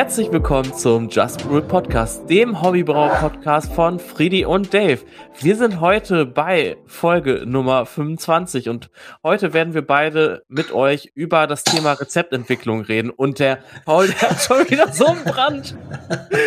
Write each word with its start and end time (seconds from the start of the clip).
Herzlich 0.00 0.32
willkommen 0.32 0.72
zum 0.72 1.10
Just 1.10 1.46
Brew 1.46 1.60
Podcast, 1.60 2.30
dem 2.30 2.62
Hobbybrau-Podcast 2.62 3.70
von 3.74 3.98
Friedi 3.98 4.46
und 4.46 4.72
Dave. 4.72 5.02
Wir 5.42 5.56
sind 5.56 5.78
heute 5.78 6.24
bei 6.24 6.78
Folge 6.86 7.44
Nummer 7.44 7.84
25 7.84 8.70
und 8.70 8.90
heute 9.22 9.52
werden 9.52 9.74
wir 9.74 9.86
beide 9.86 10.42
mit 10.48 10.72
euch 10.72 11.12
über 11.14 11.46
das 11.46 11.64
Thema 11.64 11.92
Rezeptentwicklung 11.92 12.80
reden. 12.80 13.10
Und 13.10 13.40
der 13.40 13.58
Paul, 13.84 14.06
der 14.06 14.30
hat 14.30 14.40
schon 14.40 14.70
wieder 14.70 14.90
so 14.90 15.04
einen 15.04 15.22
Brand. 15.22 15.76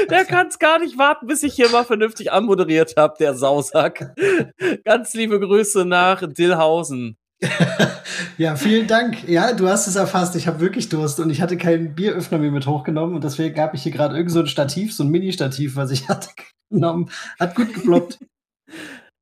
Der 0.10 0.26
kann 0.26 0.48
es 0.48 0.58
gar 0.58 0.80
nicht 0.80 0.98
warten, 0.98 1.28
bis 1.28 1.44
ich 1.44 1.54
hier 1.54 1.70
mal 1.70 1.86
vernünftig 1.86 2.32
anmoderiert 2.32 2.96
habe, 2.98 3.14
der 3.20 3.36
Sausack. 3.36 4.16
Ganz 4.84 5.14
liebe 5.14 5.40
Grüße 5.40 5.86
nach 5.86 6.24
Dillhausen. 6.28 7.18
ja, 8.38 8.56
vielen 8.56 8.88
Dank. 8.88 9.28
Ja, 9.28 9.54
du 9.54 9.68
hast 9.68 9.88
es 9.88 9.96
erfasst. 9.96 10.36
Ich 10.36 10.48
habe 10.48 10.60
wirklich 10.60 10.90
Durst 10.90 11.20
und 11.20 11.30
ich 11.30 11.42
hatte 11.42 11.58
keinen 11.58 11.96
Bieröffner 11.96 12.38
mir 12.38 12.52
mit 12.52 12.68
hochgenommen 12.68 13.16
und 13.16 13.24
deswegen 13.24 13.56
gab 13.56 13.74
ich 13.74 13.84
hier 13.84 13.92
gerade 13.92 14.16
irgend 14.16 14.32
so 14.32 14.40
ein 14.40 14.48
Stativ, 14.48 14.94
so 14.94 15.04
ein 15.04 15.10
Mini-Stativ, 15.10 15.76
was 15.76 15.92
ich 15.92 16.08
hatte 16.10 16.30
genommen. 16.70 17.10
Hat 17.40 17.56
gut 17.56 17.74
geploppt. 17.74 18.20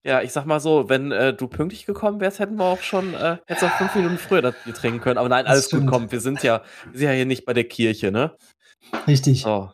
Ja, 0.03 0.23
ich 0.23 0.31
sag 0.31 0.47
mal 0.47 0.59
so, 0.59 0.89
wenn 0.89 1.11
äh, 1.11 1.31
du 1.31 1.47
pünktlich 1.47 1.85
gekommen 1.85 2.19
wärst, 2.21 2.39
hätten 2.39 2.55
wir 2.55 2.65
auch 2.65 2.81
schon, 2.81 3.13
äh, 3.13 3.37
hättest 3.45 3.65
auch 3.65 3.77
fünf 3.77 3.93
Minuten 3.93 4.17
früher 4.17 4.41
das 4.41 4.55
Bier 4.63 4.73
trinken 4.73 4.99
können. 4.99 5.19
Aber 5.19 5.29
nein, 5.29 5.45
alles 5.45 5.69
gut, 5.69 5.85
komm, 5.85 6.11
wir 6.11 6.19
sind 6.19 6.41
ja, 6.41 6.63
wir 6.89 6.97
sind 6.97 7.07
ja 7.07 7.13
hier 7.13 7.27
nicht 7.27 7.45
bei 7.45 7.53
der 7.53 7.65
Kirche, 7.65 8.11
ne? 8.11 8.35
Richtig. 9.05 9.43
So. 9.43 9.71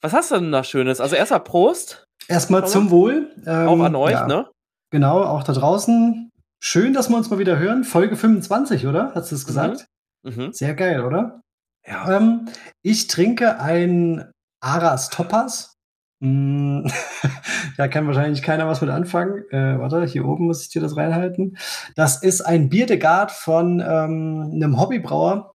Was 0.00 0.14
hast 0.14 0.30
du 0.30 0.36
denn 0.36 0.50
da 0.50 0.64
Schönes? 0.64 0.98
Also 0.98 1.14
erstmal 1.14 1.40
Prost. 1.40 2.06
Erstmal 2.26 2.66
zum 2.66 2.90
Wohl. 2.90 3.32
Ähm, 3.46 3.68
auch 3.68 3.80
an 3.80 3.94
euch, 3.96 4.12
ja. 4.12 4.26
ne? 4.26 4.48
Genau, 4.90 5.22
auch 5.22 5.42
da 5.42 5.52
draußen. 5.52 6.30
Schön, 6.60 6.94
dass 6.94 7.08
wir 7.10 7.16
uns 7.16 7.30
mal 7.30 7.38
wieder 7.38 7.58
hören. 7.58 7.84
Folge 7.84 8.16
25, 8.16 8.86
oder? 8.86 9.12
Hast 9.14 9.30
du 9.30 9.36
es 9.36 9.46
gesagt? 9.46 9.86
Mhm. 10.22 10.32
Mhm. 10.46 10.52
Sehr 10.52 10.74
geil, 10.74 11.04
oder? 11.04 11.42
Ja. 11.86 12.16
Ähm, 12.16 12.48
ich 12.82 13.08
trinke 13.08 13.60
ein 13.60 14.30
Aras 14.60 15.10
Topas. 15.10 15.74
Mm, 16.20 16.86
da 17.76 17.88
kann 17.88 18.06
wahrscheinlich 18.06 18.42
keiner 18.42 18.66
was 18.66 18.80
mit 18.80 18.90
anfangen. 18.90 19.44
Äh, 19.50 19.78
warte, 19.78 20.04
hier 20.06 20.24
oben 20.24 20.46
muss 20.46 20.62
ich 20.62 20.70
dir 20.70 20.80
das 20.80 20.96
reinhalten. 20.96 21.58
Das 21.96 22.22
ist 22.22 22.40
ein 22.40 22.70
Bier 22.70 22.86
de 22.86 22.96
Garde 22.96 23.32
von 23.32 23.80
ähm, 23.80 24.50
einem 24.54 24.80
Hobbybrauer. 24.80 25.52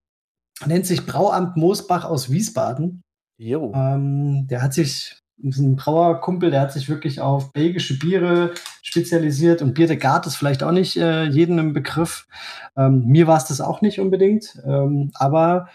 Nennt 0.65 0.85
sich 0.85 1.05
Brauamt 1.05 1.57
Moosbach 1.57 2.05
aus 2.05 2.29
Wiesbaden. 2.29 3.01
Jo. 3.37 3.71
Ähm, 3.73 4.47
der 4.47 4.61
hat 4.61 4.73
sich 4.73 5.18
ein 5.41 5.75
Brauerkumpel, 5.75 6.51
der 6.51 6.61
hat 6.61 6.73
sich 6.73 6.89
wirklich 6.89 7.21
auf 7.21 7.53
belgische 7.53 7.97
Biere 7.97 8.53
spezialisiert 8.81 9.61
und 9.61 9.73
Bier 9.73 9.87
de 9.87 9.97
Gart 9.97 10.27
ist 10.27 10.35
vielleicht 10.35 10.63
auch 10.63 10.71
nicht 10.71 10.97
äh, 10.97 11.23
jedem 11.25 11.59
im 11.59 11.73
Begriff. 11.73 12.27
Ähm, 12.75 13.05
mir 13.05 13.27
war 13.27 13.37
es 13.37 13.45
das 13.45 13.61
auch 13.61 13.81
nicht 13.81 13.99
unbedingt, 13.99 14.57
ähm, 14.65 15.11
aber 15.13 15.69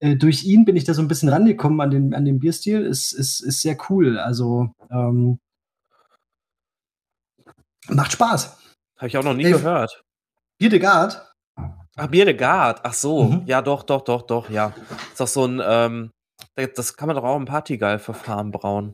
äh, 0.00 0.16
durch 0.16 0.44
ihn 0.44 0.64
bin 0.64 0.76
ich 0.76 0.84
da 0.84 0.94
so 0.94 1.02
ein 1.02 1.08
bisschen 1.08 1.28
rangekommen 1.28 1.80
an 1.80 1.90
den, 1.90 2.14
an 2.14 2.24
den 2.24 2.38
Bierstil. 2.38 2.84
Ist, 2.84 3.12
ist, 3.12 3.40
ist 3.40 3.62
sehr 3.62 3.76
cool. 3.88 4.18
Also 4.18 4.70
ähm, 4.90 5.38
macht 7.88 8.12
Spaß. 8.12 8.58
Habe 8.98 9.08
ich 9.08 9.16
auch 9.16 9.24
noch 9.24 9.34
nie 9.34 9.44
Ey, 9.44 9.52
gehört. 9.52 10.02
Bier 10.58 10.70
de 10.70 10.78
Gart? 10.78 11.34
Ach, 11.96 12.08
Bier 12.08 12.26
de 12.26 12.34
Gart. 12.34 12.80
Ach 12.82 12.92
so. 12.92 13.24
Mhm. 13.24 13.42
Ja, 13.46 13.62
doch, 13.62 13.82
doch, 13.82 14.02
doch, 14.02 14.22
doch, 14.22 14.50
ja. 14.50 14.74
Ist 15.10 15.20
doch 15.20 15.26
so 15.26 15.46
ein, 15.46 15.62
ähm, 15.64 16.10
das 16.54 16.96
kann 16.96 17.06
man 17.06 17.16
doch 17.16 17.24
auch 17.24 17.36
im 17.36 17.46
Partygeil-Verfahren 17.46 18.50
brauen. 18.50 18.92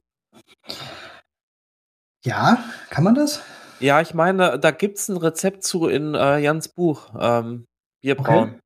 Ja, 2.25 2.65
kann 2.91 3.05
man 3.05 3.15
das? 3.15 3.43
Ja, 3.81 4.01
ich 4.01 4.15
meine, 4.15 4.59
da 4.59 4.71
gibt 4.71 4.99
es 4.99 5.09
ein 5.09 5.17
Rezept 5.17 5.65
zu 5.65 5.89
in 5.89 6.15
äh, 6.15 6.39
Jans 6.39 6.69
Buch, 6.69 7.11
ähm, 7.19 7.67
Bierbrauen. 8.01 8.51
Okay. 8.51 8.59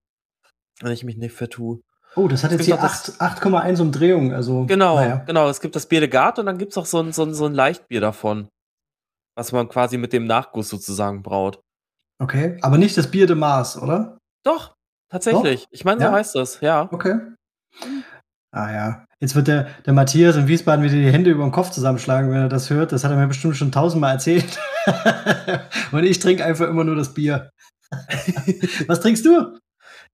Wenn 0.80 0.92
ich 0.92 1.04
mich 1.04 1.16
nicht 1.16 1.34
vertue. 1.34 1.80
Oh, 2.16 2.28
das 2.28 2.44
hat 2.44 2.50
jetzt 2.50 2.64
hier 2.64 2.78
8,1 2.78 3.80
Umdrehungen. 3.80 4.32
Also, 4.32 4.66
genau, 4.66 4.96
naja. 4.96 5.22
genau. 5.26 5.48
Es 5.48 5.60
gibt 5.60 5.74
das 5.76 5.86
Bier 5.86 6.00
de 6.00 6.08
Gart 6.08 6.38
und 6.38 6.46
dann 6.46 6.58
gibt 6.58 6.72
es 6.72 6.78
auch 6.78 6.86
so 6.86 7.00
ein, 7.00 7.12
so, 7.12 7.22
ein, 7.22 7.34
so 7.34 7.46
ein 7.46 7.54
Leichtbier 7.54 8.00
davon. 8.00 8.48
Was 9.36 9.52
man 9.52 9.68
quasi 9.68 9.98
mit 9.98 10.12
dem 10.12 10.26
Nachguss 10.26 10.68
sozusagen 10.68 11.22
braut. 11.22 11.60
Okay, 12.18 12.58
aber 12.62 12.78
nicht 12.78 12.96
das 12.96 13.10
Bier 13.10 13.26
de 13.26 13.36
Mars, 13.36 13.76
oder? 13.76 14.18
Doch, 14.44 14.74
tatsächlich. 15.10 15.64
Doch? 15.64 15.72
Ich 15.72 15.84
meine, 15.84 16.00
so 16.00 16.06
ja? 16.06 16.12
heißt 16.12 16.34
das, 16.34 16.60
ja. 16.60 16.88
Okay. 16.90 17.20
Ah 18.52 18.72
ja. 18.72 19.05
Jetzt 19.20 19.34
wird 19.34 19.48
der, 19.48 19.68
der 19.86 19.94
Matthias 19.94 20.36
in 20.36 20.46
Wiesbaden 20.46 20.84
wieder 20.84 20.94
die 20.94 21.10
Hände 21.10 21.30
über 21.30 21.42
den 21.42 21.52
Kopf 21.52 21.70
zusammenschlagen, 21.70 22.30
wenn 22.30 22.42
er 22.42 22.48
das 22.48 22.68
hört. 22.68 22.92
Das 22.92 23.02
hat 23.02 23.10
er 23.10 23.16
mir 23.16 23.26
bestimmt 23.26 23.56
schon 23.56 23.72
tausendmal 23.72 24.12
erzählt. 24.12 24.58
Und 25.92 26.04
ich 26.04 26.18
trinke 26.18 26.44
einfach 26.44 26.68
immer 26.68 26.84
nur 26.84 26.96
das 26.96 27.14
Bier. 27.14 27.50
Was 28.86 29.00
trinkst 29.00 29.24
du? 29.24 29.58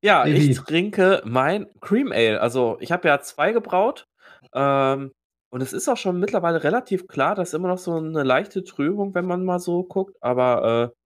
Ja, 0.03 0.25
Baby? 0.25 0.51
ich 0.51 0.59
trinke 0.59 1.23
mein 1.25 1.67
Cream 1.81 2.13
Ale. 2.13 2.41
Also 2.41 2.77
ich 2.81 2.93
habe 2.93 3.09
ja 3.09 3.21
zwei 3.21 3.53
gebraut. 3.53 4.07
Ähm, 4.55 5.13
und 5.51 5.61
es 5.61 5.73
ist 5.73 5.89
auch 5.89 5.97
schon 5.97 6.19
mittlerweile 6.19 6.63
relativ 6.63 7.09
klar, 7.09 7.35
dass 7.35 7.55
immer 7.55 7.69
noch 7.69 7.79
so 7.79 7.97
eine 7.97 8.23
leichte 8.23 8.65
Trübung, 8.65 9.15
wenn 9.15 9.27
man 9.27 9.45
mal 9.45 9.59
so 9.59 9.83
guckt. 9.83 10.17
Aber 10.21 10.93
äh, 10.93 10.97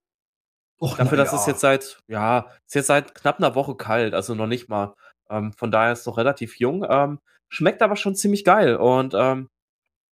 Och, 0.79 0.97
dafür, 0.97 1.17
dass 1.17 1.33
ja. 1.33 1.39
es 1.39 1.47
jetzt 1.47 1.61
seit, 1.61 1.99
ja, 2.07 2.47
ist 2.67 2.75
jetzt 2.75 2.89
seit 2.89 3.15
knapp 3.15 3.39
einer 3.39 3.55
Woche 3.55 3.75
kalt, 3.77 4.15
also 4.15 4.35
noch 4.35 4.47
nicht 4.47 4.69
mal. 4.69 4.95
Ähm, 5.31 5.53
von 5.55 5.71
daher 5.71 5.93
ist 5.93 6.01
es 6.01 6.07
noch 6.07 6.19
relativ 6.19 6.59
jung. 6.59 6.87
Ähm, 6.89 7.19
Schmeckt 7.49 7.83
aber 7.83 7.97
schon 7.97 8.15
ziemlich 8.17 8.45
geil. 8.45 8.77
Und 8.77 9.15
ähm, 9.17 9.49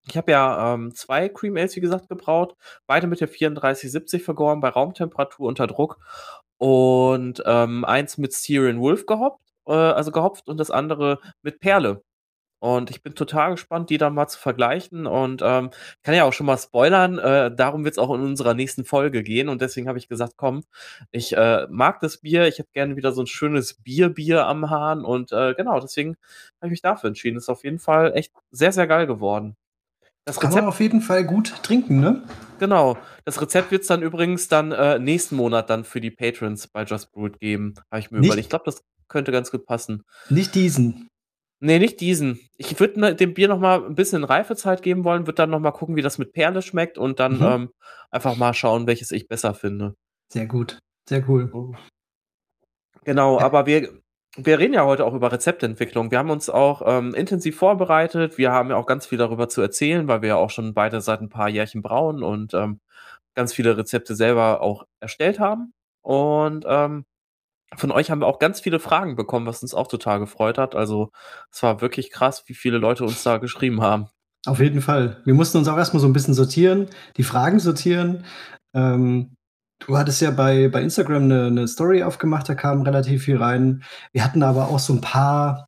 ich 0.08 0.16
habe 0.16 0.32
ja 0.32 0.74
ähm, 0.74 0.94
zwei 0.94 1.28
Cream 1.28 1.56
Ales, 1.56 1.76
wie 1.76 1.80
gesagt, 1.80 2.08
gebraut. 2.08 2.56
Beide 2.86 3.06
mit 3.06 3.20
der 3.20 3.28
3470 3.28 4.22
vergoren, 4.22 4.60
bei 4.60 4.68
Raumtemperatur 4.68 5.48
unter 5.48 5.66
Druck. 5.66 5.98
Und 6.58 7.42
ähm, 7.46 7.84
eins 7.84 8.18
mit 8.18 8.32
Styrian 8.34 8.80
Wolf 8.80 9.06
gehopft, 9.06 9.40
äh, 9.66 9.72
also 9.72 10.12
gehopft 10.12 10.48
und 10.48 10.58
das 10.58 10.70
andere 10.70 11.18
mit 11.42 11.60
Perle. 11.60 12.02
Und 12.64 12.88
ich 12.88 13.02
bin 13.02 13.14
total 13.14 13.50
gespannt, 13.50 13.90
die 13.90 13.98
dann 13.98 14.14
mal 14.14 14.26
zu 14.26 14.38
vergleichen. 14.38 15.06
Und 15.06 15.42
ähm, 15.44 15.68
kann 16.02 16.14
ja 16.14 16.24
auch 16.24 16.32
schon 16.32 16.46
mal 16.46 16.56
spoilern. 16.56 17.18
Äh, 17.18 17.54
darum 17.54 17.84
wird 17.84 17.92
es 17.92 17.98
auch 17.98 18.08
in 18.14 18.22
unserer 18.22 18.54
nächsten 18.54 18.86
Folge 18.86 19.22
gehen. 19.22 19.50
Und 19.50 19.60
deswegen 19.60 19.86
habe 19.86 19.98
ich 19.98 20.08
gesagt, 20.08 20.38
komm, 20.38 20.64
ich 21.10 21.36
äh, 21.36 21.66
mag 21.68 22.00
das 22.00 22.22
Bier. 22.22 22.48
Ich 22.48 22.58
hätte 22.58 22.70
gerne 22.72 22.96
wieder 22.96 23.12
so 23.12 23.20
ein 23.20 23.26
schönes 23.26 23.74
Bier-Bier 23.74 24.46
am 24.46 24.70
Hahn. 24.70 25.04
Und 25.04 25.30
äh, 25.30 25.52
genau, 25.52 25.78
deswegen 25.78 26.16
habe 26.62 26.68
ich 26.68 26.70
mich 26.70 26.80
dafür 26.80 27.08
entschieden. 27.08 27.36
Ist 27.36 27.50
auf 27.50 27.64
jeden 27.64 27.80
Fall 27.80 28.12
echt 28.14 28.32
sehr, 28.50 28.72
sehr 28.72 28.86
geil 28.86 29.06
geworden. 29.06 29.56
Das 30.24 30.38
Rezept, 30.38 30.54
Kann 30.54 30.64
man 30.64 30.72
auf 30.72 30.80
jeden 30.80 31.02
Fall 31.02 31.22
gut 31.22 31.52
trinken, 31.62 32.00
ne? 32.00 32.22
Genau. 32.60 32.96
Das 33.26 33.42
Rezept 33.42 33.72
wird 33.72 33.82
es 33.82 33.88
dann 33.88 34.00
übrigens 34.00 34.48
dann 34.48 34.72
äh, 34.72 34.98
nächsten 34.98 35.36
Monat 35.36 35.68
dann 35.68 35.84
für 35.84 36.00
die 36.00 36.10
Patrons 36.10 36.66
bei 36.68 36.84
Just 36.84 37.12
Brewed 37.12 37.38
geben. 37.40 37.74
Habe 37.90 38.00
ich 38.00 38.10
mir 38.10 38.20
Nicht, 38.20 38.28
überlegt. 38.28 38.46
Ich 38.46 38.48
glaube, 38.48 38.64
das 38.64 38.82
könnte 39.08 39.32
ganz 39.32 39.50
gut 39.50 39.66
passen. 39.66 40.02
Nicht 40.30 40.54
diesen. 40.54 41.10
Nee, 41.64 41.78
nicht 41.78 41.98
diesen. 42.00 42.40
Ich 42.58 42.78
würde 42.78 43.00
ne, 43.00 43.14
dem 43.14 43.32
Bier 43.32 43.48
noch 43.48 43.58
mal 43.58 43.82
ein 43.86 43.94
bisschen 43.94 44.22
Reifezeit 44.22 44.82
geben 44.82 45.02
wollen, 45.02 45.26
würde 45.26 45.36
dann 45.36 45.48
noch 45.48 45.60
mal 45.60 45.70
gucken, 45.70 45.96
wie 45.96 46.02
das 46.02 46.18
mit 46.18 46.34
Perle 46.34 46.60
schmeckt 46.60 46.98
und 46.98 47.20
dann 47.20 47.38
mhm. 47.38 47.42
ähm, 47.42 47.70
einfach 48.10 48.36
mal 48.36 48.52
schauen, 48.52 48.86
welches 48.86 49.10
ich 49.12 49.28
besser 49.28 49.54
finde. 49.54 49.94
Sehr 50.30 50.44
gut. 50.44 50.78
Sehr 51.08 51.26
cool. 51.26 51.50
Genau, 53.04 53.38
ja. 53.38 53.46
aber 53.46 53.64
wir, 53.64 53.88
wir 54.36 54.58
reden 54.58 54.74
ja 54.74 54.84
heute 54.84 55.06
auch 55.06 55.14
über 55.14 55.32
Rezeptentwicklung. 55.32 56.10
Wir 56.10 56.18
haben 56.18 56.28
uns 56.28 56.50
auch 56.50 56.82
ähm, 56.84 57.14
intensiv 57.14 57.56
vorbereitet. 57.56 58.36
Wir 58.36 58.52
haben 58.52 58.68
ja 58.68 58.76
auch 58.76 58.86
ganz 58.86 59.06
viel 59.06 59.16
darüber 59.16 59.48
zu 59.48 59.62
erzählen, 59.62 60.06
weil 60.06 60.20
wir 60.20 60.28
ja 60.28 60.36
auch 60.36 60.50
schon 60.50 60.74
beide 60.74 61.00
seit 61.00 61.22
ein 61.22 61.30
paar 61.30 61.48
Jährchen 61.48 61.80
brauen 61.80 62.22
und 62.22 62.52
ähm, 62.52 62.80
ganz 63.34 63.54
viele 63.54 63.78
Rezepte 63.78 64.14
selber 64.14 64.60
auch 64.60 64.84
erstellt 65.00 65.40
haben. 65.40 65.72
Und 66.02 66.66
ähm, 66.68 67.06
von 67.76 67.90
euch 67.90 68.10
haben 68.10 68.20
wir 68.20 68.26
auch 68.26 68.38
ganz 68.38 68.60
viele 68.60 68.80
Fragen 68.80 69.16
bekommen, 69.16 69.46
was 69.46 69.62
uns 69.62 69.74
auch 69.74 69.88
total 69.88 70.20
gefreut 70.20 70.58
hat. 70.58 70.74
Also 70.74 71.10
es 71.50 71.62
war 71.62 71.80
wirklich 71.80 72.10
krass, 72.10 72.44
wie 72.46 72.54
viele 72.54 72.78
Leute 72.78 73.04
uns 73.04 73.22
da 73.22 73.38
geschrieben 73.38 73.82
haben. 73.82 74.08
Auf 74.46 74.60
jeden 74.60 74.82
Fall. 74.82 75.22
Wir 75.24 75.34
mussten 75.34 75.58
uns 75.58 75.68
auch 75.68 75.78
erstmal 75.78 76.00
so 76.00 76.06
ein 76.06 76.12
bisschen 76.12 76.34
sortieren, 76.34 76.88
die 77.16 77.22
Fragen 77.22 77.58
sortieren. 77.58 78.24
Ähm, 78.74 79.36
du 79.78 79.96
hattest 79.96 80.20
ja 80.20 80.30
bei, 80.30 80.68
bei 80.68 80.82
Instagram 80.82 81.24
eine, 81.24 81.46
eine 81.46 81.68
Story 81.68 82.02
aufgemacht, 82.02 82.48
da 82.48 82.54
kam 82.54 82.82
relativ 82.82 83.24
viel 83.24 83.38
rein. 83.38 83.82
Wir 84.12 84.24
hatten 84.24 84.42
aber 84.42 84.68
auch 84.68 84.78
so 84.78 84.92
ein 84.92 85.00
paar 85.00 85.66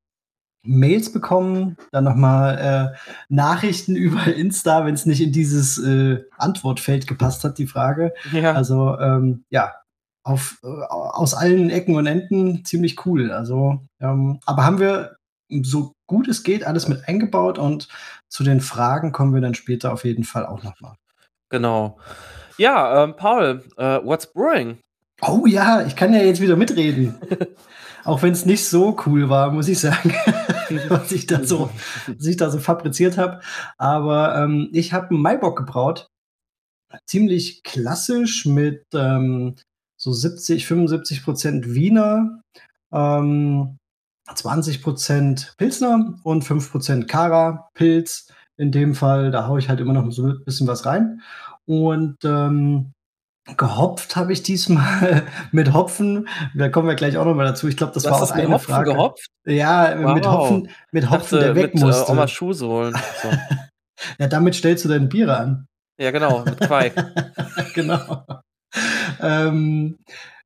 Mails 0.63 1.13
bekommen, 1.13 1.77
dann 1.93 2.05
nochmal 2.05 2.93
äh, 2.95 2.99
Nachrichten 3.29 3.97
über 3.97 4.27
Insta, 4.27 4.85
wenn 4.85 4.95
es 4.95 5.07
nicht 5.07 5.23
in 5.23 5.33
dieses 5.33 5.79
äh, 5.79 6.25
Antwortfeld 6.37 7.07
gepasst 7.07 7.45
hat, 7.45 7.59
die 7.59 7.67
Frage. 7.67 8.13
Ja. 8.33 8.53
Also 8.53 8.99
ähm, 8.99 9.45
ja, 9.49 9.73
auf, 10.27 10.59
äh, 10.65 10.67
aus 10.67 11.35
allen 11.35 11.71
Ecken 11.71 11.95
und 11.95 12.07
Enden 12.07 12.65
ziemlich 12.65 13.07
cool. 13.07 13.31
Also, 13.31 13.81
ähm, 14.01 14.41
aber 14.45 14.65
haben 14.65 14.81
wir 14.81 15.17
so 15.63 15.93
gut 16.09 16.27
es 16.27 16.43
geht 16.43 16.67
alles 16.67 16.89
mit 16.89 17.07
eingebaut 17.09 17.59
und 17.59 17.89
zu 18.29 18.43
den 18.43 18.61
Fragen 18.61 19.13
kommen 19.13 19.33
wir 19.33 19.41
dann 19.41 19.55
später 19.55 19.93
auf 19.93 20.05
jeden 20.05 20.25
Fall 20.25 20.45
auch 20.45 20.65
nochmal. 20.65 20.97
Genau. 21.51 21.99
Ja, 22.59 23.05
ähm, 23.05 23.15
Paul, 23.17 23.63
uh, 23.79 24.05
what's 24.05 24.27
brewing? 24.27 24.79
Oh 25.23 25.47
ja, 25.47 25.87
ich 25.87 25.95
kann 25.95 26.13
ja 26.13 26.21
jetzt 26.21 26.41
wieder 26.41 26.57
mitreden. 26.57 27.15
auch 28.05 28.23
wenn 28.23 28.33
es 28.33 28.47
nicht 28.47 28.67
so 28.67 28.97
cool 29.07 29.29
war, 29.29 29.53
muss 29.53 29.69
ich 29.69 29.79
sagen, 29.79 30.13
was 30.89 31.13
ich 31.13 31.27
da 31.27 31.45
so, 31.45 31.71
was 32.07 32.27
ich 32.27 32.37
da 32.37 32.51
so 32.51 32.59
fabriziert 32.59 33.17
habe. 33.17 33.41
Aber 33.79 34.37
ähm, 34.37 34.71
ich 34.73 34.93
habe 34.93 35.11
einen 35.11 35.23
Maibock 35.23 35.57
gebraut. 35.57 36.09
Ziemlich 37.07 37.63
klassisch 37.63 38.47
mit 38.47 38.85
ähm, 38.95 39.57
so 40.07 40.13
70, 40.13 40.67
75 40.67 41.25
Prozent 41.25 41.75
Wiener, 41.75 42.41
ähm, 42.93 43.77
20% 44.33 45.57
Pilsner 45.57 46.15
und 46.23 46.45
5% 46.45 47.07
Kara, 47.07 47.69
Pilz. 47.75 48.29
In 48.57 48.71
dem 48.71 48.95
Fall, 48.95 49.33
da 49.33 49.49
haue 49.49 49.59
ich 49.59 49.69
halt 49.69 49.81
immer 49.81 49.93
noch 49.93 50.11
so 50.13 50.29
ein 50.29 50.45
bisschen 50.45 50.69
was 50.69 50.87
rein. 50.87 51.21
Und 51.67 52.17
ähm, 52.25 52.93
Gehopft 53.57 54.15
habe 54.15 54.33
ich 54.33 54.45
diesmal 54.45 55.25
mit 55.53 55.73
Hopfen. 55.73 56.29
Da 56.55 56.69
kommen 56.69 56.87
wir 56.89 56.95
gleich 56.95 57.17
auch 57.17 57.25
noch 57.25 57.35
mal 57.35 57.45
dazu. 57.45 57.67
Ich 57.67 57.77
glaube, 57.77 57.93
das 57.93 58.05
du 58.05 58.11
war 58.11 58.23
auch 58.23 58.31
eine 58.31 58.49
Hopfen 58.49 58.75
Frage. 58.75 58.93
Gehopft? 58.93 59.27
Ja, 59.45 60.01
wow. 60.01 60.15
mit 60.15 60.27
Hopfen, 60.27 60.69
mit 60.93 61.11
Hopfen, 61.11 61.41
der 61.41 61.55
weg 61.57 61.75
mit, 61.75 61.83
musste. 61.83 62.07
Äh, 62.07 62.13
Oma 62.13 62.29
Schuhsohlen. 62.29 62.95
So. 63.23 63.31
ja, 64.21 64.29
damit 64.29 64.55
stellst 64.55 64.85
du 64.85 64.89
deine 64.89 65.07
Biere 65.07 65.37
an. 65.37 65.67
Ja, 66.01 66.13
genau, 66.13 66.45
mit 66.45 66.61
Quark. 66.61 66.95
genau. 67.75 68.25
Ähm, 69.21 69.99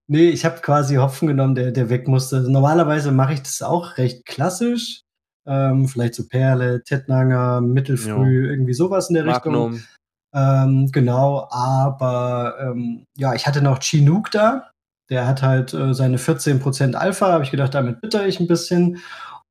nee, 0.06 0.28
ich 0.28 0.44
habe 0.44 0.60
quasi 0.60 0.96
Hopfen 0.96 1.28
genommen, 1.28 1.54
der, 1.54 1.72
der 1.72 1.88
weg 1.90 2.08
musste. 2.08 2.36
Also 2.36 2.50
normalerweise 2.50 3.12
mache 3.12 3.34
ich 3.34 3.42
das 3.42 3.62
auch 3.62 3.96
recht 3.98 4.26
klassisch. 4.26 5.02
Ähm, 5.46 5.88
vielleicht 5.88 6.14
so 6.14 6.28
Perle, 6.28 6.82
Tettnanger, 6.84 7.60
Mittelfrüh, 7.60 8.44
jo. 8.44 8.50
irgendwie 8.50 8.74
sowas 8.74 9.08
in 9.08 9.14
der 9.14 9.24
Magnum. 9.24 9.72
Richtung. 9.72 9.88
Ähm, 10.32 10.90
genau, 10.92 11.48
aber 11.50 12.56
ähm, 12.60 13.06
ja, 13.16 13.34
ich 13.34 13.46
hatte 13.46 13.62
noch 13.62 13.80
Chinook 13.80 14.30
da. 14.30 14.70
Der 15.08 15.26
hat 15.26 15.42
halt 15.42 15.74
äh, 15.74 15.92
seine 15.92 16.18
14% 16.18 16.94
Alpha, 16.94 17.32
habe 17.32 17.42
ich 17.42 17.50
gedacht, 17.50 17.74
damit 17.74 18.00
bitter 18.00 18.28
ich 18.28 18.38
ein 18.38 18.46
bisschen. 18.46 18.98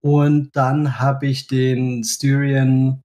Und 0.01 0.55
dann 0.55 0.99
habe 0.99 1.27
ich 1.27 1.47
den 1.47 2.03
Styrian 2.05 3.01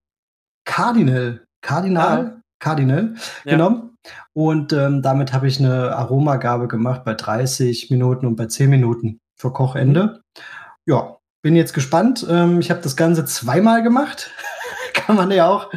Cardinal, 0.64 1.44
Cardinal, 1.62 2.24
ja. 2.24 2.40
Cardinal 2.60 3.14
ja. 3.44 3.52
genommen. 3.52 3.93
Und 4.32 4.72
ähm, 4.72 5.02
damit 5.02 5.32
habe 5.32 5.46
ich 5.48 5.58
eine 5.58 5.96
Aromagabe 5.96 6.68
gemacht 6.68 7.04
bei 7.04 7.14
30 7.14 7.90
Minuten 7.90 8.26
und 8.26 8.36
bei 8.36 8.46
10 8.46 8.70
Minuten 8.70 9.20
für 9.36 9.52
Kochende. 9.52 10.22
Mhm. 10.36 10.42
Ja, 10.86 11.18
bin 11.42 11.56
jetzt 11.56 11.74
gespannt. 11.74 12.26
Ähm, 12.28 12.60
ich 12.60 12.70
habe 12.70 12.80
das 12.80 12.96
Ganze 12.96 13.24
zweimal 13.24 13.82
gemacht. 13.82 14.30
kann 14.94 15.16
man 15.16 15.30
ja 15.30 15.48
auch, 15.48 15.70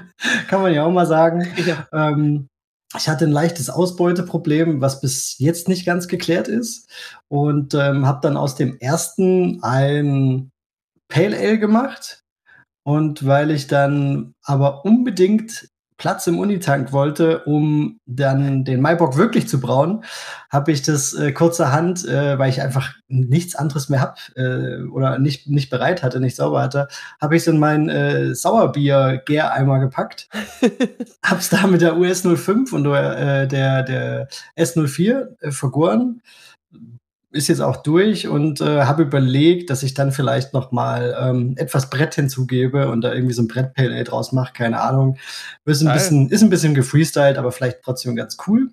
kann 0.48 0.62
man 0.62 0.74
ja 0.74 0.84
auch 0.84 0.92
mal 0.92 1.06
sagen. 1.06 1.48
Ja. 1.66 1.88
Ähm, 1.92 2.48
ich 2.96 3.10
hatte 3.10 3.26
ein 3.26 3.32
leichtes 3.32 3.70
Ausbeuteproblem, 3.70 4.80
was 4.80 5.02
bis 5.02 5.38
jetzt 5.40 5.68
nicht 5.68 5.86
ganz 5.86 6.08
geklärt 6.08 6.48
ist. 6.48 6.90
Und 7.28 7.74
ähm, 7.74 8.08
habe 8.08 8.22
dann 8.22 8.38
aus 8.38 8.56
dem 8.56 8.78
ersten 8.80 9.62
ein 9.62 10.52
Pale 11.10 11.38
Ale 11.38 11.60
gemacht. 11.60 12.24
Und 12.86 13.26
weil 13.26 13.52
ich 13.52 13.68
dann 13.68 14.34
aber 14.46 14.86
unbedingt 14.86 15.70
Platz 15.98 16.28
im 16.28 16.38
Unitank 16.38 16.92
wollte, 16.92 17.44
um 17.46 18.00
dann 18.06 18.64
den 18.64 18.82
Maibock 18.82 19.18
wirklich 19.18 19.48
zu 19.48 19.60
brauen, 19.60 20.04
habe 20.50 20.72
ich 20.72 20.84
das 20.84 21.14
äh, 21.14 21.32
kurzerhand, 21.32 22.08
äh, 22.08 22.38
weil 22.38 22.50
ich 22.50 22.62
einfach 22.62 22.94
nichts 23.08 23.56
anderes 23.56 23.90
mehr 23.90 24.02
hab 24.02 24.20
äh, 24.36 24.84
oder 24.84 25.18
nicht, 25.18 25.48
nicht 25.48 25.70
bereit 25.72 26.04
hatte, 26.04 26.20
nicht 26.20 26.36
sauber 26.36 26.62
hatte, 26.62 26.88
habe 27.20 27.36
ich 27.36 27.42
es 27.42 27.48
in 27.48 27.58
mein 27.58 27.90
äh, 27.90 28.36
Sauerbier-Gäreimer 28.36 29.80
gepackt, 29.80 30.30
hab's 31.24 31.50
da 31.50 31.66
mit 31.66 31.82
der 31.82 31.98
US 31.98 32.22
05 32.22 32.74
und 32.74 32.86
äh, 32.86 33.48
der, 33.48 33.84
der 33.84 34.28
S04 34.56 35.28
äh, 35.40 35.52
vergoren, 35.52 36.22
ist 37.32 37.50
jetzt 37.50 37.62
auch 37.62 37.78
durch 37.78 38.28
und 38.28 38.62
äh, 38.62 38.84
habe 38.84 39.04
überlegt, 39.04 39.70
dass 39.70 39.84
ich 39.84 39.94
dann 39.94 40.12
vielleicht 40.12 40.54
noch 40.54 40.72
mal 40.72 41.16
ähm, 41.20 41.56
etwas 41.58 41.90
Brett 41.90 42.16
hinzugebe 42.16 42.90
und 42.90 43.02
da 43.02 43.14
irgendwie 43.14 43.34
so 43.34 43.42
ein 43.42 43.48
Brett 43.48 43.74
Pale 43.74 43.94
Ale 43.94 44.04
draus 44.06 44.32
mache, 44.32 44.54
keine 44.54 44.80
Ahnung. 44.82 45.18
Ist 45.66 45.82
ein, 45.82 45.94
bisschen, 45.94 46.30
ist 46.30 46.42
ein 46.42 46.50
bisschen 46.50 46.74
gefreestylt, 46.74 47.38
aber 47.38 47.52
vielleicht 47.52 47.82
trotzdem 47.84 48.16
ganz 48.16 48.38
cool. 48.48 48.70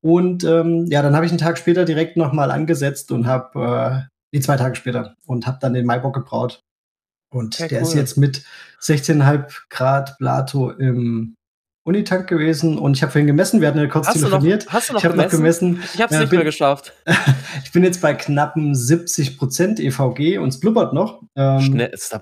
Und 0.00 0.44
ähm, 0.44 0.86
ja, 0.86 1.02
dann 1.02 1.14
habe 1.14 1.26
ich 1.26 1.32
einen 1.32 1.38
Tag 1.38 1.58
später 1.58 1.84
direkt 1.84 2.16
noch 2.16 2.32
mal 2.32 2.50
angesetzt 2.50 3.10
und 3.12 3.26
habe, 3.26 4.06
äh, 4.06 4.36
die 4.36 4.40
zwei 4.40 4.56
Tage 4.56 4.76
später, 4.76 5.16
und 5.26 5.46
habe 5.46 5.58
dann 5.60 5.74
den 5.74 5.86
Maibock 5.86 6.14
gebraut. 6.14 6.62
Und 7.32 7.58
ja, 7.58 7.68
der 7.68 7.80
cool. 7.80 7.88
ist 7.88 7.94
jetzt 7.94 8.16
mit 8.16 8.44
16,5 8.80 9.62
Grad 9.70 10.18
Plato 10.18 10.70
im 10.70 11.34
Unitank 11.84 12.28
gewesen 12.28 12.78
und 12.78 12.96
ich 12.96 13.02
habe 13.02 13.10
vorhin 13.10 13.26
gemessen, 13.26 13.60
wir 13.60 13.68
hatten 13.68 13.78
ja 13.78 13.86
kurz 13.86 14.06
hast 14.06 14.14
telefoniert. 14.14 14.62
Du 14.62 14.66
noch, 14.66 14.72
hast 14.72 14.88
du 14.88 14.92
noch 14.92 15.00
ich 15.00 15.04
habe 15.04 15.16
noch 15.16 15.28
gemessen. 15.28 15.82
Ich 15.94 16.00
habe 16.00 16.12
es 16.12 16.16
äh, 16.16 16.20
nicht 16.20 16.30
bin, 16.30 16.38
mehr 16.38 16.44
geschafft. 16.44 16.92
ich 17.64 17.72
bin 17.72 17.82
jetzt 17.82 18.00
bei 18.00 18.14
knappen 18.14 18.74
70 18.74 19.36
Prozent 19.36 19.80
EVG 19.80 20.38
und 20.38 20.50
es 20.50 20.60
blubbert 20.60 20.92
noch. 20.92 21.22
Ähm, 21.34 21.60
Schnell, 21.60 21.90
ist 21.90 22.12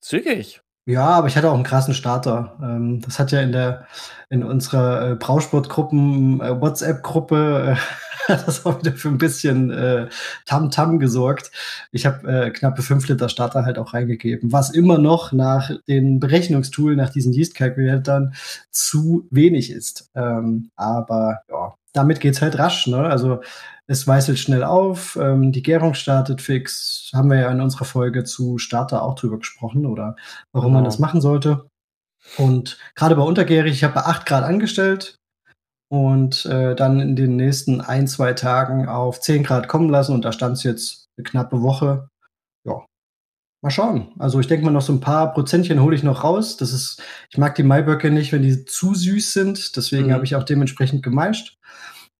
zügig. 0.00 0.62
Ja, 0.88 1.06
aber 1.06 1.26
ich 1.26 1.36
hatte 1.36 1.50
auch 1.50 1.54
einen 1.54 1.64
krassen 1.64 1.94
Starter. 1.94 2.56
Ähm, 2.62 3.00
das 3.00 3.18
hat 3.18 3.32
ja 3.32 3.40
in 3.40 3.50
der 3.50 3.86
in 4.30 4.44
unserer 4.44 5.12
äh, 5.12 5.14
Brausportgruppen 5.16 6.40
äh, 6.40 6.60
WhatsApp-Gruppe 6.60 7.76
äh, 8.28 8.32
das 8.46 8.64
auch 8.64 8.78
wieder 8.80 8.92
für 8.92 9.08
ein 9.08 9.18
bisschen 9.18 9.70
äh, 9.70 10.08
Tam-Tam 10.46 11.00
gesorgt. 11.00 11.50
Ich 11.90 12.06
habe 12.06 12.28
äh, 12.46 12.50
knappe 12.50 12.82
5 12.82 13.08
Liter 13.08 13.28
Starter 13.28 13.64
halt 13.64 13.78
auch 13.78 13.94
reingegeben, 13.94 14.52
was 14.52 14.70
immer 14.70 14.98
noch 14.98 15.32
nach 15.32 15.70
den 15.88 16.20
Berechnungstool, 16.20 16.94
nach 16.94 17.10
diesen 17.10 17.32
Yeast-Calculatoren 17.32 18.34
zu 18.70 19.26
wenig 19.30 19.70
ist. 19.72 20.08
Ähm, 20.14 20.70
aber 20.76 21.40
ja, 21.50 21.74
damit 21.92 22.20
geht's 22.20 22.42
halt 22.42 22.58
rasch. 22.58 22.86
Ne? 22.86 22.98
Also 22.98 23.40
es 23.86 24.06
weißelt 24.06 24.38
schnell 24.38 24.64
auf, 24.64 25.16
ähm, 25.20 25.52
die 25.52 25.62
Gärung 25.62 25.94
startet 25.94 26.40
fix. 26.40 27.10
Haben 27.14 27.30
wir 27.30 27.38
ja 27.38 27.50
in 27.50 27.60
unserer 27.60 27.84
Folge 27.84 28.24
zu 28.24 28.58
Starter 28.58 29.02
auch 29.02 29.14
drüber 29.14 29.38
gesprochen 29.38 29.86
oder 29.86 30.16
warum 30.52 30.70
genau. 30.70 30.78
man 30.78 30.84
das 30.84 30.98
machen 30.98 31.20
sollte. 31.20 31.68
Und 32.38 32.78
gerade 32.96 33.14
bei 33.14 33.22
untergärig, 33.22 33.72
ich 33.72 33.84
habe 33.84 33.94
bei 33.94 34.02
8 34.02 34.26
Grad 34.26 34.42
angestellt, 34.42 35.18
und 35.88 36.46
äh, 36.46 36.74
dann 36.74 37.00
in 37.00 37.16
den 37.16 37.36
nächsten 37.36 37.80
ein, 37.80 38.08
zwei 38.08 38.32
Tagen 38.32 38.88
auf 38.88 39.20
10 39.20 39.44
Grad 39.44 39.68
kommen 39.68 39.88
lassen. 39.88 40.12
Und 40.12 40.24
da 40.24 40.32
stand 40.32 40.56
es 40.56 40.64
jetzt 40.64 41.08
eine 41.16 41.24
knappe 41.24 41.62
Woche. 41.62 42.08
Ja, 42.64 42.84
mal 43.62 43.70
schauen. 43.70 44.08
Also 44.18 44.40
ich 44.40 44.48
denke 44.48 44.64
mal, 44.64 44.72
noch 44.72 44.82
so 44.82 44.92
ein 44.92 45.00
paar 45.00 45.32
Prozentchen 45.32 45.80
hole 45.80 45.94
ich 45.94 46.02
noch 46.02 46.24
raus. 46.24 46.56
Das 46.56 46.72
ist, 46.72 47.02
ich 47.30 47.38
mag 47.38 47.54
die 47.54 47.62
Maiböcke 47.62 48.10
nicht, 48.10 48.32
wenn 48.32 48.42
die 48.42 48.64
zu 48.64 48.94
süß 48.94 49.32
sind. 49.32 49.76
Deswegen 49.76 50.08
mhm. 50.08 50.12
habe 50.12 50.24
ich 50.24 50.34
auch 50.34 50.44
dementsprechend 50.44 51.02
gemeischt. 51.02 51.56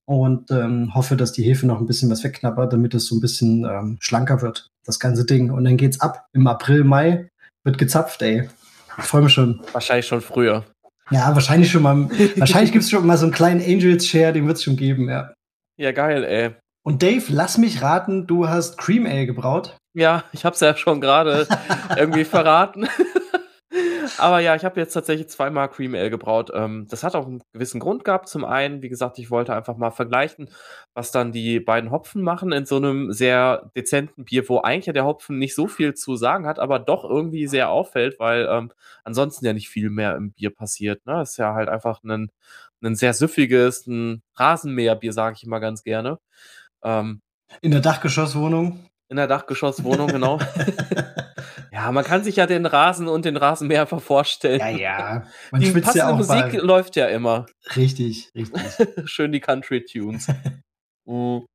Und 0.07 0.51
ähm, 0.51 0.95
hoffe, 0.95 1.17
dass 1.17 1.33
die 1.33 1.43
Hefe 1.43 1.67
noch 1.67 1.79
ein 1.79 1.85
bisschen 1.85 2.09
was 2.09 2.23
wegknappert, 2.23 2.71
damit 2.71 2.93
es 2.93 3.07
so 3.07 3.15
ein 3.15 3.19
bisschen 3.19 3.65
ähm, 3.65 3.97
schlanker 3.99 4.41
wird, 4.41 4.69
das 4.85 4.99
ganze 4.99 5.25
Ding. 5.25 5.51
Und 5.51 5.65
dann 5.65 5.75
geht's 5.75 5.99
ab. 5.99 6.27
Im 6.31 6.47
April, 6.47 6.85
Mai 6.85 7.29
wird 7.65 7.77
gezapft, 7.77 8.21
ey. 8.21 8.49
Ich 8.97 9.03
freue 9.03 9.23
mich 9.23 9.33
schon. 9.33 9.61
Wahrscheinlich 9.73 10.07
schon 10.07 10.21
früher. 10.21 10.63
Ja, 11.11 11.33
wahrscheinlich 11.35 11.69
schon 11.69 11.83
mal. 11.83 12.09
wahrscheinlich 12.37 12.71
gibt 12.71 12.85
es 12.85 12.89
schon 12.89 13.05
mal 13.05 13.17
so 13.17 13.25
einen 13.25 13.33
kleinen 13.33 13.61
Angels-Share, 13.61 14.31
den 14.31 14.47
wird 14.47 14.57
es 14.57 14.63
schon 14.63 14.77
geben, 14.77 15.09
ja. 15.09 15.33
Ja, 15.77 15.91
geil, 15.91 16.23
ey. 16.23 16.55
Und 16.83 17.03
Dave, 17.03 17.25
lass 17.27 17.57
mich 17.57 17.81
raten, 17.81 18.27
du 18.27 18.47
hast 18.47 18.77
Cream 18.77 19.05
Ale 19.05 19.25
gebraut. 19.25 19.75
Ja, 19.93 20.23
ich 20.31 20.45
hab's 20.45 20.61
ja 20.61 20.75
schon 20.77 21.01
gerade 21.01 21.47
irgendwie 21.97 22.23
verraten. 22.23 22.87
Aber 24.17 24.39
ja, 24.39 24.55
ich 24.55 24.65
habe 24.65 24.79
jetzt 24.79 24.93
tatsächlich 24.93 25.29
zweimal 25.29 25.69
Cream 25.69 25.95
Ale 25.95 26.09
gebraut. 26.09 26.51
Ähm, 26.53 26.87
das 26.89 27.03
hat 27.03 27.15
auch 27.15 27.25
einen 27.25 27.41
gewissen 27.53 27.79
Grund 27.79 28.03
gehabt. 28.03 28.29
Zum 28.29 28.45
einen, 28.45 28.81
wie 28.81 28.89
gesagt, 28.89 29.19
ich 29.19 29.29
wollte 29.31 29.53
einfach 29.53 29.77
mal 29.77 29.91
vergleichen, 29.91 30.49
was 30.93 31.11
dann 31.11 31.31
die 31.31 31.59
beiden 31.59 31.91
Hopfen 31.91 32.21
machen 32.21 32.51
in 32.51 32.65
so 32.65 32.77
einem 32.77 33.11
sehr 33.11 33.71
dezenten 33.75 34.25
Bier, 34.25 34.47
wo 34.49 34.59
eigentlich 34.59 34.87
ja 34.87 34.93
der 34.93 35.05
Hopfen 35.05 35.37
nicht 35.37 35.55
so 35.55 35.67
viel 35.67 35.93
zu 35.93 36.15
sagen 36.15 36.47
hat, 36.47 36.59
aber 36.59 36.79
doch 36.79 37.03
irgendwie 37.03 37.47
sehr 37.47 37.69
auffällt, 37.69 38.19
weil 38.19 38.47
ähm, 38.49 38.71
ansonsten 39.03 39.45
ja 39.45 39.53
nicht 39.53 39.69
viel 39.69 39.89
mehr 39.89 40.15
im 40.15 40.31
Bier 40.31 40.49
passiert. 40.53 41.05
Ne? 41.05 41.13
Das 41.13 41.31
ist 41.31 41.37
ja 41.37 41.53
halt 41.53 41.69
einfach 41.69 42.03
ein, 42.03 42.31
ein 42.81 42.95
sehr 42.95 43.13
süffiges, 43.13 43.87
ein 43.87 44.23
Rasenmäherbier, 44.35 45.13
sage 45.13 45.35
ich 45.37 45.43
immer 45.43 45.59
ganz 45.59 45.83
gerne. 45.83 46.19
Ähm, 46.83 47.21
in 47.61 47.71
der 47.71 47.81
Dachgeschosswohnung? 47.81 48.85
In 49.09 49.17
der 49.17 49.27
Dachgeschosswohnung, 49.27 50.07
genau. 50.07 50.39
ja, 51.77 51.91
man 51.91 52.03
kann 52.03 52.23
sich 52.23 52.37
ja 52.37 52.47
den 52.47 52.65
Rasen 52.65 53.07
und 53.07 53.23
den 53.23 53.37
Rasenmäher 53.37 53.81
einfach 53.81 54.01
vorstellen. 54.01 54.59
Ja, 54.59 54.69
ja. 54.69 55.23
Man 55.51 55.61
die 55.61 55.69
passende 55.69 55.99
ja 55.99 56.11
Musik 56.11 56.51
bei... 56.51 56.57
läuft 56.57 56.95
ja 56.95 57.05
immer. 57.05 57.45
Richtig, 57.75 58.31
richtig. 58.33 58.61
Schön 59.05 59.31
die 59.31 59.39
Country-Tunes. 59.39 60.27
mm. 61.05 61.39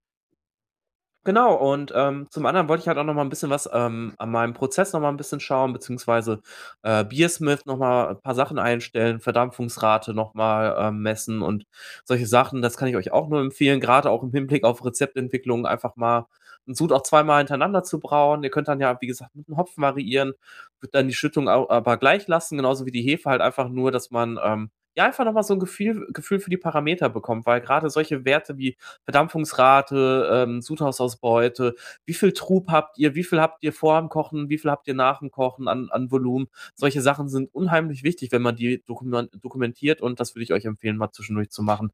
Genau, 1.25 1.55
und 1.55 1.93
ähm, 1.95 2.27
zum 2.31 2.47
anderen 2.47 2.67
wollte 2.67 2.81
ich 2.83 2.89
halt 2.89 2.99
auch 2.99 3.05
noch 3.05 3.15
mal 3.15 3.23
ein 3.23 3.29
bisschen 3.29 3.49
was 3.49 3.71
ähm, 3.73 4.13
an 4.19 4.33
meinem 4.33 4.55
Prozess 4.55 4.93
noch 4.93 4.99
mal 4.99 5.09
ein 5.09 5.17
bisschen 5.17 5.39
schauen, 5.39 5.73
beziehungsweise 5.73 6.41
äh, 6.83 7.05
Beersmith 7.05 7.65
noch 7.65 7.77
mal 7.77 8.09
ein 8.09 8.21
paar 8.21 8.35
Sachen 8.35 8.59
einstellen, 8.59 9.21
Verdampfungsrate 9.21 10.15
noch 10.15 10.35
mal 10.35 10.75
ähm, 10.77 11.01
messen 11.01 11.41
und 11.41 11.65
solche 12.05 12.27
Sachen. 12.27 12.61
Das 12.61 12.77
kann 12.77 12.89
ich 12.89 12.97
euch 12.97 13.13
auch 13.13 13.29
nur 13.29 13.41
empfehlen, 13.41 13.79
gerade 13.79 14.11
auch 14.11 14.25
im 14.25 14.33
Hinblick 14.33 14.65
auf 14.65 14.85
Rezeptentwicklung 14.85 15.65
einfach 15.65 15.95
mal 15.95 16.27
einen 16.67 16.75
Sud 16.75 16.93
auch 16.93 17.03
zweimal 17.03 17.39
hintereinander 17.39 17.83
zu 17.83 18.01
brauen. 18.01 18.43
Ihr 18.45 18.51
könnt 18.51 18.69
dann 18.69 18.81
ja, 18.81 19.01
wie 19.01 19.07
gesagt, 19.07 19.35
mit 19.35 19.49
dem 19.49 19.57
Hopfen 19.57 19.83
variieren, 19.83 20.35
wird 20.81 20.95
dann 20.95 21.09
die 21.09 21.15
Schüttung 21.15 21.49
aber 21.49 21.97
gleich 21.97 22.27
lassen, 22.29 22.57
genauso 22.57 22.87
wie 22.87 22.93
die 22.93 23.03
Hefe 23.03 23.31
halt 23.31 23.41
einfach 23.41 23.69
nur, 23.69 23.91
dass 23.91 24.11
man 24.11 24.39
ähm, 24.43 24.71
ja 24.95 25.05
einfach 25.05 25.25
nochmal 25.25 25.43
so 25.43 25.55
ein 25.55 25.61
Gefühl, 25.61 26.07
Gefühl 26.13 26.41
für 26.41 26.51
die 26.51 26.57
Parameter 26.57 27.09
bekommt, 27.09 27.47
weil 27.47 27.61
gerade 27.61 27.89
solche 27.91 28.25
Werte 28.25 28.59
wie 28.59 28.77
Verdampfungsrate, 29.05 30.29
ähm, 30.33 30.61
Sudhausausbeute, 30.61 31.75
wie 32.05 32.15
viel 32.15 32.33
Trub 32.33 32.69
habt 32.71 32.99
ihr, 32.99 33.15
wie 33.15 33.25
viel 33.25 33.41
habt 33.41 33.63
ihr 33.63 33.73
vor 33.73 33.99
dem 34.01 34.09
Kochen, 34.09 34.49
wie 34.49 34.59
viel 34.59 34.71
habt 34.71 34.87
ihr 34.89 34.95
nach 34.95 35.21
dem 35.21 35.31
Kochen 35.31 35.69
an, 35.69 35.89
an 35.91 36.11
Volumen, 36.11 36.49
solche 36.75 37.01
Sachen 37.01 37.29
sind 37.29 37.55
unheimlich 37.55 38.03
wichtig, 38.03 38.33
wenn 38.33 38.43
man 38.43 38.57
die 38.57 38.83
dokumentiert 38.85 40.01
und 40.03 40.21
das 40.21 40.35
würde 40.35 40.45
ich 40.45 40.53
euch 40.53 40.65
empfehlen, 40.65 40.97
mal 40.97 41.11
zwischendurch 41.13 41.51
zu 41.51 41.63
machen. 41.63 41.93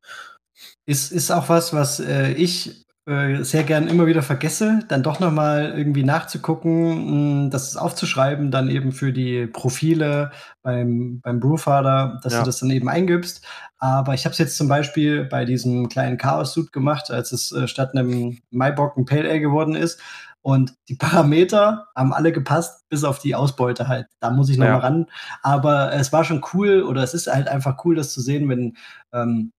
Ist, 0.86 1.12
ist 1.12 1.30
auch 1.30 1.48
was, 1.48 1.72
was 1.72 2.00
äh, 2.00 2.32
ich 2.32 2.87
äh, 3.08 3.42
sehr 3.42 3.64
gern 3.64 3.88
immer 3.88 4.06
wieder 4.06 4.22
vergesse, 4.22 4.80
dann 4.88 5.02
doch 5.02 5.18
noch 5.18 5.32
mal 5.32 5.72
irgendwie 5.76 6.04
nachzugucken, 6.04 7.44
mh, 7.44 7.48
das 7.50 7.76
aufzuschreiben, 7.76 8.50
dann 8.50 8.68
eben 8.68 8.92
für 8.92 9.12
die 9.12 9.46
Profile 9.46 10.30
beim, 10.62 11.20
beim 11.22 11.40
Brewfather, 11.40 12.20
dass 12.22 12.34
ja. 12.34 12.40
du 12.40 12.46
das 12.46 12.60
dann 12.60 12.70
eben 12.70 12.88
eingibst. 12.88 13.46
Aber 13.78 14.12
ich 14.12 14.24
habe 14.26 14.32
es 14.32 14.38
jetzt 14.38 14.56
zum 14.56 14.68
Beispiel 14.68 15.24
bei 15.24 15.44
diesem 15.44 15.88
kleinen 15.88 16.18
Chaos-Suit 16.18 16.72
gemacht, 16.72 17.10
als 17.10 17.32
es 17.32 17.50
äh, 17.52 17.66
statt 17.66 17.96
einem 17.96 18.38
Maibock 18.50 18.96
ein 18.96 19.06
Pale 19.06 19.28
Ale 19.28 19.40
geworden 19.40 19.74
ist. 19.74 20.00
Und 20.42 20.74
die 20.88 20.94
Parameter 20.94 21.86
haben 21.96 22.12
alle 22.12 22.32
gepasst, 22.32 22.88
bis 22.88 23.04
auf 23.04 23.18
die 23.18 23.34
Ausbeute 23.34 23.88
halt. 23.88 24.06
Da 24.20 24.30
muss 24.30 24.48
ich 24.48 24.58
noch 24.58 24.66
ja. 24.66 24.78
ran. 24.78 25.06
Aber 25.42 25.92
es 25.92 26.12
war 26.12 26.24
schon 26.24 26.44
cool, 26.52 26.82
oder 26.82 27.02
es 27.02 27.14
ist 27.14 27.26
halt 27.26 27.48
einfach 27.48 27.84
cool, 27.84 27.94
das 27.96 28.12
zu 28.12 28.20
sehen, 28.20 28.48
wenn 28.48 28.76
ähm, 29.12 29.52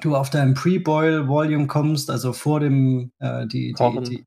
du 0.00 0.16
auf 0.16 0.30
deinem 0.30 0.54
Pre-Boil-Volume 0.54 1.66
kommst, 1.66 2.10
also 2.10 2.32
vor 2.32 2.60
dem, 2.60 3.12
äh, 3.18 3.46
die, 3.46 3.72
die, 3.72 4.00
die, 4.02 4.26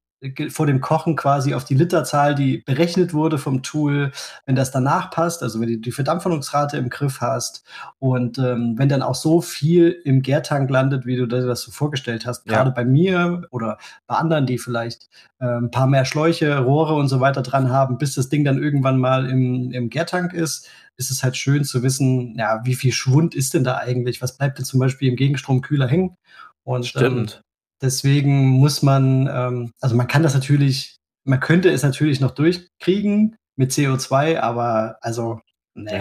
vor 0.49 0.65
dem 0.65 0.81
Kochen 0.81 1.15
quasi 1.15 1.53
auf 1.53 1.65
die 1.65 1.75
Literzahl, 1.75 2.35
die 2.35 2.59
berechnet 2.59 3.13
wurde 3.13 3.37
vom 3.37 3.61
Tool, 3.61 4.11
wenn 4.45 4.55
das 4.55 4.71
danach 4.71 5.11
passt, 5.11 5.43
also 5.43 5.59
wenn 5.59 5.67
du 5.67 5.77
die 5.77 5.91
Verdampfungsrate 5.91 6.77
im 6.77 6.89
Griff 6.89 7.19
hast 7.21 7.63
und 7.99 8.37
ähm, 8.37 8.75
wenn 8.77 8.89
dann 8.89 9.01
auch 9.01 9.15
so 9.15 9.41
viel 9.41 9.89
im 10.03 10.21
Gärtank 10.21 10.69
landet, 10.69 11.05
wie 11.05 11.17
du 11.17 11.25
dir 11.25 11.45
das 11.45 11.61
so 11.61 11.71
vorgestellt 11.71 12.25
hast, 12.25 12.47
ja. 12.47 12.53
gerade 12.53 12.71
bei 12.71 12.85
mir 12.85 13.43
oder 13.51 13.77
bei 14.07 14.15
anderen, 14.15 14.45
die 14.45 14.57
vielleicht 14.57 15.09
äh, 15.39 15.45
ein 15.45 15.71
paar 15.71 15.87
mehr 15.87 16.05
Schläuche, 16.05 16.59
Rohre 16.59 16.95
und 16.95 17.09
so 17.09 17.19
weiter 17.19 17.41
dran 17.41 17.69
haben, 17.69 17.97
bis 17.97 18.15
das 18.15 18.29
Ding 18.29 18.43
dann 18.43 18.61
irgendwann 18.61 18.97
mal 18.97 19.29
im, 19.29 19.71
im 19.71 19.89
Gärtank 19.89 20.33
ist, 20.33 20.69
ist 20.95 21.11
es 21.11 21.23
halt 21.23 21.37
schön 21.37 21.63
zu 21.63 21.83
wissen, 21.83 22.35
ja, 22.37 22.61
wie 22.63 22.75
viel 22.75 22.91
Schwund 22.91 23.35
ist 23.35 23.53
denn 23.53 23.63
da 23.63 23.77
eigentlich? 23.77 24.21
Was 24.21 24.37
bleibt 24.37 24.57
denn 24.57 24.65
zum 24.65 24.79
Beispiel 24.79 25.09
im 25.09 25.15
Gegenstromkühler 25.15 25.87
hängen? 25.87 26.17
Und 26.63 26.85
Stimmt. 26.85 27.35
Ähm, 27.35 27.42
deswegen 27.83 28.47
muss 28.47 28.81
man, 28.81 29.27
ähm, 29.27 29.71
also 29.81 29.95
man 29.95 30.07
kann 30.07 30.23
das 30.23 30.33
natürlich, 30.33 30.97
man 31.25 31.39
könnte 31.39 31.69
es 31.69 31.83
natürlich 31.83 32.19
noch 32.19 32.31
durchkriegen 32.31 33.35
mit 33.55 33.71
CO2, 33.71 34.39
aber 34.39 34.97
also, 35.01 35.41
nee. 35.75 35.91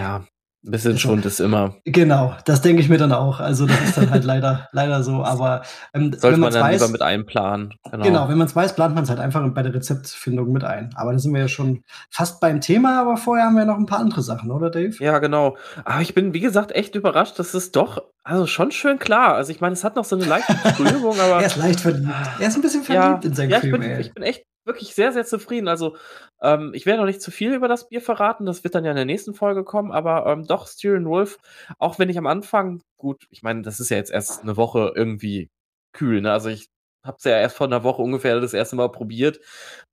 Ein 0.65 0.71
bisschen 0.71 0.91
also, 0.93 1.01
Schwund 1.01 1.25
ist 1.25 1.41
immer. 1.41 1.75
Genau, 1.83 2.35
das 2.45 2.61
denke 2.61 2.81
ich 2.81 2.87
mir 2.87 2.97
dann 2.97 3.11
auch. 3.11 3.41
Also 3.41 3.65
das 3.65 3.81
ist 3.81 3.97
dann 3.97 4.09
halt 4.11 4.23
leider, 4.23 4.69
leider 4.71 5.03
so. 5.03 5.23
Aber 5.23 5.63
ähm, 5.93 6.13
sollte 6.17 6.39
man 6.39 6.53
dann 6.53 6.63
weiß, 6.63 6.79
lieber 6.79 6.91
mit 6.91 7.01
einplanen. 7.01 7.73
Genau, 7.91 8.03
genau 8.03 8.29
wenn 8.29 8.37
man 8.37 8.47
es 8.47 8.55
weiß, 8.55 8.73
plant 8.73 8.95
man 8.95 9.03
es 9.03 9.09
halt 9.09 9.19
einfach 9.19 9.45
bei 9.49 9.61
der 9.61 9.73
Rezeptfindung 9.73 10.53
mit 10.53 10.63
ein. 10.63 10.91
Aber 10.95 11.11
da 11.11 11.19
sind 11.19 11.33
wir 11.33 11.41
ja 11.41 11.47
schon 11.49 11.83
fast 12.09 12.39
beim 12.39 12.61
Thema, 12.61 13.01
aber 13.01 13.17
vorher 13.17 13.45
haben 13.45 13.57
wir 13.57 13.65
noch 13.65 13.77
ein 13.77 13.87
paar 13.87 13.99
andere 13.99 14.21
Sachen, 14.21 14.51
oder 14.51 14.69
Dave? 14.69 14.95
Ja, 15.03 15.19
genau. 15.19 15.57
Aber 15.83 16.01
ich 16.01 16.13
bin, 16.13 16.33
wie 16.33 16.39
gesagt, 16.39 16.71
echt 16.71 16.95
überrascht, 16.95 17.37
dass 17.39 17.53
es 17.53 17.73
doch, 17.73 18.01
also 18.23 18.47
schon 18.47 18.71
schön 18.71 18.99
klar. 18.99 19.35
Also 19.35 19.51
ich 19.51 19.59
meine, 19.59 19.73
es 19.73 19.83
hat 19.83 19.97
noch 19.97 20.05
so 20.05 20.15
eine 20.15 20.23
leichte 20.23 20.55
Trübung, 20.77 21.19
aber. 21.19 21.41
er 21.41 21.45
ist 21.45 21.57
leicht 21.57 21.81
verliebt. 21.81 22.07
Er 22.39 22.47
ist 22.47 22.55
ein 22.55 22.61
bisschen 22.61 22.83
verliebt 22.83 23.23
ja, 23.25 23.29
in 23.29 23.35
sein 23.35 23.49
ja, 23.49 23.57
ich 23.57 23.69
bin, 23.69 23.81
ich 23.81 24.13
bin 24.13 24.23
echt 24.23 24.45
wirklich 24.65 24.95
sehr, 24.95 25.11
sehr 25.11 25.25
zufrieden. 25.25 25.67
Also, 25.67 25.95
ähm, 26.41 26.71
ich 26.73 26.85
werde 26.85 26.99
noch 26.99 27.05
nicht 27.07 27.21
zu 27.21 27.31
viel 27.31 27.53
über 27.53 27.67
das 27.67 27.87
Bier 27.89 28.01
verraten, 28.01 28.45
das 28.45 28.63
wird 28.63 28.75
dann 28.75 28.85
ja 28.85 28.91
in 28.91 28.97
der 28.97 29.05
nächsten 29.05 29.33
Folge 29.33 29.63
kommen, 29.63 29.91
aber 29.91 30.25
ähm, 30.27 30.45
doch, 30.47 30.67
Styrian 30.67 31.05
Wolf, 31.07 31.37
auch 31.79 31.99
wenn 31.99 32.09
ich 32.09 32.17
am 32.17 32.27
Anfang, 32.27 32.81
gut, 32.97 33.27
ich 33.31 33.43
meine, 33.43 33.61
das 33.61 33.79
ist 33.79 33.89
ja 33.89 33.97
jetzt 33.97 34.11
erst 34.11 34.41
eine 34.43 34.57
Woche 34.57 34.93
irgendwie 34.95 35.49
kühl, 35.93 36.21
ne? 36.21 36.31
Also 36.31 36.49
ich 36.49 36.67
habe 37.05 37.17
es 37.17 37.25
ja 37.25 37.37
erst 37.37 37.57
vor 37.57 37.67
einer 37.67 37.83
Woche 37.83 38.01
ungefähr 38.01 38.39
das 38.39 38.53
erste 38.53 38.77
Mal 38.77 38.89
probiert. 38.89 39.39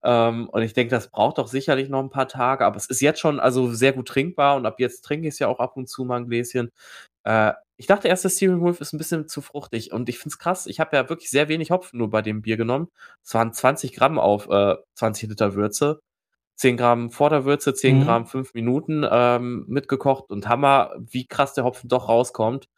Ähm, 0.04 0.48
und 0.48 0.62
ich 0.62 0.74
denke, 0.74 0.90
das 0.94 1.08
braucht 1.10 1.38
doch 1.38 1.48
sicherlich 1.48 1.88
noch 1.88 2.00
ein 2.00 2.10
paar 2.10 2.28
Tage, 2.28 2.64
aber 2.64 2.76
es 2.76 2.86
ist 2.86 3.00
jetzt 3.00 3.20
schon 3.20 3.40
also 3.40 3.72
sehr 3.72 3.92
gut 3.92 4.08
trinkbar 4.08 4.56
und 4.56 4.66
ab 4.66 4.76
jetzt 4.78 5.02
trinke 5.02 5.26
ich 5.28 5.34
es 5.34 5.38
ja 5.40 5.48
auch 5.48 5.58
ab 5.60 5.76
und 5.76 5.88
zu 5.88 6.04
mal 6.04 6.18
ein 6.20 6.28
Gläschen. 6.28 6.70
Äh, 7.24 7.52
ich 7.80 7.86
dachte 7.86 8.08
erst, 8.08 8.24
der 8.24 8.28
Steering 8.28 8.60
Wolf 8.60 8.82
ist 8.82 8.92
ein 8.92 8.98
bisschen 8.98 9.26
zu 9.26 9.40
fruchtig 9.40 9.90
und 9.90 10.10
ich 10.10 10.18
finde 10.18 10.34
es 10.34 10.38
krass. 10.38 10.66
Ich 10.66 10.80
habe 10.80 10.94
ja 10.94 11.08
wirklich 11.08 11.30
sehr 11.30 11.48
wenig 11.48 11.70
Hopfen 11.70 11.98
nur 11.98 12.10
bei 12.10 12.20
dem 12.20 12.42
Bier 12.42 12.58
genommen. 12.58 12.88
Es 13.24 13.32
waren 13.32 13.54
20 13.54 13.94
Gramm 13.94 14.18
auf 14.18 14.50
äh, 14.50 14.76
20 14.96 15.30
Liter 15.30 15.54
Würze. 15.54 16.02
10 16.56 16.76
Gramm 16.76 17.10
vor 17.10 17.30
der 17.30 17.46
Würze, 17.46 17.72
10 17.72 18.00
mhm. 18.00 18.04
Gramm 18.04 18.26
5 18.26 18.52
Minuten 18.52 19.06
ähm, 19.10 19.64
mitgekocht 19.66 20.28
und 20.28 20.46
Hammer, 20.46 20.92
wie 20.98 21.26
krass 21.26 21.54
der 21.54 21.64
Hopfen 21.64 21.88
doch 21.88 22.10
rauskommt. 22.10 22.68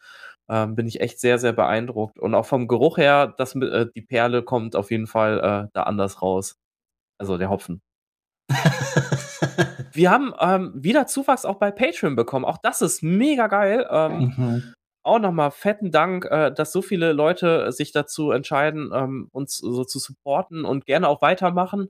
Ähm, 0.49 0.77
bin 0.77 0.87
ich 0.87 1.01
echt 1.01 1.19
sehr, 1.19 1.41
sehr 1.41 1.53
beeindruckt. 1.53 2.21
Und 2.21 2.37
auch 2.37 2.47
vom 2.47 2.69
Geruch 2.69 2.97
her, 2.97 3.35
das, 3.37 3.57
äh, 3.57 3.87
die 3.97 4.03
Perle 4.03 4.45
kommt 4.45 4.77
auf 4.77 4.93
jeden 4.93 5.09
Fall 5.09 5.39
äh, 5.39 5.69
da 5.73 5.83
anders 5.83 6.23
raus. 6.23 6.61
Also 7.19 7.39
der 7.39 7.51
Hopfen. 7.51 7.83
Wir 9.93 10.13
haben 10.13 10.33
ähm, 10.39 10.73
wieder 10.77 11.09
Zuwachs 11.09 11.45
auch 11.45 11.57
bei 11.57 11.73
Patreon 11.73 12.15
bekommen. 12.15 12.45
Auch 12.45 12.59
das 12.63 12.83
ist 12.83 13.03
mega 13.03 13.49
geil. 13.49 13.85
Ähm, 13.91 14.35
mhm. 14.37 14.75
Auch 15.05 15.19
nochmal 15.19 15.51
fetten 15.51 15.91
Dank, 15.91 16.27
äh, 16.27 16.53
dass 16.53 16.73
so 16.73 16.83
viele 16.83 17.13
Leute 17.13 17.73
sich 17.73 17.93
dazu 17.93 18.31
entscheiden, 18.31 18.91
ähm, 18.95 19.29
uns 19.33 19.59
so 19.59 19.85
zu 19.85 19.99
supporten 19.99 20.65
und 20.65 20.87
gerne 20.87 21.09
auch 21.09 21.23
weitermachen. 21.23 21.89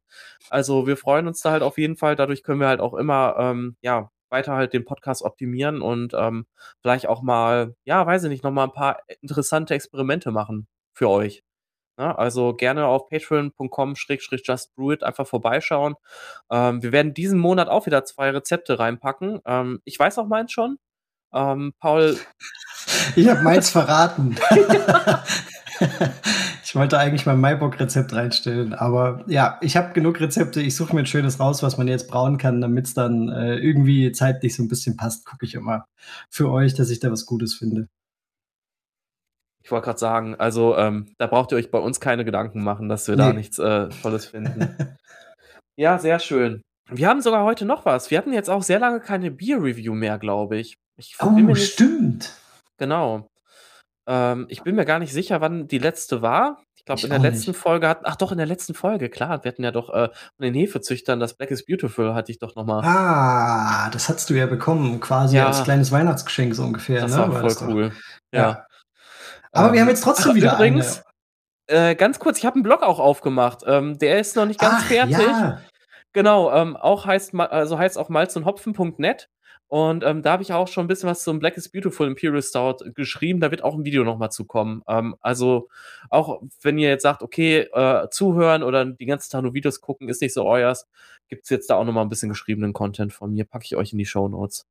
Also 0.50 0.86
wir 0.86 0.96
freuen 0.96 1.26
uns 1.26 1.40
da 1.42 1.50
halt 1.50 1.62
auf 1.62 1.78
jeden 1.78 1.96
Fall. 1.96 2.16
Dadurch 2.16 2.42
können 2.42 2.60
wir 2.60 2.68
halt 2.68 2.80
auch 2.80 2.94
immer 2.94 3.36
ähm, 3.38 3.76
ja, 3.82 4.10
weiter 4.30 4.54
halt 4.54 4.72
den 4.72 4.84
Podcast 4.84 5.22
optimieren 5.22 5.82
und 5.82 6.14
ähm, 6.14 6.46
vielleicht 6.80 7.06
auch 7.06 7.22
mal, 7.22 7.76
ja, 7.84 8.04
weiß 8.06 8.24
ich 8.24 8.30
nicht, 8.30 8.44
nochmal 8.44 8.66
ein 8.68 8.72
paar 8.72 9.00
interessante 9.20 9.74
Experimente 9.74 10.32
machen 10.32 10.66
für 10.94 11.08
euch. 11.10 11.42
Ne? 11.98 12.18
Also 12.18 12.54
gerne 12.54 12.86
auf 12.86 13.08
patreon.com-justbrewit 13.08 15.02
einfach 15.04 15.26
vorbeischauen. 15.26 15.94
Ähm, 16.50 16.82
wir 16.82 16.92
werden 16.92 17.14
diesen 17.14 17.38
Monat 17.38 17.68
auch 17.68 17.86
wieder 17.86 18.04
zwei 18.04 18.30
Rezepte 18.30 18.78
reinpacken. 18.78 19.40
Ähm, 19.46 19.80
ich 19.84 19.98
weiß 19.98 20.18
auch 20.18 20.26
meins 20.26 20.52
schon. 20.52 20.78
Ähm, 21.32 21.72
Paul. 21.78 22.18
Ich 23.16 23.28
habe 23.28 23.42
meins 23.42 23.70
verraten. 23.70 24.36
ich 26.64 26.74
wollte 26.74 26.98
eigentlich 26.98 27.26
mein 27.26 27.40
Maibock-Rezept 27.40 28.12
reinstellen, 28.12 28.74
aber 28.74 29.24
ja, 29.26 29.58
ich 29.60 29.76
habe 29.76 29.92
genug 29.92 30.20
Rezepte. 30.20 30.60
Ich 30.60 30.76
suche 30.76 30.94
mir 30.94 31.02
ein 31.02 31.06
schönes 31.06 31.38
raus, 31.38 31.62
was 31.62 31.78
man 31.78 31.88
jetzt 31.88 32.08
brauen 32.08 32.38
kann, 32.38 32.60
damit 32.60 32.86
es 32.86 32.94
dann 32.94 33.28
äh, 33.28 33.56
irgendwie 33.56 34.12
zeitlich 34.12 34.54
so 34.54 34.62
ein 34.62 34.68
bisschen 34.68 34.96
passt. 34.96 35.26
Gucke 35.26 35.46
ich 35.46 35.54
immer 35.54 35.86
für 36.28 36.50
euch, 36.50 36.74
dass 36.74 36.90
ich 36.90 37.00
da 37.00 37.10
was 37.10 37.26
Gutes 37.26 37.54
finde. 37.54 37.88
Ich 39.62 39.70
wollte 39.70 39.84
gerade 39.84 39.98
sagen, 39.98 40.34
also 40.34 40.76
ähm, 40.76 41.14
da 41.18 41.26
braucht 41.26 41.52
ihr 41.52 41.58
euch 41.58 41.70
bei 41.70 41.78
uns 41.78 42.00
keine 42.00 42.24
Gedanken 42.24 42.64
machen, 42.64 42.88
dass 42.88 43.06
wir 43.06 43.16
nee. 43.16 43.22
da 43.22 43.32
nichts 43.32 43.58
äh, 43.58 43.88
Tolles 44.02 44.26
finden. 44.26 44.76
ja, 45.76 45.98
sehr 45.98 46.18
schön. 46.18 46.62
Wir 46.90 47.08
haben 47.08 47.20
sogar 47.20 47.44
heute 47.44 47.64
noch 47.64 47.84
was. 47.84 48.10
Wir 48.10 48.18
hatten 48.18 48.32
jetzt 48.32 48.50
auch 48.50 48.62
sehr 48.62 48.80
lange 48.80 49.00
keine 49.00 49.30
Bier-Review 49.30 49.94
mehr, 49.94 50.18
glaube 50.18 50.58
ich. 50.58 50.76
Ich 50.96 51.16
oh, 51.20 51.30
nicht, 51.30 51.72
stimmt. 51.72 52.32
Genau. 52.78 53.28
Ähm, 54.06 54.46
ich 54.48 54.62
bin 54.62 54.74
mir 54.74 54.84
gar 54.84 54.98
nicht 54.98 55.12
sicher, 55.12 55.40
wann 55.40 55.68
die 55.68 55.78
letzte 55.78 56.22
war. 56.22 56.62
Ich 56.74 56.84
glaube, 56.84 57.02
in 57.02 57.10
der 57.10 57.20
letzten 57.20 57.52
nicht. 57.52 57.60
Folge 57.60 57.88
hatten, 57.88 58.04
ach 58.06 58.16
doch, 58.16 58.32
in 58.32 58.38
der 58.38 58.46
letzten 58.46 58.74
Folge, 58.74 59.08
klar, 59.08 59.44
wir 59.44 59.52
hatten 59.52 59.62
ja 59.62 59.70
doch 59.70 59.88
äh, 59.90 60.08
von 60.08 60.44
den 60.44 60.54
Hefezüchtern 60.54 61.20
das 61.20 61.34
Black 61.34 61.52
is 61.52 61.64
Beautiful, 61.64 62.12
hatte 62.12 62.32
ich 62.32 62.40
doch 62.40 62.56
nochmal. 62.56 62.84
Ah, 62.84 63.88
das 63.90 64.08
hast 64.08 64.28
du 64.28 64.34
ja 64.34 64.46
bekommen, 64.46 64.98
quasi 64.98 65.36
ja. 65.36 65.46
als 65.46 65.62
kleines 65.62 65.92
Weihnachtsgeschenk 65.92 66.54
so 66.54 66.64
ungefähr. 66.64 67.02
Das 67.02 67.12
ne? 67.12 67.18
war 67.18 67.40
voll 67.40 67.68
cool. 67.68 67.92
Ja. 68.32 68.40
ja. 68.40 68.66
Aber 69.52 69.68
ähm, 69.68 69.74
wir 69.74 69.80
haben 69.82 69.88
jetzt 69.88 70.02
trotzdem 70.02 70.32
ach, 70.32 70.34
wieder 70.34 70.54
übrigens, 70.54 71.04
äh, 71.68 71.94
ganz 71.94 72.18
kurz, 72.18 72.38
ich 72.38 72.46
habe 72.46 72.54
einen 72.54 72.64
Blog 72.64 72.82
auch 72.82 72.98
aufgemacht. 72.98 73.62
Ähm, 73.66 73.98
der 73.98 74.18
ist 74.18 74.34
noch 74.34 74.46
nicht 74.46 74.58
ganz 74.58 74.74
ach, 74.78 74.84
fertig. 74.84 75.18
Ja. 75.18 75.60
Genau, 76.12 76.52
ähm, 76.52 76.76
auch 76.76 77.06
heißt, 77.06 77.34
also 77.34 77.78
heißt 77.78 77.96
auch 77.96 78.08
malzundhopfen.net. 78.08 79.28
Und 79.72 80.04
ähm, 80.04 80.20
da 80.20 80.32
habe 80.32 80.42
ich 80.42 80.52
auch 80.52 80.68
schon 80.68 80.84
ein 80.84 80.86
bisschen 80.86 81.08
was 81.08 81.24
zum 81.24 81.38
Black 81.38 81.56
is 81.56 81.70
Beautiful 81.70 82.06
Imperial 82.06 82.42
Stout 82.42 82.84
geschrieben. 82.94 83.40
Da 83.40 83.50
wird 83.50 83.64
auch 83.64 83.74
ein 83.74 83.86
Video 83.86 84.04
nochmal 84.04 84.30
zu 84.30 84.44
kommen. 84.44 84.82
Ähm, 84.86 85.16
also 85.22 85.70
auch 86.10 86.42
wenn 86.60 86.76
ihr 86.76 86.90
jetzt 86.90 87.04
sagt, 87.04 87.22
okay, 87.22 87.60
äh, 87.72 88.06
zuhören 88.10 88.64
oder 88.64 88.84
die 88.84 89.06
ganzen 89.06 89.32
Tag 89.32 89.40
nur 89.40 89.54
Videos 89.54 89.80
gucken, 89.80 90.10
ist 90.10 90.20
nicht 90.20 90.34
so 90.34 90.44
euers, 90.44 90.86
gibt 91.28 91.44
es 91.44 91.48
jetzt 91.48 91.70
da 91.70 91.76
auch 91.76 91.86
nochmal 91.86 92.04
ein 92.04 92.10
bisschen 92.10 92.28
geschriebenen 92.28 92.74
Content 92.74 93.14
von 93.14 93.32
mir. 93.32 93.46
Packe 93.46 93.64
ich 93.64 93.74
euch 93.74 93.92
in 93.92 93.98
die 93.98 94.04
Show 94.04 94.28
Notes. 94.28 94.66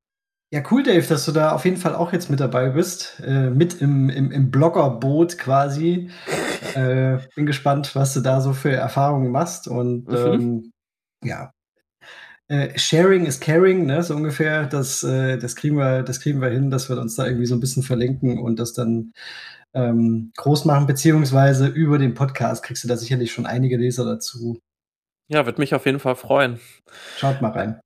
Ja, 0.51 0.61
cool, 0.69 0.83
Dave, 0.83 1.07
dass 1.07 1.25
du 1.25 1.31
da 1.31 1.53
auf 1.53 1.65
jeden 1.65 1.77
Fall 1.77 1.95
auch 1.95 2.13
jetzt 2.13 2.29
mit 2.29 2.39
dabei 2.39 2.69
bist. 2.69 3.23
Äh, 3.25 3.49
mit 3.49 3.81
im, 3.81 4.07
im, 4.11 4.31
im 4.31 4.51
Bloggerboot 4.51 5.39
quasi. 5.39 6.11
äh, 6.75 7.17
bin 7.35 7.47
gespannt, 7.47 7.95
was 7.95 8.13
du 8.13 8.19
da 8.19 8.39
so 8.39 8.53
für 8.53 8.73
Erfahrungen 8.73 9.31
machst. 9.31 9.67
Und 9.67 10.07
mhm. 10.07 10.15
ähm, 10.15 10.71
ja. 11.23 11.51
Äh, 12.51 12.77
sharing 12.77 13.25
is 13.27 13.39
caring, 13.39 13.85
ne? 13.85 14.03
So 14.03 14.13
ungefähr. 14.13 14.65
Das, 14.65 15.03
äh, 15.03 15.37
das, 15.37 15.55
kriegen 15.55 15.77
wir, 15.77 16.03
das 16.03 16.19
kriegen 16.19 16.41
wir 16.41 16.49
hin, 16.49 16.69
dass 16.69 16.89
wir 16.89 16.99
uns 16.99 17.15
da 17.15 17.25
irgendwie 17.25 17.45
so 17.45 17.55
ein 17.55 17.61
bisschen 17.61 17.81
verlinken 17.81 18.39
und 18.39 18.59
das 18.59 18.73
dann 18.73 19.13
ähm, 19.73 20.33
groß 20.35 20.65
machen, 20.65 20.85
beziehungsweise 20.85 21.67
über 21.67 21.97
den 21.97 22.13
Podcast 22.13 22.61
kriegst 22.61 22.83
du 22.83 22.89
da 22.89 22.97
sicherlich 22.97 23.31
schon 23.31 23.45
einige 23.45 23.77
Leser 23.77 24.03
dazu. 24.03 24.59
Ja, 25.29 25.45
wird 25.45 25.59
mich 25.59 25.73
auf 25.73 25.85
jeden 25.85 26.01
Fall 26.01 26.17
freuen. 26.17 26.59
Schaut 27.15 27.41
mal 27.41 27.51
rein. 27.51 27.79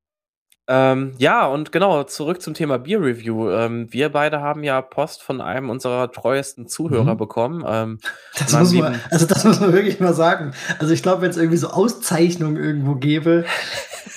Ähm, 0.67 1.13
ja, 1.19 1.45
und 1.45 1.72
genau, 1.72 2.03
zurück 2.03 2.41
zum 2.41 2.55
Thema 2.55 2.79
Beer 2.79 3.00
Review. 3.00 3.51
Ähm, 3.51 3.88
wir 3.91 4.10
beide 4.10 4.41
haben 4.41 4.63
ja 4.63 4.81
Post 4.81 5.22
von 5.22 5.39
einem 5.39 5.69
unserer 5.69 6.12
treuesten 6.12 6.67
Zuhörer 6.67 7.13
mhm. 7.13 7.17
bekommen. 7.17 7.63
Ähm, 7.67 8.00
das 8.39 8.53
muss 8.53 8.74
man, 8.74 9.00
also 9.12 9.27
das 9.27 9.43
muss 9.43 9.60
man 9.60 9.74
wirklich 9.74 10.00
mal 10.00 10.13
sagen. 10.13 10.53
Also 10.79 10.93
ich 10.93 11.03
glaube, 11.03 11.22
wenn 11.22 11.29
es 11.29 11.38
irgendwie 11.38 11.57
so 11.57 11.67
Auszeichnungen 11.67 12.57
irgendwo 12.57 12.95
gäbe, 12.95 13.45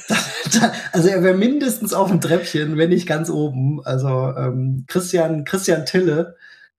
also 0.93 1.09
er 1.09 1.23
wäre 1.23 1.37
mindestens 1.37 1.93
auf 1.93 2.09
dem 2.09 2.21
Treppchen, 2.21 2.79
wenn 2.79 2.89
nicht 2.89 3.07
ganz 3.07 3.29
oben. 3.29 3.83
Also 3.85 4.09
ähm, 4.09 4.85
Christian, 4.89 5.45
Christian 5.45 5.85
Tille, 5.85 6.37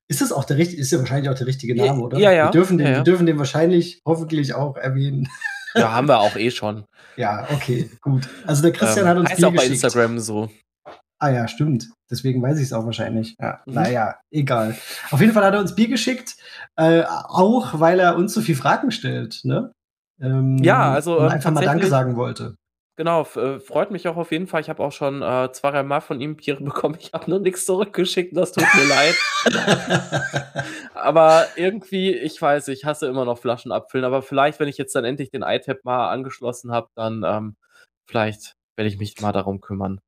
Ist 0.08 0.22
das 0.22 0.32
auch 0.32 0.46
der 0.46 0.58
richtige, 0.58 0.82
ist 0.82 0.92
ja 0.92 0.98
wahrscheinlich 0.98 1.30
auch 1.30 1.38
der 1.38 1.46
richtige 1.46 1.76
Name, 1.76 2.02
oder? 2.02 2.18
Ja, 2.18 2.32
ja. 2.32 2.46
Wir 2.46 2.52
dürfen 2.52 2.80
den, 2.80 2.88
ja, 2.88 2.94
ja. 2.94 2.98
Wir 3.00 3.04
dürfen 3.04 3.28
den 3.28 3.38
wahrscheinlich 3.38 4.02
hoffentlich 4.04 4.56
auch 4.56 4.78
erwähnen. 4.78 5.28
Ja, 5.76 5.92
haben 5.92 6.08
wir 6.08 6.20
auch 6.20 6.36
eh 6.36 6.52
schon. 6.52 6.86
Ja, 7.16 7.48
okay, 7.52 7.90
gut. 8.02 8.28
Also 8.46 8.62
der 8.62 8.72
Christian 8.72 9.06
ähm, 9.06 9.10
hat 9.10 9.18
uns 9.18 9.30
heißt 9.30 9.44
auch 9.46 9.50
bei 9.50 9.56
geschickt. 9.58 9.74
Instagram 9.74 10.20
so. 10.20 10.50
Ah 11.20 11.30
ja, 11.30 11.48
stimmt. 11.48 11.90
Deswegen 12.10 12.42
weiß 12.42 12.58
ich 12.58 12.64
es 12.64 12.74
auch 12.74 12.86
wahrscheinlich. 12.86 13.36
Ja, 13.40 13.62
mhm. 13.66 13.74
Naja, 13.74 14.16
egal. 14.32 14.78
Auf 15.12 15.20
jeden 15.20 15.34
Fall 15.34 15.44
hat 15.44 15.54
er 15.54 15.60
uns 15.60 15.76
Bier 15.76 15.90
geschickt, 15.90 16.36
äh, 16.78 17.04
auch 17.04 17.80
weil 17.80 18.00
er 18.00 18.16
uns 18.16 18.34
so 18.34 18.42
viele 18.42 18.58
Fragen 18.58 18.92
stellt, 18.92 19.42
ne? 19.44 19.72
Ähm, 20.22 20.58
ja, 20.58 20.94
also 20.94 21.18
und 21.18 21.26
ähm, 21.26 21.32
einfach 21.32 21.52
mal 21.52 21.64
Danke 21.64 21.88
sagen 21.88 22.16
wollte. 22.16 22.56
Genau, 23.00 23.22
äh, 23.22 23.62
freut 23.62 23.92
mich 23.92 24.10
auch 24.10 24.18
auf 24.18 24.34
jeden 24.34 24.46
Fall. 24.46 24.60
Ich 24.60 24.68
habe 24.68 24.84
auch 24.84 24.92
schon 24.92 25.22
äh, 25.22 25.50
zwei, 25.54 25.72
drei 25.72 25.84
Mal 25.84 26.02
von 26.02 26.20
ihm 26.20 26.36
Biere 26.36 26.62
bekommen. 26.66 26.98
Ich 27.00 27.14
habe 27.14 27.30
nur 27.30 27.40
nichts 27.40 27.66
zurückgeschickt, 27.66 28.36
das 28.36 28.52
tut 28.52 28.66
mir 28.76 28.90
leid. 28.90 29.16
aber 30.96 31.48
irgendwie, 31.56 32.14
ich 32.14 32.42
weiß, 32.42 32.68
ich 32.68 32.84
hasse 32.84 33.08
immer 33.08 33.24
noch 33.24 33.38
Flaschen 33.40 33.72
abfüllen. 33.72 34.04
Aber 34.04 34.22
vielleicht, 34.22 34.60
wenn 34.60 34.68
ich 34.68 34.78
jetzt 34.78 34.94
dann 34.96 35.06
endlich 35.06 35.32
den 35.32 35.44
iTap 35.44 35.86
mal 35.86 36.10
angeschlossen 36.10 36.74
habe, 36.74 36.90
dann 36.96 37.24
ähm, 37.26 37.56
vielleicht 38.06 38.58
werde 38.76 38.90
ich 38.90 38.98
mich 39.00 39.22
mal 39.22 39.32
darum 39.32 39.62
kümmern. 39.62 40.02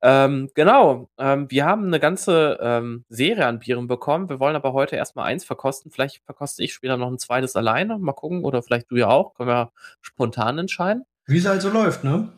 Ähm, 0.00 0.48
genau, 0.54 1.10
ähm, 1.18 1.50
wir 1.50 1.66
haben 1.66 1.88
eine 1.88 2.00
ganze 2.00 2.58
ähm, 2.62 3.04
Serie 3.10 3.46
an 3.46 3.58
Bieren 3.58 3.86
bekommen. 3.86 4.30
Wir 4.30 4.40
wollen 4.40 4.56
aber 4.56 4.72
heute 4.72 4.96
erstmal 4.96 5.26
eins 5.26 5.44
verkosten. 5.44 5.90
Vielleicht 5.90 6.22
verkoste 6.24 6.62
ich 6.62 6.72
später 6.72 6.96
noch 6.96 7.08
ein 7.08 7.18
zweites 7.18 7.54
alleine. 7.54 7.98
Mal 7.98 8.14
gucken. 8.14 8.44
Oder 8.44 8.62
vielleicht 8.62 8.90
du 8.90 8.96
ja 8.96 9.08
auch. 9.08 9.34
Können 9.34 9.50
wir 9.50 9.72
spontan 10.00 10.58
entscheiden. 10.58 11.04
Wie 11.30 11.38
es 11.38 11.46
halt 11.46 11.62
so 11.62 11.70
läuft, 11.70 12.02
ne? 12.02 12.28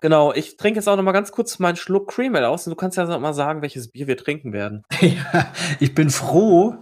Genau, 0.00 0.32
ich 0.32 0.56
trinke 0.56 0.78
jetzt 0.78 0.88
auch 0.88 0.96
noch 0.96 1.02
mal 1.02 1.12
ganz 1.12 1.30
kurz 1.30 1.58
meinen 1.58 1.76
Schluck 1.76 2.10
Cream 2.10 2.34
Ale 2.34 2.48
aus 2.48 2.66
und 2.66 2.70
du 2.72 2.76
kannst 2.76 2.96
ja 2.96 3.18
mal 3.18 3.34
sagen, 3.34 3.62
welches 3.62 3.88
Bier 3.88 4.06
wir 4.06 4.16
trinken 4.16 4.52
werden. 4.52 4.82
ja, 5.00 5.52
ich 5.78 5.94
bin 5.94 6.10
froh, 6.10 6.76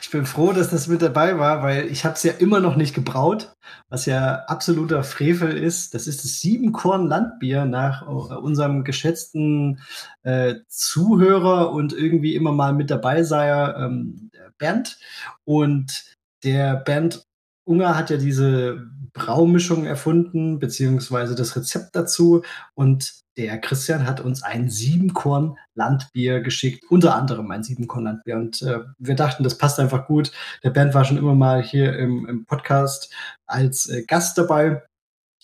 ich 0.00 0.10
bin 0.10 0.26
froh, 0.26 0.52
dass 0.52 0.70
das 0.70 0.88
mit 0.88 1.02
dabei 1.02 1.38
war, 1.38 1.62
weil 1.62 1.86
ich 1.86 2.04
habe 2.04 2.14
es 2.14 2.22
ja 2.22 2.32
immer 2.32 2.60
noch 2.60 2.76
nicht 2.76 2.94
gebraut, 2.94 3.54
was 3.88 4.06
ja 4.06 4.44
absoluter 4.46 5.04
Frevel 5.04 5.56
ist. 5.56 5.94
Das 5.94 6.06
ist 6.06 6.24
das 6.24 6.40
Siebenkorn 6.40 7.06
Landbier 7.06 7.66
nach 7.66 8.02
äh, 8.02 8.34
unserem 8.34 8.82
geschätzten 8.82 9.80
äh, 10.22 10.56
Zuhörer 10.68 11.72
und 11.72 11.92
irgendwie 11.92 12.34
immer 12.34 12.52
mal 12.52 12.72
mit 12.72 12.90
dabei 12.90 13.22
sei 13.22 13.48
ähm, 13.48 14.30
Bernd. 14.58 14.98
Und 15.44 16.16
der 16.42 16.76
Bernd 16.76 17.26
Unger 17.66 17.96
hat 17.96 18.10
ja 18.10 18.16
diese 18.16 18.86
Braumischung 19.16 19.86
erfunden, 19.86 20.58
beziehungsweise 20.58 21.34
das 21.34 21.56
Rezept 21.56 21.96
dazu. 21.96 22.42
Und 22.74 23.14
der 23.36 23.58
Christian 23.58 24.06
hat 24.06 24.20
uns 24.20 24.42
ein 24.42 24.70
Siebenkorn-Landbier 24.70 26.40
geschickt, 26.40 26.84
unter 26.90 27.16
anderem 27.16 27.50
ein 27.50 27.62
Siebenkorn-Landbier. 27.62 28.36
Und 28.36 28.62
äh, 28.62 28.80
wir 28.98 29.14
dachten, 29.14 29.42
das 29.42 29.58
passt 29.58 29.80
einfach 29.80 30.06
gut. 30.06 30.32
Der 30.62 30.70
Bernd 30.70 30.94
war 30.94 31.04
schon 31.04 31.18
immer 31.18 31.34
mal 31.34 31.62
hier 31.62 31.98
im, 31.98 32.26
im 32.26 32.44
Podcast 32.44 33.12
als 33.46 33.88
äh, 33.88 34.04
Gast 34.04 34.38
dabei. 34.38 34.82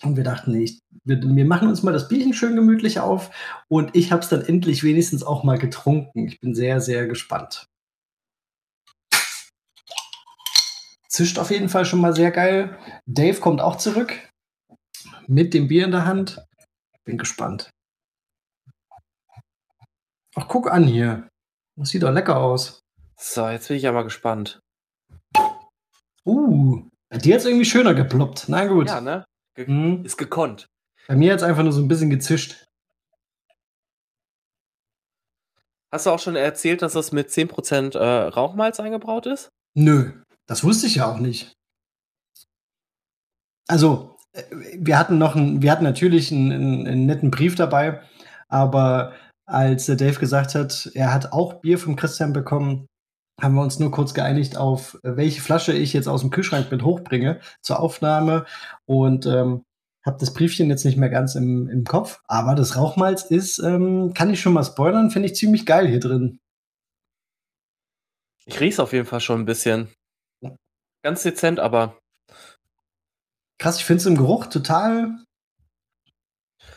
Und 0.03 0.17
wir 0.17 0.25
dachten, 0.25 0.55
ich, 0.55 0.81
wir, 1.05 1.23
wir, 1.23 1.45
machen 1.45 1.69
uns 1.69 1.83
mal 1.83 1.93
das 1.93 2.09
Bierchen 2.09 2.35
schön 2.35 2.57
gemütlich 2.57 3.01
auf. 3.01 3.31
Und 3.69 3.95
ich 3.95 4.13
habe 4.13 4.23
es 4.23 4.29
dann 4.29 4.43
endlich 4.43 4.83
wenigstens 4.83 5.23
auch 5.23 5.45
mal 5.45 5.59
getrunken. 5.59 6.27
Ich 6.27 6.41
bin 6.41 6.55
sehr, 6.55 6.81
sehr 6.81 7.07
gespannt. 7.07 7.69
Zischt 11.13 11.39
auf 11.39 11.51
jeden 11.51 11.69
Fall 11.69 11.85
schon 11.85 12.01
mal 12.01 12.17
sehr 12.17 12.31
geil. 12.31 12.79
Dave 13.05 13.39
kommt 13.39 13.61
auch 13.61 13.77
zurück 13.77 14.15
mit 15.27 15.53
dem 15.53 15.69
Bier 15.69 15.85
in 15.85 15.91
der 15.91 16.07
Hand. 16.07 16.43
Bin 17.05 17.19
gespannt. 17.19 17.69
Ach, 20.35 20.49
guck 20.49 20.73
an 20.73 20.85
hier. 20.85 21.29
Das 21.77 21.91
sieht 21.91 22.03
doch 22.03 22.11
lecker 22.11 22.39
aus. 22.39 22.81
So, 23.21 23.47
jetzt 23.49 23.69
bin 23.69 23.77
ich 23.77 23.83
ja 23.83 23.93
mal 23.93 24.05
gespannt. 24.05 24.61
Uh, 26.25 26.89
bei 27.11 27.19
dir 27.19 27.35
hat 27.35 27.41
es 27.41 27.47
irgendwie 27.47 27.67
schöner 27.67 27.93
geploppt. 27.93 28.47
Na 28.49 28.65
gut. 28.67 28.89
Ja, 28.89 29.03
ne? 29.03 29.25
Ge 29.55 29.67
hm. 29.67 30.07
Ist 30.07 30.17
gekonnt. 30.17 30.67
Bei 31.09 31.15
mir 31.15 31.33
hat 31.33 31.41
es 31.41 31.45
einfach 31.45 31.63
nur 31.63 31.73
so 31.73 31.83
ein 31.83 31.89
bisschen 31.89 32.09
gezischt. 32.09 32.65
Hast 35.93 36.07
du 36.07 36.11
auch 36.11 36.21
schon 36.21 36.37
erzählt, 36.37 36.81
dass 36.81 36.95
das 36.95 37.13
mit 37.13 37.29
10% 37.29 37.99
äh, 37.99 38.29
Rauchmalz 38.29 38.81
eingebraut 38.81 39.27
ist? 39.27 39.51
Nö. 39.75 40.23
Das 40.53 40.65
wusste 40.65 40.87
ich 40.87 40.97
ja 40.97 41.11
auch 41.11 41.19
nicht. 41.19 41.57
Also, 43.69 44.19
äh, 44.35 44.43
wir 44.77 44.99
hatten 44.99 45.17
noch 45.17 45.35
einen, 45.35 45.63
wir 45.63 45.73
hatten 45.73 45.83
natürlich 45.83 46.31
einen, 46.31 46.53
einen, 46.53 46.87
einen 46.87 47.07
netten 47.07 47.31
Brief 47.31 47.55
dabei, 47.55 48.03
aber 48.49 49.15
als 49.47 49.87
der 49.87 49.97
Dave 49.97 50.21
gesagt 50.21 50.55
hat, 50.55 50.91
er 50.93 51.15
hat 51.15 51.33
auch 51.33 51.63
Bier 51.63 51.79
vom 51.79 51.97
Christian 51.97 52.35
bekommen, 52.35 52.87
haben 53.41 53.55
wir 53.55 53.63
uns 53.63 53.79
nur 53.79 53.93
kurz 53.93 54.13
geeinigt 54.13 54.59
auf, 54.59 54.99
welche 55.03 55.41
Flasche 55.41 55.73
ich 55.73 55.95
jetzt 55.95 56.07
aus 56.07 56.21
dem 56.21 56.29
Kühlschrank 56.29 56.71
mit 56.71 56.85
hochbringe 56.85 57.41
zur 57.63 57.81
Aufnahme 57.81 58.45
und 58.85 59.25
ähm, 59.25 59.65
habe 60.05 60.19
das 60.21 60.35
Briefchen 60.35 60.69
jetzt 60.69 60.85
nicht 60.85 60.99
mehr 60.99 61.09
ganz 61.09 61.35
im, 61.35 61.71
im 61.71 61.85
Kopf. 61.85 62.21
Aber 62.27 62.55
das 62.55 62.77
Rauchmalz 62.77 63.23
ist, 63.23 63.59
ähm, 63.59 64.13
kann 64.13 64.29
ich 64.29 64.43
schon 64.43 64.53
mal 64.53 64.65
spoilern, 64.65 65.11
finde 65.11 65.31
ich 65.31 65.35
ziemlich 65.35 65.65
geil 65.65 65.89
hier 65.89 66.01
drin. 66.01 66.41
Ich 68.45 68.61
riech's 68.61 68.81
auf 68.81 68.93
jeden 68.93 69.07
Fall 69.07 69.21
schon 69.21 69.41
ein 69.41 69.47
bisschen. 69.47 69.89
Ganz 71.03 71.23
dezent, 71.23 71.59
aber. 71.59 71.99
Krass, 73.59 73.79
ich 73.79 73.85
finde 73.85 74.01
es 74.01 74.07
im 74.07 74.17
Geruch 74.17 74.47
total. 74.47 75.19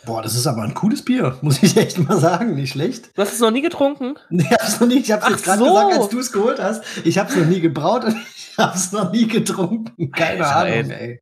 Boah, 0.05 0.21
das 0.21 0.35
ist 0.35 0.45
aber 0.45 0.61
ein 0.61 0.73
cooles 0.73 1.03
Bier, 1.03 1.37
muss 1.41 1.61
ich 1.61 1.77
echt 1.77 1.97
mal 1.97 2.19
sagen. 2.19 2.55
Nicht 2.55 2.71
schlecht. 2.71 3.15
Du 3.15 3.21
hast 3.21 3.33
es 3.33 3.39
noch 3.39 3.51
nie 3.51 3.61
getrunken? 3.61 4.17
Nee, 4.29 4.45
hab's 4.51 4.79
noch 4.79 4.87
nie. 4.87 4.99
Ich 4.99 5.11
hab's 5.11 5.25
Ach 5.25 5.31
jetzt 5.31 5.45
gerade 5.45 5.59
so. 5.59 5.65
gesagt, 5.65 5.93
als 5.93 6.09
du 6.09 6.19
es 6.19 6.31
geholt 6.31 6.59
hast. 6.59 6.83
Ich 7.03 7.17
hab's 7.17 7.35
noch 7.35 7.45
nie 7.45 7.59
gebraut 7.59 8.03
und 8.03 8.15
ich 8.35 8.57
hab's 8.57 8.91
noch 8.91 9.11
nie 9.11 9.27
getrunken. 9.27 10.11
Keine 10.11 10.45
Alter, 10.45 10.79
Ahnung, 10.79 10.91
ey. 10.91 11.19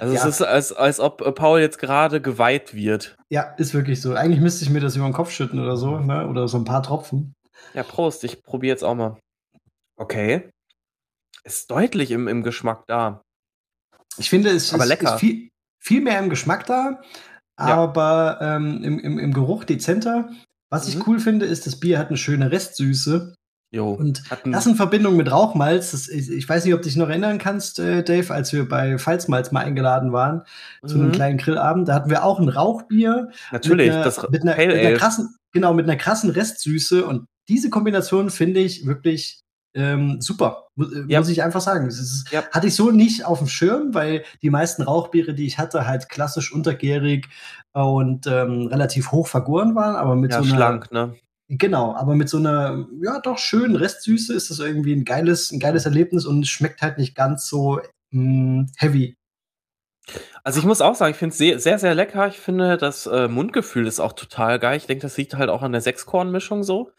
Also 0.00 0.14
ja. 0.14 0.20
es 0.20 0.26
ist, 0.26 0.42
als, 0.42 0.72
als 0.72 1.00
ob 1.00 1.34
Paul 1.34 1.60
jetzt 1.60 1.78
gerade 1.78 2.22
geweiht 2.22 2.74
wird. 2.74 3.16
Ja, 3.28 3.42
ist 3.58 3.74
wirklich 3.74 4.00
so. 4.00 4.14
Eigentlich 4.14 4.40
müsste 4.40 4.64
ich 4.64 4.70
mir 4.70 4.80
das 4.80 4.96
über 4.96 5.04
den 5.06 5.12
Kopf 5.12 5.30
schütten 5.30 5.60
oder 5.60 5.76
so, 5.76 5.98
ne? 5.98 6.26
Oder 6.28 6.48
so 6.48 6.56
ein 6.56 6.64
paar 6.64 6.82
Tropfen. 6.82 7.34
Ja, 7.74 7.82
Prost, 7.82 8.24
ich 8.24 8.42
probiere 8.42 8.72
jetzt 8.72 8.84
auch 8.84 8.94
mal. 8.94 9.18
Okay 9.96 10.50
ist 11.44 11.70
deutlich 11.70 12.10
im, 12.10 12.28
im 12.28 12.42
Geschmack 12.42 12.84
da. 12.86 13.22
Ich 14.16 14.30
finde, 14.30 14.50
es 14.50 14.72
aber 14.74 14.84
ist, 14.84 14.88
lecker. 14.88 15.14
ist 15.14 15.20
viel, 15.20 15.48
viel 15.78 16.00
mehr 16.00 16.18
im 16.18 16.30
Geschmack 16.30 16.66
da, 16.66 17.00
aber 17.56 18.38
ja. 18.40 18.56
ähm, 18.56 18.82
im, 18.82 18.98
im, 18.98 19.18
im 19.18 19.32
Geruch 19.32 19.64
dezenter. 19.64 20.30
Was 20.70 20.86
mhm. 20.86 21.00
ich 21.00 21.06
cool 21.06 21.20
finde, 21.20 21.46
ist, 21.46 21.66
das 21.66 21.80
Bier 21.80 21.98
hat 21.98 22.08
eine 22.08 22.16
schöne 22.16 22.50
Restsüße. 22.50 23.34
Jo, 23.70 23.92
und 23.92 24.22
das 24.46 24.66
in 24.66 24.76
Verbindung 24.76 25.16
mit 25.16 25.30
Rauchmalz, 25.30 25.90
das, 25.90 26.08
ich, 26.08 26.30
ich, 26.30 26.48
weiß 26.48 26.64
nicht, 26.64 26.72
ob 26.72 26.80
du 26.80 26.88
dich 26.88 26.96
noch 26.96 27.10
erinnern 27.10 27.36
kannst, 27.36 27.78
äh, 27.78 28.02
Dave, 28.02 28.32
als 28.32 28.50
wir 28.54 28.66
bei 28.66 28.96
Pfalzmalz 28.96 29.52
mal 29.52 29.62
eingeladen 29.62 30.10
waren 30.10 30.42
mhm. 30.82 30.88
zu 30.88 30.94
einem 30.94 31.08
mhm. 31.08 31.12
kleinen 31.12 31.38
Grillabend, 31.38 31.86
da 31.86 31.94
hatten 31.94 32.08
wir 32.08 32.24
auch 32.24 32.40
ein 32.40 32.48
Rauchbier. 32.48 33.28
Natürlich, 33.52 33.88
mit 33.88 33.94
einer, 33.94 34.04
das 34.04 34.30
mit 34.30 34.42
einer, 34.42 34.56
mit 34.56 34.86
einer 34.86 34.96
krassen, 34.96 35.36
genau, 35.52 35.74
mit 35.74 35.84
einer 35.84 35.98
krassen 35.98 36.30
Restsüße 36.30 37.04
und 37.04 37.26
diese 37.48 37.68
Kombination 37.68 38.30
finde 38.30 38.60
ich 38.60 38.86
wirklich 38.86 39.40
ähm, 39.78 40.20
super, 40.20 40.66
mu 40.74 40.86
äh, 40.86 41.04
ja. 41.08 41.20
muss 41.20 41.28
ich 41.28 41.42
einfach 41.42 41.60
sagen. 41.60 41.86
Ist, 41.86 42.26
ja. 42.32 42.42
Hatte 42.50 42.66
ich 42.66 42.74
so 42.74 42.90
nicht 42.90 43.24
auf 43.24 43.38
dem 43.38 43.46
Schirm, 43.46 43.94
weil 43.94 44.24
die 44.42 44.50
meisten 44.50 44.82
Rauchbiere, 44.82 45.34
die 45.34 45.46
ich 45.46 45.58
hatte, 45.58 45.86
halt 45.86 46.08
klassisch 46.08 46.52
untergärig 46.52 47.28
und 47.72 48.26
ähm, 48.26 48.66
relativ 48.66 49.12
hoch 49.12 49.28
vergoren 49.28 49.74
waren, 49.74 49.94
aber 49.94 50.16
mit 50.16 50.32
ja, 50.32 50.38
so 50.38 50.44
einer. 50.44 50.56
Schlank, 50.56 50.92
ne? 50.92 51.14
Genau, 51.50 51.94
aber 51.94 52.14
mit 52.14 52.28
so 52.28 52.36
einer, 52.36 52.86
ja, 53.02 53.20
doch 53.20 53.38
schönen 53.38 53.76
Restsüße 53.76 54.34
ist 54.34 54.50
das 54.50 54.58
irgendwie 54.58 54.92
ein 54.92 55.06
geiles, 55.06 55.50
ein 55.50 55.60
geiles 55.60 55.86
Erlebnis 55.86 56.26
und 56.26 56.46
schmeckt 56.46 56.82
halt 56.82 56.98
nicht 56.98 57.14
ganz 57.14 57.48
so 57.48 57.80
mh, 58.10 58.20
hm, 58.20 58.66
heavy. 58.76 59.16
Also 60.42 60.60
ich 60.60 60.66
muss 60.66 60.80
auch 60.80 60.94
sagen, 60.94 61.12
ich 61.12 61.16
finde 61.16 61.32
es 61.32 61.38
sehr, 61.38 61.58
sehr, 61.58 61.78
sehr 61.78 61.94
lecker. 61.94 62.28
Ich 62.28 62.38
finde, 62.38 62.76
das 62.76 63.06
äh, 63.06 63.28
Mundgefühl 63.28 63.86
ist 63.86 64.00
auch 64.00 64.12
total 64.12 64.58
geil. 64.58 64.76
Ich 64.76 64.86
denke, 64.86 65.02
das 65.02 65.16
liegt 65.16 65.36
halt 65.36 65.50
auch 65.50 65.62
an 65.62 65.72
der 65.72 65.80
Sechskorn-Mischung 65.80 66.64
so. 66.64 66.90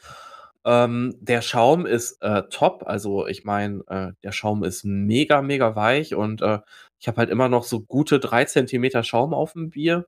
Ähm, 0.65 1.15
der 1.19 1.41
Schaum 1.41 1.85
ist 1.85 2.21
äh, 2.21 2.43
top. 2.49 2.83
Also 2.85 3.27
ich 3.27 3.43
meine, 3.45 3.81
äh, 3.87 4.11
der 4.23 4.31
Schaum 4.31 4.63
ist 4.63 4.83
mega, 4.83 5.41
mega 5.41 5.75
weich 5.75 6.15
und 6.15 6.41
äh, 6.41 6.59
ich 6.99 7.07
habe 7.07 7.17
halt 7.17 7.29
immer 7.29 7.49
noch 7.49 7.63
so 7.63 7.81
gute 7.81 8.19
drei 8.19 8.45
Zentimeter 8.45 9.03
Schaum 9.03 9.33
auf 9.33 9.53
dem 9.53 9.69
Bier. 9.69 10.05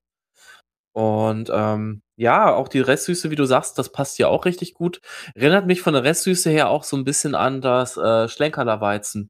Und 0.94 1.50
ähm, 1.54 2.02
ja, 2.18 2.54
auch 2.54 2.68
die 2.68 2.82
Restsüße, 2.82 3.32
wie 3.32 3.36
du 3.36 3.46
sagst, 3.46 3.78
das 3.80 3.92
passt 3.92 4.20
ja 4.20 4.28
auch 4.28 4.46
richtig 4.46 4.74
gut. 4.74 5.00
Erinnert 5.36 5.66
mich 5.66 5.82
von 5.82 5.94
der 5.94 6.04
Restsüße 6.04 6.50
her 6.50 6.70
auch 6.70 6.84
so 6.84 6.98
ein 6.98 7.06
bisschen 7.06 7.34
an 7.34 7.62
das 7.62 7.96
äh, 7.98 8.28
Schlenkerler 8.28 8.82
Weizen. 8.82 9.30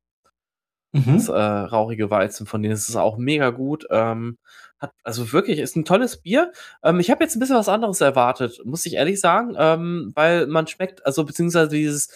Mhm. 0.93 1.13
Das 1.13 1.29
äh, 1.29 1.33
rauchige 1.39 2.09
Weizen, 2.09 2.47
von 2.47 2.61
denen 2.61 2.73
ist 2.73 2.89
es 2.89 2.95
auch 2.95 3.17
mega 3.17 3.51
gut. 3.51 3.85
Ähm, 3.91 4.37
hat, 4.81 4.91
also 5.03 5.31
wirklich, 5.31 5.59
ist 5.59 5.75
ein 5.75 5.85
tolles 5.85 6.21
Bier. 6.21 6.51
Ähm, 6.83 6.99
ich 6.99 7.11
habe 7.11 7.23
jetzt 7.23 7.35
ein 7.35 7.39
bisschen 7.39 7.55
was 7.55 7.69
anderes 7.69 8.01
erwartet, 8.01 8.59
muss 8.65 8.85
ich 8.85 8.95
ehrlich 8.95 9.19
sagen, 9.19 9.55
ähm, 9.57 10.11
weil 10.15 10.47
man 10.47 10.67
schmeckt, 10.67 11.05
also 11.05 11.23
beziehungsweise 11.23 11.69
dieses, 11.69 12.09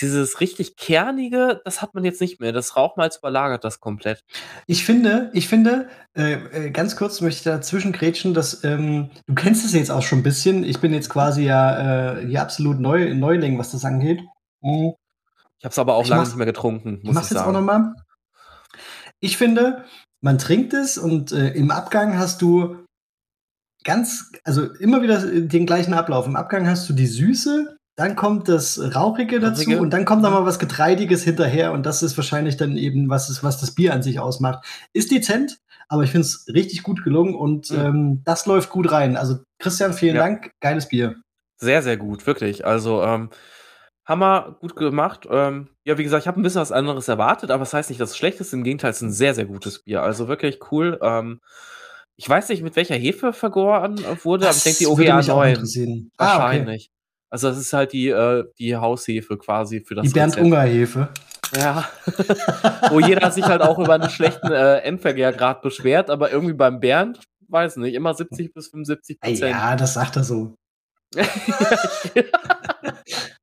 dieses 0.00 0.40
richtig 0.40 0.76
kernige, 0.76 1.60
das 1.64 1.82
hat 1.82 1.94
man 1.94 2.04
jetzt 2.04 2.20
nicht 2.20 2.40
mehr. 2.40 2.52
Das 2.52 2.76
Rauchmalz 2.76 3.16
überlagert 3.18 3.64
das 3.64 3.80
komplett. 3.80 4.24
Ich 4.66 4.84
finde, 4.84 5.30
ich 5.34 5.48
finde, 5.48 5.88
äh, 6.16 6.34
äh, 6.34 6.70
ganz 6.70 6.96
kurz 6.96 7.20
möchte 7.20 7.38
ich 7.38 7.44
dazwischen 7.44 7.92
grätschen, 7.92 8.34
dass 8.34 8.64
ähm, 8.64 9.10
du 9.26 9.34
kennst 9.34 9.64
es 9.64 9.72
jetzt 9.72 9.90
auch 9.90 10.02
schon 10.02 10.20
ein 10.20 10.24
bisschen. 10.24 10.64
Ich 10.64 10.80
bin 10.80 10.94
jetzt 10.94 11.10
quasi 11.10 11.44
ja 11.44 12.18
äh, 12.18 12.26
hier 12.26 12.42
absolut 12.42 12.80
neu, 12.80 13.14
Neuling, 13.14 13.58
was 13.58 13.72
das 13.72 13.84
angeht. 13.84 14.20
Mhm. 14.60 14.94
Ich 15.58 15.64
habe 15.64 15.72
es 15.72 15.78
aber 15.78 15.94
auch 15.94 16.04
ich 16.04 16.08
lange 16.08 16.22
nicht 16.22 16.36
mehr 16.36 16.46
getrunken, 16.46 17.00
muss 17.02 17.16
ich, 17.16 17.22
ich 17.22 17.30
jetzt 17.30 17.42
auch 17.42 17.52
noch 17.52 17.60
mal. 17.60 17.94
Ich 19.20 19.36
finde, 19.36 19.84
man 20.20 20.38
trinkt 20.38 20.74
es 20.74 20.98
und 20.98 21.32
äh, 21.32 21.50
im 21.50 21.70
Abgang 21.70 22.18
hast 22.18 22.42
du 22.42 22.76
ganz, 23.84 24.30
also 24.44 24.72
immer 24.74 25.02
wieder 25.02 25.24
den 25.26 25.66
gleichen 25.66 25.94
Ablauf. 25.94 26.26
Im 26.26 26.36
Abgang 26.36 26.66
hast 26.66 26.88
du 26.88 26.92
die 26.92 27.06
Süße, 27.06 27.76
dann 27.96 28.16
kommt 28.16 28.48
das 28.48 28.78
Rauchige 28.94 29.40
dazu 29.40 29.62
Rauchige. 29.62 29.80
und 29.80 29.90
dann 29.90 30.04
kommt 30.04 30.24
da 30.24 30.30
mal 30.30 30.44
was 30.44 30.58
Getreidiges 30.58 31.24
hinterher 31.24 31.72
und 31.72 31.84
das 31.84 32.02
ist 32.02 32.16
wahrscheinlich 32.16 32.56
dann 32.56 32.76
eben, 32.76 33.08
was, 33.08 33.28
ist, 33.28 33.42
was 33.42 33.60
das 33.60 33.74
Bier 33.74 33.92
an 33.92 34.02
sich 34.02 34.20
ausmacht. 34.20 34.64
Ist 34.92 35.10
dezent, 35.10 35.58
aber 35.88 36.04
ich 36.04 36.10
finde 36.10 36.26
es 36.26 36.46
richtig 36.52 36.82
gut 36.82 37.02
gelungen 37.02 37.34
und 37.34 37.70
mhm. 37.70 37.78
ähm, 37.78 38.22
das 38.24 38.46
läuft 38.46 38.70
gut 38.70 38.92
rein. 38.92 39.16
Also 39.16 39.40
Christian, 39.58 39.94
vielen 39.94 40.16
ja. 40.16 40.22
Dank, 40.22 40.50
geiles 40.60 40.88
Bier. 40.88 41.16
Sehr, 41.60 41.82
sehr 41.82 41.96
gut, 41.96 42.26
wirklich. 42.26 42.64
Also 42.64 43.02
ähm, 43.02 43.30
Hammer, 44.08 44.56
gut 44.60 44.74
gemacht. 44.74 45.28
Ähm, 45.30 45.68
ja, 45.84 45.98
wie 45.98 46.02
gesagt, 46.02 46.22
ich 46.22 46.28
habe 46.28 46.40
ein 46.40 46.42
bisschen 46.42 46.62
was 46.62 46.72
anderes 46.72 47.08
erwartet, 47.08 47.50
aber 47.50 47.60
das 47.60 47.74
heißt 47.74 47.90
nicht, 47.90 48.00
dass 48.00 48.10
es 48.10 48.16
schlecht 48.16 48.40
ist. 48.40 48.54
Im 48.54 48.64
Gegenteil, 48.64 48.90
es 48.90 48.96
ist 48.96 49.02
ein 49.02 49.12
sehr, 49.12 49.34
sehr 49.34 49.44
gutes 49.44 49.84
Bier. 49.84 50.02
Also 50.02 50.28
wirklich 50.28 50.60
cool. 50.72 50.98
Ähm, 51.02 51.40
ich 52.16 52.26
weiß 52.28 52.48
nicht, 52.48 52.62
mit 52.62 52.74
welcher 52.74 52.96
Hefe 52.96 53.34
vergoren 53.34 54.00
wurde, 54.24 54.46
das 54.46 54.56
aber 54.56 54.58
ich 54.58 54.64
denke, 54.64 54.78
die 54.78 54.86
OGA 54.86 55.22
9. 55.22 56.10
Wahrscheinlich. 56.16 56.16
Ah, 56.16 56.24
okay. 56.24 56.86
Also, 57.30 57.50
das 57.50 57.58
ist 57.58 57.74
halt 57.74 57.92
die, 57.92 58.08
äh, 58.08 58.44
die 58.58 58.74
Haushefe 58.74 59.36
quasi 59.36 59.84
für 59.86 59.94
das 59.94 60.06
Die 60.06 60.12
Bernd-Unger-Hefe. 60.12 61.10
Ja. 61.54 61.86
Wo 62.90 63.00
jeder 63.00 63.30
sich 63.30 63.44
halt 63.44 63.60
auch 63.60 63.78
über 63.78 63.94
einen 63.94 64.08
schlechten 64.08 64.50
äh, 64.50 64.78
Endverkehrgrad 64.78 65.60
beschwert, 65.60 66.08
aber 66.08 66.32
irgendwie 66.32 66.54
beim 66.54 66.80
Bernd, 66.80 67.20
weiß 67.48 67.76
nicht, 67.76 67.94
immer 67.94 68.14
70 68.14 68.54
bis 68.54 68.68
75 68.68 69.20
Prozent. 69.20 69.50
Ja, 69.50 69.76
das 69.76 69.92
sagt 69.94 70.16
er 70.16 70.24
so. 70.24 70.54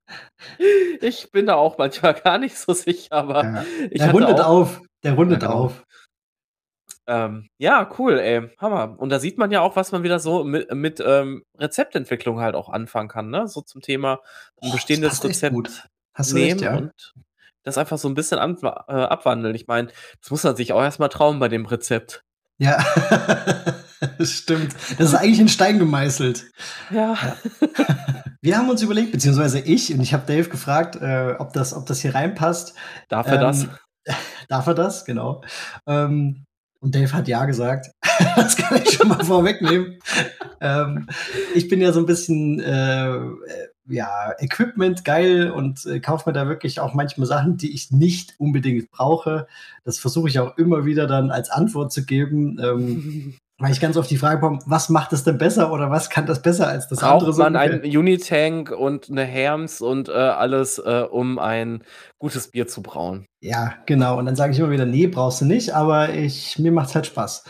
ich 1.02 1.32
bin 1.32 1.46
da 1.46 1.56
auch 1.56 1.78
manchmal 1.78 2.14
gar 2.24 2.38
nicht 2.38 2.58
so 2.58 2.74
sicher, 2.74 3.14
aber 3.14 3.44
ja. 3.44 3.66
der 3.92 4.12
rundet 4.12 4.40
auch, 4.40 4.48
auf. 4.48 4.82
Der 5.04 5.14
rundet 5.14 5.42
ja, 5.44 5.50
genau. 5.50 5.60
auf. 5.62 5.84
Ähm, 7.08 7.50
ja, 7.60 7.90
cool, 8.00 8.18
ey. 8.18 8.50
Hammer. 8.58 8.96
Und 8.98 9.10
da 9.10 9.20
sieht 9.20 9.38
man 9.38 9.52
ja 9.52 9.62
auch, 9.62 9.76
was 9.76 9.92
man 9.92 10.04
wieder 10.04 10.20
so 10.20 10.44
mit, 10.44 10.74
mit 10.74 11.04
ähm, 11.06 11.44
Rezeptentwicklung 11.58 12.40
halt 12.40 12.56
auch 12.56 12.70
anfangen 12.70 13.10
kann, 13.10 13.30
ne? 13.30 13.48
So 13.48 13.62
zum 13.62 13.82
Thema 13.82 14.22
ein 14.62 14.72
bestehendes 14.72 15.24
oh, 15.24 15.28
Rezept 15.28 15.54
nehmen 15.54 16.60
recht, 16.60 16.62
ja. 16.62 16.78
und 16.78 17.14
das 17.64 17.78
einfach 17.78 17.98
so 17.98 18.08
ein 18.08 18.16
bisschen 18.16 18.40
an, 18.40 18.58
äh, 18.64 18.68
abwandeln. 18.94 19.54
Ich 19.56 19.68
meine, 19.68 19.90
das 20.22 20.32
muss 20.32 20.44
man 20.44 20.56
sich 20.56 20.74
auch 20.74 20.82
erstmal 20.82 21.10
trauen 21.10 21.40
bei 21.40 21.48
dem 21.48 21.66
Rezept. 21.66 22.24
Ja, 22.58 22.84
stimmt. 24.22 24.74
Das 24.98 25.10
ist 25.10 25.16
eigentlich 25.16 25.40
in 25.40 25.50
Stein 25.50 25.78
gemeißelt. 25.78 26.46
Ja. 26.90 27.14
ja. 27.14 27.38
Wir 28.46 28.60
haben 28.60 28.70
uns 28.70 28.84
überlegt, 28.84 29.12
beziehungsweise 29.12 29.60
ich, 29.60 29.92
und 29.92 30.02
ich 30.02 30.14
habe 30.14 30.28
Dave 30.28 30.48
gefragt, 30.50 30.98
äh, 30.98 31.34
ob, 31.40 31.54
das, 31.54 31.74
ob 31.74 31.88
das 31.88 32.02
hier 32.02 32.14
reinpasst. 32.14 32.76
Darf 33.10 33.26
er 33.26 33.38
ähm, 33.38 33.42
das? 33.42 33.68
Darf 34.50 34.68
er 34.68 34.76
das, 34.76 35.04
genau. 35.04 35.42
Ähm, 35.88 36.46
und 36.80 36.94
Dave 36.94 37.12
hat 37.12 37.28
ja 37.28 37.46
gesagt. 37.46 37.88
das 38.36 38.56
kann 38.56 38.80
ich 38.84 38.92
schon 38.92 39.08
mal 39.08 39.26
vorwegnehmen. 39.26 39.98
ähm, 40.62 41.08
ich 41.56 41.70
bin 41.70 41.82
ja 41.82 41.92
so 41.92 42.02
ein 42.02 42.06
bisschen 42.06 42.60
äh, 42.60 43.20
ja, 43.88 44.34
Equipment 44.38 45.04
geil 45.04 45.50
und 45.50 45.84
äh, 45.88 46.00
kaufe 46.00 46.30
mir 46.30 46.34
da 46.34 46.48
wirklich 46.48 46.80
auch 46.80 46.94
manchmal 46.94 47.26
Sachen, 47.26 47.58
die 47.58 47.74
ich 47.74 47.90
nicht 47.90 48.36
unbedingt 48.38 48.92
brauche. 48.92 49.48
Das 49.86 49.98
versuche 49.98 50.30
ich 50.30 50.38
auch 50.38 50.56
immer 50.56 50.86
wieder 50.86 51.08
dann 51.08 51.32
als 51.32 51.50
Antwort 51.50 51.92
zu 51.92 52.06
geben. 52.06 52.60
Ähm, 52.62 53.34
weil 53.58 53.72
ich 53.72 53.80
ganz 53.80 53.96
oft 53.96 54.10
die 54.10 54.18
Frage 54.18 54.38
bekomme, 54.42 54.60
was 54.66 54.90
macht 54.90 55.14
es 55.14 55.24
denn 55.24 55.38
besser 55.38 55.72
oder 55.72 55.90
was 55.90 56.10
kann 56.10 56.26
das 56.26 56.42
besser 56.42 56.68
als 56.68 56.88
das 56.90 57.00
Braucht 57.00 57.14
andere? 57.14 57.30
Braucht 57.32 57.40
man 57.40 57.56
einen 57.56 57.98
Unitank 57.98 58.72
und 58.72 59.10
eine 59.10 59.24
Herms 59.24 59.80
und 59.82 60.10
äh, 60.10 60.12
alles, 60.12 60.78
äh, 60.78 61.06
um 61.10 61.40
ein 61.40 61.84
gutes 62.20 62.50
Bier 62.50 62.68
zu 62.68 62.82
brauen? 62.84 63.26
Ja, 63.40 63.76
genau. 63.86 64.20
Und 64.20 64.26
dann 64.26 64.36
sage 64.36 64.52
ich 64.52 64.60
immer 64.60 64.72
wieder, 64.72 64.86
nee, 64.86 65.08
brauchst 65.08 65.40
du 65.40 65.46
nicht, 65.46 65.74
aber 65.74 66.14
ich, 66.14 66.60
mir 66.60 66.74
macht 66.74 66.90
es 66.90 66.96
halt 66.96 67.06
Spaß. 67.06 67.46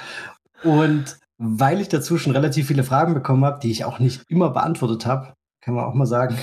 Und 0.63 1.17
weil 1.37 1.81
ich 1.81 1.89
dazu 1.89 2.17
schon 2.17 2.33
relativ 2.33 2.67
viele 2.67 2.83
Fragen 2.83 3.13
bekommen 3.13 3.43
habe, 3.43 3.59
die 3.59 3.71
ich 3.71 3.83
auch 3.83 3.99
nicht 3.99 4.23
immer 4.29 4.51
beantwortet 4.51 5.05
habe, 5.07 5.33
kann 5.61 5.73
man 5.73 5.85
auch 5.85 5.95
mal 5.95 6.05
sagen. 6.05 6.37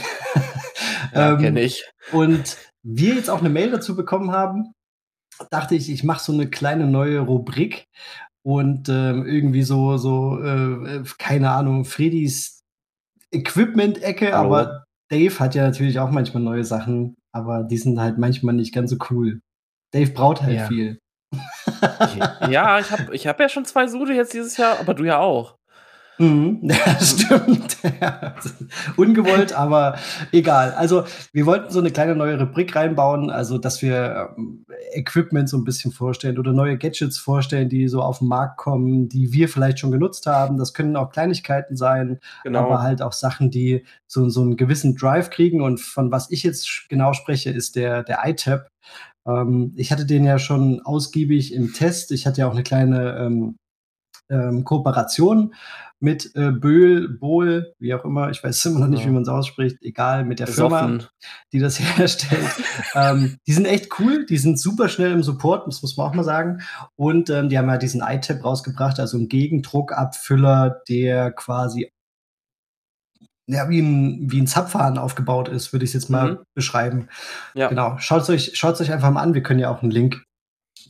ja, 1.14 1.32
ähm, 1.32 1.38
kenne 1.38 1.60
ich. 1.60 1.88
Und 2.10 2.56
wir 2.82 3.14
jetzt 3.14 3.30
auch 3.30 3.38
eine 3.38 3.48
Mail 3.48 3.70
dazu 3.70 3.94
bekommen 3.94 4.32
haben, 4.32 4.72
dachte 5.50 5.76
ich, 5.76 5.90
ich 5.90 6.02
mache 6.02 6.22
so 6.22 6.32
eine 6.32 6.50
kleine 6.50 6.86
neue 6.86 7.20
Rubrik 7.20 7.86
und 8.44 8.88
ähm, 8.88 9.26
irgendwie 9.26 9.62
so, 9.62 9.96
so 9.96 10.40
äh, 10.42 10.96
äh, 10.96 11.04
keine 11.18 11.50
Ahnung, 11.50 11.84
Fredis 11.84 12.62
Equipment-Ecke, 13.30 14.36
aber 14.36 14.84
Dave 15.08 15.38
hat 15.38 15.54
ja 15.54 15.64
natürlich 15.64 15.98
auch 15.98 16.10
manchmal 16.10 16.42
neue 16.42 16.64
Sachen, 16.64 17.16
aber 17.32 17.64
die 17.64 17.78
sind 17.78 17.98
halt 18.00 18.18
manchmal 18.18 18.54
nicht 18.54 18.74
ganz 18.74 18.90
so 18.90 18.96
cool. 19.10 19.40
Dave 19.92 20.10
braut 20.10 20.42
halt 20.42 20.56
ja. 20.56 20.66
viel. 20.66 20.98
ja, 22.50 22.78
ich 22.78 22.90
habe 22.90 23.14
ich 23.14 23.26
hab 23.26 23.40
ja 23.40 23.48
schon 23.48 23.64
zwei 23.64 23.86
Sude 23.86 24.14
jetzt 24.14 24.34
dieses 24.34 24.56
Jahr, 24.56 24.78
aber 24.80 24.94
du 24.94 25.04
ja 25.04 25.18
auch. 25.18 25.56
Mhm, 26.22 26.60
ja, 26.62 27.00
stimmt. 27.00 27.78
Ungewollt, 28.96 29.52
aber 29.52 29.96
egal. 30.30 30.72
Also, 30.74 31.02
wir 31.32 31.46
wollten 31.46 31.72
so 31.72 31.80
eine 31.80 31.90
kleine 31.90 32.14
neue 32.14 32.38
Rubrik 32.38 32.76
reinbauen, 32.76 33.28
also 33.28 33.58
dass 33.58 33.82
wir 33.82 34.30
ähm, 34.38 34.64
Equipment 34.92 35.48
so 35.48 35.56
ein 35.56 35.64
bisschen 35.64 35.90
vorstellen 35.90 36.38
oder 36.38 36.52
neue 36.52 36.78
Gadgets 36.78 37.18
vorstellen, 37.18 37.68
die 37.68 37.88
so 37.88 38.02
auf 38.02 38.20
den 38.20 38.28
Markt 38.28 38.56
kommen, 38.58 39.08
die 39.08 39.32
wir 39.32 39.48
vielleicht 39.48 39.80
schon 39.80 39.90
genutzt 39.90 40.26
haben. 40.26 40.58
Das 40.58 40.74
können 40.74 40.94
auch 40.94 41.10
Kleinigkeiten 41.10 41.74
sein, 41.74 42.20
genau. 42.44 42.60
aber 42.60 42.82
halt 42.82 43.02
auch 43.02 43.12
Sachen, 43.12 43.50
die 43.50 43.84
so, 44.06 44.28
so 44.28 44.42
einen 44.42 44.56
gewissen 44.56 44.94
Drive 44.94 45.30
kriegen. 45.30 45.60
Und 45.60 45.80
von 45.80 46.12
was 46.12 46.30
ich 46.30 46.44
jetzt 46.44 46.86
genau 46.88 47.14
spreche, 47.14 47.50
ist 47.50 47.74
der, 47.74 48.04
der 48.04 48.20
iTab. 48.24 48.68
Ähm, 49.26 49.72
ich 49.76 49.90
hatte 49.90 50.06
den 50.06 50.24
ja 50.24 50.38
schon 50.38 50.82
ausgiebig 50.84 51.52
im 51.52 51.72
Test. 51.72 52.12
Ich 52.12 52.28
hatte 52.28 52.42
ja 52.42 52.46
auch 52.46 52.52
eine 52.52 52.62
kleine 52.62 53.16
ähm, 53.18 53.56
ähm, 54.32 54.64
Kooperation 54.64 55.54
mit 56.00 56.32
äh, 56.34 56.50
Böhl, 56.50 57.08
Bohl, 57.08 57.74
wie 57.78 57.94
auch 57.94 58.04
immer, 58.04 58.28
ich 58.30 58.42
weiß 58.42 58.64
immer 58.64 58.80
noch 58.80 58.88
nicht, 58.88 59.06
wie 59.06 59.10
man 59.10 59.22
es 59.22 59.28
ausspricht, 59.28 59.76
egal, 59.82 60.24
mit 60.24 60.40
der 60.40 60.46
Besoffen. 60.46 60.78
Firma, 60.78 61.08
die 61.52 61.60
das 61.60 61.78
herstellt. 61.98 62.50
ähm, 62.96 63.38
die 63.46 63.52
sind 63.52 63.66
echt 63.66 64.00
cool, 64.00 64.26
die 64.26 64.38
sind 64.38 64.58
super 64.58 64.88
schnell 64.88 65.12
im 65.12 65.22
Support, 65.22 65.68
das 65.68 65.80
muss 65.80 65.96
man 65.96 66.08
auch 66.08 66.14
mal 66.14 66.24
sagen. 66.24 66.62
Und 66.96 67.30
ähm, 67.30 67.48
die 67.48 67.56
haben 67.56 67.68
ja 67.68 67.76
diesen 67.76 68.02
iTap 68.02 68.44
rausgebracht, 68.44 68.98
also 68.98 69.16
einen 69.16 69.28
Gegendruckabfüller, 69.28 70.82
der 70.88 71.30
quasi 71.30 71.92
ja, 73.46 73.68
wie 73.68 73.80
ein, 73.80 74.30
wie 74.30 74.40
ein 74.40 74.46
Zapfhahn 74.46 74.98
aufgebaut 74.98 75.48
ist, 75.48 75.72
würde 75.72 75.84
ich 75.84 75.90
es 75.90 75.94
jetzt 75.94 76.10
mal 76.10 76.32
mhm. 76.32 76.38
beschreiben. 76.54 77.08
Ja. 77.54 77.68
Genau. 77.68 77.96
Schaut 77.98 78.22
es 78.22 78.30
euch, 78.30 78.52
schaut's 78.54 78.80
euch 78.80 78.92
einfach 78.92 79.10
mal 79.10 79.22
an. 79.22 79.34
Wir 79.34 79.42
können 79.42 79.60
ja 79.60 79.70
auch 79.70 79.82
einen 79.82 79.90
Link 79.90 80.24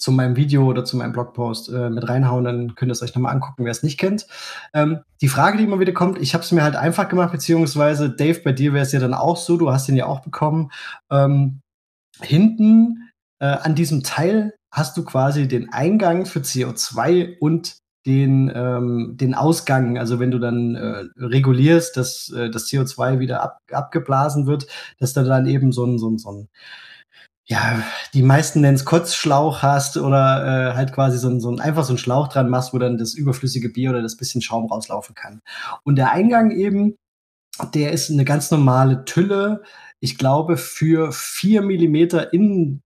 zu 0.03 0.11
meinem 0.11 0.35
Video 0.35 0.67
oder 0.67 0.85
zu 0.85 0.97
meinem 0.97 1.13
Blogpost 1.13 1.69
äh, 1.69 1.89
mit 1.89 2.09
reinhauen, 2.09 2.45
dann 2.45 2.75
könnt 2.75 2.91
ihr 2.91 2.93
es 2.93 3.03
euch 3.03 3.15
nochmal 3.15 3.33
angucken, 3.33 3.65
wer 3.65 3.71
es 3.71 3.85
nicht 3.85 3.99
kennt. 3.99 4.27
Ähm, 4.75 4.99
die 5.21 5.29
Frage, 5.29 5.59
die 5.59 5.65
immer 5.65 5.79
wieder 5.79 5.93
kommt, 5.93 6.19
ich 6.21 6.35
habe 6.35 6.43
es 6.43 6.51
mir 6.51 6.65
halt 6.65 6.75
einfach 6.75 7.09
gemacht, 7.09 7.31
beziehungsweise 7.31 8.11
Dave, 8.11 8.41
bei 8.43 8.51
dir 8.51 8.73
wäre 8.73 8.85
es 8.85 8.91
ja 8.91 8.99
dann 8.99 9.15
auch 9.15 9.37
so, 9.37 9.57
du 9.57 9.71
hast 9.71 9.87
den 9.87 9.97
ja 9.97 10.07
auch 10.07 10.21
bekommen. 10.21 10.73
Ähm, 11.09 11.61
hinten 12.21 13.11
äh, 13.39 13.47
an 13.47 13.77
diesem 13.77 14.03
Teil 14.03 14.55
hast 14.73 14.97
du 14.97 15.05
quasi 15.05 15.47
den 15.47 15.73
Eingang 15.73 16.27
für 16.27 16.41
CO2 16.41 17.39
und 17.39 17.77
den, 18.05 18.51
ähm, 18.53 19.13
den 19.15 19.35
Ausgang, 19.37 19.99
also 19.99 20.19
wenn 20.19 20.33
du 20.33 20.41
dann 20.41 20.75
äh, 20.75 21.05
regulierst, 21.17 21.97
dass 21.97 22.29
äh, 22.31 22.51
das 22.51 22.67
CO2 22.67 23.21
wieder 23.21 23.41
ab, 23.41 23.59
abgeblasen 23.71 24.49
wird, 24.49 24.67
dass 24.99 25.13
da 25.13 25.23
dann 25.23 25.47
eben 25.47 25.71
so 25.71 25.87
ein, 25.87 25.99
so 25.99 26.11
ein, 26.11 26.19
so 26.19 26.33
ein 26.33 26.49
ja, 27.47 27.83
die 28.15 28.23
meisten 28.23 28.61
nennen 28.61 28.77
es 28.77 28.85
Kotzschlauch 28.85 29.63
hast 29.63 29.97
oder 29.97 30.71
äh, 30.71 30.75
halt 30.75 30.93
quasi 30.93 31.19
so 31.19 31.29
ein, 31.29 31.41
so 31.41 31.51
ein, 31.51 31.61
einfach 31.61 31.85
so 31.85 31.95
ein 31.95 31.99
Schlauch 31.99 32.29
dran 32.29 32.49
machst, 32.49 32.73
wo 32.73 32.79
dann 32.79 32.99
das 32.99 33.15
überflüssige 33.15 33.69
Bier 33.69 33.91
oder 33.91 34.03
das 34.03 34.17
bisschen 34.17 34.43
Schaum 34.43 34.67
rauslaufen 34.67 35.15
kann. 35.15 35.43
Und 35.83 35.97
der 35.97 36.13
Eingang 36.13 36.53
eben, 36.53 36.97
der 37.75 37.93
ist 37.93 38.11
eine 38.11 38.25
ganz 38.25 38.51
normale 38.51 39.05
Tülle, 39.05 39.63
ich 40.01 40.19
glaube, 40.19 40.57
für 40.57 41.13
vier 41.13 41.63
Millimeter 41.63 42.33
in 42.33 42.83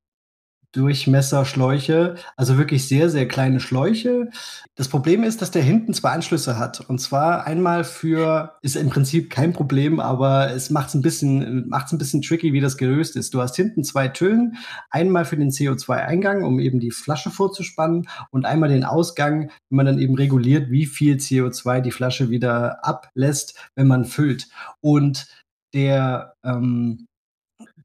Durchmesserschläuche, 0.76 2.16
also 2.36 2.58
wirklich 2.58 2.86
sehr, 2.86 3.08
sehr 3.08 3.26
kleine 3.26 3.60
Schläuche. 3.60 4.28
Das 4.74 4.88
Problem 4.88 5.22
ist, 5.22 5.40
dass 5.40 5.50
der 5.50 5.62
hinten 5.62 5.94
zwei 5.94 6.10
Anschlüsse 6.10 6.58
hat. 6.58 6.80
Und 6.88 7.00
zwar 7.00 7.46
einmal 7.46 7.82
für, 7.82 8.56
ist 8.60 8.76
im 8.76 8.90
Prinzip 8.90 9.30
kein 9.30 9.54
Problem, 9.54 10.00
aber 10.00 10.50
es 10.50 10.68
macht 10.68 10.88
es 10.88 10.94
ein 10.94 11.02
bisschen, 11.02 11.68
macht 11.68 11.86
es 11.86 11.92
ein 11.92 11.98
bisschen 11.98 12.20
tricky, 12.20 12.52
wie 12.52 12.60
das 12.60 12.76
gelöst 12.76 13.16
ist. 13.16 13.32
Du 13.32 13.40
hast 13.40 13.56
hinten 13.56 13.84
zwei 13.84 14.08
Tüllen, 14.08 14.56
einmal 14.90 15.24
für 15.24 15.36
den 15.36 15.50
CO2-Eingang, 15.50 16.44
um 16.44 16.60
eben 16.60 16.78
die 16.78 16.90
Flasche 16.90 17.30
vorzuspannen 17.30 18.06
und 18.30 18.44
einmal 18.44 18.68
den 18.68 18.84
Ausgang, 18.84 19.50
wenn 19.70 19.76
man 19.76 19.86
dann 19.86 19.98
eben 19.98 20.14
reguliert, 20.14 20.70
wie 20.70 20.84
viel 20.84 21.16
CO2 21.16 21.80
die 21.80 21.92
Flasche 21.92 22.28
wieder 22.28 22.84
ablässt, 22.84 23.58
wenn 23.74 23.86
man 23.86 24.04
füllt. 24.04 24.48
Und 24.80 25.26
der, 25.72 26.34
ähm, 26.44 27.06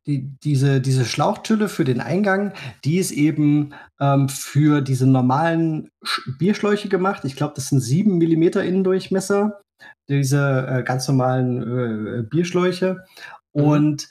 die, 0.07 0.35
diese, 0.43 0.81
diese 0.81 1.05
Schlauchtülle 1.05 1.69
für 1.69 1.83
den 1.83 2.01
Eingang, 2.01 2.53
die 2.83 2.97
ist 2.97 3.11
eben 3.11 3.73
ähm, 3.99 4.29
für 4.29 4.81
diese 4.81 5.07
normalen 5.07 5.91
Sch 6.03 6.21
Bierschläuche 6.39 6.89
gemacht. 6.89 7.23
Ich 7.25 7.35
glaube, 7.35 7.53
das 7.55 7.69
sind 7.69 7.81
sieben 7.81 8.17
Millimeter 8.17 8.63
Innendurchmesser, 8.63 9.61
diese 10.09 10.67
äh, 10.67 10.83
ganz 10.83 11.07
normalen 11.07 11.61
äh, 11.61 12.23
Bierschläuche. 12.23 13.05
Mhm. 13.53 13.63
Und 13.63 14.09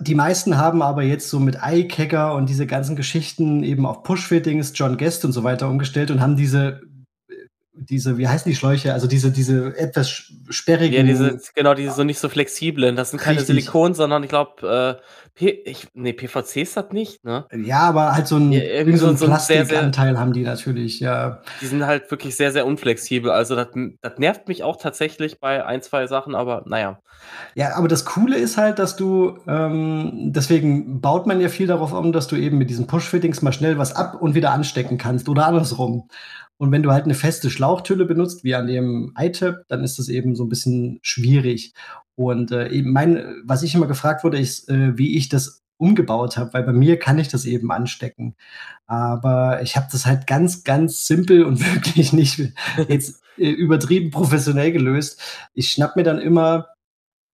die 0.00 0.16
meisten 0.16 0.56
haben 0.58 0.82
aber 0.82 1.04
jetzt 1.04 1.30
so 1.30 1.38
mit 1.38 1.58
Eye-Kegger 1.62 2.34
und 2.34 2.48
diese 2.48 2.66
ganzen 2.66 2.96
Geschichten 2.96 3.62
eben 3.62 3.86
auf 3.86 4.02
Push-Fittings, 4.02 4.72
John 4.74 4.98
Guest 4.98 5.24
und 5.24 5.30
so 5.30 5.44
weiter 5.44 5.68
umgestellt 5.68 6.10
und 6.10 6.20
haben 6.20 6.36
diese 6.36 6.82
diese, 7.76 8.18
wie 8.18 8.28
heißen 8.28 8.48
die 8.48 8.56
Schläuche? 8.56 8.92
Also 8.92 9.06
diese, 9.06 9.30
diese 9.30 9.76
etwas 9.76 10.32
sperrigen. 10.48 10.94
Ja, 10.94 11.02
diese, 11.02 11.40
genau, 11.54 11.74
diese 11.74 11.92
so 11.92 12.04
nicht 12.04 12.18
so 12.18 12.28
flexiblen. 12.28 12.96
Das 12.96 13.10
sind 13.10 13.20
keine 13.20 13.38
Richtig. 13.40 13.64
Silikon, 13.64 13.94
sondern 13.94 14.22
ich 14.22 14.28
glaube, 14.28 15.00
äh, 15.00 15.02
ich, 15.36 15.88
nee, 15.94 16.12
PVC 16.12 16.58
ist 16.58 16.76
das 16.76 16.90
nicht, 16.92 17.24
ne? 17.24 17.46
Ja, 17.52 17.80
aber 17.80 18.12
halt 18.14 18.28
so 18.28 18.36
ein, 18.36 18.52
ja, 18.52 18.62
irgendwie 18.62 18.98
so, 18.98 19.12
so 19.14 19.24
ein 19.24 19.30
Plastikanteil 19.30 20.18
haben 20.18 20.32
die 20.32 20.42
natürlich, 20.42 21.00
ja. 21.00 21.42
Die 21.60 21.66
sind 21.66 21.84
halt 21.84 22.08
wirklich 22.10 22.36
sehr, 22.36 22.52
sehr 22.52 22.66
unflexibel. 22.66 23.32
Also 23.32 23.56
das, 23.56 23.68
das 24.00 24.18
nervt 24.18 24.46
mich 24.46 24.62
auch 24.62 24.76
tatsächlich 24.76 25.40
bei 25.40 25.64
ein, 25.66 25.82
zwei 25.82 26.06
Sachen, 26.06 26.36
aber 26.36 26.62
naja. 26.66 27.00
Ja, 27.54 27.74
aber 27.74 27.88
das 27.88 28.04
Coole 28.04 28.36
ist 28.36 28.56
halt, 28.56 28.78
dass 28.78 28.94
du, 28.94 29.38
ähm, 29.48 30.32
deswegen 30.32 31.00
baut 31.00 31.26
man 31.26 31.40
ja 31.40 31.48
viel 31.48 31.66
darauf 31.66 31.92
um, 31.92 32.12
dass 32.12 32.28
du 32.28 32.36
eben 32.36 32.58
mit 32.58 32.70
diesen 32.70 32.86
Push-Fittings 32.86 33.42
mal 33.42 33.52
schnell 33.52 33.78
was 33.78 33.96
ab 33.96 34.20
und 34.20 34.34
wieder 34.34 34.52
anstecken 34.52 34.98
kannst 34.98 35.28
oder 35.28 35.46
andersrum. 35.46 36.08
Und 36.56 36.70
wenn 36.72 36.82
du 36.82 36.92
halt 36.92 37.04
eine 37.04 37.14
feste 37.14 37.50
Schlauchtülle 37.50 38.04
benutzt, 38.04 38.44
wie 38.44 38.54
an 38.54 38.66
dem 38.66 39.12
iTap, 39.18 39.64
dann 39.68 39.82
ist 39.82 39.98
das 39.98 40.08
eben 40.08 40.36
so 40.36 40.44
ein 40.44 40.48
bisschen 40.48 40.98
schwierig. 41.02 41.72
Und 42.14 42.52
äh, 42.52 42.68
eben 42.68 42.92
mein, 42.92 43.42
was 43.44 43.62
ich 43.62 43.74
immer 43.74 43.86
gefragt 43.86 44.24
wurde, 44.24 44.38
ist, 44.38 44.68
äh, 44.68 44.96
wie 44.96 45.16
ich 45.16 45.28
das 45.28 45.64
umgebaut 45.76 46.36
habe, 46.36 46.52
weil 46.54 46.62
bei 46.62 46.72
mir 46.72 46.98
kann 46.98 47.18
ich 47.18 47.28
das 47.28 47.44
eben 47.44 47.72
anstecken. 47.72 48.36
Aber 48.86 49.60
ich 49.62 49.76
habe 49.76 49.88
das 49.90 50.06
halt 50.06 50.26
ganz, 50.26 50.64
ganz 50.64 51.06
simpel 51.06 51.44
und 51.44 51.60
wirklich 51.74 52.12
nicht 52.12 52.40
jetzt 52.88 53.22
äh, 53.36 53.50
übertrieben 53.50 54.10
professionell 54.10 54.72
gelöst. 54.72 55.20
Ich 55.54 55.70
schnapp 55.70 55.96
mir 55.96 56.04
dann 56.04 56.20
immer 56.20 56.68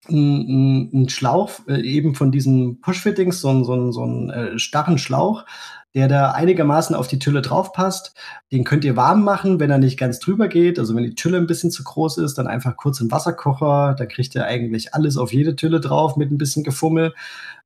einen 0.09 1.09
Schlauch 1.09 1.51
äh, 1.67 1.81
eben 1.81 2.15
von 2.15 2.31
diesen 2.31 2.81
Push-Fittings, 2.81 3.39
so, 3.39 3.63
so, 3.63 3.91
so 3.91 4.03
einen 4.03 4.29
äh, 4.29 4.59
starren 4.59 4.97
Schlauch, 4.97 5.45
der 5.93 6.07
da 6.07 6.31
einigermaßen 6.31 6.95
auf 6.95 7.07
die 7.07 7.19
Tülle 7.19 7.41
drauf 7.41 7.73
passt. 7.73 8.15
Den 8.51 8.63
könnt 8.63 8.85
ihr 8.85 8.95
warm 8.95 9.23
machen, 9.23 9.59
wenn 9.59 9.69
er 9.69 9.77
nicht 9.77 9.99
ganz 9.99 10.19
drüber 10.19 10.47
geht. 10.47 10.79
Also 10.79 10.95
wenn 10.95 11.03
die 11.03 11.15
Tülle 11.15 11.37
ein 11.37 11.47
bisschen 11.47 11.69
zu 11.69 11.83
groß 11.83 12.17
ist, 12.19 12.37
dann 12.37 12.47
einfach 12.47 12.77
kurz 12.77 12.99
im 12.99 13.11
Wasserkocher. 13.11 13.95
Da 13.97 14.05
kriegt 14.05 14.33
ihr 14.35 14.45
eigentlich 14.45 14.93
alles 14.93 15.17
auf 15.17 15.33
jede 15.33 15.55
Tülle 15.55 15.81
drauf 15.81 16.15
mit 16.15 16.31
ein 16.31 16.37
bisschen 16.37 16.63
Gefummel. 16.63 17.13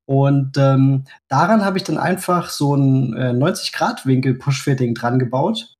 Und 0.06 0.58
ähm, 0.58 1.06
daran 1.28 1.66
habe 1.66 1.78
ich 1.78 1.84
dann 1.84 1.98
einfach 1.98 2.50
so 2.50 2.76
ein 2.76 3.14
äh, 3.16 3.32
90-Grad-Winkel 3.32 4.36
Push-Fitting 4.36 4.94
dran 4.94 5.20
gebaut 5.20 5.76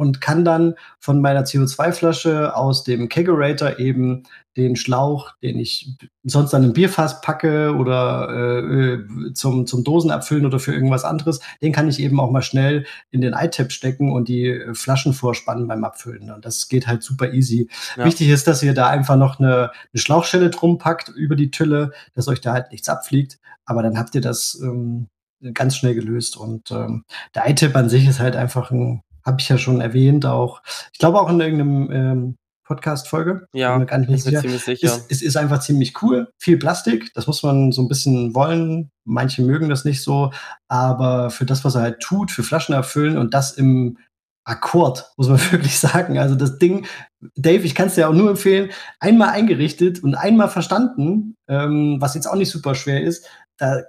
und 0.00 0.20
kann 0.20 0.44
dann 0.44 0.76
von 0.98 1.20
meiner 1.20 1.42
CO2-Flasche 1.42 2.56
aus 2.56 2.84
dem 2.84 3.08
Kegerator 3.08 3.78
eben 3.78 4.22
den 4.56 4.76
Schlauch, 4.76 5.32
den 5.42 5.58
ich 5.58 5.96
sonst 6.24 6.54
an 6.54 6.64
ein 6.64 6.72
Bierfass 6.72 7.20
packe 7.20 7.74
oder 7.76 8.28
äh, 8.28 9.32
zum, 9.34 9.66
zum 9.66 9.84
Dosen 9.84 10.10
abfüllen 10.10 10.44
oder 10.44 10.58
für 10.58 10.74
irgendwas 10.74 11.04
anderes, 11.04 11.40
den 11.62 11.72
kann 11.72 11.88
ich 11.88 12.00
eben 12.00 12.18
auch 12.18 12.30
mal 12.30 12.42
schnell 12.42 12.84
in 13.10 13.20
den 13.20 13.32
iTap 13.32 13.70
stecken 13.70 14.10
und 14.10 14.28
die 14.28 14.60
Flaschen 14.72 15.12
vorspannen 15.12 15.68
beim 15.68 15.84
Abfüllen. 15.84 16.30
Und 16.30 16.44
das 16.44 16.68
geht 16.68 16.86
halt 16.86 17.02
super 17.02 17.32
easy. 17.32 17.68
Ja. 17.96 18.04
Wichtig 18.04 18.28
ist, 18.28 18.46
dass 18.46 18.62
ihr 18.62 18.74
da 18.74 18.88
einfach 18.88 19.16
noch 19.16 19.38
eine, 19.38 19.70
eine 19.92 20.00
Schlauchschelle 20.00 20.50
drum 20.50 20.78
packt 20.78 21.08
über 21.08 21.36
die 21.36 21.50
Tülle, 21.50 21.92
dass 22.14 22.28
euch 22.28 22.40
da 22.40 22.52
halt 22.52 22.72
nichts 22.72 22.88
abfliegt. 22.88 23.38
Aber 23.64 23.82
dann 23.82 23.98
habt 23.98 24.14
ihr 24.16 24.20
das 24.20 24.60
ähm, 24.62 25.08
ganz 25.54 25.76
schnell 25.76 25.94
gelöst. 25.94 26.36
Und 26.36 26.70
ähm, 26.72 27.04
der 27.34 27.48
iTap 27.48 27.76
an 27.76 27.88
sich 27.88 28.08
ist 28.08 28.20
halt 28.20 28.36
einfach 28.36 28.70
ein 28.70 29.02
habe 29.24 29.36
ich 29.40 29.48
ja 29.48 29.58
schon 29.58 29.80
erwähnt, 29.80 30.24
auch, 30.24 30.62
ich 30.92 30.98
glaube 30.98 31.20
auch 31.20 31.28
in 31.28 31.40
irgendeinem 31.40 31.90
ähm, 31.92 32.36
Podcast-Folge. 32.70 33.48
Ja, 33.52 33.72
bin 33.72 33.80
mir 33.80 33.86
gar 33.86 33.98
nicht 33.98 34.10
ich 34.10 34.14
bin 34.14 34.22
sicher. 34.22 34.40
ziemlich 34.40 34.64
sicher. 34.64 34.86
Es, 34.86 35.16
es, 35.16 35.22
ist 35.22 35.36
einfach 35.36 35.58
ziemlich 35.58 36.00
cool. 36.02 36.28
Viel 36.38 36.56
Plastik, 36.56 37.12
das 37.14 37.26
muss 37.26 37.42
man 37.42 37.72
so 37.72 37.82
ein 37.82 37.88
bisschen 37.88 38.32
wollen. 38.32 38.90
Manche 39.04 39.42
mögen 39.42 39.68
das 39.68 39.84
nicht 39.84 40.02
so, 40.02 40.30
aber 40.68 41.30
für 41.30 41.44
das, 41.44 41.64
was 41.64 41.74
er 41.74 41.82
halt 41.82 42.00
tut, 42.00 42.30
für 42.30 42.44
Flaschen 42.44 42.72
erfüllen 42.72 43.18
und 43.18 43.34
das 43.34 43.50
im 43.52 43.98
Akkord, 44.44 45.10
muss 45.16 45.28
man 45.28 45.40
wirklich 45.50 45.80
sagen. 45.80 46.16
Also 46.18 46.36
das 46.36 46.58
Ding, 46.58 46.86
Dave, 47.34 47.64
ich 47.64 47.74
kann 47.74 47.88
es 47.88 47.96
dir 47.96 48.08
auch 48.08 48.14
nur 48.14 48.30
empfehlen, 48.30 48.70
einmal 49.00 49.30
eingerichtet 49.30 50.04
und 50.04 50.14
einmal 50.14 50.48
verstanden, 50.48 51.34
ähm, 51.48 51.96
was 51.98 52.14
jetzt 52.14 52.26
auch 52.26 52.36
nicht 52.36 52.50
super 52.50 52.76
schwer 52.76 53.02
ist, 53.02 53.26
da 53.56 53.82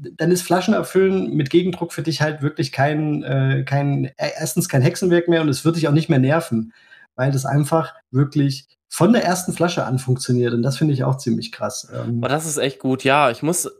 dann 0.00 0.30
ist 0.30 0.42
Flaschen 0.42 0.74
erfüllen 0.74 1.34
mit 1.34 1.50
Gegendruck 1.50 1.92
für 1.92 2.02
dich 2.02 2.22
halt 2.22 2.40
wirklich 2.40 2.70
kein, 2.70 3.24
äh, 3.24 3.64
kein, 3.66 4.04
äh, 4.16 4.30
erstens 4.38 4.68
kein 4.68 4.80
Hexenwerk 4.80 5.26
mehr 5.26 5.40
und 5.40 5.48
es 5.48 5.64
wird 5.64 5.74
dich 5.74 5.88
auch 5.88 5.92
nicht 5.92 6.08
mehr 6.08 6.20
nerven, 6.20 6.72
weil 7.18 7.32
das 7.32 7.44
einfach 7.44 7.92
wirklich 8.10 8.66
von 8.88 9.12
der 9.12 9.24
ersten 9.24 9.52
Flasche 9.52 9.84
an 9.84 9.98
funktioniert 9.98 10.54
und 10.54 10.62
das 10.62 10.78
finde 10.78 10.94
ich 10.94 11.04
auch 11.04 11.18
ziemlich 11.18 11.52
krass. 11.52 11.88
Ähm, 11.92 12.18
Aber 12.20 12.28
das 12.28 12.46
ist 12.46 12.56
echt 12.56 12.78
gut, 12.78 13.04
ja. 13.04 13.30
Ich 13.30 13.42
muss 13.42 13.70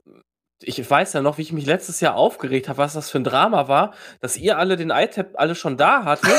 ich 0.62 0.90
weiß 0.90 1.12
ja 1.12 1.22
noch, 1.22 1.38
wie 1.38 1.42
ich 1.42 1.52
mich 1.52 1.66
letztes 1.66 2.00
Jahr 2.00 2.16
aufgeregt 2.16 2.68
habe, 2.68 2.78
was 2.78 2.94
das 2.94 3.10
für 3.10 3.18
ein 3.18 3.24
Drama 3.24 3.68
war, 3.68 3.92
dass 4.20 4.36
ihr 4.36 4.58
alle 4.58 4.76
den 4.76 4.90
iTab 4.90 5.28
alle 5.34 5.54
schon 5.54 5.76
da 5.76 6.04
hattet. 6.04 6.34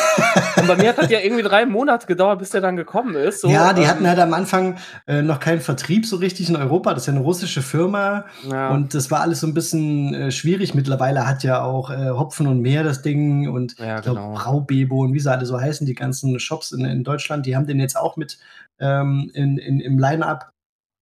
und 0.57 0.67
bei 0.67 0.75
mir 0.75 0.89
hat 0.89 0.97
das 0.97 1.09
ja 1.09 1.19
irgendwie 1.19 1.43
drei 1.43 1.65
Monate 1.65 2.05
gedauert, 2.05 2.39
bis 2.39 2.49
der 2.49 2.59
dann 2.59 2.75
gekommen 2.75 3.15
ist. 3.15 3.41
So, 3.41 3.49
ja, 3.49 3.71
die 3.71 3.83
ähm, 3.83 3.87
hatten 3.87 4.07
halt 4.07 4.19
am 4.19 4.33
Anfang 4.33 4.77
äh, 5.07 5.21
noch 5.21 5.39
keinen 5.39 5.61
Vertrieb 5.61 6.05
so 6.05 6.17
richtig 6.17 6.49
in 6.49 6.57
Europa. 6.57 6.93
Das 6.93 7.03
ist 7.03 7.07
ja 7.07 7.13
eine 7.13 7.21
russische 7.21 7.61
Firma. 7.61 8.25
Ja. 8.49 8.71
Und 8.71 8.93
das 8.93 9.09
war 9.09 9.21
alles 9.21 9.39
so 9.39 9.47
ein 9.47 9.53
bisschen 9.53 10.13
äh, 10.13 10.31
schwierig. 10.31 10.73
Mittlerweile 10.75 11.25
hat 11.25 11.43
ja 11.43 11.63
auch 11.63 11.89
äh, 11.89 12.09
Hopfen 12.09 12.47
und 12.47 12.59
Meer 12.59 12.83
das 12.83 13.01
Ding 13.01 13.47
und 13.47 13.79
ja, 13.79 13.97
ich 13.97 14.01
glaube 14.01 14.19
genau. 14.19 14.33
Braubebo 14.33 15.03
und 15.03 15.13
wie 15.13 15.19
sie 15.19 15.31
alle 15.31 15.45
so 15.45 15.59
heißen, 15.59 15.87
die 15.87 15.95
ganzen 15.95 16.39
Shops 16.39 16.73
in, 16.73 16.83
in 16.83 17.05
Deutschland, 17.05 17.45
die 17.45 17.55
haben 17.55 17.67
den 17.67 17.79
jetzt 17.79 17.95
auch 17.95 18.17
mit 18.17 18.37
ähm, 18.79 19.31
in, 19.33 19.57
in, 19.57 19.79
im 19.79 19.97
Line-Up. 19.97 20.51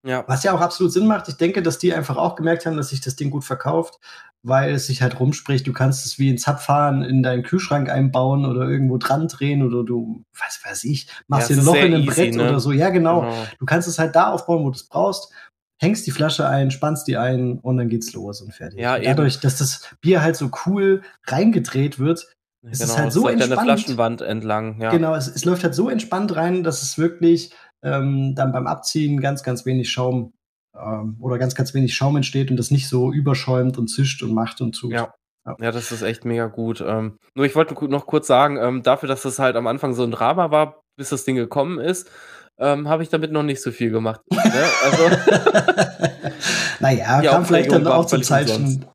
Ja. 0.08 0.24
Was 0.28 0.44
ja 0.44 0.54
auch 0.54 0.62
absolut 0.62 0.94
Sinn 0.94 1.06
macht. 1.06 1.28
Ich 1.28 1.36
denke, 1.36 1.62
dass 1.62 1.78
die 1.78 1.94
einfach 1.94 2.18
auch 2.18 2.36
gemerkt 2.36 2.66
haben, 2.66 2.78
dass 2.78 2.90
sich 2.90 3.02
das 3.02 3.16
Ding 3.16 3.30
gut 3.30 3.44
verkauft, 3.44 4.00
weil 4.42 4.74
es 4.74 4.88
sich 4.88 5.02
halt 5.02 5.20
rumspricht. 5.20 5.68
Du 5.68 5.74
kannst 5.74 6.06
es 6.06 6.18
wie 6.18 6.30
ein 6.30 6.38
Zapfhahn 6.38 7.04
in 7.04 7.24
deinen 7.24 7.44
Kühlschrank 7.44 7.90
einbauen 7.90 8.46
oder 8.46 8.70
irgendwo 8.70 8.98
dran 8.98 9.28
drehen 9.28 9.64
oder 9.64 9.84
du, 9.84 10.24
was 10.34 10.60
weiß 10.64 10.86
ich, 10.86 11.08
machst 11.28 11.50
ja, 11.50 11.56
dir 11.56 11.62
ein 11.62 11.66
Loch 11.66 11.76
in 11.76 11.94
ein 11.94 12.06
Brett 12.06 12.36
ne? 12.36 12.50
oder 12.50 12.60
so. 12.60 12.72
Ja, 12.72 12.90
genau. 12.90 13.22
genau. 13.22 13.48
Du 13.60 13.66
kannst 13.66 13.88
es 13.88 14.00
halt 14.00 14.16
da 14.16 14.32
aufbauen, 14.32 14.64
wo 14.64 14.70
du 14.70 14.76
es 14.76 14.88
brauchst 14.88 15.34
hängst 15.80 16.08
die 16.08 16.12
Flasche 16.12 16.48
ein, 16.48 16.72
spannst 16.72 17.08
die 17.08 17.18
ein 17.18 17.60
und 17.60 17.78
dann 17.78 17.90
geht's 17.90 18.14
los 18.14 18.42
und 18.42 18.54
fertig. 18.54 18.80
Ja, 18.80 18.98
Dadurch, 19.00 19.40
dass 19.40 19.58
das 19.58 19.96
Bier 20.02 20.22
halt 20.22 20.36
so 20.36 20.50
cool 20.66 21.04
reingedreht 21.26 22.00
wird, 22.00 22.28
ist 22.64 22.82
genau, 22.82 22.94
es 22.94 22.98
halt 22.98 23.14
so 23.14 23.28
es 23.28 23.34
entspannt. 23.34 23.60
Eine 23.60 23.78
Flaschenwand 23.78 24.22
entlang, 24.22 24.82
ja. 24.82 24.90
Genau, 24.90 25.16
es, 25.16 25.28
es, 25.28 25.46
läuft 25.46 25.64
halt 25.64 25.76
so 25.76 25.90
entspannt 25.90 26.36
rein, 26.36 26.64
dass 26.64 26.82
es 26.82 26.98
wirklich 26.98 27.54
ähm, 27.84 28.36
dann 28.36 28.52
beim 28.52 28.68
Abziehen 28.68 29.20
ganz, 29.20 29.44
ganz 29.44 29.66
wenig 29.66 29.90
Schaum 29.90 30.34
ähm, 30.76 31.18
oder 31.20 31.38
ganz, 31.38 31.56
ganz 31.56 31.74
wenig 31.74 31.96
Schaum 31.96 32.16
entsteht 32.16 32.52
und 32.52 32.58
das 32.58 32.72
nicht 32.72 32.88
so 32.88 33.12
überschäumt 33.12 33.78
und 33.78 33.88
zischt 33.88 34.24
und 34.24 34.34
macht 34.34 34.62
und 34.62 34.74
tut. 34.74 34.92
Ja. 34.92 35.14
Ja, 35.60 35.72
das 35.72 35.94
ist 35.94 36.02
echt 36.02 36.26
mega 36.26 36.48
gut. 36.48 36.84
Ähm, 36.86 37.20
nur 37.34 37.46
ich 37.46 37.56
wollte 37.56 37.74
noch 37.88 38.06
kurz 38.06 38.28
sagen, 38.28 38.58
ähm, 38.58 38.84
dafür, 38.84 39.08
dass 39.08 39.22
das 39.22 39.40
halt 39.40 39.56
am 39.56 39.66
Anfang 39.68 39.94
so 39.94 40.04
ein 40.04 40.12
Drama 40.12 40.52
war, 40.52 40.82
bis 40.98 41.08
das 41.08 41.24
Ding 41.24 41.38
gekommen 41.38 41.80
ist, 41.80 42.12
ähm, 42.60 42.90
habe 42.90 43.04
ich 43.04 43.10
damit 43.10 43.32
noch 43.32 43.44
nicht 43.44 43.62
so 43.62 43.72
viel 43.72 43.90
gemacht. 43.90 44.20
ne? 44.30 44.66
also, 44.84 45.10
naja, 46.82 47.22
kam 47.22 47.46
vielleicht 47.46 47.72
dann 47.72 47.88
auch 47.88 48.06
zum, 48.06 48.24
falschen, 48.24 48.86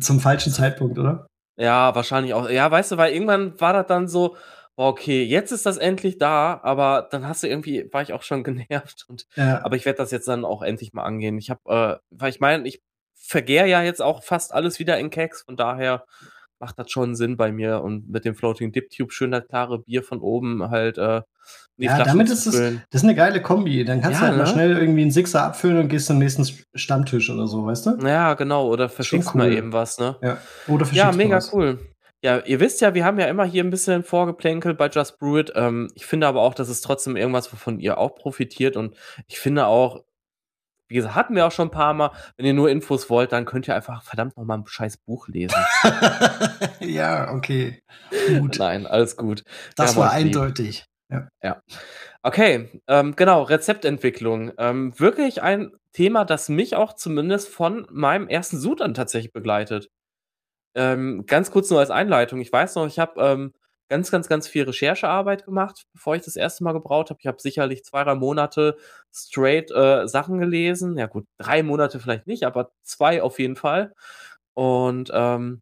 zum 0.00 0.18
falschen 0.18 0.52
Zeitpunkt, 0.52 0.98
oder? 0.98 1.26
Ja, 1.56 1.94
wahrscheinlich 1.94 2.34
auch. 2.34 2.48
Ja, 2.48 2.70
weißt 2.70 2.92
du, 2.92 2.96
weil 2.96 3.12
irgendwann 3.12 3.60
war 3.60 3.72
das 3.72 3.86
dann 3.86 4.08
so, 4.08 4.36
okay, 4.88 5.22
jetzt 5.24 5.52
ist 5.52 5.66
das 5.66 5.76
endlich 5.76 6.18
da, 6.18 6.58
aber 6.62 7.08
dann 7.10 7.28
hast 7.28 7.42
du 7.42 7.48
irgendwie, 7.48 7.86
war 7.92 8.02
ich 8.02 8.12
auch 8.12 8.22
schon 8.22 8.44
genervt. 8.44 9.04
Und, 9.08 9.26
ja. 9.36 9.62
Aber 9.64 9.76
ich 9.76 9.84
werde 9.84 9.98
das 9.98 10.10
jetzt 10.10 10.28
dann 10.28 10.44
auch 10.44 10.62
endlich 10.62 10.92
mal 10.92 11.04
angehen. 11.04 11.38
Ich 11.38 11.50
habe, 11.50 11.60
äh, 11.66 11.96
weil 12.10 12.30
ich 12.30 12.40
meine, 12.40 12.66
ich 12.66 12.82
vergehre 13.14 13.68
ja 13.68 13.82
jetzt 13.82 14.00
auch 14.00 14.24
fast 14.24 14.54
alles 14.54 14.78
wieder 14.78 14.98
in 14.98 15.10
Keks, 15.10 15.42
von 15.42 15.56
daher 15.56 16.04
macht 16.58 16.78
das 16.78 16.90
schon 16.90 17.14
Sinn 17.14 17.36
bei 17.36 17.52
mir 17.52 17.80
und 17.80 18.10
mit 18.10 18.24
dem 18.24 18.34
Floating 18.34 18.70
Dip 18.70 18.90
Tube 18.90 19.12
schön 19.12 19.30
das 19.30 19.46
klare 19.48 19.78
Bier 19.78 20.02
von 20.02 20.20
oben 20.20 20.68
halt 20.68 20.98
äh, 20.98 21.22
ja, 21.78 22.04
damit 22.04 22.28
ist 22.28 22.46
es, 22.46 22.56
das 22.90 23.00
ist 23.00 23.04
eine 23.04 23.14
geile 23.14 23.40
Kombi. 23.40 23.84
Dann 23.86 24.02
kannst 24.02 24.20
ja, 24.20 24.26
du 24.26 24.32
halt 24.32 24.36
ne? 24.36 24.44
mal 24.44 24.50
schnell 24.52 24.76
irgendwie 24.76 25.00
einen 25.00 25.10
Sixer 25.10 25.42
abfüllen 25.42 25.78
und 25.78 25.88
gehst 25.88 26.06
zum 26.06 26.18
nächsten 26.18 26.46
Stammtisch 26.74 27.30
oder 27.30 27.46
so, 27.46 27.64
weißt 27.64 27.86
du? 27.86 28.06
Ja, 28.06 28.34
genau. 28.34 28.68
Oder 28.68 28.90
verschickst 28.90 29.30
cool. 29.34 29.38
mal 29.38 29.52
eben 29.52 29.72
was, 29.72 29.98
ne? 29.98 30.16
Ja, 30.20 30.36
oder 30.68 30.86
ja 30.92 31.10
mega 31.12 31.40
cool. 31.52 31.78
Ja, 32.22 32.38
ihr 32.40 32.60
wisst 32.60 32.82
ja, 32.82 32.94
wir 32.94 33.04
haben 33.04 33.18
ja 33.18 33.26
immer 33.26 33.44
hier 33.44 33.64
ein 33.64 33.70
bisschen 33.70 34.02
vorgeplänkelt 34.02 34.76
bei 34.76 34.88
Just 34.88 35.18
Brew 35.18 35.38
It. 35.38 35.52
Ähm, 35.54 35.90
ich 35.94 36.04
finde 36.04 36.26
aber 36.26 36.42
auch, 36.42 36.54
das 36.54 36.68
ist 36.68 36.82
trotzdem 36.82 37.16
irgendwas, 37.16 37.52
wovon 37.52 37.80
ihr 37.80 37.96
auch 37.96 38.14
profitiert. 38.14 38.76
Und 38.76 38.94
ich 39.26 39.38
finde 39.38 39.66
auch, 39.66 40.04
wie 40.88 40.96
gesagt, 40.96 41.14
hatten 41.14 41.34
wir 41.34 41.46
auch 41.46 41.52
schon 41.52 41.68
ein 41.68 41.72
paar 41.72 41.94
Mal. 41.94 42.10
Wenn 42.36 42.44
ihr 42.44 42.52
nur 42.52 42.68
Infos 42.68 43.08
wollt, 43.08 43.32
dann 43.32 43.46
könnt 43.46 43.68
ihr 43.68 43.74
einfach 43.74 44.02
verdammt 44.02 44.36
nochmal 44.36 44.58
ein 44.58 44.66
scheiß 44.66 44.98
Buch 44.98 45.28
lesen. 45.28 45.56
ja, 46.80 47.32
okay. 47.32 47.80
Gut. 48.38 48.58
Nein, 48.58 48.86
alles 48.86 49.16
gut. 49.16 49.44
Das 49.76 49.96
war 49.96 50.10
eindeutig. 50.10 50.84
Ja. 51.08 51.28
ja. 51.42 51.62
Okay, 52.22 52.68
ähm, 52.86 53.16
genau, 53.16 53.42
Rezeptentwicklung. 53.42 54.52
Ähm, 54.58 54.98
wirklich 54.98 55.42
ein 55.42 55.72
Thema, 55.92 56.24
das 56.24 56.48
mich 56.48 56.76
auch 56.76 56.92
zumindest 56.92 57.48
von 57.48 57.86
meinem 57.90 58.28
ersten 58.28 58.58
Sud 58.58 58.82
an 58.82 58.92
tatsächlich 58.92 59.32
begleitet. 59.32 59.88
Ähm, 60.74 61.24
ganz 61.26 61.50
kurz 61.50 61.70
nur 61.70 61.80
als 61.80 61.90
Einleitung. 61.90 62.40
Ich 62.40 62.52
weiß 62.52 62.76
noch, 62.76 62.86
ich 62.86 62.98
habe 62.98 63.20
ähm, 63.20 63.52
ganz, 63.88 64.10
ganz, 64.10 64.28
ganz 64.28 64.48
viel 64.48 64.64
Recherchearbeit 64.64 65.44
gemacht, 65.44 65.86
bevor 65.92 66.14
ich 66.14 66.22
das 66.22 66.36
erste 66.36 66.64
Mal 66.64 66.72
gebraut 66.72 67.10
habe. 67.10 67.18
Ich 67.20 67.26
habe 67.26 67.40
sicherlich 67.40 67.84
zwei, 67.84 68.04
drei 68.04 68.14
Monate 68.14 68.76
straight 69.12 69.70
äh, 69.72 70.06
Sachen 70.06 70.38
gelesen. 70.38 70.96
Ja 70.96 71.06
gut, 71.06 71.26
drei 71.38 71.62
Monate 71.62 71.98
vielleicht 72.00 72.26
nicht, 72.26 72.44
aber 72.44 72.70
zwei 72.84 73.22
auf 73.22 73.38
jeden 73.40 73.56
Fall. 73.56 73.92
Und 74.54 75.10
ähm, 75.12 75.60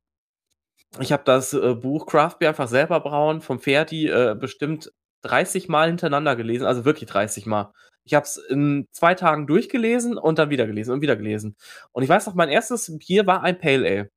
ich 1.01 1.13
habe 1.13 1.23
das 1.25 1.53
äh, 1.55 1.75
Buch 1.75 2.07
Craft 2.07 2.37
Beer 2.39 2.51
einfach 2.51 2.69
selber 2.69 3.01
brauen 3.01 3.41
vom 3.41 3.61
Ferdi 3.61 4.09
äh, 4.09 4.37
bestimmt 4.39 4.93
30 5.23 5.69
Mal 5.69 5.89
hintereinander 5.89 6.37
gelesen, 6.37 6.67
also 6.67 6.85
wirklich 6.85 7.09
30 7.11 7.47
Mal. 7.47 7.73
Ich 8.05 8.15
habe 8.15 8.25
es 8.25 8.39
in 8.39 8.87
zwei 8.93 9.15
Tagen 9.15 9.47
durchgelesen 9.47 10.17
und 10.17 10.39
dann 10.39 10.51
wieder 10.51 10.67
gelesen 10.67 10.93
und 10.93 11.03
wieder 11.03 11.17
gelesen. 11.17 11.57
Und 11.93 12.03
ich 12.03 12.09
weiß 12.09 12.27
noch, 12.27 12.35
mein 12.35 12.49
erstes 12.49 12.91
Bier 12.99 13.27
war 13.27 13.43
ein 13.43 13.59
Pale 13.59 13.87
Ale. 13.87 14.11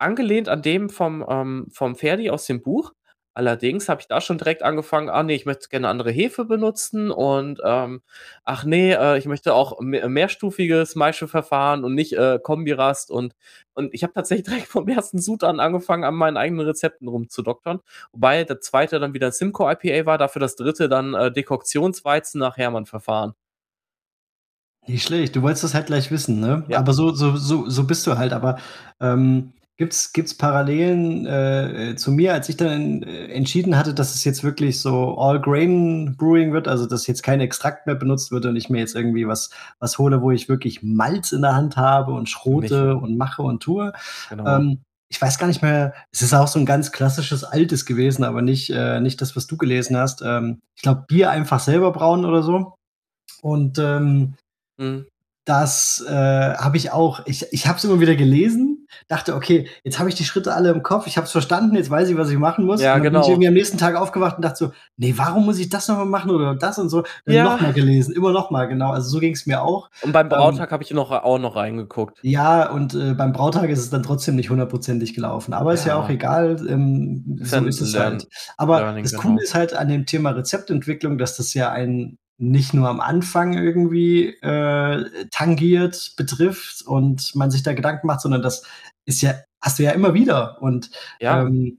Angelehnt 0.00 0.48
an 0.48 0.62
dem 0.62 0.90
vom, 0.90 1.24
ähm, 1.28 1.66
vom 1.70 1.96
Ferdi 1.96 2.30
aus 2.30 2.46
dem 2.46 2.62
Buch. 2.62 2.92
Allerdings 3.32 3.88
habe 3.88 4.00
ich 4.00 4.08
da 4.08 4.20
schon 4.20 4.38
direkt 4.38 4.64
angefangen, 4.64 5.08
ah 5.08 5.22
nee, 5.22 5.36
ich 5.36 5.46
möchte 5.46 5.68
gerne 5.68 5.88
andere 5.88 6.10
Hefe 6.10 6.44
benutzen 6.44 7.12
und 7.12 7.60
ähm, 7.64 8.02
ach 8.44 8.64
nee, 8.64 8.92
äh, 8.92 9.18
ich 9.18 9.26
möchte 9.26 9.54
auch 9.54 9.80
mehr, 9.80 10.08
mehrstufiges 10.08 10.96
Maischeverfahren 10.96 11.84
und 11.84 11.94
nicht 11.94 12.12
äh, 12.14 12.40
Kombirast 12.42 13.10
und, 13.10 13.36
und 13.74 13.94
ich 13.94 14.02
habe 14.02 14.12
tatsächlich 14.14 14.46
direkt 14.48 14.66
vom 14.66 14.88
ersten 14.88 15.20
Sud 15.20 15.44
an 15.44 15.60
angefangen, 15.60 16.02
an 16.02 16.16
meinen 16.16 16.36
eigenen 16.36 16.66
Rezepten 16.66 17.06
rumzudoktern. 17.06 17.80
Wobei 18.12 18.42
der 18.42 18.60
zweite 18.60 18.98
dann 18.98 19.14
wieder 19.14 19.30
Simcoe 19.30 19.70
IPA 19.70 20.06
war, 20.06 20.18
dafür 20.18 20.40
das 20.40 20.56
dritte 20.56 20.88
dann 20.88 21.14
äh, 21.14 21.30
Dekoktionsweizen 21.30 22.40
nach 22.40 22.56
Hermann-Verfahren. 22.56 23.34
Nicht 24.88 25.06
schlecht, 25.06 25.36
du 25.36 25.42
wolltest 25.42 25.62
das 25.62 25.74
halt 25.74 25.86
gleich 25.86 26.10
wissen, 26.10 26.40
ne? 26.40 26.64
Ja. 26.68 26.78
Aber 26.78 26.94
so, 26.94 27.14
so, 27.14 27.36
so, 27.36 27.68
so 27.68 27.84
bist 27.84 28.06
du 28.06 28.18
halt, 28.18 28.32
aber 28.32 28.58
ähm, 28.98 29.52
Gibt's 29.80 30.12
gibt's 30.12 30.34
Parallelen 30.34 31.24
äh, 31.24 31.94
zu 31.96 32.12
mir, 32.12 32.34
als 32.34 32.50
ich 32.50 32.58
dann 32.58 33.02
äh, 33.02 33.28
entschieden 33.28 33.78
hatte, 33.78 33.94
dass 33.94 34.14
es 34.14 34.24
jetzt 34.24 34.44
wirklich 34.44 34.78
so 34.78 35.16
All-Grain 35.16 36.16
Brewing 36.18 36.52
wird, 36.52 36.68
also 36.68 36.84
dass 36.84 37.06
jetzt 37.06 37.22
kein 37.22 37.40
Extrakt 37.40 37.86
mehr 37.86 37.94
benutzt 37.94 38.30
wird 38.30 38.44
und 38.44 38.56
ich 38.56 38.68
mir 38.68 38.80
jetzt 38.80 38.94
irgendwie 38.94 39.26
was 39.26 39.48
was 39.78 39.96
hole, 39.96 40.20
wo 40.20 40.32
ich 40.32 40.50
wirklich 40.50 40.82
Malz 40.82 41.32
in 41.32 41.40
der 41.40 41.54
Hand 41.54 41.78
habe 41.78 42.12
und 42.12 42.28
schrote 42.28 42.94
und 42.94 43.16
mache 43.16 43.40
und 43.40 43.62
tue. 43.62 43.94
Genau. 44.28 44.58
Ähm, 44.58 44.82
ich 45.08 45.22
weiß 45.22 45.38
gar 45.38 45.46
nicht 45.46 45.62
mehr, 45.62 45.94
es 46.12 46.20
ist 46.20 46.34
auch 46.34 46.48
so 46.48 46.58
ein 46.58 46.66
ganz 46.66 46.92
klassisches 46.92 47.42
Altes 47.42 47.86
gewesen, 47.86 48.22
aber 48.22 48.42
nicht 48.42 48.68
äh, 48.68 49.00
nicht 49.00 49.22
das, 49.22 49.34
was 49.34 49.46
du 49.46 49.56
gelesen 49.56 49.96
hast. 49.96 50.20
Ähm, 50.20 50.60
ich 50.76 50.82
glaube, 50.82 51.06
Bier 51.08 51.30
einfach 51.30 51.60
selber 51.60 51.90
brauen 51.92 52.26
oder 52.26 52.42
so. 52.42 52.74
Und, 53.40 53.78
ähm, 53.78 54.34
mhm. 54.76 55.06
das, 55.46 56.04
äh, 56.06 56.12
habe 56.12 56.76
ich 56.76 56.92
auch 56.92 57.24
ich 57.24 57.46
ich 57.50 57.66
habe 57.66 57.78
es 57.78 57.84
immer 57.84 58.00
wieder 58.00 58.14
gelesen 58.14 58.69
dachte, 59.08 59.34
okay, 59.34 59.68
jetzt 59.84 59.98
habe 59.98 60.08
ich 60.08 60.14
die 60.14 60.24
Schritte 60.24 60.54
alle 60.54 60.70
im 60.70 60.82
Kopf, 60.82 61.06
ich 61.06 61.16
habe 61.16 61.26
es 61.26 61.32
verstanden, 61.32 61.76
jetzt 61.76 61.90
weiß 61.90 62.08
ich, 62.08 62.16
was 62.16 62.30
ich 62.30 62.38
machen 62.38 62.64
muss. 62.64 62.80
Ja, 62.80 62.94
und 62.94 63.04
dann 63.04 63.12
genau. 63.12 63.20
bin 63.20 63.24
ich 63.24 63.30
irgendwie 63.30 63.48
am 63.48 63.54
nächsten 63.54 63.78
Tag 63.78 63.96
aufgewacht 63.96 64.36
und 64.36 64.44
dachte 64.44 64.56
so, 64.56 64.72
nee, 64.96 65.14
warum 65.16 65.44
muss 65.44 65.58
ich 65.58 65.68
das 65.68 65.88
nochmal 65.88 66.06
machen 66.06 66.30
oder 66.30 66.54
das 66.54 66.78
und 66.78 66.88
so. 66.88 67.02
Dann 67.24 67.34
ja. 67.34 67.44
nochmal 67.44 67.72
gelesen, 67.72 68.14
immer 68.14 68.32
nochmal, 68.32 68.68
genau. 68.68 68.90
Also 68.90 69.08
so 69.08 69.18
ging 69.18 69.34
es 69.34 69.46
mir 69.46 69.62
auch. 69.62 69.90
Und 70.02 70.12
beim 70.12 70.28
Brautag 70.28 70.68
ähm, 70.68 70.72
habe 70.72 70.82
ich 70.82 70.90
noch, 70.90 71.10
auch 71.10 71.38
noch 71.38 71.56
reingeguckt. 71.56 72.18
Ja, 72.22 72.70
und 72.70 72.94
äh, 72.94 73.14
beim 73.14 73.32
Brautag 73.32 73.68
ist 73.70 73.80
es 73.80 73.90
dann 73.90 74.02
trotzdem 74.02 74.36
nicht 74.36 74.50
hundertprozentig 74.50 75.14
gelaufen. 75.14 75.54
Aber 75.54 75.70
ja. 75.70 75.74
ist 75.74 75.86
ja 75.86 75.96
auch 75.96 76.08
egal. 76.08 76.56
Ähm, 76.68 77.38
so 77.42 77.64
ist 77.64 77.80
es 77.80 77.98
halt. 77.98 78.28
Aber 78.56 78.80
das 79.00 79.14
Coole 79.14 79.34
genau. 79.34 79.42
ist 79.42 79.54
halt 79.54 79.74
an 79.74 79.88
dem 79.88 80.06
Thema 80.06 80.30
Rezeptentwicklung, 80.30 81.18
dass 81.18 81.36
das 81.36 81.54
ja 81.54 81.70
ein 81.70 82.18
nicht 82.40 82.72
nur 82.72 82.88
am 82.88 83.00
Anfang 83.00 83.52
irgendwie 83.52 84.28
äh, 84.28 85.28
tangiert, 85.30 86.14
betrifft 86.16 86.82
und 86.86 87.34
man 87.34 87.50
sich 87.50 87.62
da 87.62 87.74
Gedanken 87.74 88.06
macht, 88.06 88.22
sondern 88.22 88.40
das 88.40 88.64
ist 89.04 89.20
ja, 89.20 89.34
hast 89.60 89.78
du 89.78 89.82
ja 89.82 89.90
immer 89.90 90.14
wieder. 90.14 90.60
Und 90.62 90.90
ja. 91.20 91.42
ähm, 91.42 91.78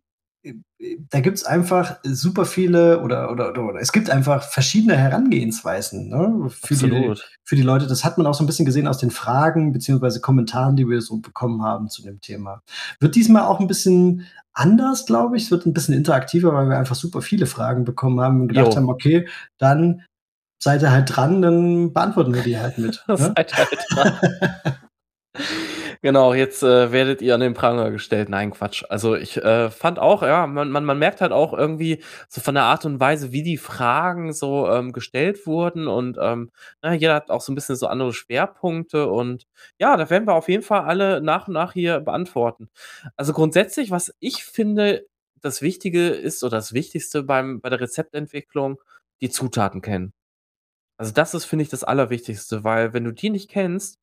da 1.10 1.20
gibt 1.20 1.38
es 1.38 1.44
einfach 1.44 1.98
super 2.04 2.46
viele 2.46 3.02
oder, 3.02 3.32
oder, 3.32 3.50
oder, 3.50 3.80
es 3.80 3.92
gibt 3.92 4.10
einfach 4.10 4.44
verschiedene 4.44 4.98
Herangehensweisen 4.98 6.10
ne? 6.10 6.50
für, 6.50 6.76
die, 6.76 7.14
für 7.44 7.56
die 7.56 7.62
Leute. 7.62 7.88
Das 7.88 8.04
hat 8.04 8.18
man 8.18 8.28
auch 8.28 8.34
so 8.34 8.44
ein 8.44 8.48
bisschen 8.48 8.66
gesehen 8.66 8.88
aus 8.88 8.98
den 8.98 9.12
Fragen 9.12 9.74
beziehungsweise 9.74 10.22
Kommentaren, 10.22 10.76
die 10.76 10.88
wir 10.88 11.02
so 11.02 11.18
bekommen 11.18 11.64
haben 11.64 11.90
zu 11.90 12.04
dem 12.04 12.22
Thema. 12.22 12.62
Wird 13.00 13.16
diesmal 13.16 13.44
auch 13.44 13.60
ein 13.60 13.68
bisschen 13.68 14.28
anders, 14.54 15.06
glaube 15.06 15.38
ich. 15.38 15.44
Es 15.44 15.52
wird 15.52 15.66
ein 15.66 15.74
bisschen 15.74 15.96
interaktiver, 15.96 16.54
weil 16.54 16.70
wir 16.70 16.78
einfach 16.78 16.96
super 16.96 17.22
viele 17.22 17.46
Fragen 17.46 17.84
bekommen 17.84 18.20
haben 18.20 18.42
und 18.42 18.48
gedacht 18.48 18.74
jo. 18.74 18.76
haben, 18.76 18.90
okay, 18.90 19.28
dann 19.58 20.04
seid 20.62 20.82
ihr 20.82 20.92
halt 20.92 21.16
dran, 21.16 21.42
dann 21.42 21.94
beantworten 21.94 22.34
wir 22.34 22.44
die 22.44 22.58
halt 22.58 22.78
mit. 22.78 23.04
ne? 23.08 23.18
seid 23.18 23.54
halt 23.58 23.70
dran. 23.90 24.20
Genau, 26.04 26.34
jetzt 26.34 26.64
äh, 26.64 26.92
werdet 26.92 27.22
ihr 27.22 27.36
an 27.36 27.42
den 27.42 27.54
Pranger 27.54 27.92
gestellt. 27.92 28.28
Nein, 28.28 28.50
Quatsch. 28.50 28.84
Also 28.90 29.16
ich 29.16 29.38
äh, 29.38 29.70
fand 29.70 30.00
auch, 30.00 30.24
ja, 30.24 30.48
man, 30.48 30.72
man, 30.72 30.84
man 30.84 30.98
merkt 30.98 31.22
halt 31.22 31.32
auch 31.32 31.54
irgendwie 31.54 32.04
so 32.28 32.42
von 32.42 32.56
der 32.56 32.64
Art 32.64 32.86
und 32.86 33.00
Weise, 33.00 33.32
wie 33.32 33.44
die 33.44 33.58
Fragen 33.58 34.34
so 34.34 34.68
ähm, 34.68 34.94
gestellt 34.94 35.46
wurden 35.46 35.88
und 35.88 36.18
ähm, 36.20 36.50
na, 36.82 36.94
jeder 36.94 37.14
hat 37.14 37.30
auch 37.30 37.42
so 37.42 37.52
ein 37.52 37.56
bisschen 37.56 37.76
so 37.76 37.86
andere 37.86 38.14
Schwerpunkte 38.14 39.12
und 39.12 39.46
ja, 39.80 39.96
da 39.96 40.10
werden 40.10 40.26
wir 40.28 40.34
auf 40.34 40.50
jeden 40.50 40.64
Fall 40.64 40.82
alle 40.82 41.22
nach 41.22 41.48
und 41.48 41.54
nach 41.54 41.74
hier 41.74 42.00
beantworten. 42.00 42.70
Also 43.16 43.32
grundsätzlich, 43.34 43.92
was 43.92 44.12
ich 44.20 44.44
finde, 44.44 45.06
das 45.42 45.62
Wichtige 45.62 46.10
ist 46.10 46.44
oder 46.44 46.58
das 46.58 46.74
Wichtigste 46.74 47.22
beim, 47.24 47.62
bei 47.62 47.70
der 47.70 47.80
Rezeptentwicklung, 47.80 48.82
die 49.22 49.30
Zutaten 49.30 49.82
kennen. 49.82 50.14
Also 51.02 51.14
das 51.14 51.34
ist, 51.34 51.46
finde 51.46 51.64
ich, 51.64 51.70
das 51.70 51.84
Allerwichtigste, 51.84 52.64
weil 52.64 52.94
wenn 52.94 53.04
du 53.04 53.12
die 53.12 53.32
nicht 53.32 53.50
kennst, 53.50 54.00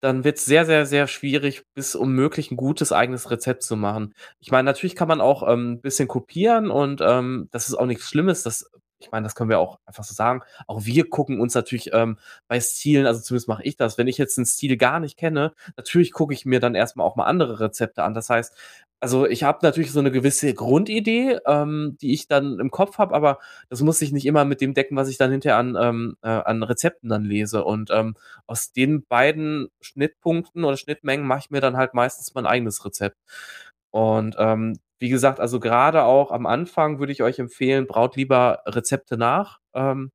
dann 0.00 0.24
wird 0.24 0.38
es 0.38 0.44
sehr, 0.44 0.66
sehr, 0.66 0.84
sehr 0.84 1.06
schwierig 1.06 1.62
bis 1.74 1.94
unmöglich 1.94 2.50
ein 2.50 2.56
gutes 2.56 2.90
eigenes 2.90 3.30
Rezept 3.30 3.62
zu 3.62 3.76
machen. 3.76 4.14
Ich 4.40 4.50
meine, 4.50 4.64
natürlich 4.66 4.96
kann 4.96 5.06
man 5.06 5.20
auch, 5.20 5.44
ein 5.44 5.58
ähm, 5.74 5.80
bisschen 5.80 6.08
kopieren 6.08 6.72
und, 6.72 7.00
ähm, 7.02 7.48
das 7.52 7.68
ist 7.68 7.76
auch 7.76 7.86
nichts 7.86 8.08
Schlimmes. 8.08 8.42
Das 8.42 8.68
ich 8.98 9.12
meine, 9.12 9.24
das 9.24 9.36
können 9.36 9.50
wir 9.50 9.60
auch 9.60 9.78
einfach 9.86 10.02
so 10.02 10.14
sagen. 10.14 10.42
Auch 10.66 10.84
wir 10.84 11.08
gucken 11.08 11.40
uns 11.40 11.54
natürlich 11.54 11.90
ähm, 11.92 12.18
bei 12.48 12.60
Stilen, 12.60 13.06
also 13.06 13.20
zumindest 13.20 13.48
mache 13.48 13.62
ich 13.62 13.76
das, 13.76 13.96
wenn 13.98 14.08
ich 14.08 14.18
jetzt 14.18 14.36
einen 14.38 14.46
Stil 14.46 14.76
gar 14.76 14.98
nicht 14.98 15.16
kenne, 15.16 15.52
natürlich 15.76 16.12
gucke 16.12 16.34
ich 16.34 16.46
mir 16.46 16.58
dann 16.58 16.74
erstmal 16.74 17.06
auch 17.06 17.14
mal 17.14 17.26
andere 17.26 17.60
Rezepte 17.60 18.02
an. 18.02 18.14
Das 18.14 18.28
heißt, 18.30 18.56
also 19.04 19.26
ich 19.26 19.42
habe 19.42 19.58
natürlich 19.60 19.92
so 19.92 20.00
eine 20.00 20.10
gewisse 20.10 20.54
Grundidee, 20.54 21.38
ähm, 21.46 21.98
die 22.00 22.14
ich 22.14 22.26
dann 22.26 22.58
im 22.58 22.70
Kopf 22.70 22.96
habe, 22.96 23.14
aber 23.14 23.38
das 23.68 23.82
muss 23.82 23.98
sich 23.98 24.12
nicht 24.12 24.24
immer 24.24 24.46
mit 24.46 24.62
dem 24.62 24.72
decken, 24.72 24.96
was 24.96 25.10
ich 25.10 25.18
dann 25.18 25.30
hinterher 25.30 25.58
an, 25.58 25.76
ähm, 25.78 26.16
äh, 26.22 26.28
an 26.30 26.62
Rezepten 26.62 27.10
dann 27.10 27.22
lese. 27.22 27.64
Und 27.64 27.90
ähm, 27.92 28.16
aus 28.46 28.72
den 28.72 29.04
beiden 29.06 29.68
Schnittpunkten 29.82 30.64
oder 30.64 30.78
Schnittmengen 30.78 31.26
mache 31.26 31.40
ich 31.40 31.50
mir 31.50 31.60
dann 31.60 31.76
halt 31.76 31.92
meistens 31.92 32.34
mein 32.34 32.46
eigenes 32.46 32.82
Rezept. 32.86 33.18
Und 33.90 34.36
ähm, 34.38 34.78
wie 34.98 35.10
gesagt, 35.10 35.38
also 35.38 35.60
gerade 35.60 36.04
auch 36.04 36.30
am 36.30 36.46
Anfang 36.46 36.98
würde 36.98 37.12
ich 37.12 37.22
euch 37.22 37.38
empfehlen, 37.38 37.86
braut 37.86 38.16
lieber 38.16 38.62
Rezepte 38.66 39.18
nach, 39.18 39.58
ähm, 39.74 40.12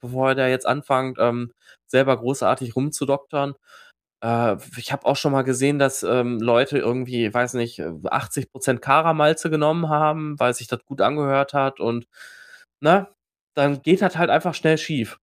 bevor 0.00 0.30
ihr 0.30 0.34
da 0.34 0.48
jetzt 0.48 0.66
anfangt, 0.66 1.18
ähm, 1.20 1.52
selber 1.86 2.16
großartig 2.16 2.76
rumzudoktern. 2.76 3.54
Äh, 4.24 4.56
ich 4.76 4.92
habe 4.92 5.06
auch 5.06 5.16
schon 5.16 5.32
mal 5.32 5.42
gesehen, 5.42 5.78
dass 5.78 6.02
ähm, 6.02 6.38
Leute 6.40 6.78
irgendwie, 6.78 7.32
weiß 7.32 7.54
nicht, 7.54 7.80
80% 7.80 8.78
Karamalze 8.78 9.50
genommen 9.50 9.88
haben, 9.88 10.38
weil 10.38 10.54
sich 10.54 10.66
das 10.66 10.84
gut 10.84 11.00
angehört 11.00 11.54
hat 11.54 11.80
und 11.80 12.06
ne, 12.80 13.08
dann 13.54 13.82
geht 13.82 14.02
das 14.02 14.16
halt 14.16 14.30
einfach 14.30 14.54
schnell 14.54 14.78
schief. 14.78 15.18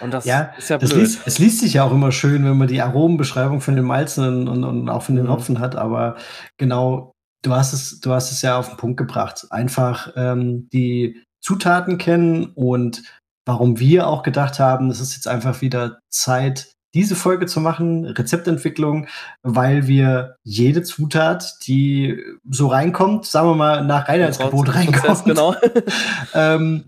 Und 0.00 0.12
das 0.12 0.24
ja, 0.24 0.54
ist 0.56 0.68
ja 0.68 0.78
blöd. 0.78 0.92
Liest, 0.94 1.26
es 1.26 1.38
liest 1.38 1.60
sich 1.60 1.74
ja 1.74 1.84
auch 1.84 1.92
immer 1.92 2.12
schön, 2.12 2.44
wenn 2.44 2.58
man 2.58 2.68
die 2.68 2.80
Aromenbeschreibung 2.80 3.60
von 3.60 3.76
den 3.76 3.84
Malzen 3.84 4.48
und, 4.48 4.64
und 4.64 4.88
auch 4.88 5.02
von 5.02 5.16
den 5.16 5.26
mhm. 5.26 5.30
Hopfen 5.30 5.60
hat, 5.60 5.76
aber 5.76 6.16
genau, 6.58 7.12
du 7.42 7.54
hast 7.54 7.72
es, 7.72 8.00
du 8.00 8.12
hast 8.12 8.32
es 8.32 8.42
ja 8.42 8.58
auf 8.58 8.68
den 8.68 8.76
Punkt 8.76 8.96
gebracht. 8.96 9.46
Einfach 9.50 10.12
ähm, 10.16 10.68
die 10.72 11.22
Zutaten 11.40 11.98
kennen 11.98 12.52
und 12.54 13.02
warum 13.46 13.78
wir 13.78 14.08
auch 14.08 14.22
gedacht 14.22 14.58
haben, 14.58 14.90
es 14.90 15.00
ist 15.00 15.14
jetzt 15.14 15.28
einfach 15.28 15.60
wieder 15.60 16.00
Zeit, 16.10 16.72
diese 16.96 17.14
Folge 17.14 17.44
zu 17.44 17.60
machen, 17.60 18.06
Rezeptentwicklung, 18.06 19.06
weil 19.42 19.86
wir 19.86 20.36
jede 20.44 20.82
Zutat, 20.82 21.58
die 21.66 22.18
so 22.50 22.68
reinkommt, 22.68 23.26
sagen 23.26 23.50
wir 23.50 23.54
mal 23.54 23.84
nach 23.84 24.08
Reinheitsgebot 24.08 24.74
reinkommt, 24.74 25.24
genau. 25.26 25.54
ähm, 26.34 26.84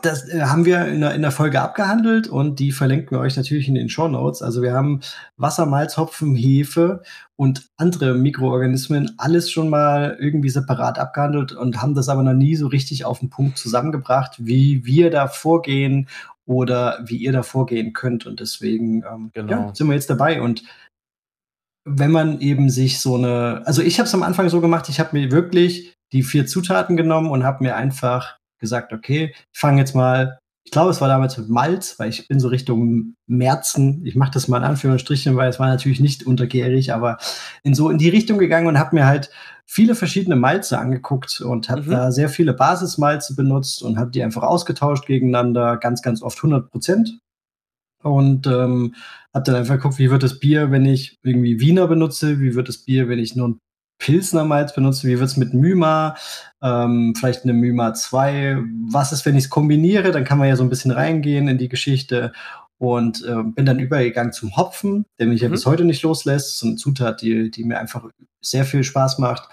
das 0.00 0.28
äh, 0.28 0.42
haben 0.42 0.64
wir 0.64 0.86
in 0.86 1.00
der, 1.00 1.14
in 1.14 1.22
der 1.22 1.32
Folge 1.32 1.60
abgehandelt 1.60 2.28
und 2.28 2.60
die 2.60 2.70
verlinken 2.70 3.10
wir 3.10 3.20
euch 3.20 3.36
natürlich 3.36 3.66
in 3.66 3.74
den 3.74 3.88
Show 3.88 4.06
Notes. 4.06 4.42
Also 4.42 4.62
wir 4.62 4.72
haben 4.72 5.00
Wasser, 5.36 5.66
Malz, 5.66 5.96
Hopfen, 5.96 6.36
Hefe 6.36 7.02
und 7.34 7.68
andere 7.76 8.14
Mikroorganismen 8.14 9.14
alles 9.18 9.50
schon 9.50 9.68
mal 9.68 10.16
irgendwie 10.20 10.50
separat 10.50 11.00
abgehandelt 11.00 11.52
und 11.52 11.82
haben 11.82 11.94
das 11.96 12.08
aber 12.08 12.22
noch 12.22 12.32
nie 12.32 12.54
so 12.54 12.68
richtig 12.68 13.04
auf 13.04 13.18
den 13.18 13.28
Punkt 13.28 13.58
zusammengebracht, 13.58 14.36
wie 14.38 14.86
wir 14.86 15.10
da 15.10 15.26
vorgehen 15.26 16.08
oder 16.46 17.00
wie 17.04 17.16
ihr 17.16 17.32
da 17.32 17.42
vorgehen 17.42 17.92
könnt. 17.92 18.26
Und 18.26 18.40
deswegen 18.40 19.04
ähm, 19.04 19.30
genau. 19.34 19.50
ja, 19.50 19.74
sind 19.74 19.88
wir 19.88 19.94
jetzt 19.94 20.10
dabei. 20.10 20.40
Und 20.40 20.64
wenn 21.84 22.10
man 22.10 22.40
eben 22.40 22.70
sich 22.70 23.00
so 23.00 23.16
eine, 23.16 23.62
also 23.64 23.82
ich 23.82 23.98
habe 23.98 24.06
es 24.06 24.14
am 24.14 24.22
Anfang 24.22 24.48
so 24.48 24.60
gemacht, 24.60 24.88
ich 24.88 25.00
habe 25.00 25.16
mir 25.16 25.30
wirklich 25.30 25.94
die 26.12 26.22
vier 26.22 26.46
Zutaten 26.46 26.96
genommen 26.96 27.30
und 27.30 27.44
habe 27.44 27.64
mir 27.64 27.76
einfach 27.76 28.38
gesagt, 28.60 28.92
okay, 28.92 29.34
ich 29.52 29.58
fange 29.58 29.80
jetzt 29.80 29.94
mal 29.94 30.38
ich 30.64 30.70
glaube, 30.70 30.90
es 30.90 31.00
war 31.00 31.08
damals 31.08 31.36
mit 31.36 31.48
Malz, 31.48 31.98
weil 31.98 32.08
ich 32.08 32.28
bin 32.28 32.38
so 32.38 32.48
Richtung 32.48 33.14
Märzen, 33.26 34.06
ich 34.06 34.14
mache 34.14 34.30
das 34.32 34.48
mal 34.48 34.58
in 34.58 34.64
Anführungsstrichen, 34.64 35.36
weil 35.36 35.50
es 35.50 35.58
war 35.58 35.66
natürlich 35.66 36.00
nicht 36.00 36.24
untergärig, 36.24 36.92
aber 36.92 37.18
in 37.64 37.74
so 37.74 37.90
in 37.90 37.98
die 37.98 38.08
Richtung 38.08 38.38
gegangen 38.38 38.68
und 38.68 38.78
habe 38.78 38.94
mir 38.94 39.06
halt 39.06 39.30
viele 39.66 39.94
verschiedene 39.94 40.36
Malze 40.36 40.78
angeguckt 40.78 41.40
und 41.40 41.68
habe 41.68 41.82
mhm. 41.82 41.90
da 41.90 42.12
sehr 42.12 42.28
viele 42.28 42.52
Basismalze 42.52 43.34
benutzt 43.34 43.82
und 43.82 43.98
habe 43.98 44.10
die 44.10 44.22
einfach 44.22 44.42
ausgetauscht 44.42 45.06
gegeneinander, 45.06 45.76
ganz, 45.76 46.02
ganz 46.02 46.22
oft 46.22 46.38
100 46.38 46.70
Prozent. 46.70 47.18
Und 48.02 48.48
ähm, 48.48 48.94
habe 49.32 49.44
dann 49.44 49.54
einfach 49.54 49.76
geguckt, 49.76 49.98
wie 49.98 50.10
wird 50.10 50.24
das 50.24 50.40
Bier, 50.40 50.72
wenn 50.72 50.84
ich 50.84 51.18
irgendwie 51.22 51.60
Wiener 51.60 51.86
benutze, 51.86 52.40
wie 52.40 52.56
wird 52.56 52.68
das 52.68 52.78
Bier, 52.78 53.08
wenn 53.08 53.20
ich 53.20 53.36
nur 53.36 53.50
ein 53.50 53.58
Pilsner 53.98 54.44
Malz 54.44 54.74
benutze, 54.74 55.06
wie 55.06 55.20
wird 55.20 55.30
es 55.30 55.36
mit 55.36 55.54
Myma, 55.54 56.16
ähm, 56.60 57.14
vielleicht 57.16 57.44
eine 57.44 57.52
Myma 57.52 57.94
2, 57.94 58.58
was 58.90 59.12
ist, 59.12 59.24
wenn 59.24 59.36
ich 59.36 59.44
es 59.44 59.50
kombiniere, 59.50 60.10
dann 60.10 60.24
kann 60.24 60.38
man 60.38 60.48
ja 60.48 60.56
so 60.56 60.64
ein 60.64 60.68
bisschen 60.68 60.90
reingehen 60.90 61.46
in 61.46 61.58
die 61.58 61.68
Geschichte 61.68 62.32
und 62.82 63.24
äh, 63.24 63.44
bin 63.44 63.64
dann 63.64 63.78
übergegangen 63.78 64.32
zum 64.32 64.56
Hopfen, 64.56 65.06
der 65.20 65.28
mich 65.28 65.40
mhm. 65.40 65.44
ja 65.44 65.50
bis 65.50 65.66
heute 65.66 65.84
nicht 65.84 66.02
loslässt. 66.02 66.58
So 66.58 66.66
eine 66.66 66.74
Zutat, 66.74 67.22
die, 67.22 67.48
die 67.48 67.62
mir 67.62 67.78
einfach 67.78 68.10
sehr 68.40 68.64
viel 68.64 68.82
Spaß 68.82 69.20
macht. 69.20 69.48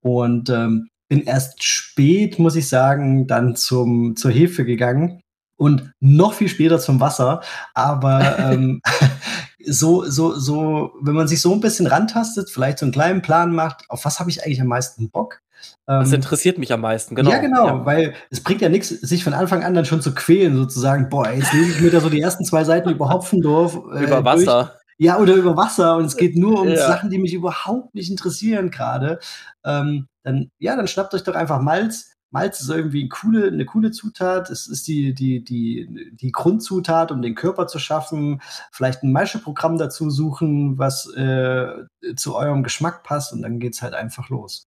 Und 0.00 0.50
ähm, 0.50 0.88
bin 1.08 1.22
erst 1.22 1.62
spät, 1.62 2.40
muss 2.40 2.56
ich 2.56 2.68
sagen, 2.68 3.28
dann 3.28 3.54
zum, 3.54 4.16
zur 4.16 4.32
Hefe 4.32 4.64
gegangen 4.64 5.22
und 5.56 5.92
noch 6.00 6.32
viel 6.32 6.48
später 6.48 6.80
zum 6.80 6.98
Wasser. 6.98 7.42
Aber 7.72 8.36
ähm, 8.40 8.80
so, 9.64 10.04
so, 10.10 10.34
so, 10.34 10.90
wenn 11.00 11.14
man 11.14 11.28
sich 11.28 11.40
so 11.40 11.52
ein 11.52 11.60
bisschen 11.60 11.86
rantastet, 11.86 12.50
vielleicht 12.50 12.80
so 12.80 12.86
einen 12.86 12.92
kleinen 12.92 13.22
Plan 13.22 13.54
macht, 13.54 13.84
auf 13.90 14.04
was 14.04 14.18
habe 14.18 14.28
ich 14.28 14.42
eigentlich 14.42 14.60
am 14.60 14.66
meisten 14.66 15.08
Bock? 15.08 15.41
Das 15.86 16.08
ähm, 16.08 16.14
interessiert 16.14 16.58
mich 16.58 16.72
am 16.72 16.80
meisten, 16.80 17.14
genau. 17.14 17.30
Ja, 17.30 17.38
genau, 17.38 17.66
ja. 17.66 17.86
weil 17.86 18.14
es 18.30 18.42
bringt 18.42 18.60
ja 18.60 18.68
nichts, 18.68 18.88
sich 18.88 19.24
von 19.24 19.34
Anfang 19.34 19.62
an 19.62 19.74
dann 19.74 19.84
schon 19.84 20.02
zu 20.02 20.14
quälen, 20.14 20.56
sozusagen, 20.56 21.08
boah, 21.08 21.30
jetzt 21.30 21.52
lese 21.52 21.72
ich 21.72 21.80
mir 21.80 21.90
da 21.90 22.00
so 22.00 22.08
die 22.08 22.20
ersten 22.20 22.44
zwei 22.44 22.64
Seiten 22.64 22.90
über 22.90 23.08
Hopfendorf. 23.08 23.78
Äh, 23.94 24.04
über 24.04 24.24
Wasser. 24.24 24.64
Durch. 24.64 24.82
Ja, 24.98 25.18
oder 25.18 25.34
über 25.34 25.56
Wasser 25.56 25.96
und 25.96 26.04
es 26.04 26.16
geht 26.16 26.36
nur 26.36 26.60
um 26.60 26.68
ja. 26.68 26.76
Sachen, 26.76 27.10
die 27.10 27.18
mich 27.18 27.34
überhaupt 27.34 27.94
nicht 27.94 28.10
interessieren 28.10 28.70
gerade. 28.70 29.18
Ähm, 29.64 30.06
dann, 30.22 30.50
ja, 30.58 30.76
dann 30.76 30.86
schnappt 30.86 31.14
euch 31.14 31.24
doch 31.24 31.34
einfach 31.34 31.60
Malz, 31.60 32.12
Malz 32.32 32.62
ist 32.62 32.70
irgendwie 32.70 33.00
eine 33.00 33.08
coole, 33.10 33.48
eine 33.48 33.66
coole 33.66 33.90
Zutat. 33.90 34.50
Es 34.50 34.66
ist 34.66 34.88
die, 34.88 35.14
die, 35.14 35.44
die, 35.44 36.12
die 36.12 36.32
Grundzutat, 36.32 37.12
um 37.12 37.20
den 37.20 37.34
Körper 37.34 37.66
zu 37.66 37.78
schaffen. 37.78 38.40
Vielleicht 38.72 39.02
ein 39.02 39.12
Maischeprogramm 39.12 39.76
dazu 39.76 40.10
suchen, 40.10 40.78
was 40.78 41.06
äh, 41.14 41.84
zu 42.16 42.34
eurem 42.34 42.62
Geschmack 42.62 43.04
passt 43.04 43.32
und 43.32 43.42
dann 43.42 43.58
geht's 43.58 43.82
halt 43.82 43.94
einfach 43.94 44.30
los. 44.30 44.66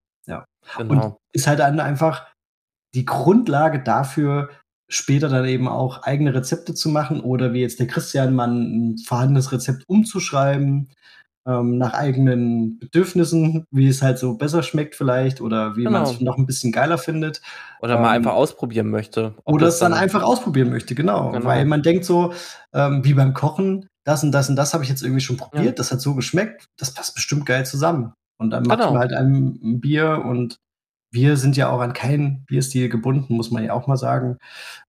Genau. 0.77 1.05
Und 1.05 1.15
ist 1.33 1.47
halt 1.47 1.59
dann 1.59 1.79
einfach 1.79 2.27
die 2.93 3.05
Grundlage 3.05 3.83
dafür, 3.83 4.49
später 4.87 5.29
dann 5.29 5.45
eben 5.45 5.67
auch 5.67 6.03
eigene 6.03 6.33
Rezepte 6.33 6.73
zu 6.73 6.89
machen 6.89 7.19
oder 7.19 7.53
wie 7.53 7.61
jetzt 7.61 7.79
der 7.79 7.87
Christian 7.87 8.35
mal 8.35 8.49
ein 8.49 8.97
vorhandenes 8.97 9.51
Rezept 9.51 9.83
umzuschreiben 9.87 10.89
ähm, 11.47 11.77
nach 11.77 11.93
eigenen 11.93 12.79
Bedürfnissen, 12.79 13.65
wie 13.71 13.87
es 13.87 14.01
halt 14.01 14.17
so 14.17 14.35
besser 14.35 14.63
schmeckt 14.63 14.95
vielleicht 14.95 15.41
oder 15.41 15.75
wie 15.75 15.83
genau. 15.83 15.99
man 15.99 16.03
es 16.03 16.19
noch 16.19 16.37
ein 16.37 16.45
bisschen 16.45 16.71
geiler 16.71 16.97
findet. 16.97 17.41
Oder 17.81 17.95
ähm, 17.95 18.01
mal 18.01 18.11
einfach 18.11 18.33
ausprobieren 18.33 18.89
möchte. 18.89 19.35
Oder 19.45 19.67
es 19.67 19.79
dann, 19.79 19.91
dann 19.91 20.01
einfach 20.01 20.23
ausprobieren 20.23 20.69
möchte, 20.69 20.95
genau. 20.95 21.31
genau. 21.31 21.45
Weil 21.45 21.65
man 21.65 21.83
denkt 21.83 22.05
so, 22.05 22.33
ähm, 22.73 23.03
wie 23.03 23.13
beim 23.13 23.33
Kochen, 23.33 23.87
das 24.03 24.23
und 24.23 24.31
das 24.31 24.49
und 24.49 24.55
das 24.55 24.73
habe 24.73 24.83
ich 24.83 24.89
jetzt 24.89 25.03
irgendwie 25.03 25.21
schon 25.21 25.37
probiert, 25.37 25.65
ja. 25.65 25.71
das 25.71 25.91
hat 25.91 26.01
so 26.01 26.15
geschmeckt, 26.15 26.65
das 26.77 26.93
passt 26.93 27.13
bestimmt 27.15 27.45
geil 27.45 27.65
zusammen. 27.65 28.13
Und 28.37 28.51
dann 28.51 28.63
macht 28.63 28.79
genau. 28.79 28.91
man 28.91 29.01
halt 29.01 29.13
ein 29.13 29.79
Bier 29.79 30.23
und 30.25 30.57
wir 31.11 31.37
sind 31.37 31.55
ja 31.55 31.69
auch 31.69 31.79
an 31.79 31.93
keinen 31.93 32.43
Bierstil 32.45 32.89
gebunden, 32.89 33.35
muss 33.35 33.51
man 33.51 33.63
ja 33.63 33.73
auch 33.73 33.87
mal 33.87 33.97
sagen. 33.97 34.37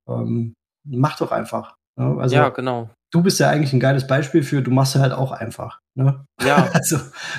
Ähm, 0.09 0.55
mach 0.84 1.16
doch 1.18 1.30
einfach. 1.30 1.76
Ne? 1.97 2.16
Also, 2.18 2.34
ja, 2.34 2.49
genau 2.49 2.90
du 3.11 3.22
bist 3.22 3.40
ja 3.40 3.49
eigentlich 3.49 3.72
ein 3.72 3.80
geiles 3.80 4.07
Beispiel 4.07 4.42
für, 4.42 4.62
du 4.62 4.70
machst 4.70 4.94
ja 4.94 5.01
halt 5.01 5.12
auch 5.12 5.32
einfach. 5.32 5.80
Ne? 5.94 6.24
Ja. 6.42 6.70
Also, 6.74 6.99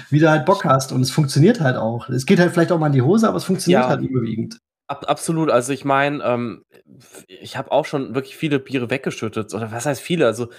wie 0.10 0.20
du 0.20 0.30
halt 0.30 0.46
Bock 0.46 0.66
hast 0.66 0.92
und 0.92 1.02
es 1.02 1.12
funktioniert 1.12 1.60
halt 1.60 1.78
auch. 1.78 2.10
Es 2.10 2.26
geht 2.26 2.40
halt 2.40 2.52
vielleicht 2.52 2.72
auch 2.72 2.80
mal 2.80 2.88
in 2.88 2.94
die 2.94 3.02
Hose, 3.02 3.28
aber 3.28 3.38
es 3.38 3.44
funktioniert 3.44 3.84
ja. 3.84 3.90
halt 3.90 4.02
überwiegend. 4.02 4.60
Ab, 4.90 5.06
absolut. 5.08 5.52
Also 5.52 5.74
ich 5.74 5.84
meine, 5.84 6.24
ähm, 6.24 6.64
ich 7.28 7.58
habe 7.58 7.72
auch 7.72 7.86
schon 7.86 8.16
wirklich 8.16 8.38
viele 8.38 8.58
Biere 8.58 8.90
weggeschüttet. 8.90 9.54
Oder 9.54 9.72
was 9.72 9.86
heißt 9.86 10.02
viele? 10.02 10.26
Also 10.26 10.50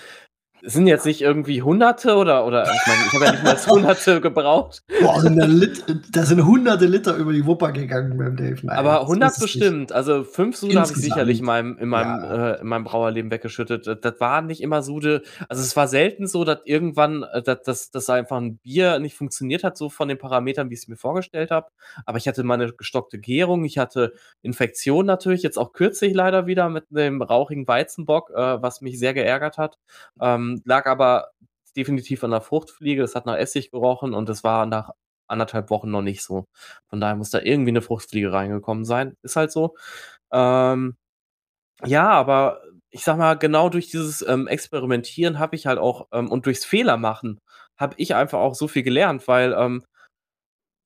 sind 0.62 0.86
jetzt 0.86 1.06
nicht 1.06 1.20
irgendwie 1.20 1.62
Hunderte 1.62 2.16
oder, 2.16 2.46
oder 2.46 2.64
ich 2.64 2.86
meine, 2.86 3.00
ich 3.06 3.12
habe 3.12 3.24
ja 3.24 3.32
nicht 3.32 3.44
mal 3.44 3.56
Hunderte 3.66 4.20
gebraucht. 4.20 4.82
Boah, 5.00 5.20
sind 5.20 5.36
da, 5.36 5.46
Lit 5.46 5.84
da 6.10 6.24
sind 6.24 6.44
hunderte 6.44 6.86
Liter 6.86 7.16
über 7.16 7.32
die 7.32 7.46
Wupper 7.46 7.72
gegangen 7.72 8.16
beim 8.16 8.36
Dave. 8.36 8.58
Nein, 8.62 8.76
Aber 8.76 9.02
100 9.02 9.38
bestimmt. 9.40 9.92
Also 9.92 10.24
fünf 10.24 10.56
Sude 10.56 10.80
habe 10.80 10.90
ich 10.90 10.96
sicherlich 10.96 11.40
in 11.40 11.44
meinem, 11.44 11.78
in 11.78 11.88
meinem, 11.88 12.22
ja. 12.22 12.50
äh, 12.52 12.60
in 12.60 12.66
meinem 12.66 12.84
Brauerleben 12.84 13.30
weggeschüttet. 13.30 13.86
Das, 13.86 14.20
war 14.20 14.42
nicht 14.42 14.60
immer 14.60 14.82
Sude. 14.82 15.22
Also 15.48 15.62
es 15.62 15.76
war 15.76 15.86
selten 15.86 16.26
so, 16.26 16.44
dass 16.44 16.60
irgendwann, 16.64 17.22
äh, 17.22 17.42
dass, 17.42 17.62
dass, 17.62 17.90
dass 17.90 18.10
einfach 18.10 18.38
ein 18.38 18.58
Bier 18.58 18.98
nicht 18.98 19.16
funktioniert 19.16 19.64
hat, 19.64 19.76
so 19.76 19.88
von 19.88 20.08
den 20.08 20.18
Parametern, 20.18 20.70
wie 20.70 20.74
ich 20.74 20.80
es 20.80 20.88
mir 20.88 20.96
vorgestellt 20.96 21.50
habe. 21.50 21.68
Aber 22.04 22.18
ich 22.18 22.26
hatte 22.26 22.42
meine 22.42 22.72
gestockte 22.72 23.18
Gärung, 23.18 23.64
ich 23.64 23.78
hatte 23.78 24.12
Infektion 24.42 25.06
natürlich, 25.06 25.42
jetzt 25.42 25.58
auch 25.58 25.72
kürzlich 25.72 26.14
leider 26.14 26.46
wieder 26.46 26.68
mit 26.68 26.84
dem 26.90 27.22
rauchigen 27.22 27.66
Weizenbock, 27.68 28.30
äh, 28.30 28.62
was 28.62 28.80
mich 28.80 28.98
sehr 28.98 29.14
geärgert 29.14 29.58
hat. 29.58 29.78
Ähm, 30.20 30.47
ähm, 30.56 30.62
lag 30.64 30.86
aber 30.86 31.30
definitiv 31.76 32.24
an 32.24 32.32
der 32.32 32.40
Fruchtfliege. 32.40 33.02
Es 33.02 33.14
hat 33.14 33.26
nach 33.26 33.36
Essig 33.36 33.70
gerochen 33.70 34.14
und 34.14 34.28
es 34.28 34.44
war 34.44 34.66
nach 34.66 34.90
anderthalb 35.28 35.70
Wochen 35.70 35.90
noch 35.90 36.02
nicht 36.02 36.22
so. 36.22 36.46
Von 36.88 37.00
daher 37.00 37.16
muss 37.16 37.30
da 37.30 37.40
irgendwie 37.40 37.70
eine 37.70 37.82
Fruchtfliege 37.82 38.32
reingekommen 38.32 38.84
sein. 38.84 39.16
Ist 39.22 39.36
halt 39.36 39.52
so. 39.52 39.76
Ähm, 40.32 40.96
ja, 41.84 42.08
aber 42.10 42.62
ich 42.90 43.04
sag 43.04 43.18
mal, 43.18 43.34
genau 43.34 43.68
durch 43.68 43.90
dieses 43.90 44.22
ähm, 44.22 44.46
Experimentieren 44.48 45.38
habe 45.38 45.56
ich 45.56 45.66
halt 45.66 45.78
auch 45.78 46.08
ähm, 46.12 46.30
und 46.30 46.46
durchs 46.46 46.64
Fehler 46.64 46.96
machen 46.96 47.40
habe 47.76 47.94
ich 47.98 48.14
einfach 48.14 48.40
auch 48.40 48.54
so 48.54 48.68
viel 48.68 48.82
gelernt, 48.82 49.28
weil 49.28 49.54
ähm, 49.56 49.84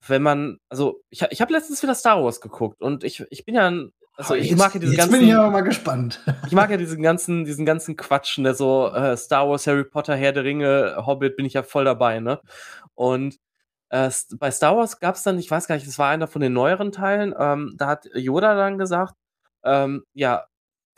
wenn 0.06 0.22
man, 0.22 0.58
also 0.68 1.02
ich, 1.10 1.22
ich 1.30 1.40
habe 1.40 1.52
letztens 1.52 1.82
wieder 1.82 1.94
Star 1.94 2.22
Wars 2.22 2.40
geguckt 2.40 2.80
und 2.82 3.04
ich, 3.04 3.24
ich 3.30 3.44
bin 3.44 3.54
ja 3.54 3.68
ein 3.70 3.92
also 4.16 4.34
ich 4.34 4.50
jetzt, 4.50 4.58
mag 4.58 4.74
ja 4.74 4.80
diesen 4.80 4.94
jetzt 4.94 5.04
ganzen. 5.04 5.18
bin 5.18 5.28
ich 5.28 5.34
aber 5.34 5.50
mal 5.50 5.62
gespannt. 5.62 6.20
Ich 6.46 6.52
mag 6.52 6.70
ja 6.70 6.76
diesen 6.76 7.02
ganzen, 7.02 7.44
diesen 7.44 7.64
ganzen 7.64 7.96
Quatsch, 7.96 8.38
ne, 8.38 8.54
so 8.54 8.88
äh, 8.88 9.16
Star 9.16 9.48
Wars, 9.48 9.66
Harry 9.66 9.84
Potter, 9.84 10.14
Herr 10.14 10.32
der 10.32 10.44
Ringe, 10.44 10.96
Hobbit, 11.06 11.36
bin 11.36 11.46
ich 11.46 11.54
ja 11.54 11.62
voll 11.62 11.84
dabei, 11.84 12.20
ne? 12.20 12.40
Und 12.94 13.38
äh, 13.90 14.10
bei 14.38 14.50
Star 14.50 14.76
Wars 14.76 15.00
gab 15.00 15.14
es 15.14 15.22
dann, 15.22 15.38
ich 15.38 15.50
weiß 15.50 15.66
gar 15.66 15.76
nicht, 15.76 15.86
das 15.86 15.98
war 15.98 16.10
einer 16.10 16.26
von 16.26 16.42
den 16.42 16.52
neueren 16.52 16.92
Teilen, 16.92 17.34
ähm, 17.38 17.74
da 17.76 17.86
hat 17.88 18.06
Yoda 18.14 18.54
dann 18.54 18.78
gesagt, 18.78 19.14
ähm, 19.64 20.04
ja, 20.14 20.46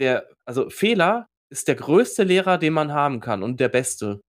der, 0.01 0.27
also 0.45 0.71
Fehler 0.71 1.29
ist 1.51 1.69
der 1.69 1.77
größte 1.77 2.25
Lehrer, 2.25 2.59
den 2.59 2.73
man 2.73 2.93
haben 2.93 3.21
kann 3.21 3.43
und 3.43 3.61
der 3.61 3.69
beste. 3.69 4.21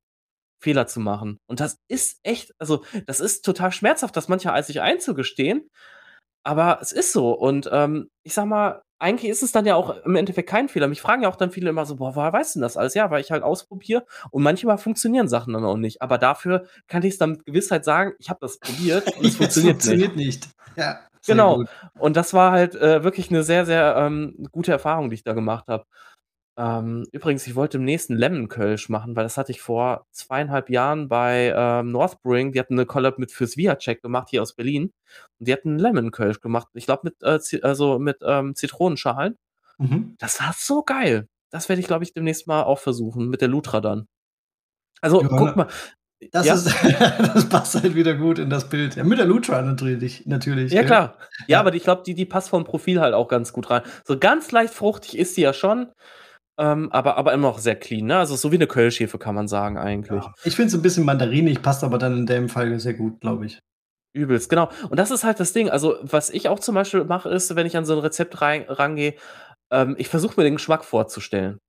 Fehler 0.60 0.88
zu 0.88 1.00
machen. 1.00 1.38
Und 1.48 1.60
das 1.60 1.78
ist 1.88 2.20
echt, 2.24 2.54
also 2.58 2.84
das 3.06 3.20
ist 3.20 3.46
total 3.46 3.72
schmerzhaft, 3.72 4.18
das 4.18 4.30
mancher 4.30 4.54
als 4.54 4.68
sich 4.68 4.82
einzugestehen. 4.82 5.70
Aber 6.46 6.78
es 6.80 6.92
ist 6.92 7.12
so. 7.12 7.32
Und 7.32 7.68
ähm, 7.72 8.10
ich 8.24 8.36
sag 8.36 8.46
mal, 8.46 8.84
eigentlich 9.00 9.32
ist 9.32 9.44
es 9.44 9.52
dann 9.52 9.66
ja 9.66 9.76
auch 9.76 9.98
im 10.06 10.16
Endeffekt 10.16 10.48
kein 10.48 10.70
Fehler. 10.70 10.88
Mich 10.88 11.02
fragen 11.02 11.24
ja 11.24 11.30
auch 11.30 11.36
dann 11.36 11.52
viele 11.52 11.70
immer 11.70 11.86
so, 11.86 11.96
boah, 11.98 12.16
woher 12.16 12.32
weißt 12.32 12.56
du 12.56 12.60
denn 12.60 12.64
das 12.64 12.78
alles? 12.78 12.94
Ja, 12.94 13.10
weil 13.10 13.22
ich 13.22 13.32
halt 13.32 13.44
ausprobiere 13.44 14.06
und 14.30 14.44
manchmal 14.44 14.78
funktionieren 14.78 15.28
Sachen 15.28 15.54
dann 15.54 15.66
auch 15.66 15.76
nicht. 15.76 16.02
Aber 16.02 16.18
dafür 16.18 16.66
kann 16.88 17.04
ich 17.04 17.14
es 17.14 17.18
dann 17.18 17.32
mit 17.32 17.46
Gewissheit 17.46 17.84
sagen, 17.84 18.14
ich 18.20 18.30
habe 18.30 18.40
das 18.42 18.60
probiert 18.60 19.08
und 19.18 19.26
es 19.26 19.36
funktioniert, 19.36 19.82
funktioniert 19.82 20.16
nicht. 20.16 20.46
nicht. 20.46 20.78
Ja, 20.78 21.00
genau. 21.26 21.58
Gut. 21.58 21.68
Und 21.98 22.16
das 22.16 22.34
war 22.34 22.52
halt 22.52 22.76
äh, 22.76 23.04
wirklich 23.04 23.30
eine 23.32 23.44
sehr, 23.44 23.66
sehr 23.66 23.96
ähm, 23.98 24.48
gute 24.52 24.72
Erfahrung, 24.72 25.10
die 25.10 25.16
ich 25.16 25.24
da 25.24 25.34
gemacht 25.34 25.66
habe. 25.68 25.86
Ähm, 26.58 27.06
übrigens, 27.12 27.46
ich 27.48 27.56
wollte 27.56 27.78
im 27.78 27.84
nächsten 27.84 28.16
Lemon 28.16 28.48
Kölsch 28.48 28.88
machen, 28.88 29.16
weil 29.16 29.24
das 29.24 29.38
hatte 29.38 29.52
ich 29.52 29.62
vor 29.62 30.06
zweieinhalb 30.12 30.70
Jahren 30.70 31.10
bei 31.10 31.54
ähm, 31.56 31.92
Northbring. 31.92 32.54
Die 32.54 32.60
hatten 32.60 32.76
eine 32.76 32.86
Collab 32.86 33.20
mit 33.20 33.32
fürs 33.32 33.58
Via-Check 33.58 34.02
gemacht, 34.02 34.30
hier 34.30 34.42
aus 34.42 34.54
Berlin. 34.54 34.94
Und 35.40 35.48
die 35.48 35.54
hatten 35.54 35.78
Lemon 35.78 36.12
Kölsch 36.12 36.40
gemacht. 36.40 36.68
Ich 36.74 36.86
glaube, 36.86 37.02
mit, 37.04 37.24
äh, 37.24 37.40
also 37.62 38.00
mit 38.00 38.18
ähm, 38.22 38.56
Zitronenschalen. 38.56 39.38
Mhm. 39.78 40.16
Das 40.18 40.40
war 40.40 40.54
so 40.58 40.84
geil. 40.84 41.28
Das 41.50 41.68
werde 41.68 41.82
ich, 41.82 41.88
glaube 41.88 42.04
ich, 42.04 42.14
demnächst 42.14 42.48
mal 42.48 42.64
auch 42.64 42.80
versuchen, 42.80 43.30
mit 43.30 43.42
der 43.42 43.50
Lutra 43.50 43.82
dann. 43.82 44.08
Also, 45.02 45.22
ja, 45.22 45.28
guck 45.28 45.56
mal. 45.56 45.68
Das, 46.32 46.46
ja? 46.46 46.54
ist, 46.54 46.66
das 47.34 47.50
passt 47.50 47.76
halt 47.76 47.96
wieder 47.96 48.16
gut 48.16 48.40
in 48.40 48.50
das 48.50 48.70
Bild. 48.70 48.96
Ja, 48.96 49.04
mit 49.04 49.20
der 49.20 49.26
Lutra 49.26 49.62
natürlich. 49.62 50.26
natürlich 50.26 50.72
ja, 50.72 50.84
klar. 50.84 51.18
Ja, 51.20 51.46
ja, 51.48 51.60
aber 51.60 51.74
ich 51.74 51.84
glaube, 51.84 52.04
die, 52.06 52.16
die 52.16 52.26
passt 52.26 52.50
vom 52.50 52.64
Profil 52.64 53.02
halt 53.02 53.14
auch 53.14 53.28
ganz 53.28 53.52
gut 53.52 53.70
rein. 53.70 53.82
So 54.06 54.18
ganz 54.18 54.52
leicht 54.52 54.74
fruchtig 54.74 55.18
ist 55.18 55.36
sie 55.36 55.42
ja 55.42 55.54
schon. 55.54 55.92
Ähm, 56.58 56.92
aber, 56.92 57.18
aber 57.18 57.34
immer 57.34 57.50
noch 57.50 57.60
sehr 57.60 57.76
clean, 57.76 58.06
ne? 58.06 58.18
Also 58.18 58.36
so 58.36 58.52
wie 58.52 58.56
eine 58.56 58.68
Kölschhefe 58.68 59.18
kann 59.18 59.36
man 59.36 59.48
sagen 59.48 59.78
eigentlich. 59.78 60.24
Ja. 60.24 60.34
Ich 60.44 60.56
finde 60.56 60.70
es 60.70 60.74
ein 60.74 60.82
bisschen 60.82 61.06
mandarinig, 61.06 61.62
passt 61.62 61.84
aber 61.84 61.98
dann 61.98 62.18
in 62.20 62.26
dem 62.26 62.50
Fall 62.50 62.80
sehr 62.80 62.94
gut, 62.94 63.20
glaube 63.20 63.46
ich. 63.48 63.60
Übelst, 64.14 64.50
genau. 64.50 64.70
Und 64.90 64.98
das 64.98 65.12
ist 65.12 65.26
halt 65.26 65.42
das 65.42 65.52
Ding. 65.52 65.70
Also, 65.70 65.98
was 66.02 66.30
ich 66.30 66.48
auch 66.48 66.60
zum 66.60 66.76
Beispiel 66.76 67.04
mache, 67.04 67.30
ist, 67.30 67.54
wenn 67.58 67.68
ich 67.68 67.76
an 67.76 67.84
so 67.84 67.94
ein 67.94 68.00
Rezept 68.00 68.42
rein, 68.42 68.64
rangehe, 68.70 69.16
ähm, 69.72 69.96
ich 69.98 70.08
versuche 70.08 70.36
mir 70.38 70.46
den 70.46 70.56
Geschmack 70.56 70.86
vorzustellen. 70.86 71.60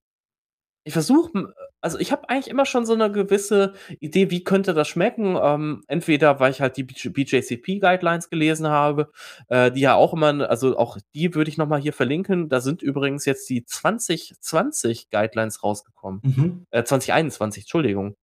Ich 0.84 0.93
versuche, 0.93 1.53
also 1.87 2.01
ich 2.01 2.11
habe 2.11 2.28
eigentlich 2.28 2.49
immer 2.49 2.66
schon 2.66 2.84
so 2.84 2.95
eine 2.95 3.12
gewisse 3.12 3.74
Idee, 4.01 4.28
wie 4.32 4.43
könnte 4.43 4.74
das 4.74 4.89
schmecken. 4.89 5.39
Ähm, 5.41 5.84
entweder, 5.87 6.41
weil 6.41 6.51
ich 6.51 6.61
halt 6.61 6.76
die 6.76 6.82
BJCP-Guidelines 6.82 8.28
gelesen 8.28 8.66
habe, 8.66 9.12
äh, 9.49 9.70
die 9.70 9.82
ja 9.82 9.95
auch 9.95 10.12
immer, 10.12 10.51
also 10.51 10.76
auch 10.76 10.99
die 11.14 11.32
würde 11.37 11.49
ich 11.49 11.59
nochmal 11.59 11.80
hier 11.80 11.93
verlinken. 11.93 12.49
Da 12.49 12.61
sind 12.61 12.82
übrigens 12.82 13.24
jetzt 13.24 13.49
die 13.49 13.64
2020 13.64 15.11
Guidelines 15.11 15.62
rausgekommen. 15.62 16.20
Mhm. 16.24 16.66
Äh, 16.72 16.82
2021, 16.82 17.62
Entschuldigung. 17.62 18.16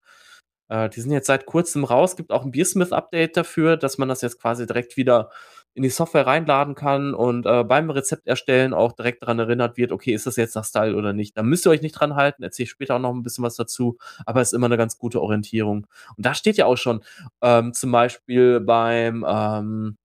Äh, 0.67 0.89
die 0.89 0.99
sind 0.99 1.11
jetzt 1.11 1.27
seit 1.27 1.45
kurzem 1.45 1.85
raus. 1.85 2.17
Gibt 2.17 2.31
auch 2.31 2.43
ein 2.43 2.51
Beersmith-Update 2.51 3.37
dafür, 3.37 3.77
dass 3.77 3.97
man 3.97 4.09
das 4.09 4.19
jetzt 4.19 4.41
quasi 4.41 4.65
direkt 4.65 4.97
wieder 4.97 5.29
in 5.75 5.83
die 5.83 5.89
Software 5.89 6.27
reinladen 6.27 6.75
kann 6.75 7.13
und 7.13 7.45
äh, 7.45 7.63
beim 7.63 7.89
Rezept 7.89 8.27
erstellen 8.27 8.73
auch 8.73 8.93
direkt 8.93 9.23
daran 9.23 9.39
erinnert 9.39 9.77
wird, 9.77 9.91
okay, 9.91 10.13
ist 10.13 10.27
das 10.27 10.35
jetzt 10.35 10.55
nach 10.55 10.65
Style 10.65 10.95
oder 10.95 11.13
nicht. 11.13 11.35
Da 11.37 11.43
müsst 11.43 11.65
ihr 11.65 11.71
euch 11.71 11.81
nicht 11.81 11.93
dran 11.93 12.15
halten, 12.15 12.43
erzähle 12.43 12.65
ich 12.65 12.69
später 12.71 12.95
auch 12.95 12.99
noch 12.99 13.13
ein 13.13 13.23
bisschen 13.23 13.43
was 13.43 13.55
dazu, 13.55 13.97
aber 14.25 14.41
es 14.41 14.49
ist 14.49 14.53
immer 14.53 14.67
eine 14.67 14.77
ganz 14.77 14.97
gute 14.97 15.21
Orientierung. 15.21 15.87
Und 16.15 16.25
da 16.25 16.33
steht 16.35 16.57
ja 16.57 16.65
auch 16.67 16.77
schon 16.77 17.03
ähm, 17.41 17.73
zum 17.73 17.91
Beispiel 17.91 18.59
beim 18.59 19.25
ähm, 19.27 19.97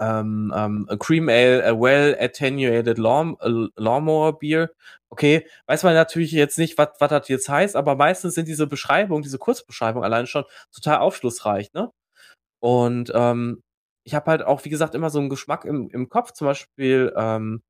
ähm, 0.00 0.52
ähm, 0.56 0.86
a 0.88 0.96
Cream 0.96 1.28
Ale, 1.28 1.64
a 1.64 1.72
well 1.78 2.16
attenuated 2.18 2.98
lawn, 2.98 3.36
uh, 3.44 3.68
lawnmower 3.76 4.38
beer. 4.38 4.70
Okay, 5.10 5.46
weiß 5.66 5.82
man 5.84 5.94
natürlich 5.94 6.32
jetzt 6.32 6.58
nicht, 6.58 6.78
was 6.78 6.88
das 6.98 7.28
jetzt 7.28 7.48
heißt, 7.48 7.76
aber 7.76 7.96
meistens 7.96 8.34
sind 8.34 8.48
diese 8.48 8.66
Beschreibungen, 8.66 9.22
diese 9.22 9.38
Kurzbeschreibungen 9.38 10.04
allein 10.04 10.26
schon 10.26 10.44
total 10.74 10.98
aufschlussreich, 10.98 11.72
ne? 11.74 11.90
Und 12.60 13.12
ähm, 13.14 13.62
ich 14.04 14.14
habe 14.14 14.30
halt 14.30 14.42
auch, 14.42 14.64
wie 14.64 14.70
gesagt, 14.70 14.94
immer 14.94 15.10
so 15.10 15.18
einen 15.18 15.28
Geschmack 15.28 15.64
im, 15.64 15.88
im 15.90 16.08
Kopf, 16.08 16.32
zum 16.32 16.46
Beispiel 16.46 17.12
ähm, 17.16 17.62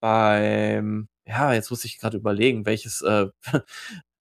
beim, 0.00 1.08
ja, 1.26 1.52
jetzt 1.52 1.70
muss 1.70 1.84
ich 1.84 1.98
gerade 1.98 2.16
überlegen, 2.16 2.66
welches, 2.66 3.02
äh, 3.02 3.26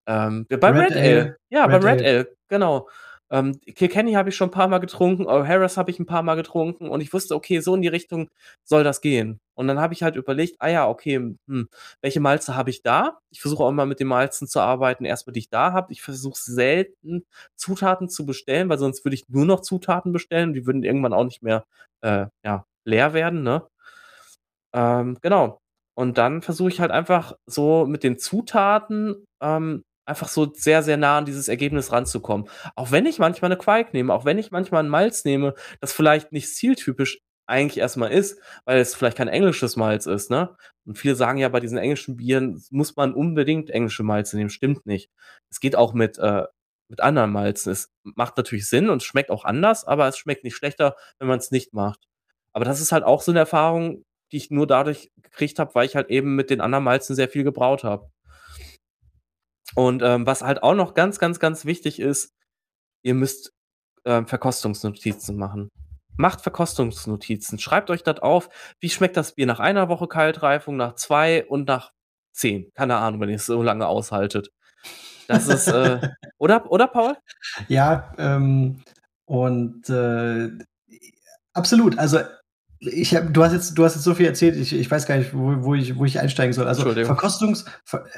ähm, 0.07 0.45
beim 0.49 0.78
Red, 0.78 0.91
Red 0.91 0.97
Ale. 0.97 1.22
Ale. 1.22 1.38
Ja, 1.49 1.66
Red 1.66 1.72
beim 1.72 1.84
Red 1.84 2.01
Ale, 2.01 2.10
Ale 2.10 2.38
genau. 2.47 2.89
Ähm, 3.32 3.59
Kilkenny 3.75 4.13
habe 4.13 4.30
ich 4.30 4.36
schon 4.36 4.49
ein 4.49 4.51
paar 4.51 4.67
Mal 4.67 4.80
getrunken, 4.80 5.27
Harris 5.27 5.77
habe 5.77 5.91
ich 5.91 5.99
ein 5.99 6.05
paar 6.05 6.23
Mal 6.23 6.36
getrunken 6.36 6.89
und 6.89 7.01
ich 7.01 7.13
wusste, 7.13 7.36
okay, 7.36 7.59
so 7.59 7.75
in 7.75 7.82
die 7.82 7.88
Richtung 7.88 8.30
soll 8.63 8.84
das 8.84 9.01
gehen. 9.01 9.39
Und 9.53 9.67
dann 9.67 9.80
habe 9.80 9.93
ich 9.93 10.03
halt 10.03 10.15
überlegt, 10.15 10.55
ah 10.59 10.69
ja, 10.69 10.88
okay, 10.88 11.36
hm, 11.47 11.69
welche 12.01 12.19
Malze 12.21 12.55
habe 12.55 12.69
ich 12.69 12.82
da? 12.82 13.19
Ich 13.30 13.41
versuche 13.41 13.63
auch 13.63 13.69
immer 13.69 13.86
mit 13.86 13.99
den 13.99 14.07
Malzen 14.07 14.47
zu 14.47 14.59
arbeiten, 14.61 15.05
erstmal 15.05 15.34
die 15.34 15.41
ich 15.41 15.49
da 15.49 15.73
habe. 15.73 15.91
Ich 15.91 16.01
versuche 16.01 16.39
selten 16.39 17.25
Zutaten 17.55 18.09
zu 18.09 18.25
bestellen, 18.25 18.69
weil 18.69 18.80
sonst 18.80 19.05
würde 19.05 19.15
ich 19.15 19.27
nur 19.30 19.45
noch 19.45 19.61
Zutaten 19.61 20.11
bestellen. 20.13 20.53
Die 20.53 20.65
würden 20.65 20.84
irgendwann 20.84 21.13
auch 21.13 21.25
nicht 21.25 21.43
mehr 21.43 21.65
äh, 22.01 22.27
ja, 22.45 22.65
leer 22.86 23.13
werden, 23.13 23.43
ne? 23.43 23.67
Ähm, 24.73 25.17
genau. 25.21 25.59
Und 25.95 26.17
dann 26.17 26.41
versuche 26.41 26.69
ich 26.69 26.80
halt 26.80 26.91
einfach 26.91 27.34
so 27.45 27.86
mit 27.86 28.03
den 28.03 28.17
Zutaten 28.17 29.25
ähm, 29.41 29.84
einfach 30.10 30.28
so 30.28 30.51
sehr, 30.53 30.84
sehr 30.84 30.97
nah 30.97 31.20
an 31.20 31.26
dieses 31.26 31.47
Ergebnis 31.47 31.91
ranzukommen. 31.91 32.49
Auch 32.76 32.91
wenn 32.91 33.05
ich 33.05 33.20
manchmal 33.20 33.51
eine 33.51 33.60
Quark 33.60 33.93
nehme, 33.93 34.14
auch 34.14 34.26
wenn 34.26 34.38
ich 34.38 34.51
manchmal 34.51 34.84
ein 34.84 34.89
Malz 34.89 35.24
nehme, 35.24 35.53
das 35.80 35.93
vielleicht 35.93 36.32
nicht 36.32 36.53
zieltypisch 36.53 37.20
eigentlich 37.47 37.80
erstmal 37.80 38.12
ist, 38.12 38.39
weil 38.66 38.80
es 38.80 38.95
vielleicht 38.95 39.18
kein 39.18 39.28
englisches 39.28 39.76
Malz 39.76 40.05
ist, 40.05 40.30
ne? 40.30 40.55
Und 40.86 40.97
viele 40.97 41.16
sagen 41.16 41.39
ja, 41.39 41.49
bei 41.49 41.60
diesen 41.60 41.78
englischen 41.78 42.18
Bieren 42.18 42.64
muss 42.70 42.95
man 42.95 43.14
unbedingt 43.14 43.70
englische 43.70 44.03
Malze 44.03 44.38
nehmen. 44.38 44.49
Stimmt 44.49 44.86
nicht. 44.86 45.10
Es 45.49 45.60
geht 45.60 45.76
auch 45.76 45.93
mit, 45.93 46.18
äh, 46.20 46.43
mit 46.89 47.01
anderen 47.01 47.32
Malzen. 47.32 47.72
Es 47.72 47.91
macht 48.03 48.38
natürlich 48.38 48.68
Sinn 48.68 48.89
und 48.89 49.03
schmeckt 49.03 49.32
auch 49.32 49.45
anders, 49.45 49.86
aber 49.86 50.07
es 50.07 50.18
schmeckt 50.18 50.43
nicht 50.43 50.55
schlechter, 50.55 50.95
wenn 51.20 51.28
man 51.28 51.39
es 51.39 51.51
nicht 51.51 51.74
macht. 51.74 51.99
Aber 52.53 52.66
das 52.66 52.82
ist 52.82 52.91
halt 52.91 53.03
auch 53.03 53.22
so 53.22 53.32
eine 53.32 53.39
Erfahrung, 53.39 54.03
die 54.32 54.38
ich 54.38 54.51
nur 54.51 54.68
dadurch 54.68 55.12
gekriegt 55.22 55.60
habe, 55.60 55.74
weil 55.76 55.86
ich 55.86 55.95
halt 55.95 56.10
eben 56.10 56.36
mit 56.36 56.49
den 56.49 56.62
anderen 56.62 56.84
Malzen 56.84 57.16
sehr 57.16 57.30
viel 57.30 57.43
gebraut 57.43 57.84
habe. 57.84 58.10
Und 59.76 60.01
ähm, 60.03 60.26
was 60.26 60.41
halt 60.41 60.63
auch 60.63 60.74
noch 60.74 60.93
ganz, 60.93 61.20
ganz, 61.20 61.39
ganz 61.39 61.65
wichtig 61.65 61.99
ist, 61.99 62.34
ihr 63.03 63.13
müsst 63.13 63.53
ähm, 64.05 64.28
Verkostungsnotizen 64.28 65.38
machen. 65.38 65.70
Macht 66.17 66.41
Verkostungsnotizen. 66.41 67.59
Schreibt 67.59 67.89
euch 67.89 68.03
das 68.03 68.20
auf. 68.20 68.49
Wie 68.80 68.89
schmeckt 68.89 69.15
das 69.15 69.36
Bier 69.36 69.45
nach 69.45 69.59
einer 69.59 69.88
Woche 69.89 70.07
Kaltreifung, 70.07 70.76
nach 70.76 70.95
zwei 70.95 71.45
und 71.45 71.67
nach 71.67 71.91
zehn? 72.34 72.72
Keine 72.74 72.97
Ahnung, 72.97 73.22
wenn 73.22 73.30
ihr 73.30 73.36
es 73.36 73.45
so 73.45 73.63
lange 73.63 73.88
aushaltet. 73.88 74.49
Das 75.28 75.47
ist, 75.47 75.67
äh, 75.67 75.99
oder, 76.38 76.70
oder 76.72 76.88
Paul? 76.88 77.15
Ja, 77.67 78.13
ähm, 78.17 78.84
und 79.26 79.88
äh, 79.89 80.49
absolut. 81.53 81.97
Also 81.99 82.20
ich 82.80 83.13
hab, 83.15 83.34
du 83.34 83.43
hast 83.43 83.53
jetzt, 83.53 83.77
du 83.77 83.84
hast 83.84 83.95
jetzt 83.95 84.03
so 84.03 84.15
viel 84.15 84.25
erzählt, 84.25 84.55
ich, 84.55 84.73
ich 84.73 84.89
weiß 84.89 85.05
gar 85.05 85.17
nicht, 85.17 85.34
wo, 85.34 85.63
wo, 85.63 85.75
ich, 85.75 85.97
wo 85.97 86.05
ich 86.05 86.19
einsteigen 86.19 86.53
soll. 86.53 86.67
Also 86.67 86.89
Verkostungs, 86.93 87.65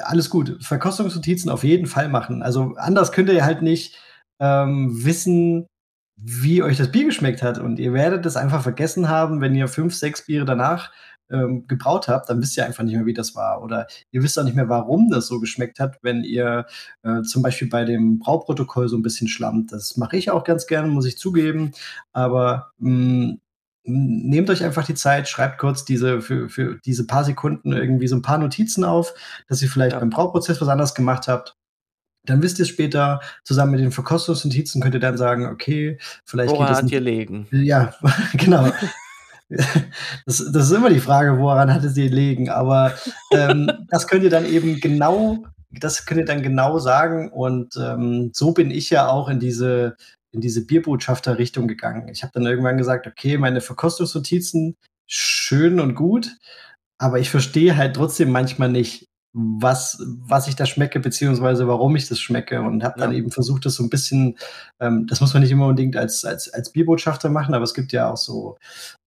alles 0.03 0.29
gut. 0.29 0.57
Verkostungsnotizen 0.61 1.49
auf 1.49 1.63
jeden 1.63 1.87
Fall 1.87 2.09
machen. 2.09 2.43
Also 2.43 2.75
anders 2.77 3.11
könnt 3.11 3.29
ihr 3.29 3.43
halt 3.43 3.61
nicht 3.61 3.97
ähm, 4.39 5.03
wissen, 5.03 5.67
wie 6.15 6.61
euch 6.61 6.77
das 6.77 6.91
Bier 6.91 7.05
geschmeckt 7.05 7.41
hat. 7.41 7.57
Und 7.57 7.79
ihr 7.79 7.93
werdet 7.93 8.25
es 8.25 8.37
einfach 8.37 8.61
vergessen 8.61 9.09
haben, 9.09 9.41
wenn 9.41 9.55
ihr 9.55 9.67
fünf, 9.67 9.95
sechs 9.95 10.25
Biere 10.25 10.45
danach 10.45 10.91
ähm, 11.31 11.65
gebraut 11.67 12.07
habt, 12.07 12.29
dann 12.29 12.41
wisst 12.41 12.57
ihr 12.57 12.65
einfach 12.65 12.83
nicht 12.83 12.95
mehr, 12.95 13.05
wie 13.07 13.13
das 13.13 13.35
war. 13.35 13.63
Oder 13.63 13.87
ihr 14.11 14.21
wisst 14.21 14.37
auch 14.37 14.43
nicht 14.43 14.55
mehr, 14.55 14.69
warum 14.69 15.09
das 15.09 15.27
so 15.27 15.39
geschmeckt 15.39 15.79
hat, 15.79 15.97
wenn 16.03 16.23
ihr 16.23 16.65
äh, 17.03 17.23
zum 17.23 17.41
Beispiel 17.41 17.69
bei 17.69 17.85
dem 17.85 18.19
Brauprotokoll 18.19 18.89
so 18.89 18.97
ein 18.97 19.01
bisschen 19.01 19.27
schlammt. 19.27 19.71
Das 19.71 19.97
mache 19.97 20.17
ich 20.17 20.29
auch 20.29 20.43
ganz 20.43 20.67
gerne, 20.67 20.87
muss 20.89 21.05
ich 21.05 21.17
zugeben. 21.17 21.71
Aber 22.13 22.73
mh, 22.77 22.91
mm, 22.91 23.39
nehmt 23.83 24.49
euch 24.49 24.63
einfach 24.63 24.85
die 24.85 24.93
Zeit, 24.93 25.27
schreibt 25.27 25.57
kurz 25.57 25.85
diese 25.85 26.21
für, 26.21 26.49
für 26.49 26.79
diese 26.85 27.07
paar 27.07 27.23
Sekunden 27.23 27.73
irgendwie 27.73 28.07
so 28.07 28.15
ein 28.15 28.21
paar 28.21 28.37
Notizen 28.37 28.83
auf, 28.83 29.13
dass 29.47 29.61
ihr 29.61 29.69
vielleicht 29.69 29.93
ja. 29.93 29.99
beim 29.99 30.09
Brauprozess 30.09 30.61
was 30.61 30.67
anderes 30.67 30.93
gemacht 30.93 31.27
habt. 31.27 31.55
Dann 32.25 32.43
wisst 32.43 32.59
ihr 32.59 32.65
später, 32.65 33.19
zusammen 33.43 33.71
mit 33.71 33.79
den 33.79 33.91
Verkostungsnotizen 33.91 34.81
könnt 34.81 34.93
ihr 34.93 34.99
dann 34.99 35.17
sagen, 35.17 35.47
okay, 35.47 35.97
vielleicht 36.23 36.51
woran 36.51 36.67
geht 36.67 36.71
es. 36.71 36.77
Woran 36.77 36.85
hat 36.85 36.91
ihr 36.91 37.01
legen? 37.01 37.47
Ja, 37.51 37.95
genau. 38.33 38.71
das, 39.49 40.51
das, 40.51 40.65
ist 40.65 40.71
immer 40.71 40.89
die 40.89 40.99
Frage, 40.99 41.39
woran 41.39 41.73
hatte 41.73 41.89
sie 41.89 42.07
legen, 42.07 42.49
aber 42.49 42.93
ähm, 43.31 43.71
das 43.89 44.07
könnt 44.07 44.23
ihr 44.23 44.29
dann 44.29 44.45
eben 44.45 44.79
genau, 44.79 45.43
das 45.71 46.05
könnt 46.05 46.19
ihr 46.19 46.25
dann 46.25 46.43
genau 46.43 46.77
sagen 46.77 47.31
und 47.31 47.75
ähm, 47.75 48.31
so 48.33 48.51
bin 48.51 48.71
ich 48.71 48.89
ja 48.91 49.07
auch 49.07 49.27
in 49.27 49.39
diese 49.39 49.97
in 50.31 50.41
diese 50.41 50.65
Bierbotschafter-Richtung 50.65 51.67
gegangen. 51.67 52.07
Ich 52.07 52.23
habe 52.23 52.33
dann 52.33 52.45
irgendwann 52.45 52.77
gesagt, 52.77 53.07
okay, 53.07 53.37
meine 53.37 53.61
Verkostungsnotizen 53.61 54.77
schön 55.07 55.79
und 55.79 55.95
gut, 55.95 56.29
aber 56.97 57.19
ich 57.19 57.29
verstehe 57.29 57.75
halt 57.75 57.95
trotzdem 57.95 58.31
manchmal 58.31 58.69
nicht, 58.69 59.10
was, 59.33 60.03
was 60.05 60.47
ich 60.47 60.55
da 60.55 60.65
schmecke, 60.65 60.99
beziehungsweise 60.99 61.67
warum 61.67 61.95
ich 61.95 62.09
das 62.09 62.19
schmecke. 62.19 62.61
Und 62.61 62.83
habe 62.83 62.99
dann 62.99 63.11
ja. 63.11 63.17
eben 63.17 63.31
versucht, 63.31 63.65
das 63.65 63.75
so 63.75 63.83
ein 63.83 63.89
bisschen, 63.89 64.37
ähm, 64.79 65.07
das 65.07 65.21
muss 65.21 65.33
man 65.33 65.41
nicht 65.41 65.51
immer 65.51 65.67
unbedingt 65.67 65.95
als, 65.95 66.25
als, 66.25 66.53
als 66.53 66.71
Bierbotschafter 66.71 67.29
machen, 67.29 67.53
aber 67.53 67.63
es 67.63 67.73
gibt 67.73 67.93
ja 67.93 68.11
auch 68.11 68.17
so, 68.17 68.57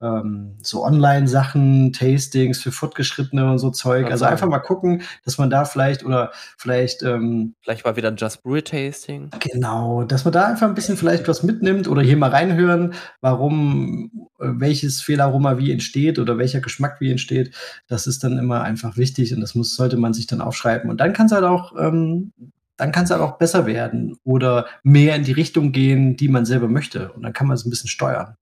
ähm, 0.00 0.56
so 0.62 0.82
Online-Sachen, 0.84 1.92
Tastings 1.92 2.58
für 2.58 2.72
Fortgeschrittene 2.72 3.50
und 3.50 3.58
so 3.58 3.70
Zeug. 3.70 4.10
Also 4.10 4.24
einfach 4.24 4.48
mal 4.48 4.60
gucken, 4.60 5.02
dass 5.24 5.36
man 5.36 5.50
da 5.50 5.66
vielleicht 5.66 6.04
oder 6.04 6.32
vielleicht. 6.56 7.02
Ähm, 7.02 7.54
vielleicht 7.60 7.84
mal 7.84 7.96
wieder 7.96 8.08
ein 8.08 8.16
Just 8.16 8.42
Brew 8.42 8.60
Tasting. 8.60 9.30
Genau, 9.40 10.04
dass 10.04 10.24
man 10.24 10.32
da 10.32 10.46
einfach 10.46 10.68
ein 10.68 10.74
bisschen 10.74 10.96
vielleicht 10.96 11.28
was 11.28 11.42
mitnimmt 11.42 11.86
oder 11.86 12.00
hier 12.00 12.16
mal 12.16 12.30
reinhören, 12.30 12.94
warum, 13.20 14.28
äh, 14.40 14.46
welches 14.56 15.02
Fehlaroma 15.02 15.58
wie 15.58 15.70
entsteht 15.70 16.18
oder 16.18 16.38
welcher 16.38 16.60
Geschmack 16.60 17.00
wie 17.00 17.10
entsteht. 17.10 17.54
Das 17.88 18.06
ist 18.06 18.24
dann 18.24 18.38
immer 18.38 18.62
einfach 18.62 18.96
wichtig 18.96 19.34
und 19.34 19.40
das 19.40 19.54
muss, 19.54 19.74
sollte 19.74 19.98
man 19.98 20.13
sich 20.14 20.26
dann 20.26 20.40
aufschreiben. 20.40 20.90
Und 20.90 20.98
dann 21.00 21.12
kann 21.12 21.26
es 21.26 21.32
halt 21.32 21.44
auch, 21.44 21.74
ähm, 21.78 22.32
dann 22.76 22.92
kann 22.92 23.04
es 23.04 23.10
halt 23.10 23.20
auch 23.20 23.38
besser 23.38 23.66
werden 23.66 24.16
oder 24.24 24.66
mehr 24.82 25.14
in 25.16 25.24
die 25.24 25.32
Richtung 25.32 25.72
gehen, 25.72 26.16
die 26.16 26.28
man 26.28 26.44
selber 26.44 26.68
möchte. 26.68 27.12
Und 27.12 27.22
dann 27.22 27.32
kann 27.32 27.46
man 27.46 27.54
es 27.56 27.64
ein 27.64 27.70
bisschen 27.70 27.88
steuern. 27.88 28.36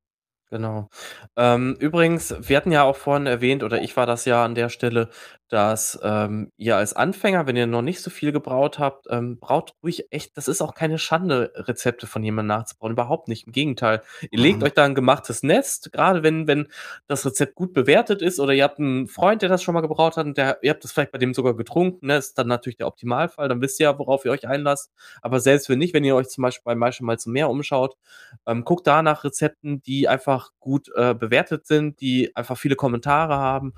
Genau. 0.53 0.91
Ähm, 1.35 1.77
übrigens, 1.81 2.35
wir 2.41 2.59
hatten 2.59 2.73
ja 2.73 2.83
auch 2.83 2.97
vorhin 2.97 3.27
erwähnt, 3.27 3.63
oder 3.63 3.81
ich 3.81 3.97
war 3.97 4.05
das 4.05 4.27
ja 4.27 4.45
an 4.45 4.55
der 4.55 4.69
Stelle, 4.69 5.09
dass 5.53 6.01
ähm, 6.03 6.51
ihr 6.57 6.79
als 6.79 6.97
Anfänger, 6.97 7.47
wenn 7.47 7.57
ihr 7.57 7.67
noch 7.67 7.83
nicht 7.83 8.01
so 8.01 8.09
viel 8.09 8.33
gebraut 8.33 8.79
habt, 8.79 9.07
ähm, 9.11 9.39
braut 9.39 9.75
ruhig 9.83 10.07
echt, 10.11 10.35
das 10.39 10.49
ist 10.49 10.63
auch 10.63 10.73
keine 10.73 10.97
Schande, 10.97 11.53
Rezepte 11.55 12.07
von 12.07 12.25
jemandem 12.25 12.57
nachzubauen. 12.57 12.93
Überhaupt 12.93 13.29
nicht. 13.29 13.47
Im 13.47 13.53
Gegenteil. 13.53 14.01
Ihr 14.31 14.39
legt 14.39 14.61
mhm. 14.61 14.65
euch 14.65 14.73
da 14.73 14.85
ein 14.85 14.95
gemachtes 14.95 15.43
Nest, 15.43 15.93
gerade 15.93 16.23
wenn, 16.23 16.47
wenn 16.47 16.69
das 17.07 17.27
Rezept 17.27 17.55
gut 17.55 17.75
bewertet 17.75 18.23
ist 18.23 18.41
oder 18.41 18.55
ihr 18.55 18.65
habt 18.65 18.79
einen 18.79 19.09
Freund, 19.09 19.43
der 19.43 19.51
das 19.51 19.63
schon 19.63 19.75
mal 19.75 19.83
gebraut 19.83 20.17
hat 20.17 20.25
und 20.25 20.39
der, 20.39 20.57
ihr 20.63 20.71
habt 20.71 20.85
das 20.85 20.93
vielleicht 20.93 21.13
bei 21.13 21.19
dem 21.19 21.35
sogar 21.35 21.55
getrunken, 21.55 22.07
ne, 22.07 22.17
ist 22.17 22.39
dann 22.39 22.47
natürlich 22.47 22.79
der 22.79 22.87
Optimalfall, 22.87 23.51
dann 23.51 23.61
wisst 23.61 23.79
ihr 23.79 23.85
ja, 23.85 23.99
worauf 23.99 24.25
ihr 24.25 24.31
euch 24.31 24.49
einlasst. 24.49 24.91
Aber 25.21 25.39
selbst 25.39 25.69
wenn 25.69 25.79
nicht, 25.79 25.93
wenn 25.93 26.05
ihr 26.05 26.17
euch 26.17 26.31
zum 26.31 26.41
Beispiel 26.41 26.65
bei 26.65 26.75
Maische 26.75 27.05
mal 27.05 27.19
zum 27.19 27.35
Meer 27.35 27.51
umschaut, 27.51 27.99
ähm, 28.47 28.65
guckt 28.65 28.87
da 28.87 29.03
nach 29.03 29.23
Rezepten, 29.23 29.83
die 29.83 30.09
einfach 30.09 30.53
gut 30.61 30.89
äh, 30.95 31.13
bewertet 31.13 31.67
sind, 31.67 32.01
die 32.01 32.35
einfach 32.35 32.57
viele 32.57 32.75
Kommentare 32.77 33.37
haben. 33.37 33.75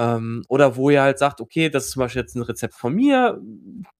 Ähm, 0.00 0.44
oder 0.48 0.76
wo 0.76 0.88
ihr 0.88 1.02
halt 1.02 1.18
sagt, 1.18 1.42
okay, 1.42 1.68
das 1.68 1.84
ist 1.84 1.90
zum 1.90 2.00
Beispiel 2.00 2.22
jetzt 2.22 2.34
ein 2.34 2.40
Rezept 2.40 2.72
von 2.72 2.94
mir. 2.94 3.38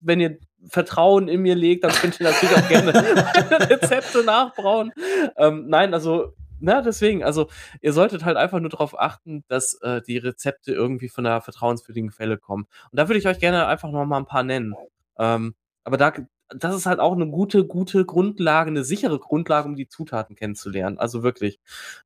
Wenn 0.00 0.18
ihr 0.18 0.38
Vertrauen 0.66 1.28
in 1.28 1.42
mir 1.42 1.54
legt, 1.54 1.84
dann 1.84 1.92
könnt 1.92 2.18
ihr 2.18 2.30
natürlich 2.30 2.56
auch 2.56 2.68
gerne 2.68 2.94
Rezepte 3.70 4.24
nachbrauen. 4.24 4.92
Ähm, 5.36 5.66
nein, 5.68 5.92
also, 5.92 6.32
na, 6.58 6.80
deswegen, 6.80 7.22
also, 7.22 7.50
ihr 7.82 7.92
solltet 7.92 8.24
halt 8.24 8.38
einfach 8.38 8.60
nur 8.60 8.70
darauf 8.70 8.98
achten, 8.98 9.44
dass 9.48 9.74
äh, 9.82 10.00
die 10.00 10.16
Rezepte 10.16 10.72
irgendwie 10.72 11.10
von 11.10 11.26
einer 11.26 11.42
vertrauenswürdigen 11.42 12.08
Quelle 12.08 12.38
kommen. 12.38 12.64
Und 12.90 12.98
da 12.98 13.06
würde 13.06 13.18
ich 13.18 13.28
euch 13.28 13.38
gerne 13.38 13.66
einfach 13.66 13.90
noch 13.90 14.06
mal 14.06 14.16
ein 14.16 14.24
paar 14.24 14.42
nennen. 14.42 14.74
Ähm, 15.18 15.54
aber 15.84 15.98
da 15.98 16.14
das 16.56 16.74
ist 16.74 16.86
halt 16.86 17.00
auch 17.00 17.12
eine 17.12 17.28
gute 17.28 17.64
gute 17.66 18.04
Grundlage, 18.04 18.70
eine 18.70 18.84
sichere 18.84 19.18
Grundlage, 19.18 19.68
um 19.68 19.76
die 19.76 19.88
Zutaten 19.88 20.36
kennenzulernen. 20.36 20.98
Also 20.98 21.22
wirklich. 21.22 21.60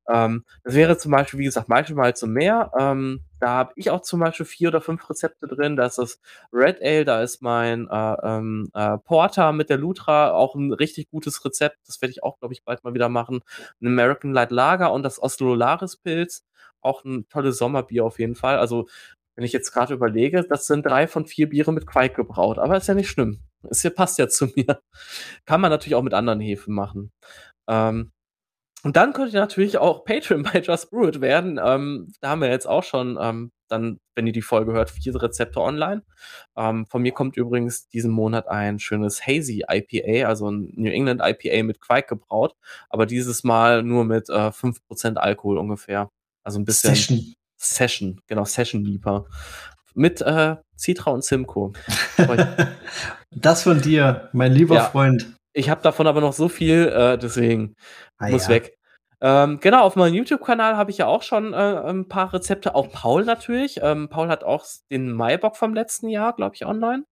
Ähm, 0.07 0.45
das 0.63 0.75
wäre 0.75 0.97
zum 0.97 1.11
Beispiel, 1.11 1.39
wie 1.39 1.45
gesagt, 1.45 1.69
manchmal 1.69 2.15
zum 2.15 2.33
Meer. 2.33 2.71
Ähm, 2.77 3.21
da 3.39 3.49
habe 3.49 3.73
ich 3.75 3.89
auch 3.89 4.01
zum 4.01 4.19
Beispiel 4.19 4.45
vier 4.45 4.69
oder 4.69 4.81
fünf 4.81 5.09
Rezepte 5.09 5.47
drin. 5.47 5.75
Da 5.75 5.85
ist 5.85 5.97
das 5.97 6.19
Red 6.53 6.81
Ale, 6.81 7.05
da 7.05 7.21
ist 7.21 7.41
mein 7.41 7.87
äh, 7.89 8.15
ähm, 8.23 8.69
äh, 8.73 8.97
Porter 8.99 9.51
mit 9.51 9.69
der 9.69 9.77
Lutra, 9.77 10.31
auch 10.31 10.55
ein 10.55 10.73
richtig 10.73 11.09
gutes 11.09 11.43
Rezept. 11.43 11.77
Das 11.87 12.01
werde 12.01 12.11
ich 12.11 12.23
auch, 12.23 12.39
glaube 12.39 12.53
ich, 12.53 12.63
bald 12.63 12.83
mal 12.83 12.93
wieder 12.93 13.09
machen. 13.09 13.41
Ein 13.81 13.87
American 13.87 14.33
Light 14.33 14.51
Lager 14.51 14.91
und 14.93 15.03
das 15.03 15.21
Oslolaris 15.21 15.97
Pilz. 15.97 16.45
Auch 16.81 17.03
ein 17.03 17.27
tolles 17.29 17.57
Sommerbier 17.57 18.05
auf 18.05 18.19
jeden 18.19 18.35
Fall. 18.35 18.57
Also 18.57 18.87
wenn 19.35 19.43
ich 19.43 19.53
jetzt 19.53 19.71
gerade 19.71 19.93
überlege, 19.93 20.43
das 20.47 20.65
sind 20.67 20.85
drei 20.85 21.07
von 21.07 21.25
vier 21.25 21.49
Biere 21.49 21.73
mit 21.73 21.85
Quake 21.85 22.15
gebraut, 22.15 22.57
aber 22.57 22.77
ist 22.77 22.87
ja 22.87 22.93
nicht 22.93 23.09
schlimm. 23.09 23.41
Es 23.69 23.83
passt 23.95 24.17
ja 24.19 24.27
zu 24.27 24.47
mir. 24.55 24.81
Kann 25.45 25.61
man 25.61 25.71
natürlich 25.71 25.95
auch 25.95 26.03
mit 26.03 26.13
anderen 26.13 26.39
Hefen 26.39 26.73
machen. 26.73 27.11
Ähm, 27.67 28.11
und 28.85 28.95
dann 28.97 29.13
könnt 29.13 29.33
ihr 29.33 29.39
natürlich 29.39 29.79
auch 29.79 30.05
Patreon 30.05 30.43
bei 30.53 30.61
Just 30.61 30.91
Brew 30.91 31.07
It 31.07 31.19
werden. 31.19 31.59
Ähm, 31.63 32.13
da 32.21 32.29
haben 32.29 32.41
wir 32.41 32.49
jetzt 32.49 32.67
auch 32.67 32.83
schon, 32.83 33.17
ähm, 33.19 33.51
dann, 33.67 33.99
wenn 34.13 34.27
ihr 34.27 34.33
die 34.33 34.43
Folge 34.43 34.73
hört, 34.73 34.91
vier 34.91 35.19
Rezepte 35.19 35.59
online. 35.59 36.03
Ähm, 36.55 36.85
von 36.85 37.01
mir 37.01 37.11
kommt 37.11 37.35
übrigens 37.35 37.87
diesen 37.87 38.11
Monat 38.11 38.47
ein 38.47 38.77
schönes 38.77 39.25
Hazy 39.25 39.63
IPA, 39.67 40.27
also 40.27 40.51
ein 40.51 40.71
New 40.75 40.91
England 40.91 41.19
IPA 41.23 41.63
mit 41.63 41.81
Quake 41.81 42.07
gebraut, 42.07 42.53
aber 42.89 43.07
dieses 43.07 43.43
Mal 43.43 43.81
nur 43.81 44.05
mit 44.05 44.29
äh, 44.29 44.51
5% 44.51 45.15
Alkohol 45.15 45.57
ungefähr. 45.57 46.11
Also 46.43 46.59
ein 46.59 46.65
bisschen. 46.65 46.93
Session. 46.93 47.33
Session, 47.57 48.21
genau, 48.27 48.45
Session 48.45 48.85
Leaper. 48.85 49.25
Mit 49.95 50.21
äh, 50.21 50.57
Citra 50.77 51.11
und 51.11 51.23
Simcoe. 51.23 51.73
das 53.31 53.63
von 53.63 53.81
dir, 53.81 54.29
mein 54.33 54.51
lieber 54.51 54.75
ja, 54.75 54.83
Freund. 54.83 55.33
Ich 55.53 55.69
habe 55.69 55.81
davon 55.81 56.05
aber 56.05 56.21
noch 56.21 56.33
so 56.33 56.49
viel, 56.49 56.87
äh, 56.87 57.17
deswegen 57.17 57.75
ah, 58.17 58.29
muss 58.29 58.43
ja. 58.43 58.49
weg. 58.49 58.77
Ähm, 59.21 59.59
genau, 59.61 59.83
auf 59.83 59.95
meinem 59.95 60.13
YouTube-Kanal 60.13 60.75
habe 60.75 60.91
ich 60.91 60.97
ja 60.97 61.07
auch 61.07 61.23
schon 61.23 61.53
äh, 61.53 61.55
ein 61.55 62.07
paar 62.07 62.33
Rezepte. 62.33 62.75
Auch 62.75 62.91
Paul 62.91 63.23
natürlich. 63.23 63.79
Ähm, 63.81 64.09
Paul 64.09 64.27
hat 64.27 64.43
auch 64.43 64.65
den 64.91 65.11
Maibock 65.11 65.55
vom 65.55 65.73
letzten 65.73 66.09
Jahr, 66.09 66.35
glaube 66.35 66.55
ich, 66.55 66.65
online. 66.65 67.05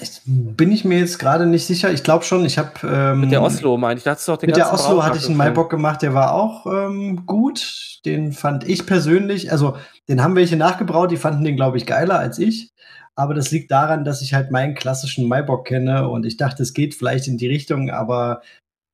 Ich, 0.00 0.20
bin 0.24 0.70
ich 0.70 0.84
mir 0.84 0.98
jetzt 0.98 1.18
gerade 1.18 1.46
nicht 1.46 1.66
sicher. 1.66 1.92
Ich 1.92 2.04
glaube 2.04 2.24
schon, 2.24 2.44
ich 2.44 2.58
habe. 2.58 2.70
Ähm, 2.84 3.20
mit 3.20 3.32
der 3.32 3.42
Oslo, 3.42 3.76
meine 3.76 3.98
ich. 3.98 4.04
Da 4.04 4.12
hast 4.12 4.26
du 4.26 4.32
doch 4.32 4.38
den 4.38 4.48
mit 4.48 4.56
der 4.56 4.72
Oslo 4.72 5.02
hatte 5.02 5.18
ich 5.18 5.26
einen 5.26 5.36
Maibock 5.36 5.68
gemacht, 5.68 6.02
der 6.02 6.14
war 6.14 6.32
auch 6.34 6.66
ähm, 6.66 7.26
gut. 7.26 7.98
Den 8.04 8.32
fand 8.32 8.66
ich 8.66 8.86
persönlich, 8.86 9.52
also 9.52 9.76
den 10.08 10.22
haben 10.22 10.36
welche 10.36 10.56
nachgebraut, 10.56 11.10
die 11.10 11.16
fanden 11.16 11.44
den, 11.44 11.56
glaube 11.56 11.76
ich, 11.76 11.86
geiler 11.86 12.18
als 12.18 12.38
ich. 12.38 12.72
Aber 13.14 13.34
das 13.34 13.50
liegt 13.50 13.70
daran, 13.70 14.04
dass 14.04 14.22
ich 14.22 14.32
halt 14.32 14.50
meinen 14.50 14.74
klassischen 14.74 15.28
Maibock 15.28 15.66
kenne 15.66 16.08
und 16.08 16.24
ich 16.24 16.36
dachte, 16.38 16.62
es 16.62 16.72
geht 16.72 16.94
vielleicht 16.94 17.26
in 17.26 17.36
die 17.36 17.48
Richtung, 17.48 17.90
aber 17.90 18.40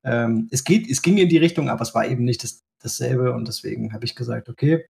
ähm, 0.03 0.49
es 0.51 0.65
geht, 0.65 0.91
es 0.91 1.03
ging 1.03 1.19
in 1.19 1.29
die 1.29 1.37
Richtung, 1.37 1.69
aber 1.69 1.83
es 1.83 1.95
war 1.95 2.07
eben 2.07 2.25
nicht 2.25 2.43
das, 2.43 2.65
dasselbe 2.83 3.33
und 3.35 3.47
deswegen 3.47 3.93
habe 3.93 4.05
ich 4.05 4.17
gesagt, 4.17 4.49
okay. 4.49 4.87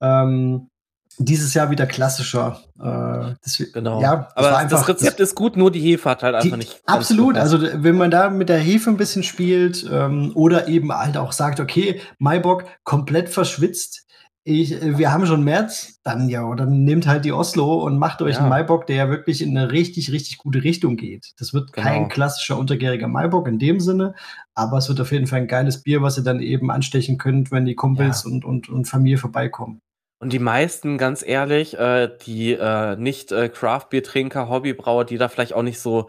Ähm, 0.00 0.70
dieses 1.18 1.54
Jahr 1.54 1.70
wieder 1.70 1.86
klassischer. 1.86 2.60
Äh, 2.78 3.34
das, 3.42 3.62
genau. 3.72 4.00
Ja, 4.00 4.28
das 4.34 4.36
aber 4.36 4.58
einfach, 4.58 4.78
das 4.86 4.88
Rezept 4.88 5.20
ist 5.20 5.34
gut, 5.34 5.56
nur 5.56 5.70
die 5.70 5.80
Hefe 5.80 6.10
hat 6.10 6.22
halt 6.22 6.34
einfach 6.34 6.50
die, 6.50 6.56
nicht. 6.56 6.82
Absolut. 6.86 7.36
Also 7.36 7.60
wenn 7.60 7.96
man 7.96 8.10
da 8.10 8.30
mit 8.30 8.48
der 8.48 8.58
Hefe 8.58 8.90
ein 8.90 8.96
bisschen 8.96 9.22
spielt 9.22 9.88
ähm, 9.90 10.32
oder 10.34 10.68
eben 10.68 10.92
halt 10.92 11.16
auch 11.16 11.32
sagt, 11.32 11.60
okay, 11.60 12.00
Maibock 12.18 12.64
komplett 12.84 13.28
verschwitzt. 13.28 14.02
Ich, 14.46 14.72
äh, 14.72 14.98
wir 14.98 15.10
haben 15.10 15.24
schon 15.24 15.42
März, 15.42 16.00
dann 16.02 16.28
ja, 16.28 16.44
oder 16.44 16.66
nehmt 16.66 17.06
halt 17.06 17.24
die 17.24 17.32
Oslo 17.32 17.82
und 17.82 17.96
macht 17.96 18.20
euch 18.20 18.34
ja. 18.34 18.40
einen 18.40 18.50
Maibock, 18.50 18.86
der 18.86 18.96
ja 18.96 19.08
wirklich 19.08 19.40
in 19.40 19.56
eine 19.56 19.72
richtig, 19.72 20.12
richtig 20.12 20.38
gute 20.38 20.64
Richtung 20.64 20.96
geht. 20.96 21.32
Das 21.38 21.54
wird 21.54 21.72
genau. 21.72 21.86
kein 21.86 22.08
klassischer 22.08 22.58
untergäriger 22.58 23.08
Maibock 23.08 23.48
in 23.48 23.58
dem 23.58 23.80
Sinne, 23.80 24.14
aber 24.54 24.78
es 24.78 24.88
wird 24.88 25.00
auf 25.00 25.12
jeden 25.12 25.26
Fall 25.26 25.40
ein 25.40 25.48
geiles 25.48 25.82
Bier, 25.82 26.02
was 26.02 26.18
ihr 26.18 26.24
dann 26.24 26.40
eben 26.40 26.70
anstechen 26.70 27.16
könnt, 27.16 27.50
wenn 27.52 27.64
die 27.64 27.74
Kumpels 27.74 28.24
ja. 28.24 28.32
und, 28.32 28.44
und, 28.44 28.68
und 28.68 28.84
Familie 28.86 29.16
vorbeikommen. 29.16 29.80
Und 30.24 30.32
die 30.32 30.38
meisten, 30.38 30.96
ganz 30.96 31.22
ehrlich, 31.22 31.78
äh, 31.78 32.08
die 32.24 32.54
äh, 32.54 32.96
nicht 32.96 33.30
äh, 33.30 33.50
Craft-Bier-Trinker, 33.50 34.48
Hobbybrauer, 34.48 35.04
die 35.04 35.18
da 35.18 35.28
vielleicht 35.28 35.52
auch 35.52 35.62
nicht 35.62 35.78
so 35.78 36.08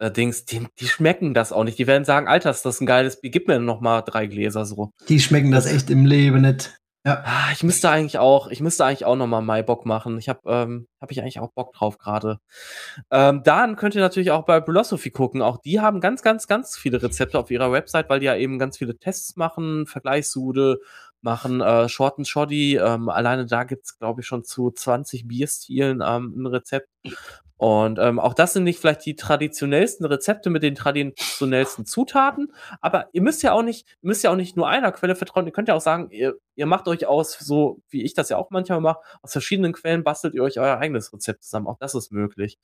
äh, 0.00 0.10
Dings, 0.10 0.44
die, 0.46 0.66
die 0.80 0.88
schmecken 0.88 1.32
das 1.32 1.52
auch 1.52 1.62
nicht. 1.62 1.78
Die 1.78 1.86
werden 1.86 2.04
sagen, 2.04 2.26
Alter, 2.26 2.50
ist 2.50 2.66
das 2.66 2.80
ein 2.80 2.86
geiles 2.86 3.20
Bier, 3.20 3.30
gib 3.30 3.46
mir 3.46 3.60
noch 3.60 3.80
mal 3.80 4.02
drei 4.02 4.26
Gläser 4.26 4.66
so. 4.66 4.90
Die 5.08 5.20
schmecken 5.20 5.52
das 5.52 5.66
echt 5.66 5.90
im 5.90 6.06
Leben 6.06 6.40
nicht. 6.40 6.74
Ja. 7.06 7.22
Ah, 7.24 7.52
ich 7.52 7.62
müsste 7.62 7.88
eigentlich 7.88 8.18
auch, 8.18 8.48
ich 8.48 8.60
müsste 8.60 8.84
eigentlich 8.84 9.04
auch 9.04 9.14
noch 9.14 9.28
mal 9.28 9.42
Maibock 9.42 9.86
machen. 9.86 10.18
Ich 10.18 10.28
habe, 10.28 10.40
ähm, 10.46 10.88
habe 11.00 11.12
ich 11.12 11.20
eigentlich 11.20 11.38
auch 11.38 11.52
Bock 11.52 11.72
drauf 11.72 11.98
gerade. 11.98 12.38
Ähm, 13.12 13.42
dann 13.44 13.76
könnt 13.76 13.94
ihr 13.94 14.00
natürlich 14.00 14.32
auch 14.32 14.44
bei 14.44 14.60
Philosophy 14.60 15.10
gucken. 15.10 15.40
Auch 15.40 15.58
die 15.58 15.80
haben 15.80 16.00
ganz, 16.00 16.22
ganz, 16.22 16.48
ganz 16.48 16.76
viele 16.76 17.00
Rezepte 17.00 17.38
auf 17.38 17.52
ihrer 17.52 17.70
Website, 17.70 18.08
weil 18.08 18.18
die 18.18 18.26
ja 18.26 18.34
eben 18.34 18.58
ganz 18.58 18.78
viele 18.78 18.98
Tests 18.98 19.36
machen, 19.36 19.86
Vergleichssude, 19.86 20.78
machen 21.22 21.60
äh, 21.60 21.88
Short 21.88 22.18
and 22.18 22.28
Shoddy. 22.28 22.76
Ähm, 22.76 23.08
alleine 23.08 23.46
da 23.46 23.64
gibt's 23.64 23.98
glaube 23.98 24.20
ich, 24.20 24.26
schon 24.26 24.44
zu 24.44 24.70
20 24.70 25.26
Bierstilen 25.26 26.02
ähm, 26.04 26.34
ein 26.36 26.46
Rezept. 26.46 26.88
Und 27.62 28.00
ähm, 28.00 28.18
auch 28.18 28.34
das 28.34 28.54
sind 28.54 28.64
nicht 28.64 28.80
vielleicht 28.80 29.06
die 29.06 29.14
traditionellsten 29.14 30.04
Rezepte 30.04 30.50
mit 30.50 30.64
den 30.64 30.74
traditionellsten 30.74 31.86
Zutaten, 31.86 32.52
aber 32.80 33.06
ihr 33.12 33.22
müsst 33.22 33.44
ja 33.44 33.52
auch 33.52 33.62
nicht, 33.62 33.86
müsst 34.00 34.24
ja 34.24 34.32
auch 34.32 34.36
nicht 34.36 34.56
nur 34.56 34.68
einer 34.68 34.90
Quelle 34.90 35.14
vertrauen. 35.14 35.46
Ihr 35.46 35.52
könnt 35.52 35.68
ja 35.68 35.74
auch 35.74 35.80
sagen, 35.80 36.10
ihr, 36.10 36.34
ihr 36.56 36.66
macht 36.66 36.88
euch 36.88 37.06
aus, 37.06 37.38
so 37.38 37.80
wie 37.88 38.02
ich 38.02 38.14
das 38.14 38.30
ja 38.30 38.36
auch 38.36 38.50
manchmal 38.50 38.80
mache, 38.80 38.98
aus 39.22 39.30
verschiedenen 39.30 39.72
Quellen 39.74 40.02
bastelt 40.02 40.34
ihr 40.34 40.42
euch 40.42 40.58
euer 40.58 40.78
eigenes 40.78 41.12
Rezept 41.12 41.44
zusammen. 41.44 41.68
Auch 41.68 41.78
das 41.78 41.94
ist 41.94 42.10
möglich. 42.10 42.58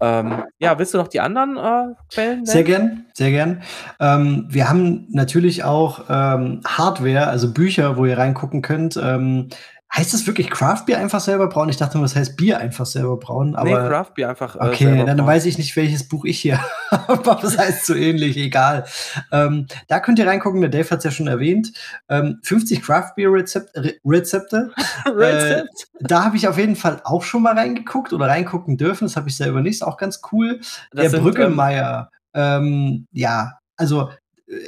Ähm, 0.00 0.44
ja, 0.58 0.78
willst 0.78 0.94
du 0.94 0.98
noch 0.98 1.08
die 1.08 1.20
anderen 1.20 1.58
äh, 1.58 1.94
Quellen? 2.10 2.36
Nennen? 2.36 2.46
Sehr 2.46 2.64
gern, 2.64 3.04
sehr 3.12 3.30
gern. 3.32 3.62
Ähm, 4.00 4.46
wir 4.48 4.70
haben 4.70 5.06
natürlich 5.10 5.64
auch 5.64 6.06
ähm, 6.08 6.62
Hardware, 6.66 7.26
also 7.26 7.52
Bücher, 7.52 7.98
wo 7.98 8.06
ihr 8.06 8.16
reingucken 8.16 8.62
könnt. 8.62 8.98
Ähm, 9.92 10.00
Heißt 10.00 10.14
das 10.14 10.26
wirklich 10.26 10.50
Craft 10.50 10.84
Beer 10.86 10.98
einfach 10.98 11.20
selber 11.20 11.48
brauen? 11.48 11.68
Ich 11.68 11.76
dachte, 11.76 11.98
das 11.98 12.14
heißt 12.14 12.36
Bier 12.36 12.58
einfach 12.58 12.86
selber 12.86 13.16
brauen. 13.16 13.56
Aber 13.56 13.68
nee, 13.68 13.88
Craft 13.88 14.12
Beer 14.14 14.28
einfach. 14.30 14.54
Äh, 14.54 14.68
okay, 14.68 15.04
dann 15.04 15.16
brauen. 15.16 15.26
weiß 15.26 15.46
ich 15.46 15.58
nicht, 15.58 15.74
welches 15.76 16.06
Buch 16.06 16.24
ich 16.24 16.38
hier 16.38 16.60
habe. 16.90 17.38
das 17.42 17.58
heißt 17.58 17.86
so 17.86 17.94
ähnlich, 17.94 18.36
egal. 18.36 18.84
Ähm, 19.32 19.66
da 19.88 19.98
könnt 19.98 20.18
ihr 20.20 20.26
reingucken, 20.26 20.60
der 20.60 20.70
Dave 20.70 20.88
hat 20.90 20.98
es 20.98 21.04
ja 21.04 21.10
schon 21.10 21.26
erwähnt. 21.26 21.72
Ähm, 22.08 22.38
50 22.44 22.82
Craft 22.82 23.14
Beer 23.16 23.32
Rezept, 23.32 23.76
Re 23.76 23.94
Rezepte. 24.04 24.70
äh, 25.20 25.64
da 26.00 26.24
habe 26.24 26.36
ich 26.36 26.46
auf 26.46 26.56
jeden 26.56 26.76
Fall 26.76 27.00
auch 27.04 27.24
schon 27.24 27.42
mal 27.42 27.54
reingeguckt 27.54 28.12
oder 28.12 28.26
reingucken 28.26 28.76
dürfen. 28.76 29.06
Das 29.06 29.16
habe 29.16 29.28
ich 29.28 29.36
selber 29.36 29.60
nicht. 29.60 29.76
Ist 29.76 29.82
auch 29.82 29.96
ganz 29.96 30.20
cool. 30.30 30.60
Das 30.92 31.02
der 31.02 31.10
sind, 31.10 31.22
Brückelmeier. 31.22 32.10
Ähm, 32.32 33.08
ja, 33.12 33.58
also 33.76 34.10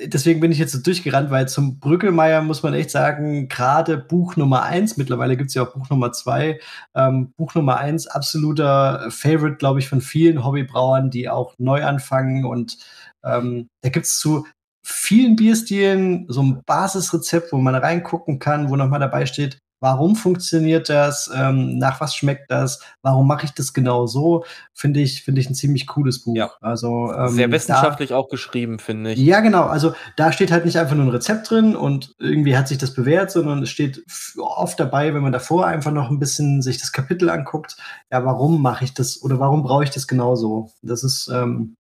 deswegen 0.05 0.41
bin 0.41 0.53
ich 0.53 0.59
jetzt 0.59 0.73
so 0.73 0.79
durchgerannt, 0.79 1.31
weil 1.31 1.49
zum 1.49 1.81
Brückelmeier 1.81 2.43
muss 2.43 2.63
man 2.63 2.75
echt 2.75 2.91
sagen, 2.91 3.49
gerade 3.49 3.99
Buch 3.99 4.37
Nummer 4.37 4.63
eins, 4.63 4.97
mittlerweile 4.97 5.37
gibt 5.37 5.49
es 5.49 5.55
ja 5.55 5.63
auch 5.63 5.73
Buch 5.73 5.91
Nummer 5.91 6.13
zwei, 6.13 6.61
ähm, 6.95 7.33
Buch 7.37 7.55
Nummer 7.55 7.79
eins, 7.79 8.07
absoluter 8.07 9.11
Favorite, 9.11 9.57
glaube 9.57 9.81
ich, 9.81 9.89
von 9.89 10.01
vielen 10.01 10.45
Hobbybrauern, 10.45 11.11
die 11.11 11.29
auch 11.29 11.55
neu 11.59 11.85
anfangen. 11.85 12.45
Und 12.45 12.79
ähm, 13.25 13.69
da 13.83 13.89
gibt 13.89 14.07
es 14.07 14.19
zu 14.19 14.47
vielen 14.85 15.37
Bierstilen 15.37 16.27
so 16.29 16.43
ein 16.43 16.63
Basisrezept, 16.65 17.53
wo 17.53 17.59
man 17.59 17.75
reingucken 17.75 18.39
kann, 18.39 18.71
wo 18.71 18.77
nochmal 18.77 19.01
dabei 19.01 19.27
steht, 19.27 19.59
Warum 19.83 20.15
funktioniert 20.15 20.89
das? 20.89 21.29
Ähm, 21.35 21.77
nach 21.77 22.01
was 22.01 22.15
schmeckt 22.15 22.53
das? 22.53 22.79
Warum 23.03 23.27
mache 23.27 23.47
ich 23.47 23.51
das 23.51 23.73
genau 23.73 24.07
so? 24.07 24.45
Finde 24.73 25.01
ich, 25.01 25.25
finde 25.25 25.41
ich 25.41 25.51
ein 25.51 25.57
ziemlich 25.57 25.89
cooles 25.89 26.23
Buch. 26.23 26.37
Ja. 26.37 26.53
Also 26.61 27.13
ähm, 27.13 27.31
sehr 27.31 27.51
wissenschaftlich 27.51 28.11
da, 28.11 28.17
auch 28.17 28.29
geschrieben, 28.29 28.79
finde 28.79 29.11
ich. 29.11 29.19
Ja, 29.19 29.41
genau. 29.41 29.65
Also 29.65 29.93
da 30.15 30.31
steht 30.31 30.53
halt 30.53 30.67
nicht 30.67 30.79
einfach 30.79 30.95
nur 30.95 31.07
ein 31.07 31.11
Rezept 31.11 31.51
drin 31.51 31.75
und 31.75 32.15
irgendwie 32.21 32.57
hat 32.57 32.69
sich 32.69 32.79
das 32.79 32.95
bewährt, 32.95 33.33
sondern 33.33 33.61
es 33.61 33.71
steht 33.71 34.05
oft 34.39 34.79
dabei, 34.79 35.15
wenn 35.15 35.23
man 35.23 35.33
davor 35.33 35.67
einfach 35.67 35.91
noch 35.91 36.11
ein 36.11 36.21
bisschen 36.21 36.63
sich 36.63 36.79
das 36.79 36.93
Kapitel 36.93 37.29
anguckt. 37.29 37.77
Ja, 38.13 38.25
warum 38.25 38.63
mache 38.63 38.85
ich 38.85 38.95
das 38.95 39.21
oder 39.21 39.41
warum 39.41 39.65
brauche 39.65 39.83
ich 39.83 39.91
das 39.91 40.07
genauso? 40.07 40.71
Das 40.83 41.03
ist 41.03 41.29
ähm, 41.35 41.75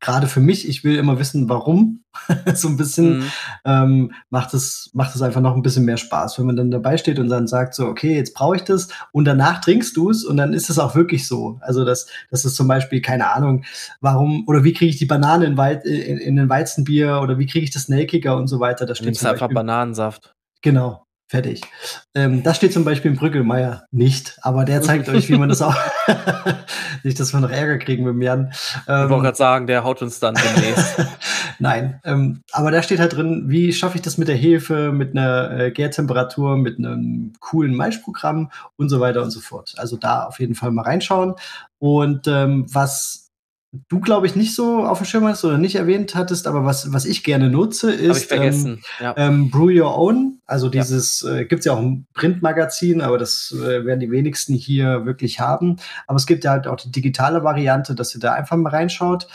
gerade 0.00 0.26
für 0.26 0.40
mich, 0.40 0.68
ich 0.68 0.84
will 0.84 0.96
immer 0.96 1.18
wissen, 1.18 1.48
warum. 1.48 2.00
so 2.54 2.68
ein 2.68 2.76
bisschen 2.76 3.20
mhm. 3.20 3.30
ähm, 3.64 4.12
macht 4.28 4.52
es 4.52 4.90
macht 4.92 5.14
es 5.14 5.22
einfach 5.22 5.40
noch 5.40 5.56
ein 5.56 5.62
bisschen 5.62 5.86
mehr 5.86 5.96
Spaß, 5.96 6.38
wenn 6.38 6.44
man 6.44 6.56
dann 6.56 6.70
dabei 6.70 6.98
steht 6.98 7.18
und 7.18 7.30
dann 7.30 7.46
sagt 7.46 7.74
so, 7.74 7.86
okay, 7.86 8.14
jetzt 8.14 8.34
brauche 8.34 8.56
ich 8.56 8.64
das 8.64 8.88
und 9.12 9.24
danach 9.24 9.62
trinkst 9.62 9.96
du 9.96 10.10
es 10.10 10.22
und 10.22 10.36
dann 10.36 10.52
ist 10.52 10.68
es 10.68 10.78
auch 10.78 10.94
wirklich 10.94 11.26
so. 11.26 11.58
Also 11.62 11.86
das 11.86 12.06
das 12.30 12.44
ist 12.44 12.54
zum 12.54 12.68
Beispiel 12.68 13.00
keine 13.00 13.32
Ahnung, 13.32 13.64
warum 14.02 14.44
oder 14.46 14.62
wie 14.62 14.74
kriege 14.74 14.90
ich 14.90 14.98
die 14.98 15.06
Banane 15.06 15.46
in, 15.46 15.56
Wei 15.56 15.72
in, 15.72 16.18
in 16.18 16.36
den 16.36 16.50
Weizenbier 16.50 17.20
oder 17.22 17.38
wie 17.38 17.46
kriege 17.46 17.64
ich 17.64 17.70
das 17.70 17.84
Snakiger 17.84 18.36
und 18.36 18.46
so 18.46 18.60
weiter. 18.60 18.84
Da 18.84 18.94
steht 18.94 19.24
einfach 19.24 19.48
Bananensaft. 19.48 20.34
Genau. 20.60 21.06
Fertig. 21.32 21.62
Ähm, 22.14 22.42
das 22.42 22.58
steht 22.58 22.74
zum 22.74 22.84
Beispiel 22.84 23.10
im 23.10 23.16
Brückelmeier 23.16 23.84
nicht, 23.90 24.36
aber 24.42 24.66
der 24.66 24.82
zeigt 24.82 25.08
euch, 25.08 25.30
wie 25.30 25.38
man 25.38 25.48
das 25.48 25.62
auch. 25.62 25.74
nicht, 27.04 27.18
dass 27.18 27.32
wir 27.32 27.40
noch 27.40 27.48
Ärger 27.48 27.78
kriegen 27.78 28.04
mit 28.04 28.12
dem 28.12 28.20
Jan. 28.20 28.40
Ähm, 28.40 28.50
ich 28.50 28.88
wollte 28.88 29.14
ähm, 29.14 29.22
gerade 29.22 29.36
sagen, 29.38 29.66
der 29.66 29.82
haut 29.82 30.02
uns 30.02 30.20
dann 30.20 30.34
demnächst. 30.34 31.06
Nein, 31.58 32.02
ähm, 32.04 32.42
aber 32.52 32.70
da 32.70 32.82
steht 32.82 33.00
halt 33.00 33.16
drin, 33.16 33.44
wie 33.46 33.72
schaffe 33.72 33.96
ich 33.96 34.02
das 34.02 34.18
mit 34.18 34.28
der 34.28 34.36
Hefe, 34.36 34.92
mit 34.92 35.16
einer 35.16 35.58
äh, 35.58 35.70
Gärtemperatur, 35.70 36.58
mit 36.58 36.76
einem 36.76 37.32
coolen 37.40 37.74
Maischprogramm 37.74 38.50
und 38.76 38.90
so 38.90 39.00
weiter 39.00 39.22
und 39.22 39.30
so 39.30 39.40
fort. 39.40 39.72
Also 39.78 39.96
da 39.96 40.24
auf 40.24 40.38
jeden 40.38 40.54
Fall 40.54 40.70
mal 40.70 40.82
reinschauen. 40.82 41.34
Und 41.78 42.28
ähm, 42.28 42.66
was 42.70 43.21
du, 43.88 44.00
glaube 44.00 44.26
ich, 44.26 44.36
nicht 44.36 44.54
so 44.54 44.84
auf 44.84 44.98
dem 44.98 45.06
Schirm 45.06 45.26
hast 45.26 45.44
oder 45.44 45.56
nicht 45.56 45.76
erwähnt 45.76 46.14
hattest, 46.14 46.46
aber 46.46 46.64
was, 46.64 46.92
was 46.92 47.06
ich 47.06 47.24
gerne 47.24 47.48
nutze, 47.48 47.90
ist 47.90 48.30
ähm, 48.30 48.80
ja. 49.00 49.14
ähm, 49.16 49.50
Brew 49.50 49.70
Your 49.70 49.96
Own. 49.96 50.40
Also 50.46 50.68
dieses 50.68 51.22
ja. 51.22 51.36
äh, 51.36 51.44
gibt 51.46 51.60
es 51.60 51.64
ja 51.64 51.72
auch 51.72 51.78
im 51.78 52.04
Printmagazin, 52.12 53.00
aber 53.00 53.16
das 53.16 53.54
äh, 53.56 53.86
werden 53.86 54.00
die 54.00 54.10
wenigsten 54.10 54.52
hier 54.54 55.06
wirklich 55.06 55.40
haben. 55.40 55.78
Aber 56.06 56.16
es 56.16 56.26
gibt 56.26 56.44
ja 56.44 56.50
halt 56.50 56.66
auch 56.66 56.76
die 56.76 56.90
digitale 56.90 57.44
Variante, 57.44 57.94
dass 57.94 58.14
ihr 58.14 58.20
da 58.20 58.34
einfach 58.34 58.56
mal 58.58 58.70
reinschaut. 58.70 59.26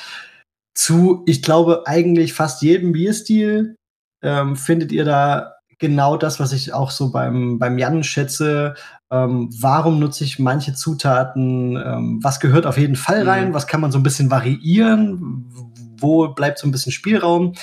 Zu, 0.76 1.24
ich 1.26 1.42
glaube, 1.42 1.84
eigentlich 1.88 2.34
fast 2.34 2.62
jedem 2.62 2.92
Bierstil 2.92 3.76
ähm, 4.22 4.56
findet 4.56 4.92
ihr 4.92 5.06
da 5.06 5.57
genau 5.80 6.18
das, 6.18 6.40
was 6.40 6.54
ich 6.54 6.74
auch 6.74 6.92
so 6.92 7.12
beim, 7.12 7.60
beim 7.60 7.78
Jan 7.78 8.04
schätze. 8.04 8.76
Ähm, 9.12 9.50
warum 9.60 10.00
nutze 10.00 10.24
ich 10.24 10.40
manche 10.40 10.74
Zutaten? 10.74 11.78
Ähm, 11.78 12.20
was 12.22 12.40
gehört 12.40 12.66
auf 12.66 12.78
jeden 12.78 12.96
Fall 12.96 13.24
mhm. 13.24 13.30
rein? 13.30 13.50
Mhm. 13.50 13.54
Was 13.54 13.68
kann 13.68 13.82
man 13.82 13.92
so 13.92 14.00
ein 14.00 14.04
bisschen 14.04 14.32
variieren? 14.32 15.46
Wo 16.00 16.30
bleibt 16.30 16.60
so 16.60 16.68
ein 16.68 16.72
bisschen 16.72 16.92
Spielraum? 16.92 17.54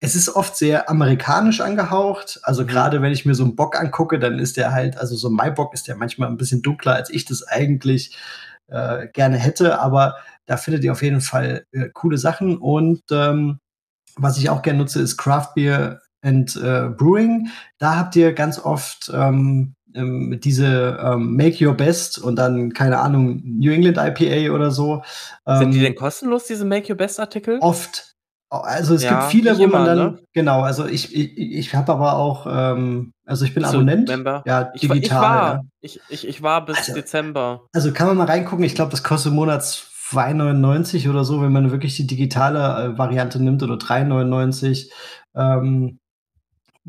Es 0.00 0.16
ist 0.16 0.34
oft 0.34 0.56
sehr 0.56 0.90
amerikanisch 0.90 1.60
angehaucht. 1.60 2.40
Also 2.42 2.62
mhm. 2.62 2.66
gerade 2.66 3.02
wenn 3.02 3.12
ich 3.12 3.24
mir 3.24 3.34
so 3.34 3.44
einen 3.44 3.56
Bock 3.56 3.78
angucke, 3.78 4.18
dann 4.18 4.38
ist 4.38 4.56
der 4.56 4.72
halt, 4.72 4.98
also 4.98 5.16
so 5.16 5.28
ein 5.28 5.34
Maibock 5.34 5.72
ist 5.74 5.88
der 5.88 5.96
manchmal 5.96 6.28
ein 6.28 6.36
bisschen 6.36 6.62
dunkler, 6.62 6.94
als 6.94 7.10
ich 7.10 7.24
das 7.24 7.46
eigentlich 7.46 8.16
äh, 8.68 9.08
gerne 9.08 9.38
hätte. 9.38 9.78
Aber 9.80 10.16
da 10.46 10.56
findet 10.56 10.84
ihr 10.84 10.92
auf 10.92 11.02
jeden 11.02 11.20
Fall 11.20 11.64
äh, 11.72 11.88
coole 11.92 12.18
Sachen. 12.18 12.58
Und 12.58 13.02
ähm, 13.10 13.60
was 14.16 14.36
ich 14.36 14.50
auch 14.50 14.62
gerne 14.62 14.80
nutze, 14.80 15.00
ist 15.00 15.16
Craft 15.16 15.54
Beer 15.54 16.01
and 16.22 16.56
äh, 16.56 16.88
Brewing. 16.88 17.48
Da 17.78 17.96
habt 17.96 18.16
ihr 18.16 18.32
ganz 18.32 18.58
oft 18.58 19.10
ähm, 19.12 19.74
ähm, 19.94 20.38
diese 20.42 20.98
ähm, 21.02 21.36
Make 21.36 21.66
Your 21.66 21.74
Best 21.74 22.18
und 22.18 22.36
dann, 22.36 22.72
keine 22.72 22.98
Ahnung, 22.98 23.42
New 23.44 23.72
England 23.72 23.98
IPA 23.98 24.54
oder 24.54 24.70
so. 24.70 25.02
Sind 25.46 25.72
die 25.72 25.78
ähm, 25.78 25.84
denn 25.84 25.94
kostenlos, 25.94 26.46
diese 26.46 26.64
Make 26.64 26.92
Your 26.92 26.96
Best 26.96 27.20
Artikel? 27.20 27.58
Oft. 27.60 28.12
Also 28.48 28.94
es 28.94 29.02
ja, 29.02 29.20
gibt 29.20 29.30
viele, 29.30 29.58
wo 29.58 29.66
man 29.66 29.86
dann, 29.86 29.98
ne? 29.98 30.18
genau, 30.34 30.60
also 30.60 30.84
ich, 30.84 31.16
ich, 31.16 31.38
ich 31.38 31.74
habe 31.74 31.90
aber 31.90 32.16
auch, 32.16 32.46
ähm, 32.46 33.14
also 33.24 33.46
ich 33.46 33.54
bin 33.54 33.64
so, 33.64 33.70
Abonnent. 33.70 34.08
Member. 34.08 34.42
Ja, 34.44 34.64
digital. 34.64 34.98
Ich, 34.98 35.04
ich 35.04 35.10
war, 35.10 35.52
ja. 35.54 35.60
ich, 35.80 36.00
ich, 36.10 36.28
ich 36.28 36.42
war 36.42 36.64
bis 36.66 36.76
also, 36.76 36.92
Dezember. 36.92 37.62
Also 37.72 37.92
kann 37.92 38.08
man 38.08 38.18
mal 38.18 38.26
reingucken, 38.26 38.62
ich 38.64 38.74
glaube, 38.74 38.90
das 38.90 39.02
kostet 39.02 39.32
Monats 39.32 39.90
2,99 40.10 41.08
oder 41.08 41.24
so, 41.24 41.40
wenn 41.40 41.52
man 41.52 41.70
wirklich 41.70 41.96
die 41.96 42.06
digitale 42.06 42.58
äh, 42.92 42.98
Variante 42.98 43.42
nimmt 43.42 43.62
oder 43.62 43.76
3,99. 43.76 44.90
Ähm, 45.34 45.98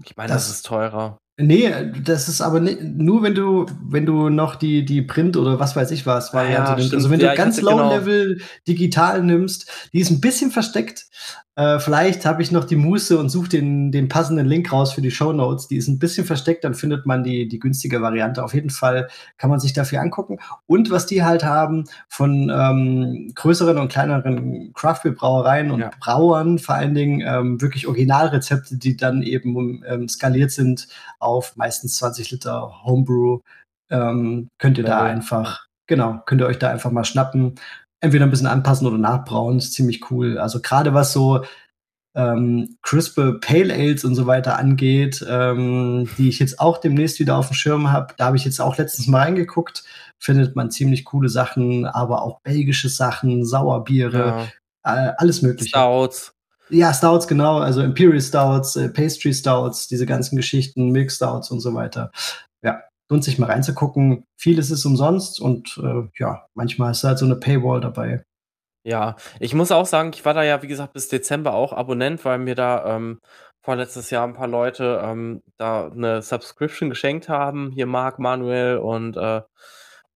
ich 0.03 0.15
meine, 0.15 0.33
das, 0.33 0.47
das 0.47 0.55
ist 0.57 0.65
teurer. 0.65 1.19
Nee, 1.37 1.91
das 2.03 2.29
ist 2.29 2.41
aber 2.41 2.59
nicht, 2.59 2.79
nur 2.83 3.23
wenn 3.23 3.33
du, 3.33 3.65
wenn 3.83 4.05
du 4.05 4.29
noch 4.29 4.55
die, 4.55 4.85
die 4.85 5.01
Print 5.01 5.35
oder 5.35 5.59
was 5.59 5.75
weiß 5.75 5.89
ich 5.89 6.05
was 6.05 6.31
Variante 6.31 6.71
ja, 6.71 6.77
nimmst. 6.77 6.93
Also 6.93 7.09
wenn 7.09 7.19
ja, 7.19 7.31
du 7.31 7.37
ganz 7.37 7.59
Low 7.59 7.71
genau. 7.71 7.89
Level 7.89 8.39
digital 8.67 9.23
nimmst, 9.23 9.89
die 9.93 9.99
ist 9.99 10.11
ein 10.11 10.21
bisschen 10.21 10.51
versteckt, 10.51 11.07
äh, 11.55 11.79
vielleicht 11.79 12.25
habe 12.25 12.41
ich 12.41 12.51
noch 12.51 12.63
die 12.63 12.75
Muße 12.75 13.17
und 13.17 13.29
suche 13.29 13.49
den, 13.49 13.91
den 13.91 14.07
passenden 14.07 14.47
Link 14.47 14.71
raus 14.71 14.93
für 14.93 15.01
die 15.01 15.11
Show 15.11 15.33
Notes. 15.33 15.67
Die 15.67 15.77
ist 15.77 15.87
ein 15.87 15.99
bisschen 15.99 16.25
versteckt, 16.25 16.63
dann 16.63 16.73
findet 16.73 17.05
man 17.05 17.23
die, 17.23 17.47
die 17.47 17.59
günstige 17.59 18.01
Variante. 18.01 18.43
Auf 18.43 18.55
jeden 18.55 18.71
Fall 18.71 19.07
kann 19.37 19.51
man 19.51 19.59
sich 19.59 19.71
dafür 19.71 20.01
angucken. 20.01 20.39
Und 20.65 20.89
was 20.89 21.05
die 21.05 21.23
halt 21.23 21.43
haben 21.43 21.83
von 22.09 22.51
ähm, 22.51 23.31
größeren 23.35 23.77
und 23.77 23.91
kleineren 23.91 24.73
Craftbeer-Brauereien 24.73 25.69
und 25.69 25.81
ja. 25.81 25.91
Brauern, 25.99 26.57
vor 26.57 26.73
allen 26.73 26.95
Dingen 26.95 27.21
ähm, 27.23 27.61
wirklich 27.61 27.85
Originalrezepte, 27.85 28.77
die 28.77 28.97
dann 28.97 29.21
eben 29.21 29.83
ähm, 29.87 30.09
skaliert 30.09 30.49
sind 30.49 30.87
auf 31.19 31.55
meistens 31.55 31.97
20 31.97 32.31
Liter 32.31 32.83
Homebrew, 32.83 33.41
ähm, 33.91 34.49
könnt 34.57 34.79
ihr 34.79 34.85
ja, 34.85 35.01
da 35.01 35.03
einfach, 35.03 35.67
genau, 35.85 36.19
könnt 36.25 36.41
ihr 36.41 36.47
euch 36.47 36.57
da 36.57 36.69
einfach 36.69 36.89
mal 36.89 37.05
schnappen 37.05 37.55
entweder 38.03 38.25
ein 38.25 38.31
bisschen 38.31 38.47
anpassen 38.47 38.85
oder 38.85 38.97
nachbrauen. 38.97 39.57
ist 39.57 39.73
ziemlich 39.73 40.11
cool. 40.11 40.37
Also 40.37 40.61
gerade 40.61 40.93
was 40.93 41.13
so 41.13 41.43
ähm, 42.15 42.77
crispe 42.81 43.39
Pale 43.39 43.73
Ales 43.73 44.03
und 44.03 44.15
so 44.15 44.27
weiter 44.27 44.59
angeht, 44.59 45.25
ähm, 45.27 46.07
die 46.17 46.29
ich 46.29 46.39
jetzt 46.39 46.59
auch 46.59 46.77
demnächst 46.77 47.19
wieder 47.19 47.37
auf 47.37 47.47
dem 47.47 47.55
Schirm 47.55 47.91
habe. 47.91 48.13
Da 48.17 48.25
habe 48.25 48.37
ich 48.37 48.45
jetzt 48.45 48.59
auch 48.59 48.77
letztens 48.77 49.07
mal 49.07 49.21
reingeguckt. 49.21 49.83
Findet 50.19 50.55
man 50.55 50.69
ziemlich 50.69 51.05
coole 51.05 51.29
Sachen, 51.29 51.85
aber 51.85 52.21
auch 52.21 52.41
belgische 52.41 52.89
Sachen, 52.89 53.45
Sauerbiere, 53.45 54.47
ja. 54.85 55.07
äh, 55.09 55.13
alles 55.17 55.41
mögliche. 55.41 55.69
Stouts. 55.69 56.33
Ja, 56.69 56.93
Stouts, 56.93 57.27
genau. 57.27 57.59
Also 57.59 57.81
Imperial 57.81 58.21
Stouts, 58.21 58.75
äh, 58.75 58.89
Pastry 58.89 59.33
Stouts, 59.33 59.87
diese 59.87 60.05
ganzen 60.05 60.35
Geschichten, 60.35 60.91
Milk 60.91 61.11
Stouts 61.11 61.51
und 61.51 61.61
so 61.61 61.73
weiter. 61.73 62.11
Ja, 62.63 62.81
lohnt 63.13 63.23
sich 63.23 63.37
mal 63.37 63.51
reinzugucken. 63.51 64.25
Vieles 64.39 64.71
ist 64.71 64.85
umsonst 64.85 65.39
und 65.39 65.79
äh, 65.83 66.09
ja, 66.17 66.47
manchmal 66.55 66.91
ist 66.91 67.03
halt 67.03 67.19
so 67.19 67.25
eine 67.25 67.35
Paywall 67.35 67.79
dabei. 67.79 68.23
Ja, 68.85 69.15
ich 69.39 69.53
muss 69.53 69.71
auch 69.71 69.85
sagen, 69.85 70.11
ich 70.13 70.25
war 70.25 70.33
da 70.33 70.43
ja, 70.43 70.61
wie 70.63 70.67
gesagt, 70.67 70.93
bis 70.93 71.07
Dezember 71.07 71.53
auch 71.53 71.73
Abonnent, 71.73 72.25
weil 72.25 72.39
mir 72.39 72.55
da 72.55 72.95
ähm, 72.95 73.19
vorletztes 73.63 74.09
Jahr 74.09 74.27
ein 74.27 74.33
paar 74.33 74.47
Leute 74.47 74.99
ähm, 75.03 75.41
da 75.57 75.87
eine 75.87 76.21
Subscription 76.23 76.89
geschenkt 76.89 77.29
haben. 77.29 77.71
Hier 77.71 77.85
Marc, 77.85 78.17
Manuel 78.17 78.77
und 78.77 79.15
äh, 79.15 79.41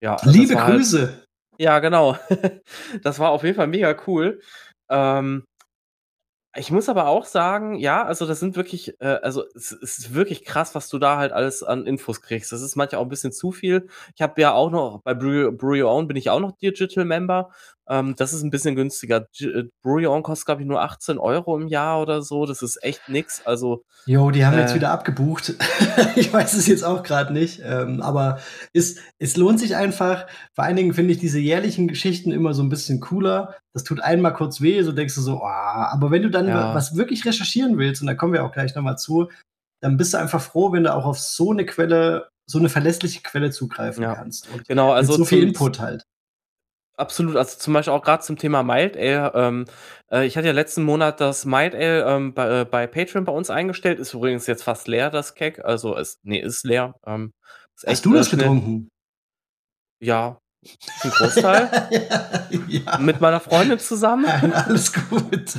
ja. 0.02 0.18
Liebe 0.24 0.56
Grüße! 0.56 1.08
Halt, 1.08 1.28
ja, 1.60 1.80
genau. 1.80 2.18
das 3.04 3.20
war 3.20 3.30
auf 3.30 3.44
jeden 3.44 3.56
Fall 3.56 3.68
mega 3.68 3.96
cool. 4.08 4.42
Ähm, 4.90 5.44
ich 6.58 6.72
muss 6.72 6.90
aber 6.90 7.08
auch 7.08 7.26
sagen, 7.26 7.76
ja, 7.76 8.04
also 8.04 8.26
das 8.26 8.40
sind 8.40 8.56
wirklich, 8.56 9.00
äh, 9.00 9.20
also 9.22 9.44
es, 9.56 9.72
ist 9.72 10.14
wirklich 10.14 10.44
krass, 10.44 10.76
was 10.76 10.90
du 10.90 11.00
da 11.00 11.18
halt 11.18 11.32
alles 11.32 11.64
an 11.64 11.86
Infos 11.86 12.22
kriegst. 12.22 12.52
Das 12.52 12.62
ist 12.62 12.76
manchmal 12.76 13.02
auch 13.02 13.06
ein 13.06 13.10
bisschen 13.10 13.32
zu 13.32 13.52
viel. 13.52 13.88
Ich 14.16 14.22
habe 14.22 14.42
ja 14.42 14.54
auch 14.54 14.72
noch, 14.72 15.02
bei 15.04 15.14
Brew, 15.14 15.52
Brew 15.52 15.82
Your 15.82 15.92
Own 15.92 16.08
bin 16.08 16.18
ich 16.18 16.30
auch 16.30 16.40
noch 16.40 16.52
Digital 16.58 17.06
Member. 17.06 17.50
Ähm, 17.90 18.16
das 18.18 18.34
ist 18.34 18.44
ein 18.44 18.50
bisschen 18.50 18.76
günstiger. 18.76 19.28
Äh, 19.40 19.64
Brew 19.82 20.06
Your 20.06 20.14
Own 20.14 20.24
kostet, 20.24 20.46
glaube 20.46 20.62
ich, 20.62 20.68
nur 20.68 20.82
18 20.82 21.18
Euro 21.18 21.58
im 21.58 21.68
Jahr 21.68 22.02
oder 22.02 22.22
so. 22.22 22.46
Das 22.46 22.62
ist 22.62 22.84
echt 22.84 23.08
nix. 23.08 23.42
Also. 23.46 23.84
Jo, 24.06 24.32
die 24.32 24.46
haben 24.46 24.58
äh, 24.58 24.62
jetzt 24.62 24.76
wieder 24.76 24.92
abgebucht. 24.92 25.56
ich 26.16 26.32
weiß 26.32 26.54
es 26.54 26.68
jetzt 26.68 26.84
auch 26.84 27.04
gerade 27.04 27.34
nicht. 27.34 27.62
Ähm, 27.64 28.02
aber 28.02 28.40
es, 28.74 28.98
es 29.20 29.38
lohnt 29.38 29.60
sich 29.60 29.76
einfach. 29.76 30.28
Vor 30.54 30.66
allen 30.66 30.76
Dingen 30.76 30.94
finde 30.94 31.14
ich 31.14 31.20
diese 31.20 31.40
jährlichen 31.40 31.88
Geschichten 31.88 32.32
immer 32.32 32.54
so 32.54 32.64
ein 32.64 32.70
bisschen 32.70 33.00
cooler. 33.00 33.56
Das 33.74 33.84
tut 33.84 34.02
einmal 34.02 34.34
kurz 34.34 34.60
weh, 34.60 34.82
so 34.82 34.92
denkst 34.92 35.16
du 35.16 35.22
so, 35.22 35.42
oh, 35.42 35.46
aber 35.46 36.10
wenn 36.10 36.24
du 36.24 36.30
dann 36.32 36.48
ja. 36.48 36.74
was 36.74 36.96
wirklich 36.96 37.26
recherchieren 37.26 37.78
willst, 37.78 38.02
und 38.02 38.08
da 38.08 38.16
kommen 38.16 38.34
wir 38.34 38.44
auch 38.44 38.52
gleich 38.52 38.74
nochmal 38.74 38.98
zu, 38.98 39.30
dann 39.82 39.98
bist 39.98 40.14
du 40.14 40.18
einfach 40.18 40.42
froh, 40.42 40.72
wenn 40.72 40.84
du 40.84 40.94
auch 40.94 41.06
auf 41.06 41.20
so 41.20 41.52
eine 41.52 41.66
Quelle, 41.66 42.30
so 42.48 42.58
eine 42.58 42.70
verlässliche 42.70 43.22
Quelle 43.22 43.52
zugreifen 43.52 44.04
ja. 44.04 44.16
kannst. 44.16 44.50
Und 44.52 44.68
genau, 44.68 44.92
also 44.92 45.14
so 45.14 45.26
viel 45.26 45.44
Input 45.44 45.80
halt. 45.80 46.06
Absolut, 46.98 47.36
also 47.36 47.60
zum 47.60 47.76
Beispiel 47.76 47.94
auch 47.94 48.02
gerade 48.02 48.24
zum 48.24 48.38
Thema 48.38 48.64
Mild 48.64 48.98
Ale. 48.98 49.32
Ähm, 49.36 49.66
äh, 50.12 50.26
ich 50.26 50.36
hatte 50.36 50.48
ja 50.48 50.54
letzten 50.54 50.82
Monat 50.84 51.22
das 51.22 51.46
Mild 51.46 51.76
Ale 51.76 52.04
ähm, 52.06 52.34
bei, 52.34 52.62
äh, 52.62 52.66
bei 52.66 52.88
Patreon 52.88 53.24
bei 53.24 53.32
uns 53.32 53.52
eingestellt. 53.52 54.00
Ist 54.00 54.16
übrigens 54.16 54.48
jetzt 54.48 54.64
fast 54.64 54.88
leer, 54.88 55.12
das 55.12 55.36
Keck. 55.36 55.64
Also, 55.64 55.96
es, 55.96 56.20
nee, 56.24 56.40
ist 56.40 56.66
leer. 56.66 56.96
Ähm, 57.06 57.34
ist 57.76 57.88
Hast 57.88 58.06
du 58.06 58.14
das 58.14 58.32
getrunken? 58.32 58.90
Ja, 60.00 60.40
ein 61.04 61.10
Großteil. 61.12 61.90
ja. 62.68 62.98
Mit 62.98 63.22
meiner 63.22 63.40
Freundin 63.40 63.78
zusammen. 63.78 64.26
Alles 64.54 64.92
gut. 64.92 65.54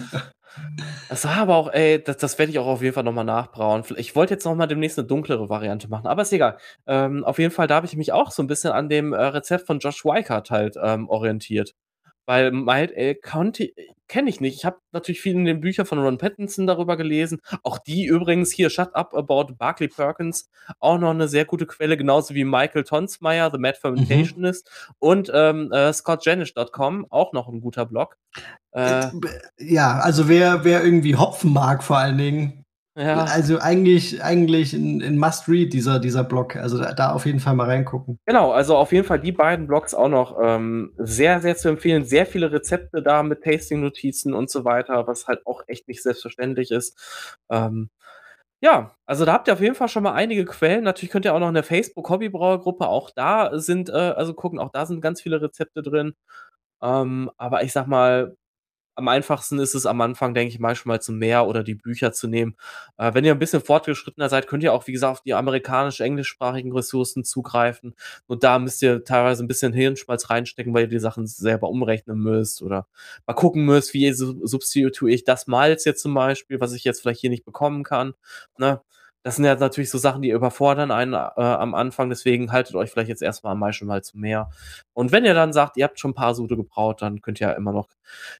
Das 1.08 1.24
war 1.24 1.36
aber 1.36 1.56
auch, 1.56 1.72
ey, 1.72 2.02
das, 2.02 2.18
das 2.18 2.38
werde 2.38 2.52
ich 2.52 2.58
auch 2.58 2.66
auf 2.66 2.82
jeden 2.82 2.94
Fall 2.94 3.04
nochmal 3.04 3.24
nachbrauen. 3.24 3.82
Ich 3.96 4.14
wollte 4.14 4.34
jetzt 4.34 4.44
nochmal 4.44 4.68
demnächst 4.68 4.98
eine 4.98 5.08
dunklere 5.08 5.48
Variante 5.48 5.88
machen, 5.88 6.06
aber 6.06 6.22
ist 6.22 6.32
egal. 6.32 6.58
Ähm, 6.86 7.24
auf 7.24 7.38
jeden 7.38 7.50
Fall, 7.50 7.66
da 7.66 7.76
habe 7.76 7.86
ich 7.86 7.96
mich 7.96 8.12
auch 8.12 8.30
so 8.30 8.42
ein 8.42 8.46
bisschen 8.46 8.72
an 8.72 8.88
dem 8.88 9.12
äh, 9.12 9.22
Rezept 9.22 9.66
von 9.66 9.78
Josh 9.78 10.04
Weikart 10.04 10.50
halt 10.50 10.76
ähm, 10.82 11.08
orientiert. 11.08 11.74
Weil 12.28 12.52
Mild 12.52 12.94
Ale 12.94 13.14
kenne 13.14 14.28
ich 14.28 14.38
nicht. 14.42 14.54
Ich 14.54 14.66
habe 14.66 14.76
natürlich 14.92 15.22
viel 15.22 15.32
in 15.32 15.46
den 15.46 15.62
Büchern 15.62 15.86
von 15.86 15.98
Ron 15.98 16.18
Pattinson 16.18 16.66
darüber 16.66 16.98
gelesen. 16.98 17.40
Auch 17.62 17.78
die 17.78 18.04
übrigens 18.04 18.52
hier, 18.52 18.68
Shut 18.68 18.94
Up 18.94 19.14
About 19.14 19.54
Barclay 19.54 19.88
Perkins, 19.88 20.50
auch 20.78 20.98
noch 20.98 21.08
eine 21.08 21.26
sehr 21.26 21.46
gute 21.46 21.64
Quelle, 21.64 21.96
genauso 21.96 22.34
wie 22.34 22.44
Michael 22.44 22.84
Tonsmeyer, 22.84 23.50
The 23.50 23.56
Mad 23.56 23.78
Fermentationist 23.80 24.68
mhm. 24.68 24.94
und 24.98 25.30
ähm, 25.32 25.72
äh, 25.72 25.90
scottjanish.com, 25.90 27.06
auch 27.08 27.32
noch 27.32 27.48
ein 27.48 27.62
guter 27.62 27.86
Blog. 27.86 28.18
Äh, 28.72 29.06
ja, 29.56 29.98
also 30.00 30.28
wer, 30.28 30.64
wer 30.64 30.84
irgendwie 30.84 31.16
Hopfen 31.16 31.54
mag 31.54 31.82
vor 31.82 31.96
allen 31.96 32.18
Dingen, 32.18 32.66
ja. 32.98 33.24
Also 33.24 33.58
eigentlich, 33.60 34.24
eigentlich 34.24 34.72
ein, 34.72 35.00
ein 35.02 35.18
Must-Read, 35.18 35.72
dieser, 35.72 36.00
dieser 36.00 36.24
Blog. 36.24 36.56
Also 36.56 36.78
da, 36.78 36.92
da, 36.92 37.12
auf 37.12 37.26
jeden 37.26 37.38
Fall 37.38 37.54
mal 37.54 37.66
reingucken. 37.66 38.18
Genau, 38.26 38.50
also 38.50 38.76
auf 38.76 38.90
jeden 38.90 39.06
Fall 39.06 39.20
die 39.20 39.30
beiden 39.30 39.68
Blogs 39.68 39.94
auch 39.94 40.08
noch 40.08 40.36
ähm, 40.42 40.92
sehr, 40.98 41.40
sehr 41.40 41.56
zu 41.56 41.68
empfehlen. 41.68 42.04
Sehr 42.04 42.26
viele 42.26 42.50
Rezepte 42.50 43.00
da 43.00 43.22
mit 43.22 43.44
Tasting-Notizen 43.44 44.34
und 44.34 44.50
so 44.50 44.64
weiter, 44.64 45.06
was 45.06 45.28
halt 45.28 45.46
auch 45.46 45.62
echt 45.68 45.86
nicht 45.86 46.02
selbstverständlich 46.02 46.72
ist. 46.72 47.38
Ähm, 47.50 47.88
ja, 48.60 48.96
also 49.06 49.24
da 49.24 49.34
habt 49.34 49.46
ihr 49.46 49.54
auf 49.54 49.60
jeden 49.60 49.76
Fall 49.76 49.88
schon 49.88 50.02
mal 50.02 50.14
einige 50.14 50.44
Quellen. 50.44 50.82
Natürlich 50.82 51.12
könnt 51.12 51.24
ihr 51.24 51.34
auch 51.34 51.38
noch 51.38 51.48
eine 51.48 51.62
Facebook-Hobbybrauergruppe, 51.62 52.88
auch 52.88 53.10
da 53.10 53.56
sind, 53.60 53.90
äh, 53.90 53.92
also 53.92 54.34
gucken, 54.34 54.58
auch 54.58 54.70
da 54.72 54.86
sind 54.86 55.00
ganz 55.00 55.22
viele 55.22 55.40
Rezepte 55.40 55.82
drin. 55.82 56.14
Ähm, 56.82 57.30
aber 57.36 57.62
ich 57.62 57.72
sag 57.72 57.86
mal, 57.86 58.36
am 58.98 59.06
einfachsten 59.06 59.60
ist 59.60 59.76
es 59.76 59.86
am 59.86 60.00
Anfang, 60.00 60.34
denke 60.34 60.52
ich, 60.52 60.58
manchmal 60.58 61.00
zum 61.00 61.18
Meer 61.18 61.46
oder 61.46 61.62
die 61.62 61.76
Bücher 61.76 62.12
zu 62.12 62.26
nehmen. 62.26 62.56
Äh, 62.96 63.14
wenn 63.14 63.24
ihr 63.24 63.30
ein 63.30 63.38
bisschen 63.38 63.62
fortgeschrittener 63.62 64.28
seid, 64.28 64.48
könnt 64.48 64.64
ihr 64.64 64.72
auch, 64.72 64.88
wie 64.88 64.92
gesagt, 64.92 65.12
auf 65.12 65.20
die 65.22 65.34
amerikanisch-englischsprachigen 65.34 66.72
Ressourcen 66.72 67.22
zugreifen. 67.22 67.94
Nur 68.26 68.40
da 68.40 68.58
müsst 68.58 68.82
ihr 68.82 69.04
teilweise 69.04 69.44
ein 69.44 69.46
bisschen 69.46 69.72
Hirnschmalz 69.72 70.30
reinstecken, 70.30 70.74
weil 70.74 70.82
ihr 70.82 70.88
die 70.88 70.98
Sachen 70.98 71.28
selber 71.28 71.68
umrechnen 71.68 72.18
müsst 72.18 72.60
oder 72.60 72.88
mal 73.24 73.34
gucken 73.34 73.64
müsst, 73.64 73.94
wie 73.94 74.12
substituiere 74.12 75.14
ich 75.14 75.22
das 75.22 75.46
Malz 75.46 75.84
jetzt 75.84 76.02
zum 76.02 76.12
Beispiel, 76.12 76.60
was 76.60 76.72
ich 76.72 76.82
jetzt 76.82 77.00
vielleicht 77.00 77.20
hier 77.20 77.30
nicht 77.30 77.44
bekommen 77.44 77.84
kann. 77.84 78.14
Ne? 78.58 78.80
Das 79.22 79.36
sind 79.36 79.44
ja 79.44 79.54
natürlich 79.54 79.90
so 79.90 79.98
Sachen, 79.98 80.22
die 80.22 80.30
überfordern 80.30 80.90
einen 80.90 81.14
äh, 81.14 81.16
am 81.36 81.74
Anfang, 81.74 82.08
deswegen 82.08 82.52
haltet 82.52 82.76
euch 82.76 82.90
vielleicht 82.90 83.10
jetzt 83.10 83.22
erstmal 83.22 83.52
am 83.52 83.58
meisten 83.58 83.86
mal 83.86 84.02
zu 84.02 84.18
mehr. 84.18 84.50
Und 84.94 85.12
wenn 85.12 85.24
ihr 85.24 85.34
dann 85.34 85.52
sagt, 85.52 85.76
ihr 85.76 85.84
habt 85.84 85.98
schon 85.98 86.12
ein 86.12 86.14
paar 86.14 86.34
Sude 86.34 86.56
gebraut, 86.56 87.02
dann 87.02 87.20
könnt 87.20 87.40
ihr 87.40 87.48
ja 87.48 87.54
immer 87.54 87.72
noch 87.72 87.88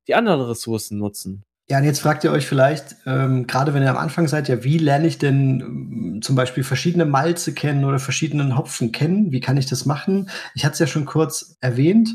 die 0.06 0.14
anderen 0.14 0.40
Ressourcen 0.42 0.98
nutzen. 0.98 1.44
Ja, 1.70 1.76
und 1.76 1.84
jetzt 1.84 2.00
fragt 2.00 2.24
ihr 2.24 2.32
euch 2.32 2.46
vielleicht, 2.46 2.96
ähm, 3.04 3.46
gerade 3.46 3.74
wenn 3.74 3.82
ihr 3.82 3.90
am 3.90 3.98
Anfang 3.98 4.26
seid, 4.26 4.48
ja, 4.48 4.64
wie 4.64 4.78
lerne 4.78 5.06
ich 5.06 5.18
denn 5.18 5.60
ähm, 5.60 6.22
zum 6.22 6.34
Beispiel 6.34 6.64
verschiedene 6.64 7.04
Malze 7.04 7.52
kennen 7.52 7.84
oder 7.84 7.98
verschiedenen 7.98 8.56
Hopfen 8.56 8.90
kennen? 8.90 9.32
Wie 9.32 9.40
kann 9.40 9.58
ich 9.58 9.66
das 9.66 9.84
machen? 9.84 10.30
Ich 10.54 10.64
hatte 10.64 10.72
es 10.72 10.78
ja 10.78 10.86
schon 10.86 11.04
kurz 11.04 11.58
erwähnt, 11.60 12.08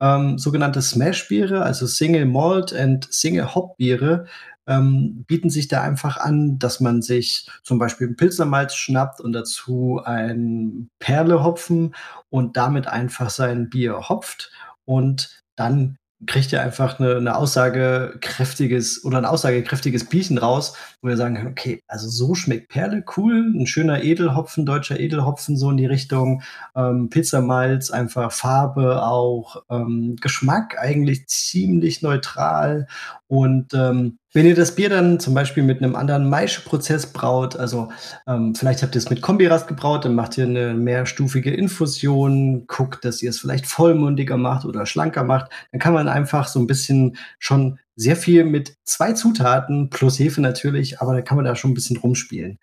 ähm, 0.00 0.38
sogenannte 0.38 0.80
Smash-Biere, 0.80 1.62
also 1.62 1.88
Single 1.88 2.26
Malt 2.26 2.72
and 2.72 3.12
Single 3.12 3.52
Hop 3.52 3.76
Biere, 3.78 4.26
ähm, 4.66 5.24
bieten 5.26 5.50
sich 5.50 5.68
da 5.68 5.82
einfach 5.82 6.16
an, 6.16 6.58
dass 6.58 6.80
man 6.80 7.02
sich 7.02 7.48
zum 7.62 7.78
Beispiel 7.78 8.08
einen 8.08 8.16
Pilzermalz 8.16 8.74
schnappt 8.74 9.20
und 9.20 9.32
dazu 9.32 10.00
ein 10.04 10.90
Perlehopfen 10.98 11.94
und 12.28 12.56
damit 12.56 12.86
einfach 12.86 13.30
sein 13.30 13.70
Bier 13.70 14.08
hopft. 14.08 14.52
Und 14.84 15.42
dann 15.56 15.96
kriegt 16.26 16.52
ihr 16.52 16.60
einfach 16.60 17.00
eine, 17.00 17.16
eine 17.16 17.36
aussagekräftiges 17.36 19.04
oder 19.04 19.18
ein 19.18 19.24
aussagekräftiges 19.24 20.04
Bierchen 20.04 20.36
raus, 20.36 20.76
wo 21.00 21.08
wir 21.08 21.16
sagen, 21.16 21.46
okay, 21.46 21.82
also 21.88 22.08
so 22.08 22.34
schmeckt 22.34 22.68
Perle, 22.68 23.02
cool, 23.16 23.54
ein 23.56 23.66
schöner 23.66 24.02
Edelhopfen, 24.02 24.66
deutscher 24.66 25.00
Edelhopfen, 25.00 25.56
so 25.56 25.70
in 25.70 25.78
die 25.78 25.86
Richtung, 25.86 26.42
ähm, 26.76 27.08
Pizzamalz, 27.08 27.90
einfach 27.90 28.32
Farbe 28.32 29.02
auch, 29.02 29.62
ähm, 29.70 30.16
Geschmack 30.20 30.76
eigentlich 30.78 31.26
ziemlich 31.26 32.02
neutral 32.02 32.86
und 33.30 33.74
ähm, 33.74 34.18
wenn 34.32 34.44
ihr 34.44 34.56
das 34.56 34.74
Bier 34.74 34.88
dann 34.88 35.20
zum 35.20 35.34
Beispiel 35.34 35.62
mit 35.62 35.80
einem 35.80 35.94
anderen 35.94 36.28
Maischeprozess 36.28 37.12
braut, 37.12 37.54
also 37.54 37.92
ähm, 38.26 38.56
vielleicht 38.56 38.82
habt 38.82 38.96
ihr 38.96 38.98
es 38.98 39.08
mit 39.08 39.22
Kombirast 39.22 39.68
gebraut, 39.68 40.04
dann 40.04 40.16
macht 40.16 40.36
ihr 40.36 40.46
eine 40.46 40.74
mehrstufige 40.74 41.54
Infusion, 41.54 42.66
guckt, 42.66 43.04
dass 43.04 43.22
ihr 43.22 43.30
es 43.30 43.38
vielleicht 43.38 43.66
vollmundiger 43.66 44.36
macht 44.36 44.64
oder 44.64 44.84
schlanker 44.84 45.22
macht, 45.22 45.52
dann 45.70 45.80
kann 45.80 45.94
man 45.94 46.08
einfach 46.08 46.48
so 46.48 46.58
ein 46.58 46.66
bisschen 46.66 47.18
schon 47.38 47.78
sehr 47.94 48.16
viel 48.16 48.42
mit 48.42 48.74
zwei 48.82 49.12
Zutaten 49.12 49.90
plus 49.90 50.18
Hefe 50.18 50.40
natürlich, 50.40 51.00
aber 51.00 51.14
da 51.14 51.22
kann 51.22 51.36
man 51.36 51.44
da 51.44 51.54
schon 51.54 51.70
ein 51.70 51.74
bisschen 51.74 51.98
rumspielen. 51.98 52.58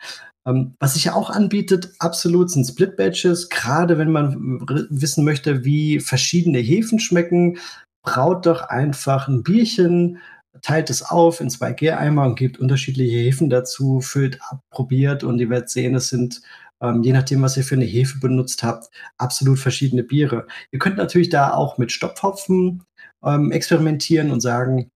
Ähm, 0.46 0.76
was 0.82 0.96
sich 0.96 1.06
ja 1.06 1.14
auch 1.14 1.30
anbietet, 1.30 1.94
absolut 2.00 2.52
sind 2.52 2.66
Split 2.66 2.98
Batches, 2.98 3.48
gerade 3.48 3.98
wenn 3.98 4.12
man 4.12 4.60
wissen 4.90 5.24
möchte, 5.24 5.64
wie 5.64 6.02
verschiedene 6.02 6.60
Hefen 6.60 7.00
schmecken, 7.00 7.58
braut 8.08 8.46
doch 8.46 8.62
einfach 8.64 9.28
ein 9.28 9.44
Bierchen, 9.44 10.20
teilt 10.62 10.90
es 10.90 11.04
auf 11.04 11.42
in 11.42 11.50
zwei 11.50 11.74
Gäreimer 11.74 12.26
und 12.26 12.36
gibt 12.36 12.60
unterschiedliche 12.60 13.18
Hefen 13.18 13.50
dazu, 13.50 14.02
füllt 14.02 14.40
ab, 14.42 14.62
probiert 14.70 15.24
und 15.24 15.40
ihr 15.40 15.50
werdet 15.50 15.70
sehen, 15.70 15.96
es 15.96 16.10
sind 16.10 16.42
ähm, 16.82 17.02
je 17.04 17.14
nachdem, 17.14 17.42
was 17.42 17.58
ihr 17.58 17.64
für 17.64 17.76
eine 17.76 17.86
Hefe 17.86 18.20
benutzt 18.20 18.64
habt, 18.64 18.90
absolut 19.18 19.60
verschiedene 19.60 20.04
Biere. 20.04 20.48
Ihr 20.72 20.80
könnt 20.80 20.98
natürlich 20.98 21.30
da 21.30 21.54
auch 21.54 21.78
mit 21.78 21.92
Stopfhopfen 21.92 22.84
ähm, 23.24 23.52
experimentieren 23.52 24.32
und 24.32 24.42
sagen, 24.42 24.92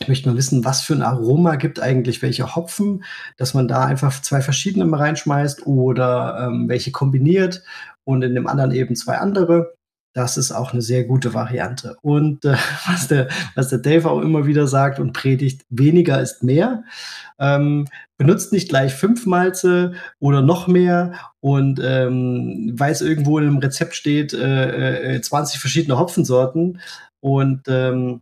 ich 0.00 0.08
möchte 0.08 0.28
mal 0.28 0.36
wissen, 0.36 0.64
was 0.64 0.80
für 0.80 0.94
ein 0.94 1.02
Aroma 1.02 1.56
gibt 1.56 1.80
eigentlich 1.80 2.22
welche 2.22 2.54
Hopfen, 2.54 3.04
dass 3.36 3.54
man 3.54 3.68
da 3.68 3.84
einfach 3.84 4.22
zwei 4.22 4.40
verschiedene 4.42 4.84
mal 4.84 4.98
reinschmeißt 4.98 5.66
oder 5.66 6.46
ähm, 6.46 6.68
welche 6.68 6.92
kombiniert 6.92 7.64
und 8.04 8.22
in 8.22 8.34
dem 8.34 8.46
anderen 8.46 8.70
eben 8.70 8.94
zwei 8.96 9.18
andere. 9.18 9.74
Das 10.18 10.36
ist 10.36 10.50
auch 10.50 10.72
eine 10.72 10.82
sehr 10.82 11.04
gute 11.04 11.32
Variante. 11.32 11.96
Und 12.02 12.44
äh, 12.44 12.56
was, 12.88 13.06
der, 13.06 13.28
was 13.54 13.68
der 13.68 13.78
Dave 13.78 14.10
auch 14.10 14.20
immer 14.20 14.46
wieder 14.46 14.66
sagt 14.66 14.98
und 14.98 15.12
predigt, 15.12 15.64
weniger 15.70 16.20
ist 16.20 16.42
mehr. 16.42 16.82
Ähm, 17.38 17.86
benutzt 18.16 18.52
nicht 18.52 18.68
gleich 18.68 18.94
fünf 18.94 19.26
Malze 19.26 19.92
oder 20.18 20.42
noch 20.42 20.66
mehr 20.66 21.12
und 21.38 21.80
ähm, 21.80 22.74
weil 22.76 22.90
es 22.90 23.00
irgendwo 23.00 23.38
in 23.38 23.46
einem 23.46 23.58
Rezept 23.58 23.94
steht, 23.94 24.34
äh, 24.34 25.14
äh, 25.14 25.20
20 25.20 25.60
verschiedene 25.60 26.00
Hopfensorten 26.00 26.80
und 27.20 27.68
ähm, 27.68 28.20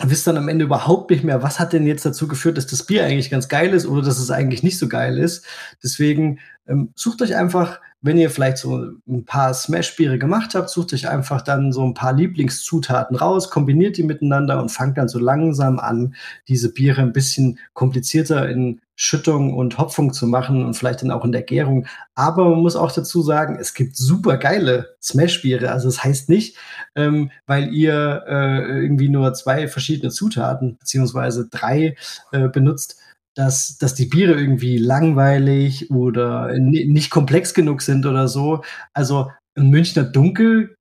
wisst 0.00 0.26
dann 0.26 0.36
am 0.36 0.48
Ende 0.48 0.66
überhaupt 0.66 1.10
nicht 1.10 1.24
mehr, 1.24 1.42
was 1.42 1.58
hat 1.58 1.72
denn 1.72 1.86
jetzt 1.86 2.04
dazu 2.04 2.28
geführt, 2.28 2.58
dass 2.58 2.66
das 2.66 2.84
Bier 2.84 3.06
eigentlich 3.06 3.30
ganz 3.30 3.48
geil 3.48 3.72
ist 3.72 3.86
oder 3.86 4.02
dass 4.02 4.18
es 4.18 4.30
eigentlich 4.30 4.62
nicht 4.62 4.78
so 4.78 4.86
geil 4.86 5.16
ist. 5.16 5.46
Deswegen 5.82 6.40
ähm, 6.66 6.92
sucht 6.94 7.22
euch 7.22 7.34
einfach 7.34 7.80
wenn 8.00 8.16
ihr 8.16 8.30
vielleicht 8.30 8.58
so 8.58 8.92
ein 9.08 9.24
paar 9.24 9.52
Smash-Biere 9.52 10.18
gemacht 10.18 10.54
habt, 10.54 10.70
sucht 10.70 10.92
euch 10.92 11.08
einfach 11.08 11.42
dann 11.42 11.72
so 11.72 11.84
ein 11.84 11.94
paar 11.94 12.12
Lieblingszutaten 12.12 13.16
raus, 13.16 13.50
kombiniert 13.50 13.96
die 13.96 14.04
miteinander 14.04 14.60
und 14.60 14.70
fangt 14.70 14.98
dann 14.98 15.08
so 15.08 15.18
langsam 15.18 15.80
an, 15.80 16.14
diese 16.46 16.72
Biere 16.72 17.02
ein 17.02 17.12
bisschen 17.12 17.58
komplizierter 17.74 18.48
in 18.48 18.80
Schüttung 19.00 19.54
und 19.54 19.78
Hopfung 19.78 20.12
zu 20.12 20.26
machen 20.26 20.64
und 20.64 20.74
vielleicht 20.74 21.02
dann 21.02 21.12
auch 21.12 21.24
in 21.24 21.30
der 21.30 21.42
Gärung. 21.42 21.86
Aber 22.16 22.48
man 22.48 22.60
muss 22.60 22.74
auch 22.74 22.90
dazu 22.90 23.22
sagen, 23.22 23.56
es 23.60 23.74
gibt 23.74 23.96
super 23.96 24.38
geile 24.38 24.96
Smash-Biere. 25.00 25.70
Also 25.70 25.88
das 25.88 26.02
heißt 26.02 26.28
nicht, 26.28 26.56
ähm, 26.96 27.30
weil 27.46 27.72
ihr 27.72 28.24
äh, 28.26 28.82
irgendwie 28.82 29.08
nur 29.08 29.34
zwei 29.34 29.68
verschiedene 29.68 30.10
Zutaten 30.10 30.78
beziehungsweise 30.78 31.48
drei 31.48 31.96
äh, 32.32 32.48
benutzt, 32.48 33.00
dass, 33.38 33.78
dass 33.78 33.94
die 33.94 34.06
Biere 34.06 34.32
irgendwie 34.32 34.78
langweilig 34.78 35.92
oder 35.92 36.52
nicht 36.58 37.08
komplex 37.08 37.54
genug 37.54 37.82
sind 37.82 38.04
oder 38.04 38.26
so. 38.26 38.64
Also 38.92 39.30
ein 39.56 39.70
Münchner 39.70 40.02
Dunkel, 40.02 40.74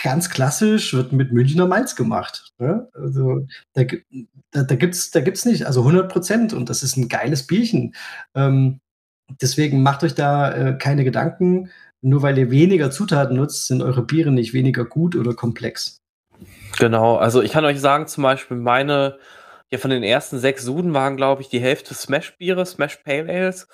ganz 0.00 0.30
klassisch, 0.30 0.94
wird 0.94 1.12
mit 1.12 1.32
Münchner 1.32 1.66
Malz 1.66 1.96
gemacht. 1.96 2.52
Ne? 2.58 2.88
Also 2.94 3.48
da, 3.72 3.82
da, 4.52 4.62
da 4.62 4.76
gibt 4.76 4.94
es 4.94 5.10
da 5.10 5.22
gibt's 5.22 5.44
nicht, 5.44 5.66
also 5.66 5.80
100 5.80 6.08
Prozent 6.08 6.52
und 6.52 6.70
das 6.70 6.84
ist 6.84 6.96
ein 6.96 7.08
geiles 7.08 7.48
Bierchen. 7.48 7.96
Ähm, 8.36 8.78
deswegen 9.42 9.82
macht 9.82 10.04
euch 10.04 10.14
da 10.14 10.52
äh, 10.52 10.78
keine 10.78 11.02
Gedanken. 11.02 11.70
Nur 12.00 12.22
weil 12.22 12.38
ihr 12.38 12.52
weniger 12.52 12.92
Zutaten 12.92 13.36
nutzt, 13.36 13.66
sind 13.66 13.82
eure 13.82 14.04
Biere 14.04 14.30
nicht 14.30 14.54
weniger 14.54 14.84
gut 14.84 15.16
oder 15.16 15.34
komplex. 15.34 15.98
Genau, 16.78 17.16
also 17.16 17.42
ich 17.42 17.50
kann 17.50 17.64
euch 17.64 17.80
sagen, 17.80 18.06
zum 18.06 18.22
Beispiel 18.22 18.56
meine 18.56 19.18
ja, 19.74 19.78
von 19.78 19.90
den 19.90 20.04
ersten 20.04 20.38
sechs 20.38 20.62
Suden 20.62 20.94
waren, 20.94 21.16
glaube 21.16 21.42
ich, 21.42 21.48
die 21.48 21.58
Hälfte 21.58 21.94
Smash-Biere, 21.94 22.64
Smash 22.64 22.98
Pale 22.98 23.28
Ales. 23.28 23.66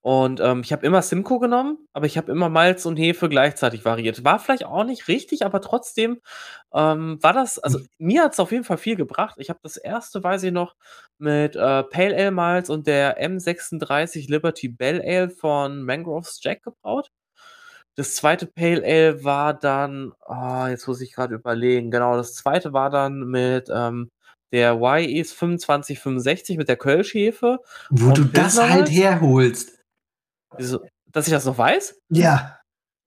Und 0.00 0.40
ähm, 0.40 0.60
ich 0.64 0.72
habe 0.72 0.86
immer 0.86 1.02
Simcoe 1.02 1.40
genommen, 1.40 1.76
aber 1.92 2.06
ich 2.06 2.16
habe 2.16 2.30
immer 2.30 2.48
Malz 2.48 2.86
und 2.86 2.96
Hefe 2.96 3.28
gleichzeitig 3.28 3.84
variiert. 3.84 4.24
War 4.24 4.38
vielleicht 4.38 4.64
auch 4.64 4.84
nicht 4.84 5.08
richtig, 5.08 5.44
aber 5.44 5.60
trotzdem 5.60 6.20
ähm, 6.72 7.18
war 7.20 7.32
das, 7.32 7.58
also 7.58 7.80
hm. 7.80 7.88
mir 7.98 8.22
hat 8.22 8.32
es 8.32 8.40
auf 8.40 8.52
jeden 8.52 8.64
Fall 8.64 8.78
viel 8.78 8.94
gebracht. 8.94 9.34
Ich 9.38 9.50
habe 9.50 9.58
das 9.62 9.76
erste, 9.76 10.22
weiß 10.22 10.44
ich 10.44 10.52
noch, 10.52 10.76
mit 11.18 11.56
äh, 11.56 11.82
Pale 11.82 12.16
Ale 12.16 12.30
Malz 12.30 12.70
und 12.70 12.86
der 12.86 13.20
M36 13.20 14.30
Liberty 14.30 14.68
Bell 14.68 15.02
Ale 15.02 15.30
von 15.30 15.82
Mangroves 15.82 16.38
Jack 16.42 16.62
gebraut. 16.62 17.10
Das 17.96 18.14
zweite 18.14 18.46
Pale 18.46 18.82
Ale 18.84 19.24
war 19.24 19.52
dann, 19.52 20.12
oh, 20.26 20.66
jetzt 20.68 20.86
muss 20.86 21.00
ich 21.00 21.12
gerade 21.12 21.34
überlegen, 21.34 21.90
genau, 21.90 22.16
das 22.16 22.34
zweite 22.34 22.72
war 22.72 22.88
dann 22.88 23.24
mit 23.26 23.68
ähm, 23.74 24.10
der 24.52 24.74
YES 24.74 25.36
2565 25.36 26.56
mit 26.56 26.68
der 26.68 26.76
Kölschhefe. 26.76 27.58
Wo 27.90 28.12
du 28.12 28.24
das 28.24 28.60
halt 28.60 28.90
herholst. 28.90 29.78
Wieso, 30.56 30.80
dass 31.06 31.26
ich 31.26 31.32
das 31.32 31.44
noch 31.44 31.58
weiß? 31.58 32.00
Ja. 32.10 32.56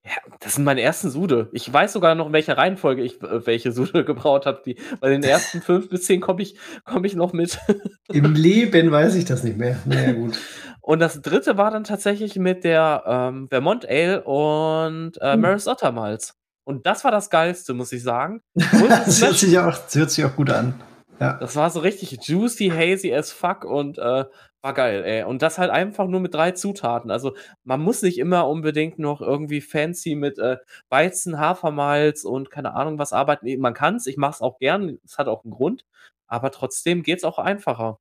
Ja, 0.06 0.12
das 0.40 0.56
sind 0.56 0.64
meine 0.64 0.82
ersten 0.82 1.08
Sude. 1.08 1.48
Ich 1.52 1.72
weiß 1.72 1.94
sogar 1.94 2.14
noch, 2.14 2.26
in 2.26 2.34
welcher 2.34 2.58
Reihenfolge 2.58 3.02
ich 3.02 3.22
äh, 3.22 3.46
welche 3.46 3.72
Sude 3.72 4.04
gebraut 4.04 4.44
habe. 4.44 4.74
Bei 5.00 5.08
den 5.08 5.22
ersten 5.22 5.62
fünf 5.62 5.88
bis 5.88 6.04
zehn 6.04 6.20
komme 6.20 6.42
ich, 6.42 6.56
komm 6.84 7.04
ich 7.04 7.14
noch 7.14 7.32
mit. 7.32 7.58
Im 8.12 8.34
Leben 8.34 8.90
weiß 8.90 9.14
ich 9.14 9.24
das 9.24 9.44
nicht 9.44 9.56
mehr. 9.56 9.78
Naja, 9.86 10.12
gut. 10.12 10.38
Und 10.82 10.98
das 10.98 11.22
dritte 11.22 11.56
war 11.56 11.70
dann 11.70 11.84
tatsächlich 11.84 12.36
mit 12.36 12.64
der 12.64 13.04
ähm, 13.06 13.48
Vermont 13.48 13.88
Ale 13.88 14.22
und 14.24 15.12
äh, 15.22 15.32
hm. 15.32 15.40
Maris 15.40 15.66
Otter 15.66 15.92
Malz. 15.92 16.34
Und 16.64 16.86
das 16.86 17.04
war 17.04 17.10
das 17.10 17.30
Geilste, 17.30 17.72
muss 17.72 17.92
ich 17.92 18.02
sagen. 18.02 18.42
das, 18.54 19.22
hört 19.22 19.36
sich 19.36 19.58
auch, 19.58 19.76
das 19.76 19.94
hört 19.94 20.10
sich 20.10 20.24
auch 20.24 20.36
gut 20.36 20.50
an. 20.50 20.74
Ja. 21.20 21.34
Das 21.34 21.56
war 21.56 21.70
so 21.70 21.80
richtig 21.80 22.18
juicy, 22.26 22.70
hazy 22.70 23.14
as 23.14 23.30
fuck 23.30 23.64
und 23.64 23.98
äh, 23.98 24.24
war 24.62 24.74
geil, 24.74 25.04
ey. 25.04 25.24
Und 25.24 25.42
das 25.42 25.58
halt 25.58 25.70
einfach 25.70 26.06
nur 26.06 26.20
mit 26.20 26.34
drei 26.34 26.52
Zutaten. 26.52 27.10
Also 27.10 27.34
man 27.62 27.80
muss 27.80 28.02
nicht 28.02 28.18
immer 28.18 28.48
unbedingt 28.48 28.98
noch 28.98 29.20
irgendwie 29.20 29.60
fancy 29.60 30.14
mit 30.16 30.38
äh, 30.38 30.56
Weizen, 30.88 31.38
Hafermalz 31.38 32.24
und 32.24 32.50
keine 32.50 32.74
Ahnung 32.74 32.98
was 32.98 33.12
arbeiten. 33.12 33.60
Man 33.60 33.74
kann 33.74 33.96
es, 33.96 34.06
ich 34.06 34.16
mache 34.16 34.32
es 34.32 34.40
auch 34.40 34.58
gern, 34.58 34.98
es 35.04 35.18
hat 35.18 35.28
auch 35.28 35.44
einen 35.44 35.52
Grund, 35.52 35.84
aber 36.26 36.50
trotzdem 36.50 37.02
geht 37.02 37.18
es 37.18 37.24
auch 37.24 37.38
einfacher. 37.38 38.00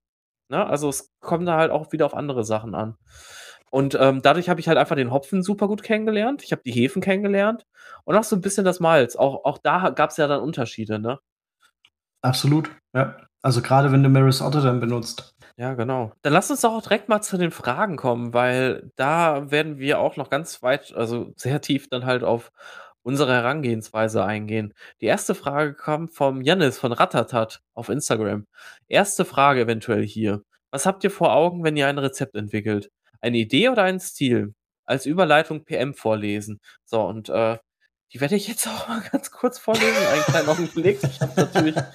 Ne? 0.49 0.65
Also 0.65 0.89
es 0.89 1.11
kommt 1.19 1.47
da 1.47 1.57
halt 1.57 1.71
auch 1.71 1.91
wieder 1.91 2.05
auf 2.05 2.15
andere 2.15 2.43
Sachen 2.43 2.75
an. 2.75 2.97
Und 3.71 3.97
ähm, 3.99 4.21
dadurch 4.21 4.49
habe 4.49 4.59
ich 4.59 4.67
halt 4.67 4.77
einfach 4.77 4.95
den 4.95 5.11
Hopfen 5.11 5.43
super 5.43 5.67
gut 5.67 5.83
kennengelernt. 5.83 6.43
Ich 6.43 6.51
habe 6.51 6.61
die 6.63 6.71
Hefen 6.71 7.01
kennengelernt 7.01 7.65
und 8.05 8.15
auch 8.15 8.23
so 8.23 8.35
ein 8.35 8.41
bisschen 8.41 8.65
das 8.65 8.79
Malz. 8.79 9.15
Auch, 9.15 9.45
auch 9.45 9.57
da 9.57 9.89
gab 9.89 10.11
es 10.11 10.17
ja 10.17 10.27
dann 10.27 10.41
Unterschiede, 10.41 10.99
ne? 10.99 11.19
Absolut, 12.23 12.71
ja. 12.95 13.17
Also 13.41 13.61
gerade 13.61 13.91
wenn 13.91 14.01
du 14.01 14.09
Maris 14.09 14.41
Otter 14.41 14.61
dann 14.61 14.79
benutzt. 14.79 15.35
Ja, 15.57 15.73
genau. 15.75 16.13
Dann 16.23 16.33
lass 16.33 16.49
uns 16.49 16.61
doch 16.61 16.73
auch 16.73 16.81
direkt 16.81 17.09
mal 17.09 17.21
zu 17.21 17.37
den 17.37 17.51
Fragen 17.51 17.97
kommen, 17.97 18.33
weil 18.33 18.89
da 18.95 19.51
werden 19.51 19.77
wir 19.77 19.99
auch 19.99 20.15
noch 20.15 20.29
ganz 20.29 20.63
weit, 20.63 20.93
also 20.95 21.33
sehr 21.35 21.61
tief 21.61 21.89
dann 21.89 22.05
halt 22.05 22.23
auf 22.23 22.51
unsere 23.03 23.33
Herangehensweise 23.33 24.23
eingehen. 24.23 24.73
Die 25.01 25.05
erste 25.05 25.35
Frage 25.35 25.75
kam 25.75 26.07
vom 26.07 26.41
Jannis 26.41 26.79
von 26.79 26.93
Ratatat 26.93 27.61
auf 27.73 27.89
Instagram. 27.89 28.47
Erste 28.87 29.25
Frage 29.25 29.61
eventuell 29.61 30.03
hier. 30.03 30.41
Was 30.71 30.85
habt 30.85 31.03
ihr 31.03 31.11
vor 31.11 31.33
Augen, 31.33 31.63
wenn 31.63 31.77
ihr 31.77 31.87
ein 31.87 31.99
Rezept 31.99 32.35
entwickelt? 32.35 32.89
Eine 33.21 33.37
Idee 33.37 33.69
oder 33.69 33.83
ein 33.83 33.99
Stil? 33.99 34.55
Als 34.85 35.05
Überleitung 35.05 35.65
PM 35.65 35.93
vorlesen. 35.93 36.59
So, 36.85 37.01
und 37.01 37.29
äh, 37.29 37.57
die 38.13 38.21
werde 38.21 38.35
ich 38.35 38.47
jetzt 38.47 38.67
auch 38.67 38.87
mal 38.87 39.01
ganz 39.11 39.31
kurz 39.31 39.59
vorlesen. 39.59 40.07
Einen 40.11 40.23
kleinen 40.23 40.49
Augenblick. 40.49 41.03
Ich 41.03 41.21
habe 41.21 41.33
natürlich. 41.35 41.75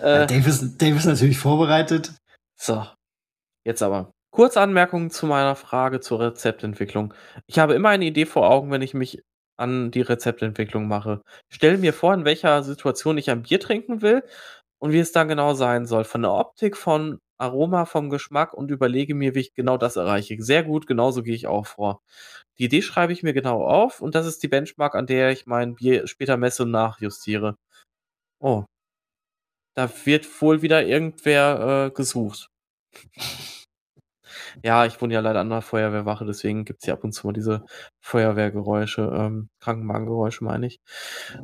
Äh, 0.00 0.26
Dave, 0.26 0.48
ist, 0.48 0.82
Dave 0.82 0.96
ist 0.96 1.04
natürlich 1.04 1.38
vorbereitet. 1.38 2.12
So, 2.60 2.84
jetzt 3.64 3.84
aber. 3.84 4.10
Kurzanmerkungen 4.32 5.10
zu 5.12 5.26
meiner 5.26 5.54
Frage 5.54 6.00
zur 6.00 6.18
Rezeptentwicklung. 6.18 7.14
Ich 7.46 7.60
habe 7.60 7.74
immer 7.74 7.90
eine 7.90 8.06
Idee 8.06 8.26
vor 8.26 8.50
Augen, 8.50 8.72
wenn 8.72 8.82
ich 8.82 8.94
mich 8.94 9.22
an 9.56 9.92
die 9.92 10.00
Rezeptentwicklung 10.00 10.88
mache. 10.88 11.22
Stelle 11.48 11.78
mir 11.78 11.92
vor, 11.92 12.14
in 12.14 12.24
welcher 12.24 12.64
Situation 12.64 13.16
ich 13.16 13.30
ein 13.30 13.42
Bier 13.42 13.60
trinken 13.60 14.02
will 14.02 14.24
und 14.80 14.90
wie 14.90 14.98
es 14.98 15.12
dann 15.12 15.28
genau 15.28 15.54
sein 15.54 15.86
soll. 15.86 16.02
Von 16.02 16.22
der 16.22 16.32
Optik, 16.32 16.76
von 16.76 17.20
Aroma, 17.38 17.86
vom 17.86 18.10
Geschmack 18.10 18.54
und 18.54 18.70
überlege 18.70 19.14
mir, 19.14 19.34
wie 19.34 19.40
ich 19.40 19.54
genau 19.54 19.76
das 19.76 19.96
erreiche. 19.96 20.36
Sehr 20.42 20.62
gut, 20.64 20.86
genauso 20.86 21.22
gehe 21.22 21.34
ich 21.34 21.46
auch 21.46 21.66
vor. 21.66 22.02
Die 22.58 22.64
Idee 22.64 22.82
schreibe 22.82 23.12
ich 23.12 23.22
mir 23.22 23.32
genau 23.32 23.64
auf 23.64 24.00
und 24.00 24.14
das 24.14 24.26
ist 24.26 24.42
die 24.42 24.48
Benchmark, 24.48 24.94
an 24.94 25.06
der 25.06 25.30
ich 25.30 25.46
mein 25.46 25.74
Bier 25.74 26.06
später 26.06 26.36
messe 26.36 26.64
und 26.64 26.70
nachjustiere. 26.70 27.56
Oh. 28.40 28.64
Da 29.74 29.90
wird 30.04 30.26
wohl 30.40 30.62
wieder 30.62 30.84
irgendwer 30.86 31.86
äh, 31.88 31.90
gesucht. 31.90 32.50
Ja, 34.64 34.86
ich 34.86 35.00
wohne 35.00 35.14
ja 35.14 35.20
leider 35.20 35.40
an 35.40 35.50
der 35.50 35.62
Feuerwehrwache, 35.62 36.24
deswegen 36.24 36.64
gibt 36.64 36.80
es 36.80 36.84
hier 36.86 36.94
ab 36.94 37.04
und 37.04 37.12
zu 37.12 37.26
mal 37.26 37.32
diese 37.32 37.64
Feuerwehrgeräusche, 38.00 39.02
ähm, 39.14 39.48
Krankenwagengeräusche 39.60 40.44
meine 40.44 40.66
ich. 40.66 40.80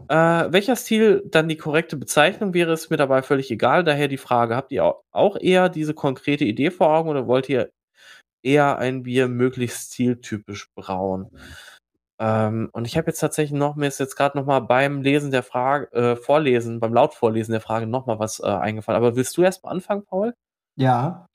Äh, 0.08 0.14
welcher 0.52 0.76
Stil 0.76 1.22
dann 1.26 1.48
die 1.48 1.56
korrekte 1.56 1.96
Bezeichnung 1.96 2.54
wäre, 2.54 2.72
ist 2.72 2.90
mir 2.90 2.96
dabei 2.96 3.22
völlig 3.22 3.50
egal. 3.50 3.84
Daher 3.84 4.08
die 4.08 4.16
Frage, 4.16 4.56
habt 4.56 4.72
ihr 4.72 4.84
auch 5.10 5.36
eher 5.40 5.68
diese 5.68 5.94
konkrete 5.94 6.44
Idee 6.44 6.70
vor 6.70 6.88
Augen 6.88 7.08
oder 7.08 7.26
wollt 7.26 7.48
ihr 7.48 7.70
eher 8.42 8.78
ein 8.78 9.02
Bier 9.02 9.28
möglichst 9.28 9.92
stiltypisch 9.92 10.70
brauen? 10.74 11.30
Ähm, 12.20 12.68
und 12.72 12.86
ich 12.86 12.96
habe 12.96 13.08
jetzt 13.08 13.20
tatsächlich 13.20 13.58
noch, 13.58 13.76
mir 13.76 13.86
ist 13.86 14.00
jetzt 14.00 14.16
gerade 14.16 14.36
noch 14.36 14.46
mal 14.46 14.60
beim 14.60 15.02
Lesen 15.02 15.30
der 15.30 15.44
Frage, 15.44 15.92
äh, 15.92 16.16
Vorlesen, 16.16 16.80
beim 16.80 16.92
Lautvorlesen 16.92 17.52
der 17.52 17.60
Frage 17.60 17.86
noch 17.86 18.06
mal 18.06 18.18
was 18.18 18.40
äh, 18.40 18.46
eingefallen. 18.46 18.96
Aber 18.96 19.16
willst 19.16 19.36
du 19.36 19.42
erst 19.42 19.62
mal 19.64 19.70
anfangen, 19.70 20.04
Paul? 20.04 20.34
Ja, 20.76 21.26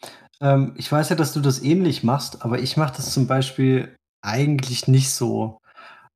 ähm, 0.43 0.73
ich 0.75 0.91
weiß 0.91 1.09
ja, 1.09 1.15
dass 1.15 1.33
du 1.33 1.39
das 1.39 1.63
ähnlich 1.63 2.03
machst, 2.03 2.43
aber 2.43 2.59
ich 2.59 2.75
mache 2.77 2.97
das 2.97 3.13
zum 3.13 3.27
Beispiel 3.27 3.95
eigentlich 4.21 4.87
nicht 4.87 5.11
so. 5.11 5.59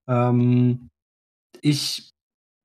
Ähm, 0.07 0.89
ich 1.61 2.11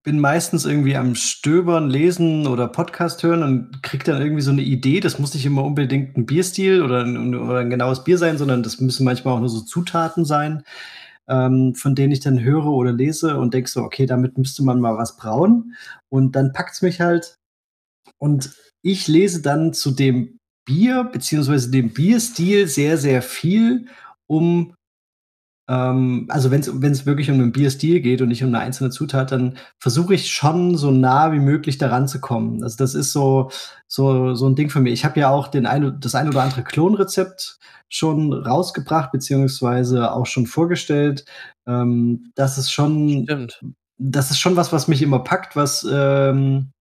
bin 0.04 0.18
meistens 0.18 0.64
irgendwie 0.64 0.96
am 0.96 1.14
Stöbern, 1.14 1.88
Lesen 1.88 2.48
oder 2.48 2.66
Podcast 2.66 3.22
hören 3.22 3.44
und 3.44 3.82
kriege 3.84 4.02
dann 4.02 4.20
irgendwie 4.20 4.42
so 4.42 4.50
eine 4.50 4.62
Idee. 4.62 4.98
Das 4.98 5.20
muss 5.20 5.34
nicht 5.34 5.46
immer 5.46 5.64
unbedingt 5.64 6.16
ein 6.16 6.26
Bierstil 6.26 6.82
oder 6.82 7.04
ein, 7.04 7.34
oder 7.36 7.60
ein 7.60 7.70
genaues 7.70 8.02
Bier 8.02 8.18
sein, 8.18 8.38
sondern 8.38 8.64
das 8.64 8.80
müssen 8.80 9.04
manchmal 9.04 9.34
auch 9.34 9.40
nur 9.40 9.48
so 9.48 9.60
Zutaten 9.60 10.24
sein, 10.24 10.64
ähm, 11.28 11.76
von 11.76 11.94
denen 11.94 12.12
ich 12.12 12.20
dann 12.20 12.42
höre 12.42 12.66
oder 12.66 12.92
lese 12.92 13.38
und 13.38 13.54
denke 13.54 13.70
so, 13.70 13.82
okay, 13.82 14.06
damit 14.06 14.36
müsste 14.36 14.64
man 14.64 14.80
mal 14.80 14.98
was 14.98 15.16
brauen. 15.16 15.76
Und 16.08 16.34
dann 16.34 16.52
packt 16.52 16.74
es 16.74 16.82
mich 16.82 17.00
halt. 17.00 17.38
Und 18.18 18.52
ich 18.82 19.06
lese 19.06 19.42
dann 19.42 19.72
zu 19.72 19.92
dem 19.92 20.40
Bier 20.64 21.04
beziehungsweise 21.04 21.70
dem 21.70 21.92
Bierstil 21.92 22.66
sehr, 22.66 22.98
sehr 22.98 23.22
viel 23.22 23.86
um 24.26 24.74
ähm, 25.68 26.26
also 26.28 26.50
wenn 26.50 26.60
es 26.60 27.06
wirklich 27.06 27.30
um 27.30 27.36
einen 27.36 27.52
Bierstil 27.52 28.00
geht 28.00 28.20
und 28.20 28.28
nicht 28.28 28.42
um 28.42 28.48
eine 28.48 28.58
einzelne 28.60 28.90
Zutat, 28.90 29.32
dann 29.32 29.56
versuche 29.78 30.14
ich 30.14 30.32
schon 30.32 30.76
so 30.76 30.90
nah 30.90 31.32
wie 31.32 31.38
möglich 31.38 31.78
daran 31.78 32.08
zu 32.08 32.20
kommen. 32.20 32.62
Also 32.62 32.76
das 32.76 32.94
ist 32.94 33.12
so, 33.12 33.50
so, 33.86 34.34
so 34.34 34.48
ein 34.48 34.56
Ding 34.56 34.70
für 34.70 34.80
mich. 34.80 34.92
Ich 34.92 35.04
habe 35.04 35.20
ja 35.20 35.30
auch 35.30 35.48
den 35.48 35.66
ein, 35.66 35.98
das 36.00 36.14
ein 36.14 36.28
oder 36.28 36.42
andere 36.42 36.64
Klonrezept 36.64 37.58
schon 37.88 38.32
rausgebracht, 38.32 39.12
beziehungsweise 39.12 40.12
auch 40.12 40.26
schon 40.26 40.46
vorgestellt. 40.46 41.24
Ähm, 41.66 42.32
das 42.34 42.58
ist 42.58 42.72
schon, 42.72 43.24
Stimmt. 43.24 43.62
das 43.98 44.30
ist 44.30 44.40
schon 44.40 44.56
was, 44.56 44.72
was 44.72 44.88
mich 44.88 45.02
immer 45.02 45.20
packt, 45.20 45.54
was 45.54 45.86
ähm, 45.90 46.72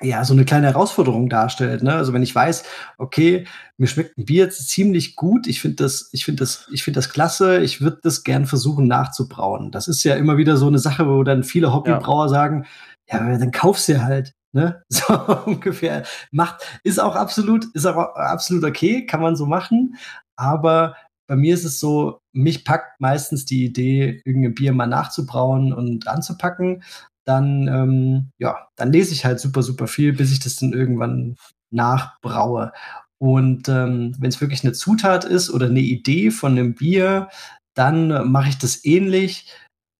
ja, 0.00 0.24
so 0.24 0.32
eine 0.32 0.44
kleine 0.44 0.68
Herausforderung 0.68 1.28
darstellt. 1.28 1.82
Ne? 1.82 1.92
Also 1.94 2.12
wenn 2.12 2.22
ich 2.22 2.34
weiß, 2.34 2.64
okay, 2.98 3.46
mir 3.78 3.88
schmeckt 3.88 4.16
ein 4.16 4.26
Bier 4.26 4.44
jetzt 4.44 4.68
ziemlich 4.68 5.16
gut, 5.16 5.46
ich 5.46 5.60
finde 5.60 5.82
das, 5.84 6.08
ich 6.12 6.24
finde 6.24 6.40
das, 6.40 6.68
ich 6.72 6.84
finde 6.84 6.98
das 6.98 7.10
klasse, 7.10 7.58
ich 7.58 7.80
würde 7.80 7.98
das 8.02 8.22
gern 8.22 8.46
versuchen 8.46 8.86
nachzubrauen. 8.86 9.72
Das 9.72 9.88
ist 9.88 10.04
ja 10.04 10.14
immer 10.14 10.36
wieder 10.36 10.56
so 10.56 10.68
eine 10.68 10.78
Sache, 10.78 11.08
wo 11.08 11.24
dann 11.24 11.42
viele 11.42 11.72
Hobbybrauer 11.72 12.26
ja. 12.26 12.28
sagen, 12.28 12.66
ja, 13.10 13.18
dann 13.38 13.50
kaufst 13.50 13.88
du 13.88 14.02
halt. 14.02 14.34
Ne? 14.52 14.82
So 14.88 15.14
ungefähr. 15.46 16.04
Macht, 16.30 16.62
ist 16.84 17.00
auch 17.00 17.16
absolut, 17.16 17.66
ist 17.74 17.86
auch 17.86 17.96
absolut 18.14 18.64
okay, 18.64 19.04
kann 19.04 19.20
man 19.20 19.36
so 19.36 19.46
machen. 19.46 19.96
Aber 20.36 20.94
bei 21.26 21.36
mir 21.36 21.54
ist 21.54 21.64
es 21.64 21.78
so, 21.80 22.20
mich 22.32 22.64
packt 22.64 23.00
meistens 23.00 23.44
die 23.44 23.64
Idee, 23.64 24.22
irgendein 24.24 24.54
Bier 24.54 24.72
mal 24.72 24.86
nachzubrauen 24.86 25.72
und 25.74 26.08
anzupacken 26.08 26.82
dann, 27.28 27.68
ähm, 27.68 28.30
ja, 28.38 28.68
dann 28.76 28.90
lese 28.90 29.12
ich 29.12 29.24
halt 29.24 29.38
super, 29.38 29.62
super 29.62 29.86
viel, 29.86 30.14
bis 30.14 30.32
ich 30.32 30.40
das 30.40 30.56
dann 30.56 30.72
irgendwann 30.72 31.36
nachbraue. 31.70 32.72
Und 33.18 33.68
ähm, 33.68 34.14
wenn 34.18 34.30
es 34.30 34.40
wirklich 34.40 34.64
eine 34.64 34.72
Zutat 34.72 35.24
ist 35.24 35.50
oder 35.50 35.66
eine 35.66 35.80
Idee 35.80 36.30
von 36.30 36.52
einem 36.52 36.74
Bier, 36.74 37.28
dann 37.74 38.30
mache 38.30 38.48
ich 38.48 38.58
das 38.58 38.84
ähnlich. 38.84 39.52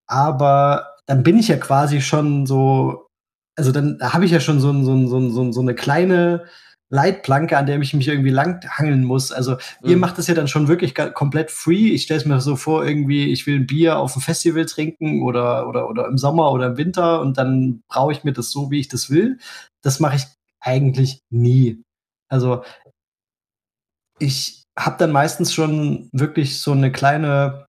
Aber 0.06 0.86
dann 1.06 1.22
bin 1.22 1.38
ich 1.38 1.48
ja 1.48 1.58
quasi 1.58 2.00
schon 2.00 2.46
so, 2.46 3.08
also 3.56 3.72
dann 3.72 3.98
habe 4.00 4.24
ich 4.24 4.30
ja 4.30 4.40
schon 4.40 4.60
so, 4.60 4.72
so, 4.84 5.30
so, 5.30 5.52
so 5.52 5.60
eine 5.60 5.74
kleine 5.74 6.46
Leitplanke, 6.90 7.58
an 7.58 7.66
der 7.66 7.78
ich 7.80 7.92
mich 7.92 8.08
irgendwie 8.08 8.30
lang 8.30 8.66
hangeln 8.68 9.04
muss. 9.04 9.30
Also 9.30 9.56
ihr 9.82 9.96
mhm. 9.96 10.00
macht 10.00 10.18
das 10.18 10.26
ja 10.26 10.34
dann 10.34 10.48
schon 10.48 10.68
wirklich 10.68 10.94
komplett 10.94 11.50
free. 11.50 11.90
Ich 11.90 12.04
stelle 12.04 12.20
es 12.20 12.26
mir 12.26 12.40
so 12.40 12.56
vor, 12.56 12.84
irgendwie, 12.84 13.30
ich 13.30 13.46
will 13.46 13.56
ein 13.56 13.66
Bier 13.66 13.98
auf 13.98 14.14
dem 14.14 14.22
Festival 14.22 14.64
trinken 14.64 15.22
oder, 15.22 15.68
oder, 15.68 15.88
oder 15.88 16.06
im 16.06 16.16
Sommer 16.16 16.50
oder 16.50 16.68
im 16.68 16.76
Winter 16.78 17.20
und 17.20 17.36
dann 17.36 17.82
brauche 17.88 18.12
ich 18.12 18.24
mir 18.24 18.32
das 18.32 18.50
so, 18.50 18.70
wie 18.70 18.80
ich 18.80 18.88
das 18.88 19.10
will. 19.10 19.38
Das 19.82 20.00
mache 20.00 20.16
ich 20.16 20.24
eigentlich 20.60 21.20
nie. 21.30 21.82
Also 22.30 22.64
ich 24.18 24.64
habe 24.78 24.96
dann 24.98 25.12
meistens 25.12 25.52
schon 25.52 26.08
wirklich 26.12 26.60
so 26.60 26.72
eine 26.72 26.90
kleine 26.90 27.66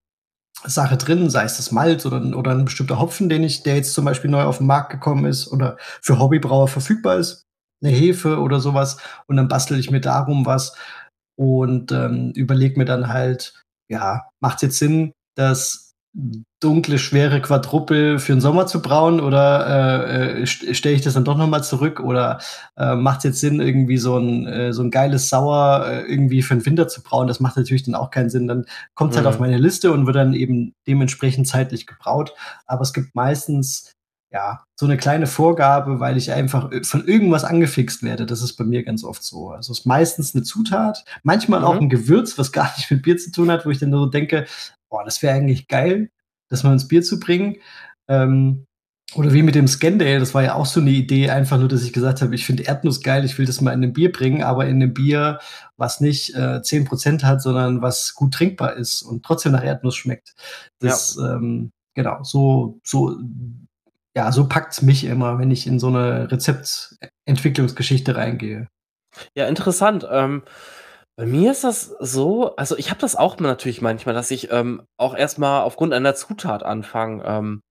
Sache 0.64 0.98
drin, 0.98 1.30
sei 1.30 1.44
es 1.44 1.58
das 1.58 1.72
Malz 1.72 2.06
oder, 2.06 2.38
oder 2.38 2.52
ein 2.52 2.66
bestimmter 2.66 3.00
Hopfen, 3.00 3.30
den 3.30 3.44
ich, 3.44 3.64
der 3.64 3.76
jetzt 3.76 3.94
zum 3.94 4.06
Beispiel 4.06 4.30
neu 4.30 4.44
auf 4.44 4.58
den 4.58 4.68
Markt 4.68 4.92
gekommen 4.92 5.26
ist 5.26 5.52
oder 5.52 5.78
für 6.02 6.20
Hobbybrauer 6.20 6.68
verfügbar 6.68 7.18
ist 7.18 7.49
eine 7.82 7.92
Hefe 7.92 8.40
oder 8.40 8.60
sowas 8.60 8.98
und 9.28 9.38
dann 9.38 9.48
bastel 9.48 9.80
ich 9.80 9.92
mir 9.92 10.02
darum 10.02 10.46
was 10.46 10.76
und 11.36 11.92
ähm, 11.92 12.32
überlege 12.36 12.78
mir 12.78 12.86
dann 12.86 13.10
halt, 13.10 13.54
ja, 13.88 14.24
macht 14.42 14.62
jetzt 14.62 14.78
Sinn, 14.78 15.14
das 15.36 15.90
dunkle, 16.60 16.98
schwere 16.98 17.42
Quadruppel 17.42 18.20
für 18.20 18.34
den 18.34 18.42
Sommer 18.42 18.66
zu 18.68 18.82
brauen 18.82 19.20
oder 19.20 20.08
äh, 20.08 20.42
äh 20.42 20.46
stelle 20.46 20.96
ich 20.96 21.02
das 21.02 21.14
dann 21.14 21.24
doch 21.24 21.38
nochmal 21.38 21.64
zurück 21.64 22.00
oder 22.00 22.40
äh, 22.78 22.96
macht 22.96 23.20
es 23.20 23.24
jetzt 23.26 23.40
Sinn, 23.40 23.62
irgendwie 23.62 23.98
so 23.98 24.18
ein, 24.18 24.48
äh, 24.48 24.74
so 24.74 24.82
ein 24.82 24.92
geiles 24.92 25.30
Sauer 25.30 25.86
äh, 25.88 26.02
irgendwie 26.12 26.42
für 26.42 26.56
den 26.56 26.66
Winter 26.66 26.88
zu 26.88 27.04
brauen? 27.04 27.28
Das 27.28 27.40
macht 27.40 27.58
natürlich 27.58 27.84
dann 27.84 27.96
auch 27.96 28.10
keinen 28.10 28.30
Sinn. 28.30 28.48
Dann 28.48 28.66
kommt 28.96 29.12
es 29.12 29.16
mhm. 29.20 29.26
halt 29.26 29.36
auf 29.36 29.40
meine 29.40 29.58
Liste 29.58 29.92
und 29.92 30.08
wird 30.08 30.16
dann 30.16 30.34
eben 30.34 30.74
dementsprechend 30.88 31.48
zeitlich 31.48 31.86
gebraut. 31.86 32.34
Aber 32.66 32.82
es 32.82 32.92
gibt 32.92 33.16
meistens 33.16 33.94
ja, 34.32 34.64
so 34.80 34.86
eine 34.86 34.98
kleine 34.98 35.26
Vorgabe, 35.26 36.00
weil 36.00 36.16
ich 36.16 36.32
einfach 36.32 36.70
von 36.84 37.08
irgendwas 37.08 37.44
angefixt 37.44 38.04
werde. 38.04 38.26
Das 38.26 38.44
ist 38.44 38.56
bei 38.58 38.64
mir 38.64 38.84
ganz 38.84 39.04
oft 39.04 39.24
so. 39.24 39.50
Also 39.50 39.72
es 39.72 39.80
ist 39.80 39.86
meistens 39.86 40.36
eine 40.36 40.44
Zutat, 40.44 41.04
manchmal 41.24 41.62
mhm. 41.62 41.66
auch 41.66 41.82
ein 41.82 41.90
Gewürz, 41.90 42.38
was 42.38 42.52
gar 42.54 42.72
nicht 42.78 42.92
mit 42.92 43.02
Bier 43.02 43.18
zu 43.18 43.32
tun 43.32 43.50
hat, 43.52 43.66
wo 43.66 43.70
ich 43.70 43.80
dann 43.80 43.92
so 43.92 44.06
denke, 44.06 44.46
boah, 44.90 45.04
das 45.04 45.22
wäre 45.24 45.36
eigentlich 45.36 45.68
geil, 45.68 46.10
das 46.50 46.64
mal 46.64 46.74
ins 46.74 46.88
Bier 46.88 47.02
zu 47.02 47.20
bringen. 47.20 47.58
Ähm, 48.08 48.66
oder 49.16 49.34
wie 49.34 49.42
mit 49.42 49.56
dem 49.56 49.68
Scandale, 49.68 50.20
das 50.20 50.36
war 50.36 50.44
ja 50.44 50.54
auch 50.54 50.68
so 50.68 50.80
eine 50.80 50.92
Idee, 50.92 51.32
einfach 51.32 51.58
nur, 51.58 51.68
dass 51.68 51.84
ich 51.84 51.94
gesagt 51.94 52.22
habe, 52.22 52.36
ich 52.36 52.46
finde 52.46 52.64
Erdnuss 52.64 53.02
geil, 53.02 53.26
ich 53.26 53.38
will 53.40 53.48
das 53.48 53.60
mal 53.60 53.74
in 53.74 53.84
ein 53.84 53.94
Bier 53.94 54.12
bringen, 54.12 54.44
aber 54.44 54.68
in 54.68 54.76
einem 54.76 54.94
Bier, 54.94 55.40
was 55.78 56.00
nicht 56.00 56.36
äh, 56.36 56.60
10% 56.62 57.24
hat, 57.24 57.42
sondern 57.42 57.82
was 57.82 58.14
gut 58.14 58.36
trinkbar 58.36 58.76
ist 58.76 59.02
und 59.02 59.26
trotzdem 59.26 59.54
nach 59.54 59.64
Erdnuss 59.64 59.96
schmeckt. 59.96 60.36
Das, 60.80 61.18
ja. 61.20 61.34
ähm, 61.34 61.72
genau, 61.96 62.22
so, 62.24 62.80
so 62.84 63.18
ja, 64.20 64.32
so 64.34 64.48
packt 64.48 64.74
es 64.74 64.82
mich 64.82 65.06
immer, 65.06 65.40
wenn 65.40 65.50
ich 65.52 65.66
in 65.66 65.80
so 65.80 65.88
eine 65.88 66.30
Rezeptentwicklungsgeschichte 66.30 68.16
reingehe. 68.18 68.68
Ja, 69.36 69.48
interessant. 69.48 70.08
Ähm, 70.12 70.44
bei 71.18 71.26
mir 71.26 71.52
ist 71.52 71.64
das 71.64 71.96
so, 72.00 72.56
also 72.58 72.78
ich 72.78 72.90
habe 72.92 73.02
das 73.02 73.16
auch 73.16 73.40
natürlich 73.40 73.82
manchmal, 73.82 74.16
dass 74.16 74.32
ich 74.32 74.52
ähm, 74.52 74.84
auch 74.98 75.16
erstmal 75.16 75.64
aufgrund 75.64 75.94
einer 75.94 76.16
Zutat 76.16 76.64
anfange, 76.64 77.24
ähm, 77.26 77.62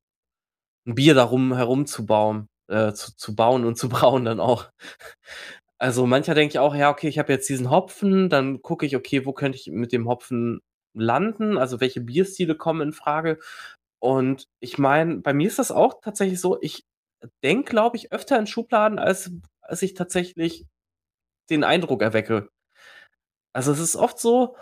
ein 0.86 0.94
Bier 0.96 1.14
darum 1.14 1.54
herumzubauen, 1.54 2.48
äh, 2.70 2.92
zu, 2.92 3.16
zu 3.16 3.36
bauen 3.36 3.64
und 3.64 3.78
zu 3.78 3.88
brauen 3.90 4.24
dann 4.26 4.40
auch. 4.40 4.70
Also, 5.78 6.06
manchmal 6.06 6.34
denke 6.34 6.52
ich 6.52 6.58
auch: 6.58 6.74
„Ja, 6.74 6.90
okay, 6.90 7.08
ich 7.08 7.18
habe 7.18 7.32
jetzt 7.32 7.48
diesen 7.48 7.70
Hopfen“, 7.70 8.28
dann 8.28 8.62
gucke 8.62 8.86
ich: 8.86 8.96
„Okay, 8.96 9.24
wo 9.26 9.32
könnte 9.32 9.58
ich 9.58 9.68
mit 9.68 9.92
dem 9.92 10.08
Hopfen 10.08 10.60
landen? 10.94 11.56
Also, 11.58 11.80
welche 11.80 12.00
Bierstile 12.00 12.56
kommen 12.56 12.80
in 12.88 12.92
Frage?“ 12.92 13.38
Und 14.00 14.46
ich 14.60 14.78
meine, 14.78 15.18
bei 15.18 15.32
mir 15.34 15.48
ist 15.48 15.58
das 15.58 15.70
auch 15.72 16.00
tatsächlich 16.02 16.40
so, 16.40 16.58
ich 16.62 16.84
denke, 17.42 17.70
glaube 17.70 17.96
ich, 17.96 18.12
öfter 18.12 18.38
in 18.38 18.46
Schubladen, 18.46 18.98
als 18.98 19.30
als 19.62 19.82
ich 19.82 19.94
tatsächlich 19.94 20.66
den 21.50 21.64
Eindruck 21.64 22.02
erwecke. 22.02 22.50
Also, 23.54 23.72
es 23.72 23.80
ist 23.80 23.96
oft 23.96 24.18
so: 24.18 24.56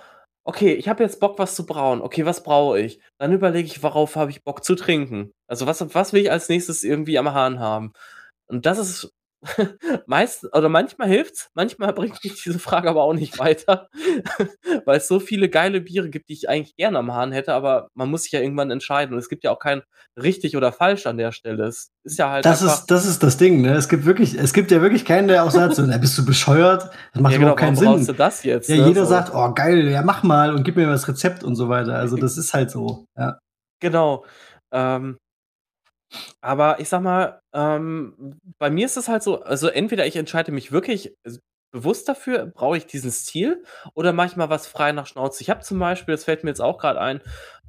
„Okay, 0.45 0.74
ich 0.74 0.89
habe 0.89 1.03
jetzt 1.03 1.20
Bock, 1.20 1.39
was 1.39 1.55
zu 1.57 1.66
brauen. 1.66 2.01
Okay, 2.03 2.24
was 2.26 2.43
braue 2.43 2.80
ich?“ 2.80 3.01
Dann 3.18 3.32
überlege 3.32 3.66
ich: 3.66 3.82
„Worauf 3.82 4.16
habe 4.16 4.30
ich 4.30 4.45
Bock 4.45 4.64
zu 4.64 4.74
trinken?“ 4.76 5.32
Also, 5.49 5.66
was 5.66 5.95
was 5.95 6.12
will 6.12 6.22
ich 6.22 6.30
als 6.30 6.49
Nächstes 6.49 6.84
irgendwie 6.84 7.18
am 7.18 7.32
Hahn 7.32 7.59
haben? 7.61 7.93
Und 8.49 8.66
das 8.66 8.78
ist 8.78 9.12
meist 10.07 10.45
oder 10.55 10.68
manchmal 10.68 11.09
hilft's, 11.09 11.51
manchmal 11.55 11.93
bringt 11.95 12.22
mich 12.24 12.43
diese 12.43 12.59
Frage 12.59 12.89
aber 12.89 13.03
auch 13.03 13.14
nicht 13.14 13.39
weiter, 13.39 13.89
weil 14.84 14.99
es 14.99 15.09
so 15.09 15.20
viele 15.20 15.49
geile 15.49 15.80
Biere 15.80 16.09
gibt, 16.11 16.28
die 16.28 16.32
ich 16.34 16.49
eigentlich 16.49 16.76
gerne 16.76 16.99
am 16.99 17.12
Hahn 17.12 17.32
hätte, 17.32 17.53
aber 17.53 17.89
man 17.95 18.11
muss 18.11 18.24
sich 18.24 18.32
ja 18.32 18.41
irgendwann 18.41 18.70
entscheiden 18.70 19.12
und 19.12 19.18
es 19.18 19.28
gibt 19.28 19.45
ja 19.45 19.51
auch 19.51 19.59
kein 19.59 19.82
richtig 20.20 20.57
oder 20.57 20.72
falsch 20.72 21.07
an 21.07 21.18
der 21.18 21.32
Stelle. 21.32 21.66
Es 21.66 21.91
ist 22.05 22.18
ja 22.18 22.30
halt 22.30 22.45
Das 22.45 22.62
ist 22.62 22.87
das 22.87 23.07
ist 23.07 23.22
das 23.22 23.37
Ding, 23.37 23.61
ne? 23.61 23.74
Es 23.74 23.89
gibt 23.89 24.05
wirklich 24.05 24.34
es 24.39 24.53
gibt 24.53 24.70
ja 24.70 24.80
wirklich 24.80 25.05
keinen, 25.05 25.28
der 25.28 25.45
auch 25.45 25.51
sagt 25.51 25.74
so: 25.74 25.82
„Na, 25.82 25.99
bist 25.99 26.16
du 26.18 26.24
bescheuert? 26.24 26.91
Das 27.12 27.22
macht 27.22 27.32
Ja, 27.32 27.39
überhaupt 27.39 27.59
genau, 27.61 27.66
keinen 27.68 27.76
warum 27.76 27.99
brauchst 27.99 28.07
Sinn.“ 28.07 28.14
du 28.16 28.18
das 28.22 28.43
jetzt, 28.45 28.68
Ja, 28.68 28.76
ne, 28.76 28.89
jeder 28.89 29.05
so? 29.05 29.11
sagt: 29.11 29.34
„Oh 29.34 29.53
geil, 29.55 29.89
ja 29.89 30.03
mach 30.03 30.22
mal 30.22 30.55
und 30.55 30.64
gib 30.64 30.76
mir 30.76 30.87
das 30.87 31.07
Rezept“ 31.09 31.45
und 31.45 31.57
so 31.57 31.68
weiter. 31.68 31.95
Also, 31.97 32.16
das 32.16 32.37
ist 32.39 32.55
halt 32.55 32.70
so, 32.70 33.07
ja. 33.16 33.39
Genau. 33.80 34.24
Ähm 34.72 35.18
aber 36.41 36.81
ich 36.81 36.89
sage 36.89 37.05
mal, 37.05 37.41
ähm, 37.55 38.39
bei 38.59 38.71
mir 38.71 38.87
ist 38.87 38.97
es 38.97 39.09
halt 39.09 39.23
so 39.23 39.43
also, 39.43 39.69
entweder 39.69 40.07
ich 40.07 40.17
entscheide 40.17 40.53
mich 40.53 40.73
wirklich 40.73 41.14
s 41.25 41.41
bewusst 41.73 42.09
dafür, 42.09 42.47
brauche 42.47 42.79
ich 42.79 42.87
diesen 42.87 43.11
Stil 43.12 43.62
oder 43.95 44.12
mache 44.14 44.29
ich 44.29 44.37
mal 44.37 44.49
was 44.49 44.67
frei 44.67 44.93
nach 44.93 45.07
Schnauze. 45.07 45.43
Ich 45.43 45.51
habe 45.51 45.61
zum 45.61 45.79
Beispiel, 45.79 46.14
das 46.14 46.25
fällt 46.25 46.43
mir 46.45 46.51
jetzt 46.51 46.61
auch 46.62 46.79
grad 46.79 46.97
ein, 46.97 47.21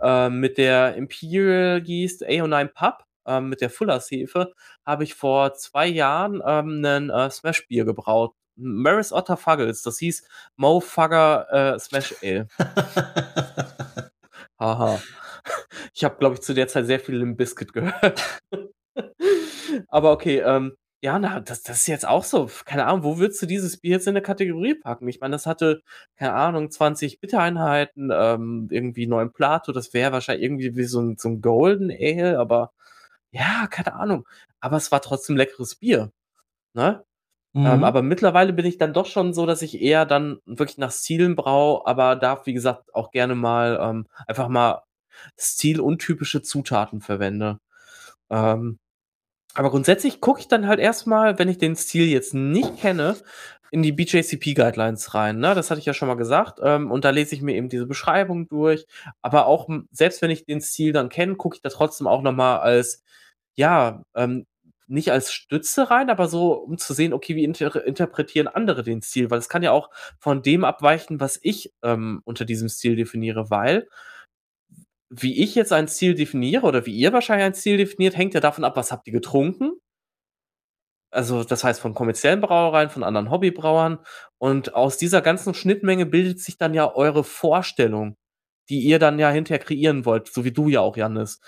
ähm, 0.02 0.39
mit 0.39 0.58
der 0.58 0.95
Imperial 0.95 1.82
Yeast 1.86 2.24
A-09 2.24 2.70
Pub, 2.74 3.04
ähm, 3.28 3.50
mit 3.50 3.60
der 3.62 3.70
Fuller's 3.70 4.10
Hefe, 4.12 4.54
habe 4.86 5.04
ich 5.04 5.16
vor 5.16 5.54
2 5.56 5.88
Jahren, 5.88 6.41
ähm, 6.45 6.80
'nen, 6.82 7.10
äh, 7.10 7.30
Smash-Bier 7.30 7.84
gebraut. 7.86 8.34
Maris 8.56 9.12
Otter 9.14 9.38
Fuggles. 9.38 9.84
Das 9.84 10.00
hieß 10.00 10.24
Mo 10.56 10.80
Fugger, 10.80 11.76
äh, 11.76 11.80
Smash 11.80 12.16
Ale. 12.24 12.48
Haha. 14.60 15.00
Ich 15.93 16.04
habe, 16.04 16.18
glaube 16.20 16.36
ich, 16.36 16.41
zu 16.41 16.54
der 16.54 16.68
Zeit 16.68 16.86
sehr 16.88 17.00
viel 17.00 17.18
Limp 17.18 17.38
Bizkit 17.38 17.74
gehört. 17.74 18.41
Aber 19.89 20.12
okay, 20.12 20.39
ähm, 20.39 20.74
ja, 21.02 21.20
na, 21.20 21.39
das 21.41 21.62
das 21.64 21.80
ist 21.80 21.88
jetzt 21.88 22.08
auch 22.08 22.24
so, 22.24 22.50
keine 22.66 22.86
Ahnung, 22.88 23.04
wo 23.04 23.18
würdest 23.20 23.41
du 23.41 23.45
dieses 23.45 23.78
Bier 23.78 23.91
jetzt 23.93 24.08
in 24.08 24.14
'ne 24.16 24.22
Kategorie 24.22 24.76
packen? 24.76 25.08
Ich 25.08 25.20
meine, 25.22 25.34
das 25.34 25.45
hatte, 25.45 25.82
keine 26.18 26.34
Ahnung, 26.34 26.72
20 26.72 27.20
Bittereinheiten, 27.22 28.10
ähm, 28.14 28.68
irgendwie 28.72 29.08
9 29.08 29.32
Plato. 29.32 29.72
Das 29.74 29.93
wäre 29.93 30.12
wahrscheinlich 30.14 30.43
irgendwie 30.45 30.76
wie 30.76 30.86
so 30.86 31.00
'n 31.02 31.18
so 31.18 31.30
'n 31.30 31.41
Golden 31.41 31.91
Ale, 31.91 32.39
aber 32.39 32.72
ja, 33.32 33.68
keine 33.70 33.95
Ahnung. 33.95 34.28
Aber 34.62 34.78
es 34.78 34.91
war 34.91 35.02
trotzdem 35.02 35.38
leckeres 35.38 35.76
Bier, 35.76 36.12
ne? 36.76 37.06
Ähm, 37.66 37.84
Mhm. 37.84 37.84
aber 37.84 38.02
mittlerweile 38.04 38.54
bin 38.54 38.66
ich 38.66 38.78
dann 38.80 38.93
doch 38.93 39.06
schon 39.08 39.34
so, 39.34 39.45
dass 39.48 39.62
ich 39.64 39.82
eher 39.82 40.06
dann 40.06 40.39
wirklich 40.45 40.78
nach 40.80 40.91
Stilen 40.91 41.36
braue, 41.36 41.86
aber 41.88 42.16
darf, 42.16 42.45
wie 42.48 42.54
gesagt, 42.54 42.93
auch 42.95 43.12
gerne 43.12 43.36
mal, 43.36 43.80
ähm, 43.82 44.08
einfach 44.28 44.48
mal 44.50 44.84
stiluntypische 45.38 46.41
Zutaten 46.41 47.01
verwende. 47.01 47.59
Ähm, 48.30 48.80
aber 49.55 49.72
grundsätzlich 49.72 50.22
gucke 50.22 50.41
ich 50.41 50.47
dann 50.47 50.68
halt 50.68 50.80
erst 50.80 51.07
mal, 51.07 51.39
wenn 51.39 51.49
ich 51.49 51.57
den 51.57 51.76
Stil 51.76 52.07
jetzt 52.07 52.34
nicht 52.34 52.78
kenne, 52.78 53.18
in 53.72 53.84
die 53.84 53.91
BJCP 53.91 54.53
Guidelines 54.55 55.13
rein, 55.13 55.39
ne? 55.39 55.53
Das 55.55 55.70
hatte 55.70 55.80
ich 55.80 55.86
ja 55.86 55.93
schon 55.93 56.07
mal 56.07 56.15
gesagt, 56.15 56.59
ähm, 56.63 56.91
und 56.91 57.03
da 57.05 57.09
lese 57.09 57.36
ich 57.36 57.41
mir 57.41 57.55
eben 57.55 57.70
diese 57.70 57.86
Beschreibung 57.86 58.47
durch. 58.47 58.86
Aber 59.22 59.45
auch, 59.47 59.68
selbst 59.91 60.22
wenn 60.22 60.32
ich 60.32 60.45
den 60.45 60.61
Stil 60.61 60.93
dann 60.93 61.09
kenne, 61.09 61.36
gucke 61.36 61.55
ich 61.57 61.61
da 61.61 61.70
trotzdem 61.70 62.07
auch 62.07 62.22
noch 62.22 62.34
mal 62.34 62.59
als 62.59 63.03
ja, 63.55 64.03
ähm, 64.15 64.45
nicht 64.88 65.11
als 65.11 65.34
Stütze 65.34 65.89
rein, 65.89 66.09
aber 66.09 66.28
so, 66.30 66.53
um 66.53 66.78
zu 66.78 66.93
sehen, 66.93 67.13
okay, 67.13 67.36
wie 67.36 67.43
inter 67.43 67.86
interpretieren 67.86 68.47
andere 68.47 68.84
den 68.84 69.01
Stil? 69.01 69.30
Weil 69.32 69.39
es 69.39 69.49
kann 69.49 69.63
ja 69.63 69.72
auch 69.72 69.89
von 70.20 70.41
dem 70.41 70.63
abweichen, 70.63 71.20
was 71.20 71.39
ich, 71.41 71.74
ähm, 71.84 72.22
unter 72.26 72.45
diesem 72.45 72.70
Stil 72.70 72.95
definiere, 72.95 73.49
weil 73.49 73.89
wie 75.10 75.41
ich 75.43 75.55
jetzt 75.55 75.74
einen 75.74 75.88
Stil 75.88 76.16
definiere 76.16 76.66
oder 76.66 76.86
wie 76.86 76.95
ihr 76.95 77.14
wahrscheinlich 77.14 77.45
einen 77.45 77.55
Stil 77.55 77.78
definiert, 77.78 78.18
hängt 78.18 78.34
ja 78.34 78.39
davon 78.39 78.64
ab, 78.64 78.76
was 78.76 78.91
habt 78.91 79.08
ihr 79.08 79.14
getrunken? 79.14 79.74
Also, 81.12 81.43
das 81.43 81.64
heißt 81.64 81.80
von 81.80 81.93
kommerziellen 81.93 82.41
Brauereien, 82.41 82.89
von 82.89 83.03
anderen 83.03 83.32
Hobbybrauern. 83.32 83.99
Und 84.38 84.76
aus 84.76 84.97
dieser 84.97 85.22
ganzen 85.22 85.53
Schnittmenge 85.53 86.05
bildet 86.05 86.39
sich 86.41 86.58
dann 86.58 86.74
ja 86.74 86.93
eure 86.93 87.24
Vorstellung, 87.24 88.18
die 88.70 88.82
ihr 88.82 88.99
dann 88.99 89.18
ja 89.20 89.30
hinterher 89.30 89.64
kreieren 89.64 90.05
wollt, 90.05 90.28
so 90.28 90.43
wie 90.43 90.51
du 90.51 90.68
ja 90.70 90.82
auch, 90.82 90.97
Jannis. 90.97 91.39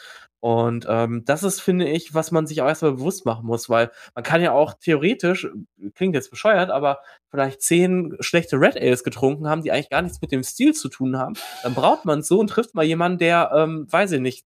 Und, 0.43 0.85
ähm, 0.89 1.23
das 1.25 1.43
ist, 1.43 1.59
finde 1.59 1.87
ich, 1.89 2.13
was 2.13 2.31
man 2.31 2.47
sich 2.47 2.61
auch 2.61 2.67
erst 2.67 2.81
mal 2.81 2.93
bewusst 2.93 3.25
machen 3.25 3.45
muss, 3.45 3.69
weil 3.69 3.91
man 4.15 4.23
kann 4.23 4.41
ja 4.41 4.53
auch 4.53 4.73
theoretisch 4.75 5.47
klingt 5.95 6.15
jetzt 6.15 6.29
bescheuert, 6.31 6.69
aber 6.71 6.99
vielleicht 7.29 7.61
10 7.61 8.15
schlechte 8.21 8.57
Red 8.59 8.77
Ales 8.77 9.03
getrunken 9.03 9.47
haben, 9.49 9.63
die 9.63 9.71
eigentlich 9.71 9.89
gar 9.89 10.01
nichts 10.01 10.21
mit 10.21 10.31
dem 10.31 10.43
Stil 10.43 10.73
zu 10.73 10.87
tun 10.89 11.17
haben. 11.17 11.37
Dann 11.61 11.73
braut 11.75 12.05
man's 12.05 12.27
so 12.29 12.39
und 12.39 12.47
trifft 12.49 12.73
mal 12.73 12.85
jemanden, 12.85 13.17
der, 13.19 13.51
ähm, 13.55 13.85
weiß 13.91 14.13
ich 14.13 14.21
nicht, 14.21 14.45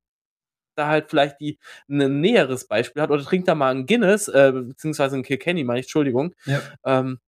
da 0.75 0.87
halt 0.87 1.09
vielleicht 1.11 1.39
die 1.41 1.59
'nen 1.87 2.21
näheres 2.21 2.67
Beispiel 2.67 3.01
hat 3.03 3.11
oder 3.11 3.23
trinkt 3.23 3.47
da 3.49 3.55
mal 3.55 3.71
'n 3.75 3.85
Guinness, 3.87 4.27
äh, 4.29 4.51
beziehungsweise 4.53 5.17
'n 5.17 5.23
Kilkenny, 5.23 5.63
meine 5.65 5.79
ich, 5.81 5.85
Entschuldigung, 5.87 6.35
Ja. 6.45 6.61
ähm, 6.85 7.19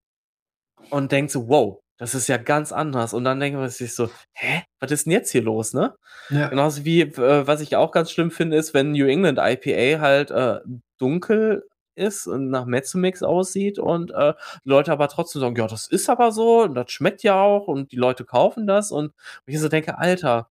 und 0.92 1.12
denkt 1.14 1.32
so: 1.32 1.50
„Wow, 1.50 1.82
das 2.00 2.16
ist 2.16 2.28
ja 2.30 2.38
ganz 2.38 2.74
anders.“ 2.74 3.14
Und 3.16 3.26
dann 3.26 3.40
denkt 3.42 3.60
man 3.60 3.70
sich 3.70 3.96
so: 3.96 4.10
„Hä, 4.34 4.64
was 4.80 4.92
ist 4.92 5.08
'n 5.08 5.12
jetzt 5.12 5.32
hier 5.32 5.42
los“, 5.44 5.74
ne? 5.74 5.96
Ja. 6.30 6.48
Genauso 6.50 6.86
wie, 6.86 7.02
äh, 7.02 7.48
was 7.48 7.62
ich 7.62 7.76
auch 7.78 7.92
ganz 7.92 8.12
schlimm 8.12 8.32
finde, 8.32 8.58
ist, 8.58 8.74
wenn 8.74 8.92
New 8.94 9.08
England 9.08 9.40
IPA 9.42 10.02
halt, 10.02 10.32
äh, 10.32 10.60
dunkel 11.00 11.66
ist 11.96 12.28
und 12.28 12.50
nach 12.50 12.66
Mezzo-Mix 12.66 13.24
aussieht 13.24 13.80
und, 13.80 14.12
äh, 14.12 14.34
Leute 14.66 14.92
aber 14.92 15.08
trotzdem 15.10 15.42
sagen: 15.42 15.56
„Ja, 15.58 15.68
das 15.68 15.88
ist 15.88 16.10
aber 16.10 16.32
so 16.32 16.64
und 16.64 16.76
das 16.76 16.92
schmeckt 16.92 17.24
ja 17.24 17.40
auch 17.42 17.68
und 17.68 17.92
die 17.94 17.98
Leute 17.98 18.26
kaufen 18.26 18.68
das.“ 18.68 18.92
Und 18.92 19.14
ich 19.48 19.60
so 19.60 19.70
denke: 19.70 19.98
„Alter, 20.00 20.50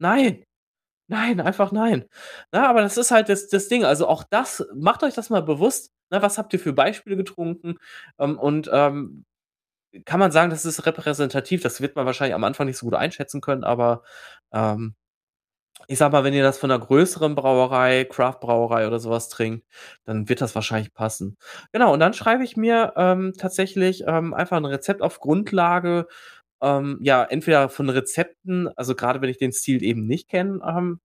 nein, 0.00 0.44
nein, 1.08 1.40
einfach 1.40 1.72
nein.“ 1.72 2.06
Ne, 2.52 2.68
aber 2.68 2.82
das 2.82 2.96
ist 2.98 3.10
halt 3.12 3.28
das 3.30 3.48
das 3.48 3.68
Ding. 3.68 3.84
Also, 3.84 4.08
auch 4.08 4.24
das 4.24 4.66
macht 4.74 5.02
euch 5.04 5.14
das 5.14 5.30
mal 5.30 5.42
bewusst, 5.42 5.92
ne? 6.10 6.22
Was 6.22 6.38
habt 6.38 6.52
ihr 6.54 6.60
für 6.60 6.72
Beispiele 6.74 7.16
getrunken? 7.18 7.78
Ähm, 8.20 8.38
und, 8.38 8.70
ähm, 8.72 9.24
kann 10.04 10.20
man 10.20 10.32
sagen, 10.32 10.50
das 10.50 10.64
ist 10.64 10.86
repräsentativ? 10.86 11.62
Das 11.62 11.80
wird 11.80 11.96
man 11.96 12.06
wahrscheinlich 12.06 12.34
am 12.34 12.44
Anfang 12.44 12.66
nicht 12.66 12.78
so 12.78 12.86
gut 12.86 12.94
einschätzen 12.94 13.40
können, 13.40 13.64
aber, 13.64 14.02
ähm, 14.52 14.94
ich 15.88 15.98
sage 15.98 16.12
mal, 16.12 16.24
wenn 16.24 16.34
ihr 16.34 16.42
das 16.44 16.58
von 16.58 16.68
'ner 16.70 16.78
größeren 16.80 17.34
Brauerei, 17.36 18.04
Craft-Brauerei 18.06 18.86
oder 18.88 19.00
so 19.00 19.10
was 19.10 19.28
trinkt, 19.30 19.66
dann 20.04 20.28
wird 20.28 20.40
das 20.42 20.54
wahrscheinlich 20.56 20.94
passen. 20.94 21.38
Genau, 21.72 21.92
und 21.94 22.00
dann 22.00 22.14
schreibe 22.14 22.44
ich 22.44 22.56
mir, 22.56 22.94
ähm, 22.96 23.34
tatsächlich, 23.38 24.04
ähm, 24.06 24.34
einfach 24.34 24.58
'n 24.58 24.66
Rezept 24.66 25.02
auf 25.02 25.20
Grundlage, 25.20 26.08
ähm, 26.62 26.98
ja, 27.02 27.24
entweder 27.24 27.68
von 27.70 27.90
Rezepten 27.90 28.68
also, 28.76 28.94
grade 28.96 29.22
wenn 29.22 29.30
ich 29.30 29.38
den 29.38 29.52
Stil 29.52 29.82
eben 29.84 30.06
nicht 30.06 30.28
kenne, 30.30 30.60
ähm, 30.66 31.00